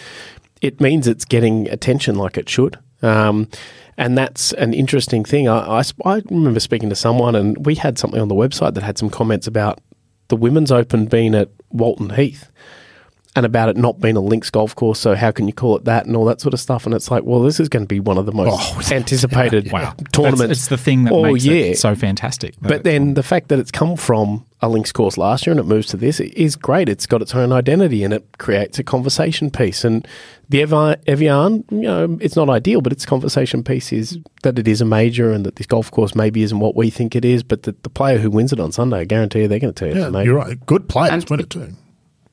it 0.61 0.79
means 0.79 1.07
it's 1.07 1.25
getting 1.25 1.67
attention 1.69 2.15
like 2.15 2.37
it 2.37 2.47
should. 2.47 2.79
Um, 3.01 3.49
and 3.97 4.17
that's 4.17 4.53
an 4.53 4.73
interesting 4.73 5.23
thing. 5.23 5.47
I, 5.47 5.79
I, 5.79 5.83
I 6.05 6.21
remember 6.29 6.59
speaking 6.59 6.89
to 6.89 6.95
someone, 6.95 7.35
and 7.35 7.65
we 7.65 7.75
had 7.75 7.97
something 7.97 8.19
on 8.19 8.27
the 8.27 8.35
website 8.35 8.73
that 8.73 8.83
had 8.83 8.97
some 8.97 9.09
comments 9.09 9.47
about 9.47 9.79
the 10.27 10.35
Women's 10.35 10.71
Open 10.71 11.05
being 11.05 11.35
at 11.35 11.49
Walton 11.69 12.11
Heath 12.11 12.51
and 13.37 13.45
about 13.45 13.67
it 13.67 13.75
not 13.75 13.99
being 13.99 14.15
a 14.15 14.21
links 14.21 14.49
golf 14.49 14.73
course. 14.75 14.97
So 14.99 15.13
how 15.13 15.29
can 15.31 15.47
you 15.47 15.53
call 15.53 15.75
it 15.75 15.83
that 15.85 16.05
and 16.05 16.15
all 16.15 16.23
that 16.25 16.39
sort 16.39 16.53
of 16.53 16.59
stuff? 16.59 16.85
And 16.85 16.95
it's 16.95 17.11
like, 17.11 17.23
well, 17.23 17.41
this 17.41 17.59
is 17.59 17.67
going 17.67 17.83
to 17.83 17.87
be 17.87 17.99
one 17.99 18.17
of 18.17 18.25
the 18.25 18.31
most 18.31 18.57
Oh, 18.91 18.95
anticipated 18.95 19.71
Wow. 19.71 19.93
tournaments. 20.13 20.39
That's, 20.41 20.51
it's 20.59 20.67
the 20.67 20.77
thing 20.77 21.03
that 21.03 21.11
all 21.13 21.23
makes 21.23 21.43
year. 21.45 21.71
it 21.71 21.77
so 21.77 21.95
fantastic. 21.95 22.55
But 22.61 22.83
then 22.85 23.13
the 23.15 23.23
fact 23.23 23.49
that 23.49 23.59
it's 23.59 23.71
come 23.71 23.97
from 23.97 24.45
a 24.61 24.69
links 24.69 24.91
course 24.93 25.17
last 25.17 25.45
year 25.45 25.51
and 25.51 25.59
it 25.59 25.65
moves 25.65 25.87
to 25.87 25.97
this 25.97 26.19
is 26.21 26.55
great. 26.55 26.87
It's 26.87 27.05
got 27.05 27.21
its 27.21 27.35
own 27.35 27.51
identity 27.51 28.03
and 28.05 28.13
it 28.13 28.25
creates 28.37 28.79
a 28.79 28.83
conversation 28.83 29.51
piece. 29.51 29.83
And 29.83 30.07
the 30.47 30.61
Evi- 30.61 30.97
Evian, 31.05 31.65
you 31.71 31.81
know, 31.81 32.17
it's 32.21 32.37
not 32.37 32.49
ideal, 32.49 32.79
but 32.79 32.93
its 32.93 33.05
conversation 33.05 33.63
piece 33.65 33.91
is 33.91 34.17
that 34.43 34.57
it 34.57 34.67
is 34.67 34.79
a 34.79 34.85
major 34.85 35.31
and 35.31 35.45
that 35.45 35.57
this 35.57 35.67
golf 35.67 35.91
course 35.91 36.15
maybe 36.15 36.41
isn't 36.41 36.59
what 36.59 36.75
we 36.75 36.89
think 36.89 37.15
it 37.17 37.25
is, 37.25 37.43
but 37.43 37.63
that 37.63 37.83
the 37.83 37.89
player 37.89 38.17
who 38.17 38.29
wins 38.31 38.53
it 38.53 38.61
on 38.61 38.71
Sunday, 38.71 38.99
I 38.99 39.03
guarantee 39.03 39.41
you 39.41 39.47
they're 39.49 39.59
going 39.59 39.73
to 39.73 39.77
tell 39.77 39.89
you 39.89 39.95
it's 39.95 40.01
Yeah, 40.03 40.07
a 40.07 40.11
major. 40.11 40.25
you're 40.31 40.37
right. 40.37 40.65
Good 40.65 40.87
players 40.87 41.11
And- 41.11 41.29
win 41.29 41.39
it 41.41 41.49
too. 41.49 41.73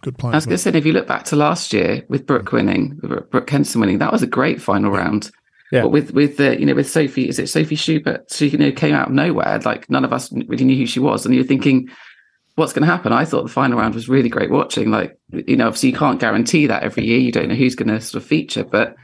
Good 0.02 0.16
I 0.24 0.30
was 0.30 0.46
going 0.46 0.56
to 0.56 0.62
say, 0.62 0.70
if 0.70 0.84
you 0.84 0.92
look 0.92 1.06
back 1.06 1.24
to 1.26 1.36
last 1.36 1.72
year 1.72 2.04
with 2.08 2.26
Brooke 2.26 2.46
mm-hmm. 2.46 2.56
winning, 2.56 3.00
Brooke 3.30 3.48
Henderson 3.48 3.80
winning, 3.80 3.98
that 3.98 4.12
was 4.12 4.22
a 4.22 4.26
great 4.26 4.60
final 4.60 4.90
round. 4.90 5.30
Yeah. 5.70 5.82
But 5.82 5.88
with 5.88 6.10
with 6.12 6.36
the 6.36 6.58
you 6.58 6.66
know 6.66 6.74
with 6.74 6.90
Sophie, 6.90 7.28
is 7.28 7.38
it 7.38 7.48
Sophie 7.48 7.76
Schubert? 7.76 8.30
She 8.30 8.48
you 8.48 8.58
know 8.58 8.72
came 8.72 8.94
out 8.94 9.08
of 9.08 9.14
nowhere, 9.14 9.60
like 9.64 9.88
none 9.88 10.04
of 10.04 10.12
us 10.12 10.30
really 10.32 10.64
knew 10.64 10.76
who 10.76 10.86
she 10.86 11.00
was, 11.00 11.24
and 11.24 11.34
you're 11.34 11.44
thinking, 11.44 11.88
what's 12.56 12.72
going 12.72 12.86
to 12.86 12.92
happen? 12.92 13.12
I 13.12 13.24
thought 13.24 13.44
the 13.44 13.48
final 13.48 13.78
round 13.78 13.94
was 13.94 14.08
really 14.08 14.28
great 14.28 14.50
watching. 14.50 14.90
Like 14.90 15.16
you 15.30 15.56
know, 15.56 15.68
obviously 15.68 15.90
you 15.90 15.96
can't 15.96 16.20
guarantee 16.20 16.66
that 16.66 16.82
every 16.82 17.06
year. 17.06 17.18
You 17.18 17.32
don't 17.32 17.48
know 17.48 17.54
who's 17.54 17.76
going 17.76 17.88
to 17.88 18.00
sort 18.00 18.22
of 18.22 18.28
feature, 18.28 18.64
but 18.64 18.96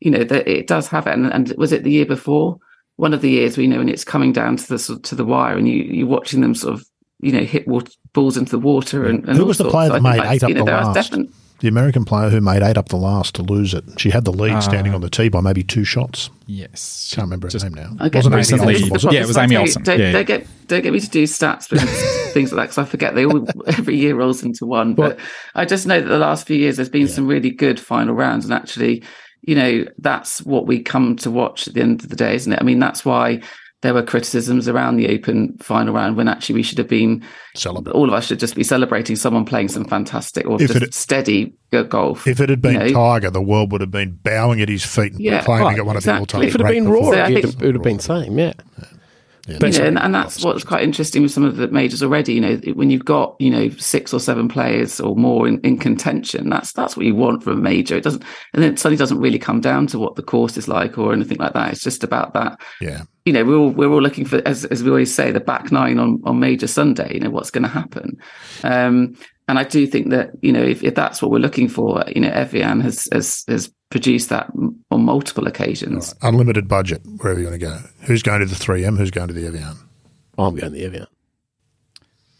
you 0.00 0.10
know 0.10 0.24
that 0.24 0.48
it 0.48 0.66
does 0.66 0.88
have 0.88 1.06
it. 1.06 1.14
And, 1.14 1.32
and 1.32 1.54
was 1.56 1.72
it 1.72 1.84
the 1.84 1.92
year 1.92 2.06
before? 2.06 2.58
One 2.96 3.14
of 3.14 3.22
the 3.22 3.30
years 3.30 3.56
we 3.56 3.66
know, 3.68 3.78
when 3.78 3.88
it's 3.88 4.04
coming 4.04 4.32
down 4.32 4.56
to 4.56 4.68
the 4.68 4.78
sort 4.78 4.98
of- 4.98 5.02
to 5.04 5.14
the 5.14 5.24
wire, 5.24 5.56
and 5.56 5.68
you 5.68 5.82
you're 5.82 6.06
watching 6.06 6.40
them 6.40 6.54
sort 6.54 6.74
of 6.74 6.84
you 7.22 7.32
know 7.32 7.40
hit 7.44 7.66
water, 7.66 7.90
balls 8.12 8.36
into 8.36 8.50
the 8.52 8.58
water 8.58 9.06
and, 9.06 9.24
and 9.26 9.36
Who 9.36 9.42
all 9.42 9.48
was 9.48 9.56
the 9.58 9.64
sorts. 9.64 9.72
player 9.72 9.88
So 9.88 9.92
that 9.94 10.02
think 10.02 10.16
made 10.22 10.30
eight 10.34 10.42
up 10.42 10.48
you 10.50 10.54
know, 10.56 10.64
the 10.66 10.70
last? 10.72 10.94
definite- 10.94 11.30
The 11.60 11.68
American 11.68 12.04
player 12.04 12.28
who 12.28 12.40
made 12.40 12.60
eight 12.62 12.76
up 12.76 12.88
the 12.88 12.96
last 12.96 13.36
to 13.36 13.42
lose 13.42 13.72
it. 13.72 13.84
She 13.96 14.10
had 14.10 14.24
the 14.24 14.32
lead 14.32 14.52
uh, 14.52 14.60
standing 14.60 14.92
on 14.94 15.00
the 15.00 15.08
tee 15.08 15.28
by 15.28 15.40
maybe 15.40 15.62
two 15.62 15.84
shots. 15.84 16.28
yes. 16.46 17.12
Can't 17.14 17.26
remember 17.26 17.46
her 17.46 17.50
Just- 17.52 17.64
name 17.64 17.74
now. 17.74 18.04
Okay, 18.06 18.18
Wasn't 18.18 18.34
this 18.34 18.50
is- 18.50 18.52
Amy 18.60 18.66
recently- 18.66 18.74
Olson, 18.74 18.90
was 18.90 19.04
it? 19.04 19.12
Yeah, 19.12 19.18
it 19.18 19.20
was 19.22 19.30
It's 19.30 19.36
like, 19.36 19.44
Amy 19.44 19.54
hey, 19.54 19.60
Olson. 19.60 19.82
Don't, 19.84 19.98
Yeah, 20.00 20.12
don't 20.12 20.26
get 20.26 20.46
don't 20.66 20.82
get 20.82 20.92
me 20.92 21.00
to 21.00 21.08
do 21.10 21.22
stats 21.24 21.68
but 21.70 21.78
things 22.32 22.52
like 22.52 22.56
that 22.56 22.62
because 22.74 22.78
I 22.78 22.84
forget 22.90 23.14
they 23.14 23.24
all 23.26 23.46
every 23.68 23.96
year 23.96 24.14
rolls 24.16 24.42
into 24.42 24.66
one. 24.66 24.94
But 24.94 25.18
I 25.54 25.64
just 25.64 25.86
know 25.86 26.00
that 26.00 26.08
the 26.08 26.18
last 26.18 26.46
few 26.46 26.56
years 26.56 26.76
there's 26.76 26.88
been 26.88 27.08
some 27.08 27.26
really 27.28 27.50
good 27.50 27.78
final 27.78 28.14
rounds, 28.14 28.44
and 28.44 28.52
actually, 28.54 29.04
you 29.42 29.54
know, 29.54 29.84
that's 29.98 30.42
what 30.42 30.66
we 30.66 30.82
come 30.82 31.14
to 31.16 31.30
watch 31.30 31.68
at 31.68 31.74
the 31.74 31.80
end 31.82 32.02
of 32.02 32.08
the 32.08 32.16
day, 32.16 32.34
isn't 32.34 32.52
it? 32.52 32.58
I 32.60 32.64
mean, 32.64 32.78
that's 32.80 33.04
why 33.04 33.40
there 33.82 33.92
were 33.94 34.02
criticisms 34.02 34.68
around 34.68 34.96
the 34.96 35.08
Open 35.08 35.56
final 35.58 35.92
round 35.92 36.16
when 36.16 36.28
actually 36.28 36.54
we 36.54 36.62
should 36.62 36.78
have 36.78 36.88
been 36.88 37.22
Celebrate. 37.54 37.92
all 37.92 38.08
of 38.08 38.14
us 38.14 38.26
should 38.26 38.38
just 38.40 38.54
be 38.56 38.64
celebrating 38.64 39.16
someone 39.16 39.44
playing 39.44 39.68
some 39.68 39.84
fantastic 39.84 40.46
or 40.46 40.60
If 40.62 40.70
just 40.72 40.82
it- 40.82 40.94
steady 40.94 41.52
good 41.70 41.88
golf. 41.90 42.26
If 42.26 42.40
it 42.40 42.48
had 42.48 42.62
been 42.62 42.74
you 42.74 42.78
know. 42.78 42.92
Tiger, 42.92 43.30
the 43.30 43.42
world 43.42 43.72
would 43.72 43.80
have 43.80 43.90
been 43.90 44.18
bowing 44.22 44.60
at 44.60 44.68
his 44.68 44.84
feet 44.84 45.12
and 45.12 45.20
Yeah, 45.20 45.38
proclaiming 45.38 45.66
right, 45.66 45.78
it 45.78 45.86
one 45.86 45.96
exactly. 45.96 46.22
of 46.22 46.28
the 46.28 46.36
all-time 46.36 46.48
if 46.48 46.54
it 46.54 46.60
had 46.60 46.68
been 46.72 46.88
Rory, 46.88 47.04
So 47.04 47.10
I 47.12 47.24
performances. 47.26 47.54
it, 47.54 47.62
would 47.66 47.74
have 47.74 47.82
been 47.84 47.98
same, 47.98 48.38
yeah. 48.38 48.52
Yeah. 48.78 48.84
But- 49.46 49.72
you 49.72 49.80
know, 49.80 49.86
and, 49.86 49.98
and 49.98 50.14
that's 50.14 50.44
what's 50.44 50.62
quite 50.64 50.84
interesting 50.84 51.22
with 51.22 51.32
some 51.32 51.44
of 51.44 51.56
the 51.56 51.68
majors 51.68 52.02
already. 52.02 52.34
You 52.34 52.40
know, 52.40 52.56
when 52.74 52.90
you've 52.90 53.04
got 53.04 53.34
you 53.40 53.50
know 53.50 53.70
six 53.70 54.14
or 54.14 54.20
seven 54.20 54.48
players 54.48 55.00
or 55.00 55.16
more 55.16 55.48
in, 55.48 55.60
in 55.62 55.78
contention, 55.78 56.48
that's 56.48 56.72
that's 56.72 56.96
what 56.96 57.06
you 57.06 57.14
want 57.14 57.42
from 57.42 57.54
a 57.58 57.60
major. 57.60 57.96
It 57.96 58.04
doesn't, 58.04 58.22
and 58.52 58.62
then 58.62 58.72
it 58.74 58.78
suddenly 58.78 58.98
doesn't 58.98 59.18
really 59.18 59.38
come 59.38 59.60
down 59.60 59.86
to 59.88 59.98
what 59.98 60.14
the 60.14 60.22
course 60.22 60.56
is 60.56 60.68
like 60.68 60.96
or 60.96 61.12
anything 61.12 61.38
like 61.38 61.54
that. 61.54 61.72
It's 61.72 61.82
just 61.82 62.04
about 62.04 62.34
that. 62.34 62.60
yeah. 62.80 63.02
You 63.24 63.32
know, 63.32 63.44
we're 63.44 63.56
all 63.56 63.70
we're 63.70 63.90
all 63.90 64.02
looking 64.02 64.24
for, 64.24 64.42
as 64.46 64.64
as 64.64 64.82
we 64.82 64.90
always 64.90 65.14
say, 65.14 65.30
the 65.30 65.38
back 65.38 65.70
nine 65.70 65.98
on 65.98 66.20
on 66.24 66.40
major 66.40 66.66
Sunday. 66.66 67.14
You 67.14 67.20
know, 67.20 67.30
what's 67.30 67.50
going 67.50 67.62
to 67.62 67.68
happen. 67.68 68.18
Um, 68.64 69.16
and 69.52 69.58
I 69.58 69.64
do 69.64 69.86
think 69.86 70.08
that 70.08 70.30
you 70.40 70.50
know 70.50 70.62
if, 70.62 70.82
if 70.82 70.94
that's 70.94 71.20
what 71.20 71.30
we're 71.30 71.38
looking 71.38 71.68
for, 71.68 72.02
you 72.14 72.22
know, 72.22 72.30
Evian 72.30 72.80
has 72.80 73.06
has 73.12 73.44
has 73.48 73.70
produced 73.90 74.30
that 74.30 74.50
on 74.90 75.04
multiple 75.04 75.46
occasions. 75.46 76.14
Unlimited 76.22 76.66
budget, 76.68 77.02
wherever 77.18 77.38
you 77.38 77.46
want 77.48 77.60
to 77.60 77.66
go. 77.66 77.78
Who's 78.06 78.22
going 78.22 78.40
to 78.40 78.46
the 78.46 78.54
3M? 78.54 78.96
Who's 78.96 79.10
going 79.10 79.28
to 79.28 79.34
the 79.34 79.46
Evian? 79.46 79.76
I'm 80.38 80.54
going 80.56 80.72
to 80.72 80.78
the 80.78 80.84
Evian. 80.86 81.06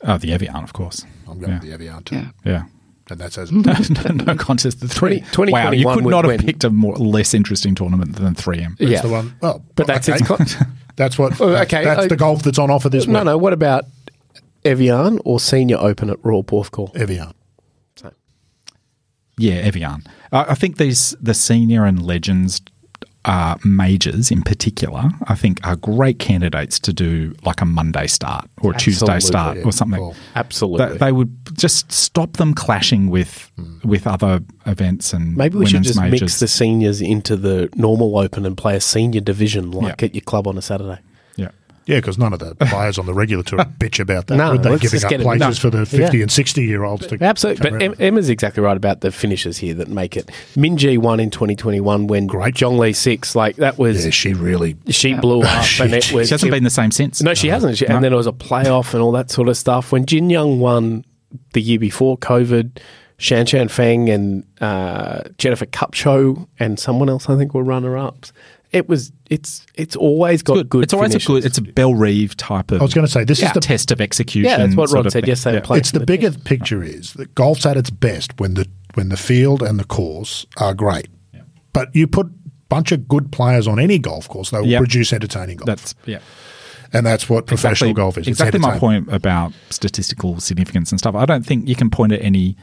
Oh, 0.04 0.16
the 0.16 0.32
Evian, 0.32 0.56
of 0.56 0.72
course. 0.72 1.04
I'm 1.28 1.38
going 1.38 1.52
Yeah. 1.52 1.58
to 1.58 1.66
the 1.66 1.72
Evian 1.74 2.02
too. 2.04 2.16
Yeah. 2.16 2.30
Yeah. 2.44 2.62
And 3.10 3.20
that's 3.20 3.36
as 3.36 3.52
no, 3.52 3.60
no, 3.72 4.24
no 4.24 4.34
contest. 4.36 4.80
The 4.80 4.88
three. 4.88 5.20
20 5.32 5.52
wow, 5.52 5.70
you 5.72 5.86
could 5.86 6.06
not 6.06 6.24
have 6.24 6.30
when- 6.30 6.46
picked 6.46 6.64
a 6.64 6.70
more 6.70 6.94
less 6.96 7.34
interesting 7.34 7.74
tournament 7.74 8.16
than 8.16 8.34
3M. 8.34 8.78
that's 8.78 8.90
yeah. 8.90 9.02
the 9.02 9.08
one. 9.10 9.34
Well, 9.42 9.62
But 9.74 9.86
that's 9.86 10.08
okay. 10.08 10.18
its 10.18 10.26
con- 10.56 10.66
that's 10.96 11.18
what. 11.18 11.32
Oh, 11.40 11.50
okay, 11.64 11.84
that's 11.84 12.04
I- 12.04 12.08
the 12.08 12.16
golf 12.16 12.42
that's 12.44 12.58
on 12.58 12.70
offer 12.70 12.88
this 12.88 13.06
No, 13.06 13.18
week. 13.18 13.24
No, 13.26 13.32
no. 13.32 13.36
What 13.38 13.52
about 13.52 13.84
Evian 14.64 15.18
or 15.24 15.40
Senior 15.40 15.78
Open 15.78 16.10
at 16.10 16.24
Royal 16.24 16.44
Porthcawl? 16.44 16.94
Evian. 16.96 17.32
Yeah, 19.38 19.54
Evian. 19.54 20.04
I 20.30 20.44
I 20.50 20.54
think 20.54 20.76
these 20.76 21.16
the 21.20 21.34
senior 21.34 21.84
and 21.84 22.02
legends 22.02 22.60
uh, 23.24 23.56
majors 23.64 24.30
in 24.30 24.42
particular, 24.42 25.04
I 25.28 25.36
think 25.36 25.64
are 25.64 25.76
great 25.76 26.18
candidates 26.18 26.80
to 26.80 26.92
do 26.92 27.34
like 27.44 27.60
a 27.60 27.64
Monday 27.64 28.08
start 28.08 28.48
or 28.62 28.72
a 28.72 28.76
Tuesday 28.76 29.20
start 29.20 29.58
yeah. 29.58 29.64
or 29.64 29.72
something. 29.72 30.00
Cool. 30.00 30.16
Absolutely. 30.34 30.86
That 30.86 30.98
they 30.98 31.12
would 31.12 31.34
just 31.56 31.92
stop 31.92 32.34
them 32.34 32.52
clashing 32.52 33.10
with 33.10 33.50
with 33.84 34.06
other 34.06 34.40
events 34.66 35.12
and 35.12 35.36
Maybe 35.36 35.56
we 35.56 35.66
should 35.66 35.82
just 35.84 36.00
majors. 36.00 36.20
mix 36.20 36.40
the 36.40 36.48
seniors 36.48 37.00
into 37.00 37.36
the 37.36 37.68
normal 37.76 38.18
Open 38.18 38.44
and 38.44 38.56
play 38.56 38.74
a 38.76 38.80
senior 38.80 39.20
division 39.20 39.70
like 39.70 40.02
Yeah. 40.02 40.06
at 40.06 40.14
your 40.14 40.22
club 40.22 40.46
on 40.48 40.58
a 40.58 40.62
Saturday. 40.62 40.98
Yeah. 41.86 41.94
Yeah, 41.94 41.98
because 42.00 42.16
none 42.18 42.32
of 42.32 42.38
the 42.38 42.54
players 42.66 42.98
on 42.98 43.06
the 43.06 43.14
regular 43.14 43.42
tour 43.42 43.58
bitch 43.78 43.98
about 44.00 44.26
that. 44.28 44.36
No, 44.36 44.52
would 44.52 44.62
they 44.62 44.70
let's 44.70 44.82
giving 44.82 44.94
just 45.00 45.04
up 45.04 45.10
get 45.10 45.20
it- 45.20 45.24
places 45.24 45.40
no. 45.64 45.70
for 45.70 45.76
the 45.76 45.84
50 45.86 46.16
Yeah. 46.16 46.22
and 46.22 46.30
60 46.32 46.62
year 46.64 46.84
olds 46.84 47.06
to 47.08 47.18
Absolutely. 47.22 47.62
come 47.70 47.78
But 47.78 47.82
around. 47.84 47.94
em- 48.00 48.06
Emma's 48.14 48.28
exactly 48.28 48.62
right 48.62 48.76
about 48.76 49.00
the 49.00 49.10
finishes 49.10 49.58
here 49.58 49.74
that 49.74 49.88
make 49.88 50.16
it. 50.16 50.26
Minjee 50.54 50.98
won 50.98 51.18
in 51.20 51.30
2021 51.30 52.06
when 52.06 52.26
Great. 52.26 52.54
Jong 52.54 52.78
Lee 52.78 52.92
6, 52.92 53.34
like 53.34 53.56
that 53.56 53.78
was, 53.78 54.04
yeah, 54.04 54.10
she 54.10 54.32
really. 54.34 54.76
she 54.88 55.14
blew 55.14 55.42
up 55.42 55.64
She- 55.64 55.82
and 55.82 55.92
it 55.94 56.12
was. 56.12 56.28
She 56.28 56.34
hasn't 56.34 56.52
been 56.52 56.64
the 56.64 56.70
same 56.70 56.90
since. 56.90 57.22
No, 57.22 57.34
she 57.34 57.48
hasn't. 57.48 57.78
She, 57.78 57.86
No. 57.86 57.96
And 57.96 58.04
then 58.04 58.12
it 58.12 58.16
was 58.16 58.26
a 58.26 58.32
playoff 58.32 58.94
and 58.94 59.02
all 59.02 59.12
that 59.12 59.30
sort 59.30 59.48
of 59.48 59.56
stuff. 59.56 59.92
When 59.92 60.06
Jin 60.06 60.30
Young 60.30 60.60
won 60.60 61.04
the 61.52 61.60
year 61.62 61.78
before 61.78 62.16
COVID, 62.18 62.78
Shan 63.18 63.46
Shan 63.46 63.68
Feng 63.68 64.08
and 64.08 64.44
uh, 64.60 65.22
Jennifer 65.38 65.66
Kupcho 65.66 66.46
and 66.58 66.78
someone 66.78 67.08
else, 67.08 67.28
I 67.28 67.36
think, 67.36 67.54
were 67.54 67.62
runner 67.62 67.96
ups. 67.96 68.32
It 68.72 68.88
was. 68.88 69.12
It's. 69.28 69.66
It's 69.74 69.96
always 69.96 70.42
got 70.42 70.54
good. 70.54 70.68
good. 70.70 70.84
It's 70.84 70.94
always 70.94 71.12
finishes. 71.12 71.28
a 71.28 71.32
good. 71.32 71.44
It's 71.44 71.58
a 71.58 71.62
Bell 71.62 71.94
Reeve 71.94 72.36
type 72.36 72.70
of. 72.70 72.80
I 72.80 72.84
was 72.84 72.94
going 72.94 73.06
to 73.06 73.12
say, 73.12 73.24
this 73.24 73.40
yeah, 73.40 73.48
is 73.48 73.52
the 73.52 73.60
test 73.60 73.90
of 73.90 74.00
execution. 74.00 74.50
Yeah, 74.50 74.58
that's 74.58 74.74
what 74.76 74.90
Rod 74.90 75.04
said 75.12 75.22
thing. 75.22 75.28
yesterday. 75.28 75.56
Yeah. 75.58 75.62
Play 75.62 75.78
it's 75.78 75.90
the 75.90 76.00
from 76.00 76.06
bigger 76.06 76.32
picture 76.32 76.82
is 76.82 77.12
that 77.14 77.34
golf's 77.34 77.66
at 77.66 77.76
its 77.76 77.90
best 77.90 78.38
when 78.40 78.54
the 78.54 78.66
when 78.94 79.10
the 79.10 79.16
field 79.16 79.62
and 79.62 79.78
the 79.78 79.84
course 79.84 80.46
are 80.56 80.74
great. 80.74 81.08
But 81.72 81.94
you 81.94 82.06
put 82.06 82.26
a 82.26 82.30
bunch 82.68 82.92
of 82.92 83.08
good 83.08 83.30
players 83.32 83.66
on 83.68 83.78
any 83.78 83.98
golf 83.98 84.28
course, 84.28 84.50
they 84.50 84.58
will 84.58 84.66
Yep. 84.66 84.78
produce 84.80 85.12
entertaining 85.12 85.58
golf. 85.58 85.66
That's 85.66 85.94
yeah. 86.06 86.18
and 86.92 87.04
that's 87.06 87.28
what 87.28 87.46
professional 87.46 87.92
golf 87.94 88.16
is. 88.18 88.22
It's 88.28 88.40
Exactly 88.40 88.60
my 88.60 88.78
point 88.78 89.12
about 89.12 89.52
statistical 89.70 90.40
significance 90.40 90.90
and 90.90 90.98
stuff. 90.98 91.14
I 91.14 91.24
don't 91.26 91.44
think 91.44 91.68
you 91.68 91.74
can 91.74 91.90
point 91.90 92.12
at 92.12 92.22
any 92.22 92.56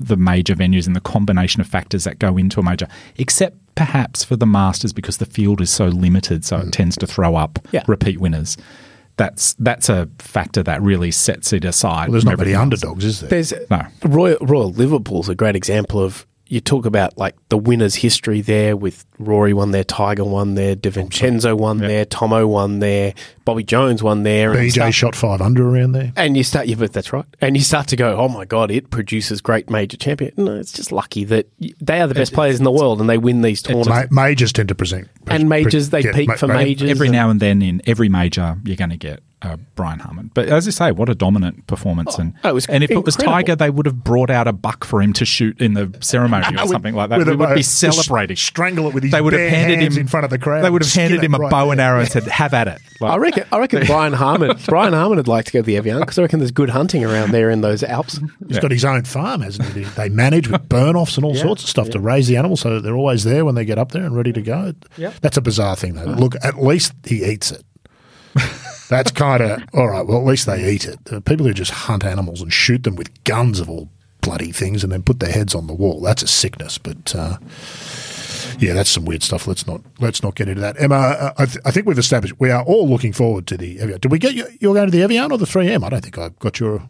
the 0.00 0.16
major 0.16 0.54
venues 0.54 0.86
and 0.86 0.96
the 0.96 1.00
combination 1.00 1.60
of 1.60 1.66
factors 1.68 2.04
that 2.04 2.18
go 2.18 2.36
into 2.36 2.58
a 2.58 2.62
major, 2.62 2.88
except 3.16 3.56
perhaps 3.74 4.24
for 4.24 4.36
the 4.36 4.46
Masters 4.46 4.92
because 4.92 5.18
the 5.18 5.26
field 5.26 5.60
is 5.60 5.70
so 5.70 5.86
limited, 5.86 6.44
so 6.44 6.58
it 6.58 6.66
mm. 6.66 6.72
tends 6.72 6.96
to 6.98 7.06
throw 7.06 7.36
up 7.36 7.58
Yeah. 7.72 7.84
repeat 7.86 8.20
winners. 8.20 8.56
That's 9.16 9.54
that's 9.54 9.88
a 9.88 10.08
factor 10.18 10.62
that 10.64 10.82
really 10.82 11.12
sets 11.12 11.52
it 11.52 11.64
aside. 11.64 12.08
Well, 12.08 12.12
there's 12.12 12.24
from 12.24 12.32
not 12.32 12.38
many 12.40 12.52
else. 12.54 12.62
underdogs, 12.62 13.04
is 13.04 13.20
there? 13.20 13.30
There's 13.30 13.52
No. 13.70 13.86
Royal, 14.04 14.38
Royal 14.40 14.72
Liverpool's 14.72 15.28
a 15.28 15.34
great 15.36 15.54
example 15.54 16.02
of 16.02 16.26
you 16.54 16.60
talk 16.60 16.86
about 16.86 17.18
like 17.18 17.34
the 17.48 17.58
winners' 17.58 17.96
history 17.96 18.40
there 18.40 18.76
with 18.76 19.04
Rory 19.18 19.52
won 19.52 19.72
there, 19.72 19.82
Tiger 19.82 20.22
won 20.24 20.54
there, 20.54 20.76
De 20.76 20.88
Vicenzo 20.88 21.56
won 21.56 21.78
there, 21.78 22.04
Tomo 22.04 22.46
won 22.46 22.78
there, 22.78 23.12
Bobby 23.44 23.64
Jones 23.64 24.04
won 24.04 24.22
there, 24.22 24.52
and 24.52 24.60
BJ 24.60 24.72
stuff. 24.72 24.94
shot 24.94 25.16
five 25.16 25.40
under 25.42 25.68
around 25.68 25.92
there. 25.92 26.12
And 26.16 26.36
you 26.36 26.44
start, 26.44 26.68
yeah, 26.68 26.76
but 26.76 26.92
that's 26.92 27.12
right. 27.12 27.24
And 27.40 27.56
you 27.56 27.62
start 27.64 27.88
to 27.88 27.96
go, 27.96 28.16
oh 28.16 28.28
my 28.28 28.44
god, 28.44 28.70
it 28.70 28.90
produces 28.90 29.40
great 29.40 29.68
major 29.68 29.96
champion. 29.96 30.32
No, 30.36 30.54
it's 30.54 30.72
just 30.72 30.92
lucky 30.92 31.24
that 31.24 31.48
they 31.80 32.00
are 32.00 32.06
the 32.06 32.14
best 32.14 32.32
players 32.32 32.58
in 32.58 32.64
the 32.64 32.70
world 32.72 33.00
and 33.00 33.10
they 33.10 33.18
win 33.18 33.42
these 33.42 33.60
tournaments. 33.60 33.88
Ma- 34.12 34.22
majors 34.24 34.52
tend 34.52 34.68
to 34.68 34.76
present 34.76 35.08
and 35.26 35.48
majors, 35.48 35.90
they 35.90 36.02
get 36.02 36.14
peak 36.14 36.28
ma- 36.28 36.36
for 36.36 36.46
ma- 36.46 36.54
majors. 36.54 36.88
Every 36.88 37.08
and- 37.08 37.12
now 37.16 37.30
and 37.30 37.40
then, 37.40 37.62
in 37.62 37.82
every 37.86 38.08
major, 38.08 38.56
you're 38.64 38.76
going 38.76 38.90
to 38.90 38.96
get 38.96 39.22
uh, 39.44 39.56
Brian 39.74 39.98
Harman. 40.00 40.30
But 40.34 40.48
as 40.48 40.66
you 40.66 40.72
say, 40.72 40.90
what 40.92 41.08
a 41.08 41.14
dominant 41.14 41.66
performance! 41.66 42.18
and 42.18 42.34
oh, 42.44 42.48
it 42.50 42.52
was 42.54 42.66
and 42.66 42.82
if 42.82 42.90
it 42.90 43.04
was. 43.04 43.14
Tiger, 43.16 43.54
they 43.54 43.70
would 43.70 43.86
have 43.86 44.02
brought 44.02 44.30
out 44.30 44.48
a 44.48 44.52
buck 44.52 44.84
for 44.84 45.00
him 45.00 45.12
to 45.14 45.24
shoot 45.24 45.60
in 45.60 45.74
the 45.74 45.94
ceremony 46.00 46.44
or 46.58 46.62
With- 46.62 46.70
something 46.70 46.94
like 46.94 47.10
that. 47.10 47.18
with 47.18 47.28
We 47.28 47.34
a 47.34 47.36
would 47.36 47.54
be 47.54 47.62
celebrating. 47.62 48.36
strangle 48.36 48.88
it 48.88 48.94
with 48.94 49.02
his 49.04 49.12
they 49.12 49.20
would 49.20 49.32
have 49.32 49.40
bare 49.40 49.50
handed 49.50 49.78
hands 49.80 49.96
him 49.96 50.00
in 50.02 50.08
front 50.08 50.24
of 50.24 50.30
the 50.30 50.38
crowd 50.38 50.62
They 50.64 50.70
would 50.70 50.82
have 50.82 50.92
handed 50.92 51.22
him 51.22 51.34
a 51.34 51.38
right 51.38 51.50
bow 51.50 51.70
and 51.70 51.80
arrow 51.80 52.00
and 52.00 52.08
said, 52.08 52.24
"Have 52.24 52.54
at 52.54 52.66
it." 52.68 52.80
Like, 53.00 53.12
I 53.12 53.16
reckon. 53.16 53.44
I 53.52 53.58
reckon 53.58 53.84
Brian 53.86 54.12
Harman. 54.12 54.56
Brian 54.66 54.92
Harman 54.92 55.16
would 55.18 55.28
like 55.28 55.44
to 55.46 55.52
go 55.52 55.58
to 55.60 55.62
the 55.66 55.76
Evian 55.76 56.00
because 56.00 56.18
I 56.18 56.22
reckon 56.22 56.38
there's 56.40 56.50
good 56.50 56.70
hunting 56.70 57.04
around 57.04 57.30
there 57.32 57.50
in 57.50 57.60
those 57.60 57.82
Alps. 57.82 58.20
He's 58.48 58.58
got 58.58 58.70
his 58.70 58.84
own 58.84 59.04
farm, 59.04 59.40
hasn't 59.42 59.68
he? 59.74 59.84
They 59.84 60.08
manage 60.08 60.48
with 60.48 60.68
burn 60.68 60.96
offs 60.96 61.16
and 61.16 61.24
all 61.24 61.34
sorts 61.46 61.62
of 61.64 61.68
stuff 61.68 61.90
to 61.90 62.00
raise 62.00 62.26
the 62.28 62.36
animals 62.36 62.60
so 62.60 62.70
that 62.74 62.80
they're 62.82 62.96
always 62.96 63.24
there 63.24 63.44
when 63.44 63.54
they 63.54 63.64
get 63.64 63.78
up 63.78 63.92
there 63.92 64.04
and 64.04 64.16
ready 64.16 64.32
to 64.32 64.42
go. 64.42 64.72
Yeah. 64.96 65.12
That's 65.20 65.36
a 65.36 65.40
bizarre 65.42 65.76
thing, 65.76 65.94
though. 65.94 66.04
Look, 66.04 66.34
at 66.42 66.62
least 66.62 66.92
he 67.04 67.24
eats 67.24 67.52
it. 67.52 67.62
That's 68.88 69.10
kind 69.10 69.42
of 69.42 69.62
all 69.72 69.88
right. 69.88 70.06
Well, 70.06 70.18
at 70.18 70.24
least 70.26 70.46
they 70.46 70.70
eat 70.70 70.84
it. 70.84 71.04
The 71.04 71.20
people 71.20 71.46
who 71.46 71.54
just 71.54 71.70
hunt 71.70 72.04
animals 72.04 72.42
and 72.42 72.52
shoot 72.52 72.82
them 72.84 72.96
with 72.96 73.24
guns 73.24 73.60
of 73.60 73.68
all 73.70 73.88
bloody 74.20 74.52
things 74.52 74.82
and 74.82 74.92
then 74.92 75.02
put 75.02 75.20
their 75.20 75.32
heads 75.32 75.54
on 75.54 75.66
the 75.66 75.74
wall. 75.74 76.00
That's 76.00 76.22
a 76.22 76.26
sickness. 76.26 76.78
But 76.78 77.14
uh, 77.14 77.38
yeah, 78.58 78.72
that's 78.74 78.90
some 78.90 79.04
weird 79.04 79.22
stuff. 79.22 79.46
Let's 79.46 79.66
not 79.66 79.80
let's 80.00 80.22
not 80.22 80.34
get 80.34 80.48
into 80.48 80.60
that. 80.60 80.80
Emma, 80.80 80.94
uh, 80.94 81.32
I, 81.38 81.46
th- 81.46 81.58
I 81.64 81.70
think 81.70 81.86
we've 81.86 81.98
established 81.98 82.38
we 82.38 82.50
are 82.50 82.62
all 82.64 82.88
looking 82.88 83.12
forward 83.12 83.46
to 83.48 83.56
the 83.56 83.80
Evian. 83.80 84.00
Did 84.00 84.12
we 84.12 84.18
get 84.18 84.34
you? 84.34 84.46
You're 84.60 84.74
going 84.74 84.90
to 84.90 84.96
the 84.96 85.02
Evian 85.02 85.32
or 85.32 85.38
the 85.38 85.44
3M? 85.46 85.84
I 85.84 85.88
don't 85.88 86.02
think 86.02 86.18
I've 86.18 86.38
got 86.38 86.60
your. 86.60 86.88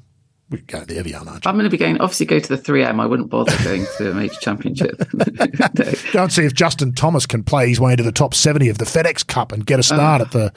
We're 0.50 0.60
going 0.66 0.86
to 0.86 0.92
the 0.92 1.00
Evian, 1.00 1.26
aren't 1.26 1.44
you? 1.44 1.48
I'm 1.48 1.54
going 1.56 1.64
to 1.64 1.70
be 1.70 1.78
going. 1.78 1.98
Obviously, 2.00 2.26
go 2.26 2.38
to 2.38 2.56
the 2.56 2.62
3M. 2.62 3.00
I 3.00 3.06
wouldn't 3.06 3.30
bother 3.30 3.56
going 3.64 3.86
to 3.96 4.10
a 4.10 4.14
major 4.14 4.38
championship. 4.40 5.00
No. 5.14 5.92
Go 6.12 6.22
and 6.24 6.32
see 6.32 6.44
if 6.44 6.54
Justin 6.54 6.92
Thomas 6.92 7.24
can 7.26 7.42
play 7.42 7.68
his 7.68 7.80
way 7.80 7.92
into 7.92 8.04
the 8.04 8.12
top 8.12 8.34
70 8.34 8.68
of 8.68 8.78
the 8.78 8.84
FedEx 8.84 9.26
Cup 9.26 9.50
and 9.52 9.64
get 9.64 9.80
a 9.80 9.82
start 9.82 10.20
at 10.20 10.30
the. 10.32 10.52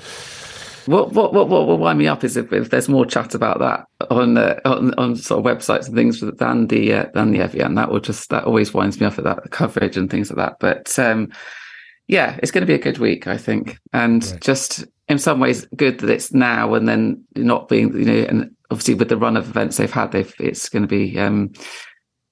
What 0.88 1.12
what 1.12 1.34
what 1.34 1.50
what 1.50 1.68
will 1.68 1.78
wind 1.78 2.00
me 2.00 2.08
up 2.08 2.24
is 2.24 2.38
if, 2.38 2.52
if 2.54 2.70
there's 2.70 2.88
more 2.88 3.06
chat 3.06 3.36
about 3.36 3.60
that 3.60 3.88
on, 4.10 4.38
uh, 4.38 4.60
on 4.64 4.94
on 4.96 5.16
sort 5.18 5.46
of 5.46 5.58
websites 5.58 5.88
and 5.88 5.96
things 5.96 6.22
than 6.22 6.68
the 6.68 6.94
uh, 6.94 7.06
than 7.14 7.32
the 7.32 7.42
Evian. 7.42 7.76
That 7.76 7.92
will 7.92 8.00
just 8.00 8.30
that 8.30 8.46
always 8.46 8.74
winds 8.74 9.00
me 9.00 9.06
up 9.06 9.18
at 9.18 9.26
that 9.26 9.52
coverage 9.52 9.98
and 9.98 10.10
things 10.10 10.30
like 10.32 10.38
that. 10.38 10.60
But 10.60 10.98
um, 10.98 11.32
yeah, 12.08 12.40
it's 12.42 12.52
going 12.52 12.62
to 12.62 12.68
be 12.68 12.74
a 12.74 12.80
good 12.80 13.00
week, 13.00 13.28
I 13.28 13.38
think, 13.38 13.80
and 13.92 14.42
just 14.42 14.86
in 15.10 15.20
some 15.20 15.42
ways 15.42 15.66
good 15.76 16.00
that 16.00 16.10
it's 16.10 16.34
now 16.34 16.74
and 16.74 16.88
then 16.88 17.24
not 17.36 17.68
being 17.68 17.94
you 17.98 18.06
know 18.06 18.26
and 18.28 18.56
obviously 18.72 18.94
with 18.94 19.10
the 19.10 19.18
run 19.18 19.36
of 19.36 19.50
events 19.50 19.78
they've 19.78 19.92
had, 19.92 20.12
they've 20.12 20.34
it's 20.40 20.70
going 20.70 20.84
to 20.84 20.88
be. 20.88 21.20
Um, 21.20 21.52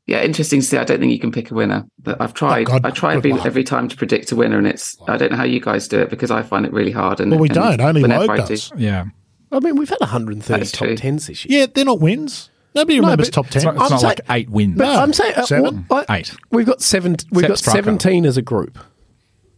yeah, 0.08 0.22
interesting 0.24 0.60
to 0.62 0.66
see. 0.66 0.78
I 0.78 0.84
don't 0.84 1.00
think 1.00 1.12
you 1.12 1.20
can 1.20 1.32
pick 1.32 1.52
a 1.52 1.54
winner, 1.56 1.86
but 2.02 2.20
I've 2.22 2.34
tried. 2.34 2.70
Oh, 2.70 2.80
I 2.84 2.92
try 2.92 3.16
good 3.20 3.32
every, 3.34 3.42
every 3.46 3.64
time 3.64 3.88
to 3.88 3.96
predict 3.98 4.32
a 4.32 4.36
winner, 4.36 4.58
and 4.58 4.68
it's. 4.68 4.96
I 5.08 5.18
don't 5.18 5.32
know 5.32 5.38
how 5.38 5.44
you 5.46 5.60
guys 5.60 5.88
do 5.88 6.00
it 6.00 6.10
because 6.10 6.32
I 6.32 6.44
find 6.44 6.66
it 6.66 6.72
really 6.74 6.92
hard. 6.92 7.20
And 7.20 7.32
Well, 7.32 7.40
we 7.40 7.48
and 7.50 7.56
don't. 7.56 7.82
Only 7.82 8.02
whenever 8.02 8.22
Loeb 8.28 8.30
I 8.32 8.38
do- 8.38 8.48
does. 8.48 8.72
yeah. 8.78 9.06
I 9.52 9.60
mean, 9.60 9.76
we've 9.78 9.90
had 9.90 10.00
130 10.02 10.66
top 10.66 10.88
true. 10.88 10.96
tens 10.98 11.28
this 11.28 11.46
year. 11.46 11.60
Yeah, 11.62 11.66
they're 11.74 11.86
not 11.86 12.00
wins. 12.02 12.50
Nobody 12.74 13.00
remembers 13.00 13.30
but 13.30 13.34
top 13.34 13.48
10. 13.48 13.56
It's 13.58 13.64
not, 13.66 13.76
it's 13.76 13.84
I'm 13.84 13.90
not 13.92 14.02
saying- 14.02 14.10
like 14.10 14.22
eight 14.32 14.50
wins. 14.50 14.78
But 14.78 14.84
No. 14.94 15.00
I'm 15.02 15.14
saying 15.14 15.34
uh, 15.36 15.46
Seven? 15.46 15.86
what- 15.88 16.10
I- 16.10 16.18
Eight. 16.18 16.36
We've 16.52 16.66
got 16.66 16.82
seven. 16.82 17.16
We've 17.32 17.42
Sepp 17.44 17.50
got 17.50 17.58
Straka. 17.60 17.72
17 17.86 18.26
as 18.26 18.36
a 18.38 18.42
group, 18.42 18.78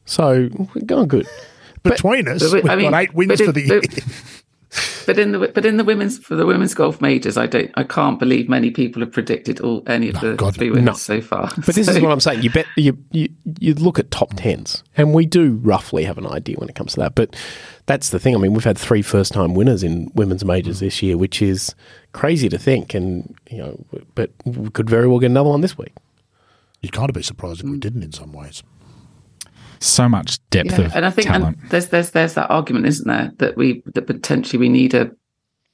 so 0.05 0.49
we're 0.75 0.85
going 0.85 1.07
good. 1.07 1.27
Between 1.83 2.27
us, 2.27 2.43
but 2.43 2.51
we- 2.53 2.61
we've 2.61 2.71
I 2.71 2.75
mean, 2.75 2.91
got 2.91 3.01
eight 3.03 3.13
wins 3.13 3.29
but 3.29 3.45
for 3.45 3.51
the 3.53 3.61
year. 3.61 3.81
but- 3.81 4.03
But 5.07 5.17
in 5.17 5.31
the 5.31 5.39
but 5.47 5.65
in 5.65 5.77
the 5.77 5.85
women's 5.85 6.19
for 6.19 6.35
the 6.35 6.45
women's 6.45 6.73
golf 6.73 6.99
majors, 7.01 7.37
I 7.37 7.47
don't 7.47 7.71
I 7.75 7.83
can't 7.83 8.19
believe 8.19 8.49
many 8.49 8.71
people 8.71 9.01
have 9.01 9.11
predicted 9.13 9.61
all 9.61 9.81
any 9.87 10.09
of 10.09 10.19
the 10.19 10.35
God, 10.35 10.53
three 10.55 10.69
winners 10.69 10.85
no. 10.85 10.93
so 10.93 11.21
far. 11.21 11.49
But 11.65 11.73
this 11.75 11.87
is 11.87 11.99
what 12.01 12.11
I'm 12.11 12.19
saying. 12.19 12.43
You 12.43 12.49
bet 12.51 12.65
you, 12.75 12.97
you 13.11 13.29
you 13.59 13.73
look 13.73 13.97
at 13.99 14.11
top 14.11 14.33
tens, 14.35 14.83
and 14.97 15.13
we 15.13 15.25
do 15.25 15.53
roughly 15.63 16.03
have 16.03 16.17
an 16.17 16.27
idea 16.27 16.57
when 16.57 16.67
it 16.67 16.75
comes 16.75 16.93
to 16.95 16.99
that. 16.99 17.15
But 17.15 17.37
that's 17.85 18.09
the 18.09 18.19
thing. 18.19 18.35
I 18.35 18.37
mean, 18.37 18.53
we've 18.53 18.65
had 18.65 18.77
three 18.77 19.01
first 19.01 19.31
time 19.31 19.55
winners 19.55 19.81
in 19.81 20.11
women's 20.13 20.43
majors 20.43 20.81
this 20.81 21.01
year, 21.01 21.17
which 21.17 21.41
is 21.41 21.73
crazy 22.11 22.49
to 22.49 22.57
think. 22.57 22.93
And 22.93 23.33
you 23.49 23.59
know, 23.59 23.85
but 24.13 24.31
we 24.45 24.69
could 24.71 24.89
very 24.89 25.07
well 25.07 25.19
get 25.19 25.31
another 25.31 25.49
one 25.49 25.61
this 25.61 25.77
week. 25.77 25.93
You'd 26.81 26.91
kind 26.91 27.09
of 27.09 27.15
be 27.15 27.23
surprised 27.23 27.61
Mm. 27.61 27.65
if 27.65 27.71
we 27.71 27.77
didn't 27.79 28.03
in 28.03 28.11
some 28.11 28.33
ways. 28.33 28.61
So 29.79 30.07
much 30.09 30.39
depth 30.49 30.71
yeah, 30.77 30.85
of 30.85 30.95
and 30.95 31.05
I 31.05 31.09
think 31.09 31.27
talent. 31.27 31.57
and 31.61 31.69
there's 31.69 31.87
there's 31.87 32.11
there's 32.11 32.33
that 32.35 32.49
argument, 32.49 32.85
isn't 32.87 33.07
there, 33.07 33.31
that 33.37 33.57
we 33.57 33.83
that 33.93 34.07
potentially 34.07 34.59
we 34.59 34.69
need 34.69 34.93
a 34.93 35.11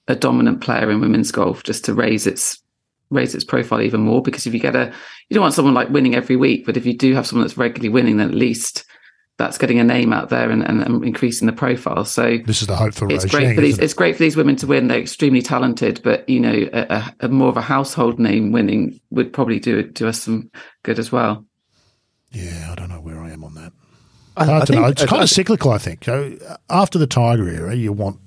a 0.08 0.16
dominant 0.16 0.62
player 0.62 0.90
in 0.92 1.00
women's 1.00 1.32
golf 1.32 1.64
just 1.64 1.86
to 1.86 1.94
raise 1.94 2.28
its 2.28 2.62
raise 3.10 3.34
its 3.36 3.44
profile 3.46 3.82
even 3.82 4.02
more. 4.02 4.22
Because 4.22 4.46
if 4.46 4.54
you 4.54 4.60
get 4.60 4.76
a 4.76 4.94
you 5.30 5.34
don't 5.36 5.42
want 5.44 5.54
someone 5.54 5.74
like 5.74 5.90
winning 5.90 6.16
every 6.16 6.36
week, 6.36 6.66
but 6.66 6.78
if 6.78 6.86
you 6.86 6.98
do 6.98 7.14
have 7.14 7.26
someone 7.28 7.46
that's 7.48 7.58
regularly 7.58 7.90
winning, 7.90 8.18
then 8.18 8.30
at 8.30 8.36
least 8.36 8.86
that's 9.38 9.58
getting 9.58 9.80
a 9.80 9.84
name 9.84 10.14
out 10.14 10.30
there 10.30 10.52
and, 10.52 10.62
and, 10.64 10.84
and 10.84 11.04
increasing 11.04 11.48
the 11.48 11.54
profile. 11.54 12.06
So 12.06 12.38
This 12.46 12.62
is 12.62 12.68
the 12.68 12.76
hope 12.76 12.94
for 12.94 13.12
it's 13.12 13.24
Regine. 13.24 13.40
great 13.42 13.56
for 13.56 13.62
these. 13.62 13.80
it? 13.80 13.84
It's 13.84 13.94
great 13.96 14.16
for 14.16 14.22
these 14.24 14.38
women 14.38 14.56
to 14.58 14.68
win. 14.68 14.88
They're 14.90 15.00
extremely 15.00 15.42
talented, 15.42 16.02
but 16.04 16.28
you 16.30 16.40
know, 16.40 16.70
a, 16.72 16.82
a, 16.90 17.16
a 17.26 17.30
more 17.30 17.50
of 17.50 17.58
a 17.58 17.62
household 17.62 18.20
name 18.20 18.52
winning 18.52 19.00
would 19.10 19.34
probably 19.34 19.60
do 19.60 19.82
do 19.84 20.08
us 20.08 20.22
some 20.22 20.52
good 20.84 21.00
as 21.00 21.12
well. 21.12 21.46
Yeah, 22.32 22.70
I 22.72 22.76
don't 22.76 22.90
know 22.90 23.02
where 23.02 23.20
I 23.20 23.32
am 23.32 23.44
on 23.44 23.54
that. 23.56 23.74
I, 24.36 24.46
Hard 24.46 24.62
I 24.64 24.66
to 24.66 24.72
know. 24.74 24.82
think- 24.86 24.92
It's 25.02 25.06
kind 25.06 25.20
I- 25.22 25.24
of 25.24 25.30
cyclical, 25.30 25.72
I 25.72 25.78
think. 25.78 26.04
So, 26.06 26.34
uh, 26.48 26.56
After 26.70 26.98
the 26.98 27.08
Tiger 27.08 27.48
era, 27.48 27.76
you 27.76 27.92
want 27.94 28.20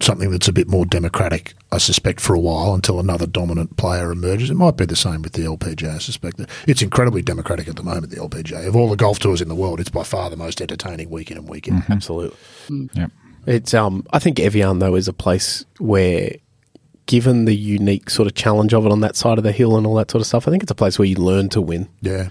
something 0.00 0.30
that's 0.30 0.48
a 0.48 0.52
bit 0.52 0.68
more 0.68 0.84
democratic, 0.84 1.54
I 1.72 1.78
suspect, 1.78 2.20
for 2.20 2.34
a 2.34 2.40
while 2.40 2.74
until 2.74 3.00
another 3.00 3.26
dominant 3.26 3.76
player 3.78 4.10
emerges. 4.12 4.50
It 4.50 4.54
might 4.54 4.76
be 4.76 4.84
the 4.84 4.96
same 4.96 5.22
with 5.22 5.32
the 5.32 5.42
LPGA, 5.46 5.94
I 5.94 5.98
suspect. 5.98 6.36
that 6.38 6.50
It's 6.66 6.82
incredibly 6.82 7.22
democratic 7.22 7.68
at 7.68 7.76
the 7.76 7.82
moment, 7.82 8.10
the 8.10 8.16
LPGA. 8.20 8.66
Of 8.66 8.76
all 8.76 8.90
the 8.90 8.96
golf 8.96 9.18
tours 9.20 9.40
in 9.40 9.48
the 9.48 9.54
world, 9.54 9.80
it's 9.80 9.90
by 9.90 10.02
far 10.02 10.28
the 10.28 10.36
most 10.36 10.60
entertaining 10.60 11.08
weekend 11.10 11.38
in 11.38 11.44
and 11.44 11.50
week 11.50 11.68
in. 11.68 11.82
absolutely. 11.88 12.36
Yeah. 12.94 13.06
It's 13.46 13.72
um 13.74 14.04
I 14.12 14.18
think 14.18 14.40
Evian 14.40 14.78
though 14.78 14.94
is 14.94 15.06
a 15.08 15.12
place 15.12 15.64
where 15.78 16.32
given 17.06 17.44
the 17.44 17.54
unique 17.54 18.08
sort 18.10 18.26
of 18.26 18.34
challenge 18.34 18.72
of 18.74 18.86
it 18.86 18.92
on 18.92 19.00
that 19.00 19.14
side 19.16 19.36
of 19.38 19.44
the 19.44 19.52
hill 19.52 19.76
and 19.76 19.86
all 19.86 19.94
that 19.96 20.10
sort 20.10 20.20
of 20.22 20.26
stuff, 20.26 20.48
I 20.48 20.50
think 20.50 20.62
it's 20.62 20.72
a 20.72 20.74
place 20.74 20.98
where 20.98 21.06
you 21.06 21.16
learn 21.16 21.48
to 21.50 21.60
win. 21.60 21.88
Yeah. 22.00 22.30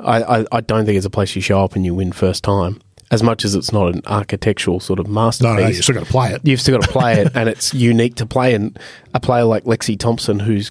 I, 0.00 0.22
I, 0.40 0.44
I 0.52 0.60
don't 0.60 0.84
think 0.86 0.96
it's 0.96 1.06
a 1.06 1.10
place 1.10 1.34
you 1.36 1.42
show 1.42 1.62
up 1.62 1.74
and 1.76 1.84
you 1.84 1.94
win 1.94 2.12
first 2.12 2.44
time. 2.44 2.80
As 3.10 3.22
much 3.22 3.44
as 3.44 3.54
it's 3.54 3.72
not 3.72 3.94
an 3.94 4.02
architectural 4.06 4.80
sort 4.80 4.98
of 4.98 5.06
No, 5.06 5.12
masterpiece. 5.14 5.58
no, 5.62 5.66
you 5.68 5.82
still 5.82 5.94
got 5.94 6.04
to 6.04 6.10
play 6.10 6.32
it. 6.32 6.42
You've 6.44 6.60
still 6.60 6.78
got 6.78 6.86
to 6.86 6.92
play 6.92 7.20
it, 7.22 7.32
and 7.34 7.48
it's 7.48 7.72
unique 7.72 8.16
to 8.16 8.26
play. 8.26 8.52
And 8.54 8.78
a 9.14 9.20
player 9.20 9.44
like 9.44 9.64
Lexi 9.64 9.98
Thompson, 9.98 10.38
who's 10.40 10.70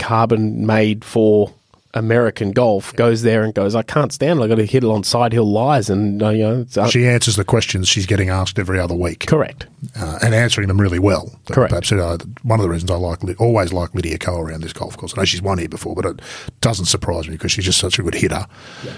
carbon 0.00 0.66
made 0.66 1.04
for 1.04 1.52
American 1.94 2.50
golf, 2.52 2.94
goes 2.96 3.22
there 3.22 3.42
and 3.42 3.54
goes, 3.54 3.74
"I 3.74 3.82
can't 3.82 4.12
stand. 4.12 4.40
it. 4.40 4.42
I 4.42 4.48
got 4.48 4.56
to 4.56 4.66
hit 4.66 4.84
it 4.84 4.86
on 4.88 5.02
side 5.04 5.32
hill 5.32 5.50
lies." 5.50 5.88
And 5.90 6.22
uh, 6.22 6.28
you 6.30 6.42
know, 6.42 6.60
it's, 6.60 6.76
uh, 6.76 6.88
She 6.88 7.06
answers 7.06 7.36
the 7.36 7.44
questions 7.44 7.88
she's 7.88 8.06
getting 8.06 8.28
asked 8.28 8.58
every 8.58 8.78
other 8.78 8.94
week. 8.94 9.26
correct. 9.26 9.66
uh, 9.98 10.18
and 10.22 10.34
answering 10.34 10.68
them 10.68 10.80
really 10.80 10.98
well. 10.98 11.38
Correct. 11.50 11.70
Perhaps 11.70 11.92
uh, 11.92 12.18
one 12.42 12.58
of 12.60 12.64
the 12.64 12.70
reasons 12.70 12.90
I 12.90 12.96
like 12.96 13.18
always 13.40 13.72
like 13.72 13.94
Lydia 13.94 14.18
Ko 14.18 14.38
around 14.40 14.62
this 14.62 14.72
golf 14.72 14.96
course. 14.96 15.14
I 15.16 15.20
know 15.20 15.24
she's 15.24 15.42
won 15.42 15.58
here 15.58 15.68
before, 15.68 15.94
but 15.94 16.04
it 16.06 16.20
doesn't 16.60 16.86
surprise 16.86 17.28
me 17.28 17.32
because 17.34 17.52
she's 17.52 17.64
just 17.64 17.78
such 17.78 17.98
a 17.98 18.02
good 18.02 18.14
hitter 18.14 18.46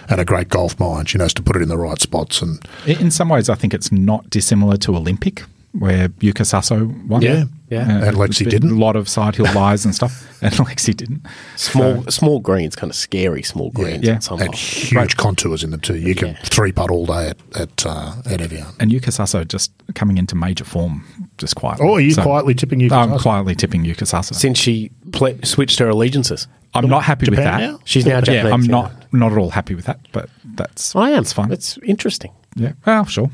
and 0.08 0.20
a 0.20 0.24
great 0.24 0.48
golf 0.48 0.78
mind. 0.80 1.08
She 1.08 1.18
knows 1.18 1.34
to 1.34 1.42
put 1.42 1.56
it 1.56 1.62
in 1.62 1.68
the 1.68 1.78
right 1.78 2.00
spots. 2.00 2.42
And 2.42 2.60
In 2.86 2.98
in 2.98 3.10
some 3.10 3.28
ways, 3.28 3.48
I 3.48 3.54
think 3.54 3.74
it's 3.74 3.92
not 3.92 4.28
dissimilar 4.30 4.76
to 4.78 4.96
Olympic, 4.96 5.44
where 5.72 6.08
Yuka 6.08 6.44
Sasso 6.46 6.86
won. 7.06 7.22
Yeah, 7.22 7.44
yeah. 7.70 8.06
And 8.08 8.16
Lexi 8.16 8.46
a 8.46 8.50
didn't. 8.50 8.70
A 8.72 8.74
lot 8.74 8.96
of 8.96 9.08
side 9.08 9.36
hill 9.36 9.52
lies 9.54 9.84
and 9.84 9.94
stuff, 9.94 10.26
and 10.42 10.52
Lexi 10.54 10.96
didn't. 10.96 11.26
Small 11.56 12.02
small 12.04 12.40
greens, 12.40 12.74
kind 12.74 12.90
of 12.90 12.96
scary 12.96 13.42
small 13.42 13.70
greens. 13.70 14.02
Yeah. 14.04 14.14
in 14.14 14.20
some 14.20 14.38
and 14.40 14.48
holes. 14.48 14.60
huge 14.60 15.16
contours 15.16 15.62
in 15.62 15.70
them 15.70 15.80
too. 15.80 15.96
You 15.96 16.14
can 16.14 16.28
Yeah. 16.28 16.38
three 16.44 16.72
putt 16.72 16.90
all 16.90 17.06
day 17.06 17.28
at 17.30 17.38
at, 17.60 17.86
uh, 17.86 18.14
at 18.26 18.40
Evian. 18.40 18.66
And 18.80 18.90
Yuka 18.90 19.12
Sasso 19.12 19.44
just 19.44 19.72
coming 19.94 20.16
into 20.18 20.34
major 20.34 20.64
form, 20.64 21.04
just 21.38 21.54
quietly. 21.56 21.86
Oh, 21.86 21.94
are 21.94 22.00
you 22.00 22.12
So- 22.12 22.22
quietly 22.22 22.54
tipping 22.54 22.80
Yuka 22.80 22.92
I'm 22.92 23.10
Sasso? 23.10 23.22
quietly 23.22 23.54
tipping 23.54 23.84
Yuka 23.84 24.06
Sasso. 24.06 24.34
Since 24.34 24.58
she 24.58 24.90
ple- 25.12 25.38
switched 25.44 25.78
her 25.80 25.88
allegiances, 25.88 26.48
I'm 26.74 26.88
not 26.88 27.04
happy 27.04 27.28
with 27.30 27.38
that. 27.38 27.60
now? 27.60 27.78
she's 27.84 28.04
now 28.06 28.16
Yeah, 28.16 28.20
Japanese. 28.22 28.52
I'm 28.52 28.62
yeah. 28.62 28.70
not 28.70 28.92
not 29.12 29.32
at 29.32 29.38
all 29.38 29.50
happy 29.50 29.74
with 29.74 29.84
that, 29.86 30.00
but 30.12 30.28
that's 30.44 30.94
I 30.96 31.10
am. 31.10 31.22
It's 31.22 31.32
fine. 31.32 31.50
It's 31.52 31.78
interesting. 31.84 32.30
yeah, 32.56 32.72
well, 32.86 33.04
sure. 33.04 33.30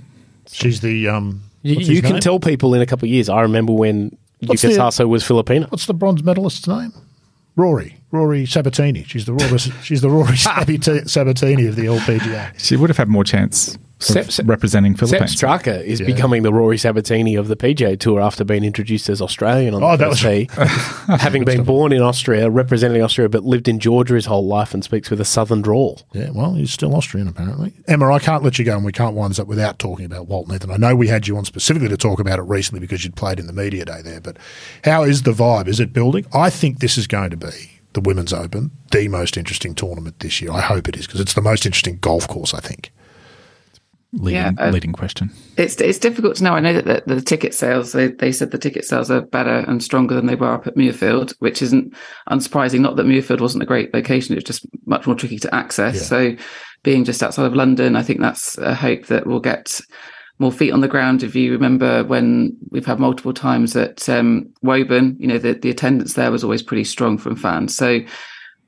She's 0.51 0.80
the 0.80 1.09
um. 1.09 1.43
You, 1.65 1.77
you 1.77 2.03
can 2.03 2.21
tell 2.21 2.39
people 2.39 2.75
in 2.75 2.83
a 2.83 2.87
couple 2.87 3.07
of 3.07 3.11
years. 3.11 3.29
I 3.29 3.41
remember 3.41 3.73
when 3.73 4.17
What's 4.41 4.62
Yuka 4.62 4.69
the- 4.69 4.75
Sasso 4.75 5.07
was 5.07 5.25
Filipino. 5.25 5.67
What's 5.69 5.87
the 5.87 5.95
bronze 5.95 6.23
medalist's 6.23 6.69
name? 6.69 6.93
Rory. 7.57 7.97
Rory 8.11 8.47
Sabatini. 8.47 9.05
She's 9.05 9.25
the 9.25 9.33
Rory, 9.33 9.59
she's 9.83 10.01
the 10.03 10.11
Rory 10.11 10.35
Sabati- 10.35 11.09
Sabatini 11.09 11.67
of 11.67 11.77
the 11.77 11.87
LPGA. 11.87 12.59
She 12.59 12.77
would 12.77 12.91
have 12.91 12.97
had 12.99 13.09
more 13.09 13.25
chance 13.25 13.77
of 13.77 13.84
Sep- 14.01 14.30
Sep- 14.30 14.49
representing 14.49 14.97
Sepp 14.97 15.09
Philippines. 15.09 15.36
Straka 15.36 15.82
is 15.82 16.01
Yeah. 16.01 16.07
becoming 16.07 16.42
the 16.42 16.53
Rory 16.53 16.76
Sabatini 16.76 17.36
of 17.36 17.49
the 17.49 17.57
PGA 17.57 17.97
Tour 17.97 18.20
after 18.20 18.45
being 18.45 18.64
introduced 18.64 19.09
as 19.09 19.22
Australian 19.22 19.72
on 19.72 19.82
Oh, 19.82 19.97
the 19.97 20.11
that 20.11 20.16
tee. 20.16 20.49
having 21.18 21.45
been 21.45 21.62
born 21.64 21.92
in 21.92 22.03
Austria, 22.03 22.51
representing 22.51 23.01
Austria, 23.03 23.28
but 23.28 23.45
lived 23.45 23.68
in 23.68 23.78
Georgia 23.78 24.14
his 24.14 24.26
whole 24.26 24.47
life 24.47 24.74
and 24.74 24.82
speaks 24.84 25.11
with 25.11 25.20
a 25.20 25.24
southern 25.24 25.62
drawl. 25.62 26.03
Yeah, 26.12 26.30
well, 26.34 26.55
he's 26.55 26.72
still 26.72 26.95
Austrian, 26.95 27.28
apparently. 27.28 27.72
Emma, 27.86 28.12
I 28.12 28.18
can't 28.18 28.42
let 28.42 28.59
you 28.59 28.64
go 28.64 28.76
and 28.76 28.84
we 28.84 28.92
can't 28.92 29.14
wind 29.14 29.30
this 29.30 29.38
up 29.38 29.47
without 29.47 29.78
talking 29.78 30.05
about 30.07 30.26
Walton 30.28 30.53
Heath. 30.55 30.68
I 30.68 30.76
know 30.76 30.95
we 30.97 31.09
had 31.09 31.26
you 31.28 31.36
on 31.36 31.45
specifically 31.45 31.88
to 31.88 31.97
talk 31.97 32.18
about 32.20 32.38
it 32.38 32.42
recently 32.42 32.80
because 32.80 33.05
you'd 33.05 33.16
played 33.16 33.38
in 33.38 33.47
the 33.47 33.53
media 33.53 33.84
day 33.84 34.03
there, 34.03 34.20
but 34.20 34.36
how 34.84 35.05
is 35.05 35.22
the 35.22 35.32
vibe? 35.32 35.68
Is 35.68 35.80
it 35.80 35.92
building? 35.92 36.26
I 36.34 36.51
think 36.51 36.80
this 36.80 36.99
is 36.99 37.07
going 37.07 37.30
to 37.30 37.36
be 37.36 37.80
the 37.92 38.01
Women's 38.01 38.32
Open, 38.32 38.72
the 38.90 39.07
most 39.09 39.36
interesting 39.36 39.74
tournament 39.74 40.18
this 40.18 40.42
year. 40.42 40.51
I 40.51 40.61
hope 40.62 40.88
it 40.88 40.97
is 40.97 41.07
because 41.07 41.20
it's 41.20 41.34
the 41.34 41.40
most 41.40 41.64
interesting 41.64 41.99
golf 42.01 42.26
course, 42.26 42.53
I 42.53 42.59
think. 42.61 42.90
Leading, 44.17 44.57
Yeah, 44.57 44.71
leading 44.71 44.93
question. 44.93 45.31
It's 45.57 45.81
it's 45.81 45.99
difficult 45.99 46.37
to 46.37 46.45
know. 46.45 46.53
I 46.53 46.61
know 46.61 46.81
that 46.81 47.07
the, 47.07 47.15
the 47.15 47.21
ticket 47.21 47.55
sales 47.55 47.93
they, 47.93 48.09
they 48.09 48.33
said 48.33 48.51
the 48.51 48.59
ticket 48.59 48.85
sales 48.85 49.11
are 49.11 49.21
better 49.21 49.65
and 49.69 49.83
stronger 49.83 50.15
than 50.15 50.27
they 50.27 50.35
were 50.35 50.53
up 50.53 50.67
at 50.67 50.77
Muirfield, 50.77 51.35
which 51.39 51.62
isn't 51.62 51.95
unsurprising. 52.31 52.81
Not 52.81 52.97
that 52.97 53.07
Muirfield 53.07 53.41
wasn't 53.41 53.62
a 53.62 53.67
great 53.67 53.93
location; 53.95 54.33
it 54.33 54.37
was 54.37 54.45
just 54.45 54.67
much 54.87 55.07
more 55.07 55.17
tricky 55.17 55.39
to 55.39 55.55
access. 55.55 55.97
Yeah. 55.97 56.03
So, 56.03 56.37
being 56.83 57.05
just 57.05 57.23
outside 57.23 57.47
of 57.47 57.55
London, 57.55 57.97
I 57.97 58.03
think 58.03 58.21
that's 58.21 58.59
a 58.59 58.75
hope 58.75 59.07
that 59.07 59.27
we'll 59.27 59.41
get 59.41 59.81
more 60.39 60.53
feet 60.53 60.73
on 60.73 60.81
the 60.81 60.89
ground. 60.89 61.23
If 61.23 61.35
you 61.35 61.53
remember 61.53 62.05
when 62.05 62.57
we've 62.71 62.87
had 62.87 62.99
multiple 62.99 63.35
times 63.35 63.77
at 63.77 64.09
um, 64.09 64.53
Woburn, 64.62 65.17
you 65.19 65.27
know 65.27 65.39
the 65.39 65.55
the 65.55 65.71
attendance 65.71 66.15
there 66.15 66.31
was 66.31 66.45
always 66.45 66.62
pretty 66.62 66.85
strong 66.85 67.19
from 67.19 67.37
fans. 67.37 67.77
So. 67.77 68.01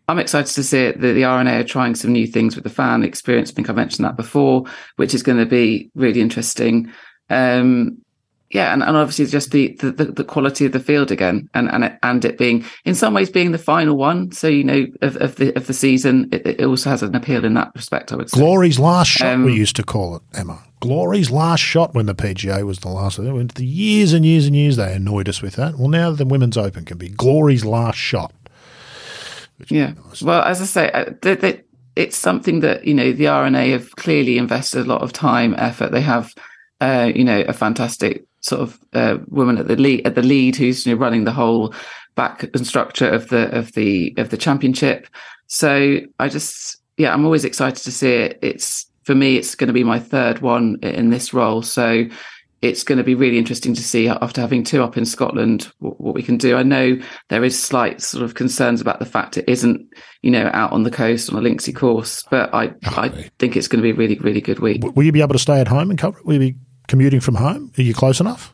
I'm 0.09 0.19
excited 0.19 0.55
to 0.55 0.63
see 0.63 0.85
it. 0.85 1.01
The, 1.01 1.13
the 1.13 1.25
R&A 1.25 1.61
are 1.61 1.65
trying 1.65 1.97
some 1.97 2.13
new 2.13 2.27
things 2.27 2.55
with 2.55 2.65
the 2.65 2.71
fan 2.71 3.03
experience. 3.03 3.51
I 3.51 3.55
think 3.55 3.69
I 3.69 3.73
mentioned 3.73 4.05
that 4.05 4.17
before, 4.17 4.65
which 4.97 5.15
is 5.15 5.23
going 5.23 5.39
to 5.39 5.47
be 5.47 5.91
really 5.95 6.21
interesting. 6.21 6.93
Um, 7.29 7.99
yeah, 8.51 8.73
and, 8.73 8.83
and 8.83 8.97
obviously 8.97 9.27
just 9.27 9.51
the, 9.51 9.75
the 9.81 9.91
the 9.91 10.23
quality 10.25 10.67
of 10.67 10.73
the 10.73 10.79
field 10.79 11.11
again, 11.11 11.49
and 11.53 11.69
and 11.69 11.85
it, 11.85 11.99
and 12.05 12.25
it 12.25 12.39
being 12.39 12.65
in 12.85 12.95
some 12.95 13.13
ways 13.13 13.29
being 13.29 13.51
the 13.51 13.59
final 13.59 13.97
one. 13.97 14.31
So 14.31 14.47
you 14.47 14.63
know 14.63 14.87
of, 15.03 15.17
of 15.17 15.35
the 15.35 15.55
of 15.57 15.67
the 15.67 15.75
season, 15.75 16.29
it, 16.31 16.47
it 16.47 16.65
also 16.65 16.91
has 16.91 17.03
an 17.03 17.17
appeal 17.17 17.45
in 17.45 17.55
that 17.55 17.73
respect. 17.75 18.13
I 18.13 18.17
would 18.17 18.31
say. 18.31 18.39
Glory's 18.39 18.79
last 18.79 19.09
shot, 19.09 19.35
Um, 19.35 19.45
we 19.45 19.55
used 19.55 19.75
to 19.77 19.83
call 19.83 20.15
it, 20.15 20.23
Emma. 20.33 20.63
Glory's 20.79 21.33
last 21.33 21.61
shot 21.61 21.95
when 21.95 22.07
the 22.07 22.15
PGA 22.15 22.63
was 22.65 22.79
the 22.79 22.89
last. 22.89 23.19
It 23.19 23.33
went 23.33 23.57
the 23.57 23.67
years 23.67 24.13
and 24.13 24.25
years 24.25 24.47
and 24.47 24.55
years 24.55 24.77
they 24.77 24.95
annoyed 24.95 25.29
us 25.29 25.43
with 25.43 25.57
that. 25.57 25.77
Well, 25.77 25.89
now 25.89 26.13
the 26.13 26.25
Women's 26.25 26.57
Open 26.57 26.85
can 26.85 26.99
be 26.99 27.09
Glory's 27.09 27.65
last 27.65 27.99
shot. 27.99 28.33
Yeah. 29.69 29.95
Well, 30.23 30.43
as 30.43 30.61
I 30.61 30.65
say, 30.65 30.91
uh, 30.91 31.53
it's 31.97 32.17
something 32.17 32.61
that 32.61 32.85
you 32.87 32.95
know 32.95 33.13
the 33.13 33.29
R&A 33.29 33.71
have 33.71 33.97
clearly 33.97 34.39
invested 34.39 34.83
a 34.83 34.89
lot 34.89 35.03
of 35.03 35.13
time, 35.13 35.55
effort. 35.57 35.93
They 35.93 36.03
have, 36.03 36.35
uh, 36.81 37.11
you 37.15 37.25
know, 37.25 37.41
a 37.49 37.53
fantastic 37.53 38.25
sort 38.41 38.61
of 38.61 38.79
uh, 38.93 39.19
woman 39.29 39.59
at 39.59 39.67
the 39.67 39.77
lead 39.77 40.07
at 40.07 40.15
the 40.15 40.23
lead 40.23 40.57
who's 40.57 40.87
you 40.87 40.95
know 40.95 41.01
running 41.01 41.25
the 41.25 41.33
whole 41.33 41.75
back 42.15 42.45
and 42.55 42.67
structure 42.67 43.09
of 43.09 43.29
the 43.29 43.51
of 43.57 43.73
the 43.73 44.15
of 44.19 44.31
the 44.31 44.37
championship. 44.37 45.09
So 45.47 45.99
I 46.19 46.29
just 46.29 46.81
yeah, 46.97 47.13
I'm 47.13 47.25
always 47.25 47.45
excited 47.45 47.83
to 47.83 47.93
see 47.93 48.13
it. 48.13 48.39
It's 48.43 48.87
for 49.05 49.15
me, 49.15 49.37
it's 49.37 49.55
going 49.55 49.69
to 49.69 49.73
be 49.75 49.85
my 49.85 49.99
third 49.99 50.41
one 50.41 50.79
in 50.83 51.11
this 51.11 51.33
role. 51.33 51.63
So 51.63 52.05
it's 52.63 52.83
going 52.83 52.99
to 52.99 53.05
be 53.05 53.15
really 53.15 53.37
interesting 53.39 53.75
to 53.75 53.83
see 53.83 54.09
after 54.09 54.41
having 54.41 54.65
two 54.65 54.83
up 54.83 54.97
in 54.97 55.05
Scotland 55.05 55.71
what, 55.79 56.01
what 56.01 56.15
we 56.15 56.23
can 56.23 56.37
do. 56.39 56.57
I 56.57 56.63
know 56.63 56.99
there 57.29 57.45
is 57.45 57.63
slight 57.63 58.01
sort 58.01 58.25
of 58.25 58.35
concerns 58.35 58.81
about 58.81 58.99
the 58.99 59.05
fact 59.07 59.37
it 59.37 59.45
isn't, 59.49 59.87
you 60.23 60.31
know, 60.31 60.51
out 60.55 60.73
on 60.73 60.83
the 60.83 60.91
coast 60.91 61.31
on 61.31 61.37
a 61.39 61.43
linksy 61.49 61.75
course, 61.75 62.25
but 62.31 62.53
I 62.55 62.73
I 62.85 63.09
think 63.39 63.57
it's 63.57 63.69
going 63.69 63.81
to 63.81 63.83
be 63.83 63.91
a 63.91 63.95
really 63.95 64.17
really 64.19 64.41
good 64.41 64.59
week. 64.61 64.83
Will 64.97 65.05
you 65.05 65.13
be 65.13 65.21
able 65.23 65.35
to 65.35 65.39
stay 65.39 65.61
at 65.61 65.69
home 65.69 65.91
and 65.91 65.99
cover 65.99 66.19
it? 66.19 66.25
Will 66.27 66.35
you 66.35 66.53
be 66.53 66.57
commuting 66.89 67.21
from 67.21 67.35
home? 67.35 67.73
Are 67.79 67.83
you 67.83 67.93
close 67.95 68.21
enough? 68.21 68.53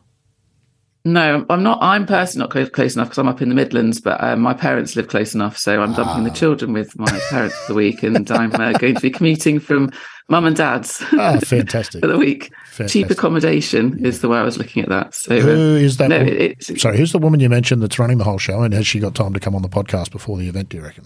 No, 1.05 1.45
I'm 1.51 1.65
not. 1.65 1.79
I'm 1.83 2.07
personally 2.07 2.45
not 2.45 2.51
close, 2.51 2.69
close 2.71 2.95
enough 2.95 3.09
because 3.09 3.19
I'm 3.19 3.27
up 3.27 3.43
in 3.43 3.49
the 3.49 3.57
Midlands, 3.57 4.01
but 4.01 4.23
uh, 4.23 4.37
my 4.37 4.55
parents 4.55 4.95
live 4.95 5.09
close 5.09 5.35
enough, 5.35 5.57
so 5.59 5.83
I'm 5.83 5.95
dumping 5.95 6.23
the 6.23 6.31
children 6.31 6.73
with 6.73 6.97
my 6.97 7.11
parents 7.29 7.57
for 7.59 7.73
the 7.73 7.77
week, 7.77 8.05
and 8.05 8.31
I'm 8.31 8.55
uh, 8.55 8.73
going 8.75 8.95
to 8.95 9.01
be 9.01 9.11
commuting 9.11 9.59
from 9.59 9.91
mum 10.29 10.45
and 10.45 10.55
dad's 10.55 11.03
Ah, 11.15 11.41
fantastic. 11.45 12.03
for 12.03 12.07
the 12.07 12.17
week. 12.19 12.53
Fantastic. 12.73 13.03
Cheap 13.03 13.11
accommodation 13.11 14.05
is 14.05 14.23
the 14.23 14.29
way 14.31 14.39
I 14.39 14.43
was 14.45 14.57
looking 14.57 14.83
at 14.83 14.89
that. 14.89 15.15
So 15.15 15.37
uh, 15.37 15.41
Who 15.41 15.77
is 15.77 15.99
that? 15.99 16.09
no, 16.09 16.21
wo- 16.21 16.25
it's, 16.27 16.81
Sorry, 16.81 16.97
who's 16.97 17.13
the 17.13 17.19
woman 17.19 17.39
you 17.41 17.51
mentioned 17.51 17.83
that's 17.83 17.99
running 17.99 18.17
the 18.17 18.25
whole 18.25 18.39
show? 18.39 18.63
And 18.63 18.73
has 18.73 18.87
she 18.87 18.99
got 18.99 19.15
time 19.15 19.35
to 19.35 19.41
come 19.41 19.55
on 19.55 19.61
the 19.61 19.69
podcast 19.69 20.11
before 20.11 20.39
the 20.39 20.49
event? 20.49 20.71
Do 20.71 20.79
you 20.79 20.83
reckon? 20.83 21.05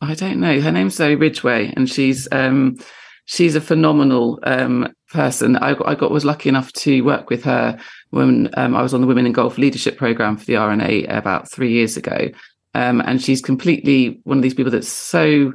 I 0.00 0.14
don't 0.14 0.38
know. 0.38 0.60
Her 0.60 0.70
name's 0.70 0.94
Zoe 0.94 1.16
Ridgway, 1.16 1.72
and 1.76 1.90
she's 1.90 2.28
um, 2.30 2.76
she's 3.24 3.56
a 3.56 3.60
phenomenal 3.60 4.38
um, 4.44 4.92
person. 5.10 5.56
I, 5.56 5.74
got- 5.74 5.88
I 5.88 5.96
got 5.96 6.12
was 6.12 6.24
lucky 6.24 6.48
enough 6.48 6.72
to 6.74 7.00
work 7.02 7.30
with 7.30 7.42
her 7.42 7.76
when 8.10 8.48
um, 8.56 8.76
I 8.76 8.82
was 8.82 8.94
on 8.94 9.00
the 9.00 9.08
Women 9.08 9.26
in 9.26 9.32
Golf 9.32 9.58
Leadership 9.58 9.96
Program 9.98 10.36
for 10.36 10.44
the 10.44 10.52
RNA 10.54 11.12
about 11.12 11.50
three 11.50 11.72
years 11.72 11.96
ago, 11.96 12.28
um, 12.74 13.00
and 13.00 13.20
she's 13.20 13.42
completely 13.42 14.20
one 14.22 14.38
of 14.38 14.42
these 14.44 14.54
people 14.54 14.70
that's 14.70 14.86
so 14.86 15.52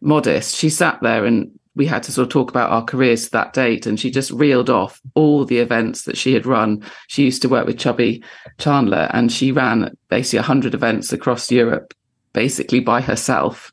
modest. 0.00 0.54
She 0.54 0.70
sat 0.70 1.00
there 1.02 1.24
and 1.24 1.50
we 1.76 1.86
had 1.86 2.02
to 2.04 2.12
sort 2.12 2.26
of 2.26 2.32
talk 2.32 2.50
about 2.50 2.70
our 2.70 2.82
careers 2.82 3.26
to 3.26 3.30
that 3.32 3.52
date, 3.52 3.86
and 3.86 4.00
she 4.00 4.10
just 4.10 4.30
reeled 4.32 4.70
off 4.70 5.00
all 5.14 5.44
the 5.44 5.58
events 5.58 6.02
that 6.04 6.16
she 6.16 6.32
had 6.32 6.46
run. 6.46 6.82
She 7.06 7.24
used 7.24 7.42
to 7.42 7.48
work 7.48 7.66
with 7.66 7.78
Chubby 7.78 8.24
Chandler, 8.58 9.08
and 9.12 9.30
she 9.30 9.52
ran 9.52 9.94
basically 10.08 10.40
100 10.40 10.74
events 10.74 11.12
across 11.12 11.50
Europe, 11.52 11.94
basically 12.32 12.80
by 12.80 13.00
herself. 13.02 13.72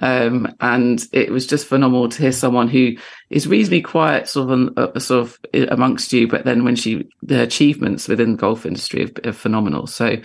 Um, 0.00 0.52
and 0.60 1.04
it 1.12 1.30
was 1.30 1.46
just 1.46 1.68
phenomenal 1.68 2.08
to 2.08 2.22
hear 2.22 2.32
someone 2.32 2.66
who 2.66 2.96
is 3.30 3.46
reasonably 3.46 3.82
quiet, 3.82 4.28
sort 4.28 4.50
of, 4.50 4.76
uh, 4.76 4.98
sort 4.98 5.28
of 5.28 5.38
amongst 5.70 6.12
you, 6.12 6.26
but 6.26 6.44
then 6.44 6.64
when 6.64 6.74
she 6.74 7.08
the 7.22 7.40
achievements 7.40 8.08
within 8.08 8.32
the 8.32 8.38
golf 8.38 8.66
industry 8.66 9.04
are, 9.04 9.28
are 9.28 9.32
phenomenal. 9.32 9.86
So, 9.86 10.16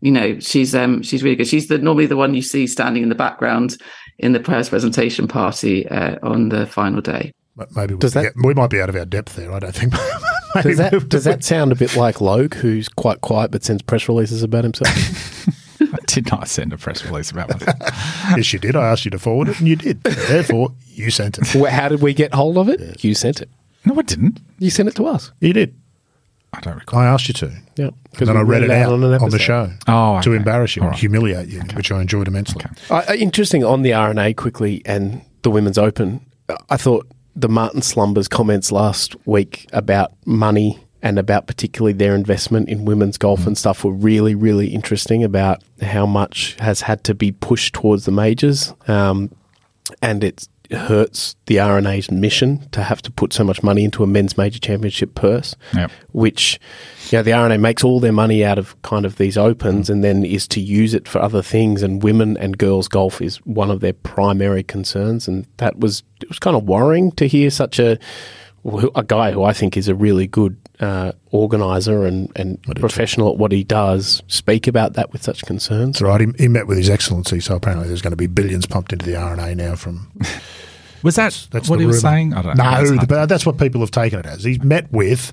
you 0.00 0.12
know, 0.12 0.38
she's 0.38 0.74
um 0.76 1.02
she's 1.02 1.24
really 1.24 1.34
good. 1.34 1.48
She's 1.48 1.66
the 1.66 1.78
normally 1.78 2.06
the 2.06 2.16
one 2.16 2.34
you 2.34 2.42
see 2.42 2.68
standing 2.68 3.02
in 3.02 3.08
the 3.08 3.16
background 3.16 3.76
in 4.20 4.32
the 4.32 4.40
press 4.40 4.68
presentation 4.68 5.26
party 5.28 5.88
uh, 5.88 6.16
on 6.22 6.48
the 6.50 6.66
final 6.66 7.00
day. 7.00 7.32
Maybe 7.74 7.96
Does 7.96 8.14
we, 8.14 8.22
that- 8.22 8.32
we 8.42 8.54
might 8.54 8.70
be 8.70 8.80
out 8.80 8.88
of 8.88 8.96
our 8.96 9.04
depth 9.04 9.36
there. 9.36 9.52
I 9.52 9.58
don't 9.58 9.74
think. 9.74 9.92
Does 10.62 10.78
that 10.78 11.08
does 11.08 11.22
that 11.24 11.44
sound 11.44 11.70
a 11.70 11.76
bit 11.76 11.94
like 11.94 12.20
Logue, 12.20 12.54
who's 12.54 12.88
quite 12.88 13.20
quiet 13.20 13.52
but 13.52 13.62
sends 13.62 13.82
press 13.82 14.08
releases 14.08 14.42
about 14.42 14.64
himself? 14.64 14.88
I 15.80 15.98
did 16.06 16.28
not 16.32 16.48
send 16.48 16.72
a 16.72 16.76
press 16.76 17.04
release 17.04 17.30
about 17.30 17.50
myself. 17.50 17.76
yes, 18.36 18.52
you 18.52 18.58
did. 18.58 18.74
I 18.74 18.88
asked 18.88 19.04
you 19.04 19.12
to 19.12 19.18
forward 19.20 19.48
it, 19.48 19.60
and 19.60 19.68
you 19.68 19.76
did. 19.76 20.02
Therefore, 20.02 20.72
you 20.88 21.12
sent 21.12 21.38
it. 21.38 21.54
Well, 21.54 21.70
How 21.70 21.88
did 21.88 22.02
we 22.02 22.12
get 22.14 22.34
hold 22.34 22.58
of 22.58 22.68
it? 22.68 23.04
You 23.04 23.14
sent 23.14 23.40
it. 23.40 23.48
no, 23.84 23.96
I 23.96 24.02
didn't. 24.02 24.40
You 24.58 24.70
sent 24.70 24.88
it 24.88 24.96
to 24.96 25.06
us. 25.06 25.30
You 25.40 25.52
did. 25.52 25.76
I 26.52 26.60
don't 26.60 26.76
recall. 26.76 27.00
I 27.00 27.06
asked 27.06 27.28
you 27.28 27.34
to. 27.34 27.52
Yeah, 27.76 27.90
And 28.18 28.28
then 28.28 28.36
I 28.36 28.40
read 28.40 28.62
it 28.62 28.70
out 28.70 28.92
on, 28.92 29.04
an 29.04 29.30
the 29.30 29.38
show 29.38 29.70
Oh, 29.86 30.20
to 30.22 30.32
embarrass 30.32 30.76
you 30.76 30.82
and 30.82 30.90
right. 30.90 30.98
humiliate 30.98 31.48
you, 31.48 31.60
which 31.74 31.92
I 31.92 32.00
enjoyed 32.00 32.26
immensely. 32.28 32.64
Uh, 32.90 33.02
interesting 33.16 33.64
on 33.64 33.82
the 33.82 33.92
R&A 33.92 34.34
quickly 34.34 34.82
and 34.84 35.22
the 35.42 35.50
Women's 35.50 35.78
Open. 35.78 36.26
I 36.68 36.76
thought 36.76 37.06
the 37.36 37.48
Martin 37.48 37.80
Slumbers 37.82 38.28
comments 38.28 38.72
last 38.72 39.14
week 39.26 39.66
about 39.72 40.12
money 40.26 40.84
and 41.02 41.18
about 41.18 41.46
particularly 41.46 41.92
their 41.94 42.14
investment 42.14 42.68
in 42.68 42.84
women's 42.84 43.16
golf 43.16 43.46
and 43.46 43.56
stuff 43.56 43.84
were 43.84 43.92
really, 43.92 44.34
really 44.34 44.68
interesting 44.68 45.24
about 45.24 45.62
how 45.80 46.04
much 46.04 46.56
has 46.58 46.82
had 46.82 47.04
to 47.04 47.14
be 47.14 47.32
pushed 47.32 47.72
towards 47.74 48.04
the 48.04 48.10
majors. 48.12 48.74
Um, 48.88 49.30
and 50.02 50.22
it 50.24 50.46
hurts 50.72 51.36
the 51.46 51.58
R&A's 51.58 52.10
mission 52.10 52.68
to 52.70 52.82
have 52.82 53.02
to 53.02 53.10
put 53.10 53.32
so 53.32 53.42
much 53.44 53.62
money 53.62 53.84
into 53.84 54.02
a 54.02 54.06
men's 54.06 54.36
major 54.38 54.58
championship 54.58 55.14
purse 55.14 55.56
Yep. 55.74 55.90
which 56.12 56.60
you 57.10 57.18
know 57.18 57.22
the 57.22 57.32
R&A 57.32 57.58
makes 57.58 57.82
all 57.82 57.98
their 58.00 58.12
money 58.12 58.44
out 58.44 58.58
of 58.58 58.80
kind 58.82 59.04
of 59.04 59.16
these 59.16 59.36
opens 59.36 59.90
and 59.90 60.04
then 60.04 60.24
is 60.24 60.46
to 60.48 60.60
use 60.60 60.94
it 60.94 61.08
for 61.08 61.20
other 61.20 61.42
things 61.42 61.82
and 61.82 62.02
women 62.02 62.36
and 62.36 62.56
girls 62.58 62.86
golf 62.88 63.20
is 63.20 63.36
one 63.38 63.70
of 63.70 63.80
their 63.80 63.92
primary 63.94 64.62
concerns 64.62 65.26
and 65.26 65.46
that 65.56 65.78
was 65.80 66.02
it 66.22 66.28
was 66.28 66.38
kind 66.38 66.56
of 66.56 66.64
worrying 66.64 67.10
to 67.12 67.26
hear 67.26 67.50
such 67.50 67.78
a 67.78 67.98
a 68.94 69.02
guy 69.02 69.32
who 69.32 69.42
I 69.42 69.52
think 69.54 69.76
is 69.76 69.88
a 69.88 69.94
really 69.94 70.26
good 70.26 70.56
uh, 70.80 71.12
organizer 71.30 72.06
and, 72.06 72.32
and 72.36 72.60
professional 72.76 73.30
at 73.30 73.36
what 73.36 73.52
he 73.52 73.62
does 73.62 74.22
speak 74.28 74.66
about 74.66 74.94
that 74.94 75.12
with 75.12 75.22
such 75.22 75.44
concerns. 75.44 75.98
That's 75.98 76.02
right. 76.02 76.20
He, 76.20 76.26
he 76.38 76.48
met 76.48 76.66
with 76.66 76.78
His 76.78 76.88
Excellency, 76.88 77.40
so 77.40 77.56
apparently 77.56 77.88
there's 77.88 78.02
going 78.02 78.12
to 78.12 78.16
be 78.16 78.26
billions 78.26 78.66
pumped 78.66 78.92
into 78.92 79.04
the 79.04 79.16
R&A 79.16 79.54
now 79.54 79.76
from. 79.76 80.10
Was 81.02 81.16
that 81.16 81.48
That's 81.50 81.68
what 81.68 81.76
the 81.76 81.84
he 81.84 81.86
was 81.86 82.02
saying? 82.02 82.34
I 82.34 82.42
don't 82.42 82.58
know. 82.58 82.64
No, 82.64 82.80
It's 82.80 82.90
hard 82.90 83.08
but 83.08 83.26
that's 83.26 83.46
what 83.46 83.56
people 83.56 83.80
have 83.80 83.90
taken 83.90 84.18
it 84.18 84.26
as. 84.26 84.44
He's 84.44 84.62
met 84.62 84.92
with 84.92 85.32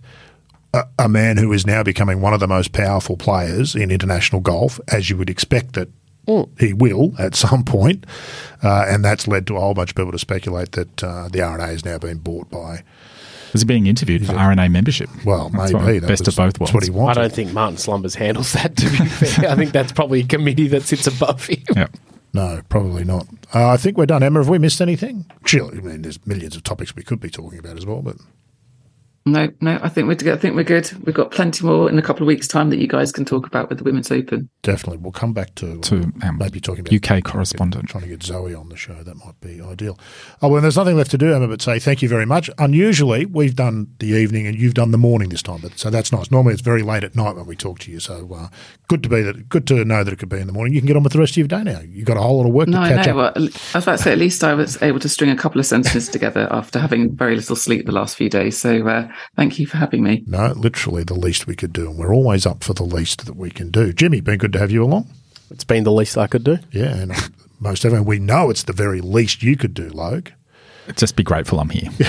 a, 0.74 0.86
a 0.98 1.10
man 1.10 1.36
who 1.36 1.52
is 1.52 1.68
now 1.68 1.84
becoming 1.84 2.22
one 2.22 2.34
of 2.34 2.40
the 2.40 2.48
most 2.48 2.72
powerful 2.72 3.18
players 3.18 3.76
in 3.76 3.92
international 3.92 4.40
golf, 4.40 4.80
as 4.88 5.10
you 5.10 5.18
would 5.18 5.30
expect 5.30 5.74
that 5.74 5.90
he 6.60 6.74
will 6.74 7.14
at 7.20 7.36
some 7.36 7.64
point. 7.64 8.06
Uh, 8.64 8.86
and 8.88 9.04
that's 9.04 9.28
led 9.28 9.48
to 9.48 9.56
a 9.56 9.60
whole 9.60 9.74
bunch 9.74 9.92
of 9.92 9.96
people 9.96 10.12
to 10.12 10.20
speculate 10.20 10.74
that 10.74 11.04
uh, 11.04 11.30
the 11.30 11.42
R&A 11.42 11.68
has 11.68 11.86
now 11.86 11.98
been 11.98 12.18
bought 12.18 12.50
by, 12.50 12.84
Was 13.58 13.62
he 13.64 13.68
being 13.68 13.88
interviewed 13.88 14.26
for 14.26 14.34
R&A 14.34 14.70
membership? 14.70 15.10
well, 15.26 15.50
That's 15.50 15.74
maybe. 15.74 16.00
what- 16.00 16.08
best 16.08 16.28
of 16.28 16.36
both 16.36 16.60
worlds. 16.60 16.74
what 16.74 16.84
he 17.14 17.20
I 17.20 17.22
don't 17.22 17.34
think 17.34 17.54
Martin 17.54 17.78
Slumbers 17.78 18.16
handles 18.16 18.54
that. 18.54 18.76
To 18.78 18.90
be 18.90 18.98
fair, 18.98 19.50
I 19.52 19.56
think 19.56 19.72
that's 19.72 19.92
probably 19.92 20.22
a 20.22 20.26
committee 20.26 20.68
that 20.70 20.84
sits 20.84 21.08
above 21.08 21.46
him. 21.48 21.64
Yeah. 21.76 21.88
No, 22.34 22.62
probably 22.70 23.04
not. 23.04 23.26
Uh, 23.54 23.70
I 23.70 23.78
think 23.78 23.98
we're 23.98 24.06
done. 24.06 24.22
Emma, 24.22 24.40
have 24.40 24.50
we 24.50 24.60
missed 24.60 24.82
anything? 24.82 25.26
Surely, 25.46 25.78
I 25.80 25.82
mean, 25.82 26.02
there's 26.04 26.24
millions 26.28 26.56
of 26.56 26.64
topics 26.64 26.96
we 26.96 27.02
could 27.04 27.20
be 27.20 27.30
talking 27.30 27.58
about 27.58 27.78
as 27.78 27.86
well, 27.86 28.02
but 28.02 28.18
No, 29.32 29.50
no, 29.62 29.80
I 29.82 29.90
think 29.90 30.08
we're 30.08 30.34
I 30.34 30.38
think 30.38 30.56
we're 30.56 30.64
good. 30.64 30.92
We've 31.06 31.16
got 31.16 31.32
plenty 31.32 31.66
more 31.66 31.90
in 31.90 31.98
a 32.00 32.02
couple 32.02 32.24
of 32.24 32.28
weeks' 32.28 32.48
time 32.48 32.70
that 32.70 32.78
you 32.80 32.88
guys 32.88 33.12
can 33.12 33.26
talk 33.26 33.46
about 33.46 33.70
with 33.70 33.78
the 33.78 33.84
Women's 33.84 34.12
Open. 34.12 34.50
Definitely, 34.64 34.98
we'll 34.98 35.12
come 35.12 35.34
back 35.34 35.56
to, 35.56 35.80
To, 35.80 36.12
um, 36.24 36.38
maybe 36.38 36.60
talking 36.60 36.88
about 36.88 36.94
UK 37.18 37.24
correspondent. 37.24 37.90
trying 37.90 38.04
to 38.04 38.10
get 38.10 38.24
Zoe 38.24 38.54
on 38.56 38.70
the 38.70 38.76
show. 38.78 39.04
That 39.04 39.16
might 39.18 39.40
be 39.42 39.62
ideal. 39.62 40.00
Oh 40.42 40.48
well, 40.50 40.62
there's 40.62 40.78
nothing 40.78 40.98
left 40.98 41.12
to 41.12 41.18
do, 41.18 41.34
Emma, 41.34 41.48
but 41.48 41.62
say 41.62 41.80
thank 41.80 42.02
you 42.02 42.10
very 42.10 42.26
much. 42.26 42.50
Unusually, 42.58 43.26
we've 43.26 43.56
done 43.56 43.88
the 44.00 44.08
evening 44.08 44.48
and 44.48 44.58
you've 44.58 44.74
done 44.74 44.92
the 44.92 44.98
morning 44.98 45.30
this 45.30 45.42
time, 45.44 45.60
but 45.62 45.78
so 45.78 45.90
that's 45.90 46.12
nice. 46.12 46.32
Normally, 46.32 46.54
it's 46.54 46.62
very 46.62 46.82
late 46.84 47.04
at 47.04 47.16
night 47.16 47.36
when 47.36 47.46
we 47.46 47.56
talk 47.56 47.80
to 47.80 47.92
you. 47.92 48.00
So 48.00 48.30
uh, 48.34 48.48
good 48.88 49.04
to 49.04 49.10
be 49.10 49.22
that. 49.22 49.50
Good 49.50 49.68
to 49.68 49.84
know 49.86 50.04
that 50.04 50.12
it 50.14 50.20
could 50.20 50.30
be 50.30 50.40
in 50.40 50.48
the 50.48 50.54
morning. 50.54 50.74
You 50.74 50.80
can 50.82 50.88
get 50.88 50.96
on 50.98 51.04
with 51.04 51.14
the 51.14 51.20
rest 51.20 51.34
of 51.34 51.38
your 51.38 51.48
day 51.48 51.64
now. 51.64 51.82
You've 51.82 52.06
got 52.08 52.18
a 52.18 52.22
whole 52.22 52.38
lot 52.38 52.48
of 52.48 52.54
work 52.54 52.68
No, 52.68 52.78
to 52.80 52.84
I 52.84 52.90
catch 52.90 53.08
know. 53.08 53.20
up. 53.20 53.36
Well, 53.36 53.46
I 53.74 53.78
was 53.78 53.84
about 53.86 53.98
to 53.98 54.04
say, 54.04 54.12
at 54.12 54.18
least 54.18 54.44
I 54.44 54.54
was 54.54 54.82
able 54.82 55.00
to 55.00 55.10
string 55.10 55.30
a 55.32 55.36
couple 55.36 55.60
of 55.60 55.66
sentences 55.66 56.10
together 56.10 56.48
after 56.52 56.80
having 56.80 57.16
very 57.16 57.36
little 57.36 57.56
sleep 57.56 57.86
the 57.86 57.92
last 57.92 58.16
few 58.16 58.30
days. 58.30 58.58
So 58.58 58.88
uh, 58.88 59.08
thank 59.36 59.60
you 59.60 59.66
for 59.68 59.78
having 59.78 60.04
me. 60.04 60.24
No, 60.28 60.54
literally 60.56 61.04
the 61.04 61.14
least 61.14 61.48
we 61.48 61.56
could 61.56 61.74
do, 61.74 61.90
and 61.90 61.98
we're 61.98 62.14
always 62.14 62.46
up 62.46 62.64
for 62.64 62.74
the 62.74 62.84
least 62.84 63.26
that 63.26 63.36
we 63.36 63.50
can 63.50 63.72
do. 63.72 63.94
Jimmy, 63.94 64.22
been 64.22 64.38
good 64.38 64.54
to 64.54 64.60
have 64.60 64.72
you 64.72 64.84
along. 64.84 65.08
It's 65.50 65.64
been 65.64 65.84
the 65.84 65.92
least 65.92 66.18
I 66.18 66.28
could 66.28 66.44
do. 66.44 66.58
Yeah, 66.72 66.96
and 66.96 67.14
most 67.60 67.86
everyone 67.86 68.06
we 68.06 68.20
know 68.20 68.50
it's 68.50 68.64
the 68.64 68.74
very 68.74 69.02
least 69.02 69.44
you 69.44 69.56
could 69.56 69.74
do, 69.74 69.90
Logue. 69.90 70.30
Just 70.96 71.16
be 71.16 71.24
grateful 71.24 71.60
I'm 71.60 71.70
here. 71.70 71.90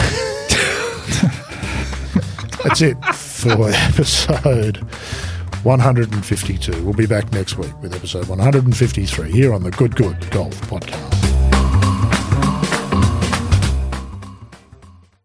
That's 2.64 2.80
it 2.80 2.96
for 3.14 3.70
episode 3.70 4.78
152. 5.62 6.84
We'll 6.84 6.92
be 6.92 7.06
back 7.06 7.32
next 7.32 7.56
week 7.56 7.72
with 7.80 7.94
episode 7.94 8.28
153 8.28 9.30
here 9.30 9.52
on 9.52 9.62
the 9.62 9.70
Good 9.70 9.96
Good 9.96 10.30
Golf 10.30 10.60
Podcast. 10.62 11.27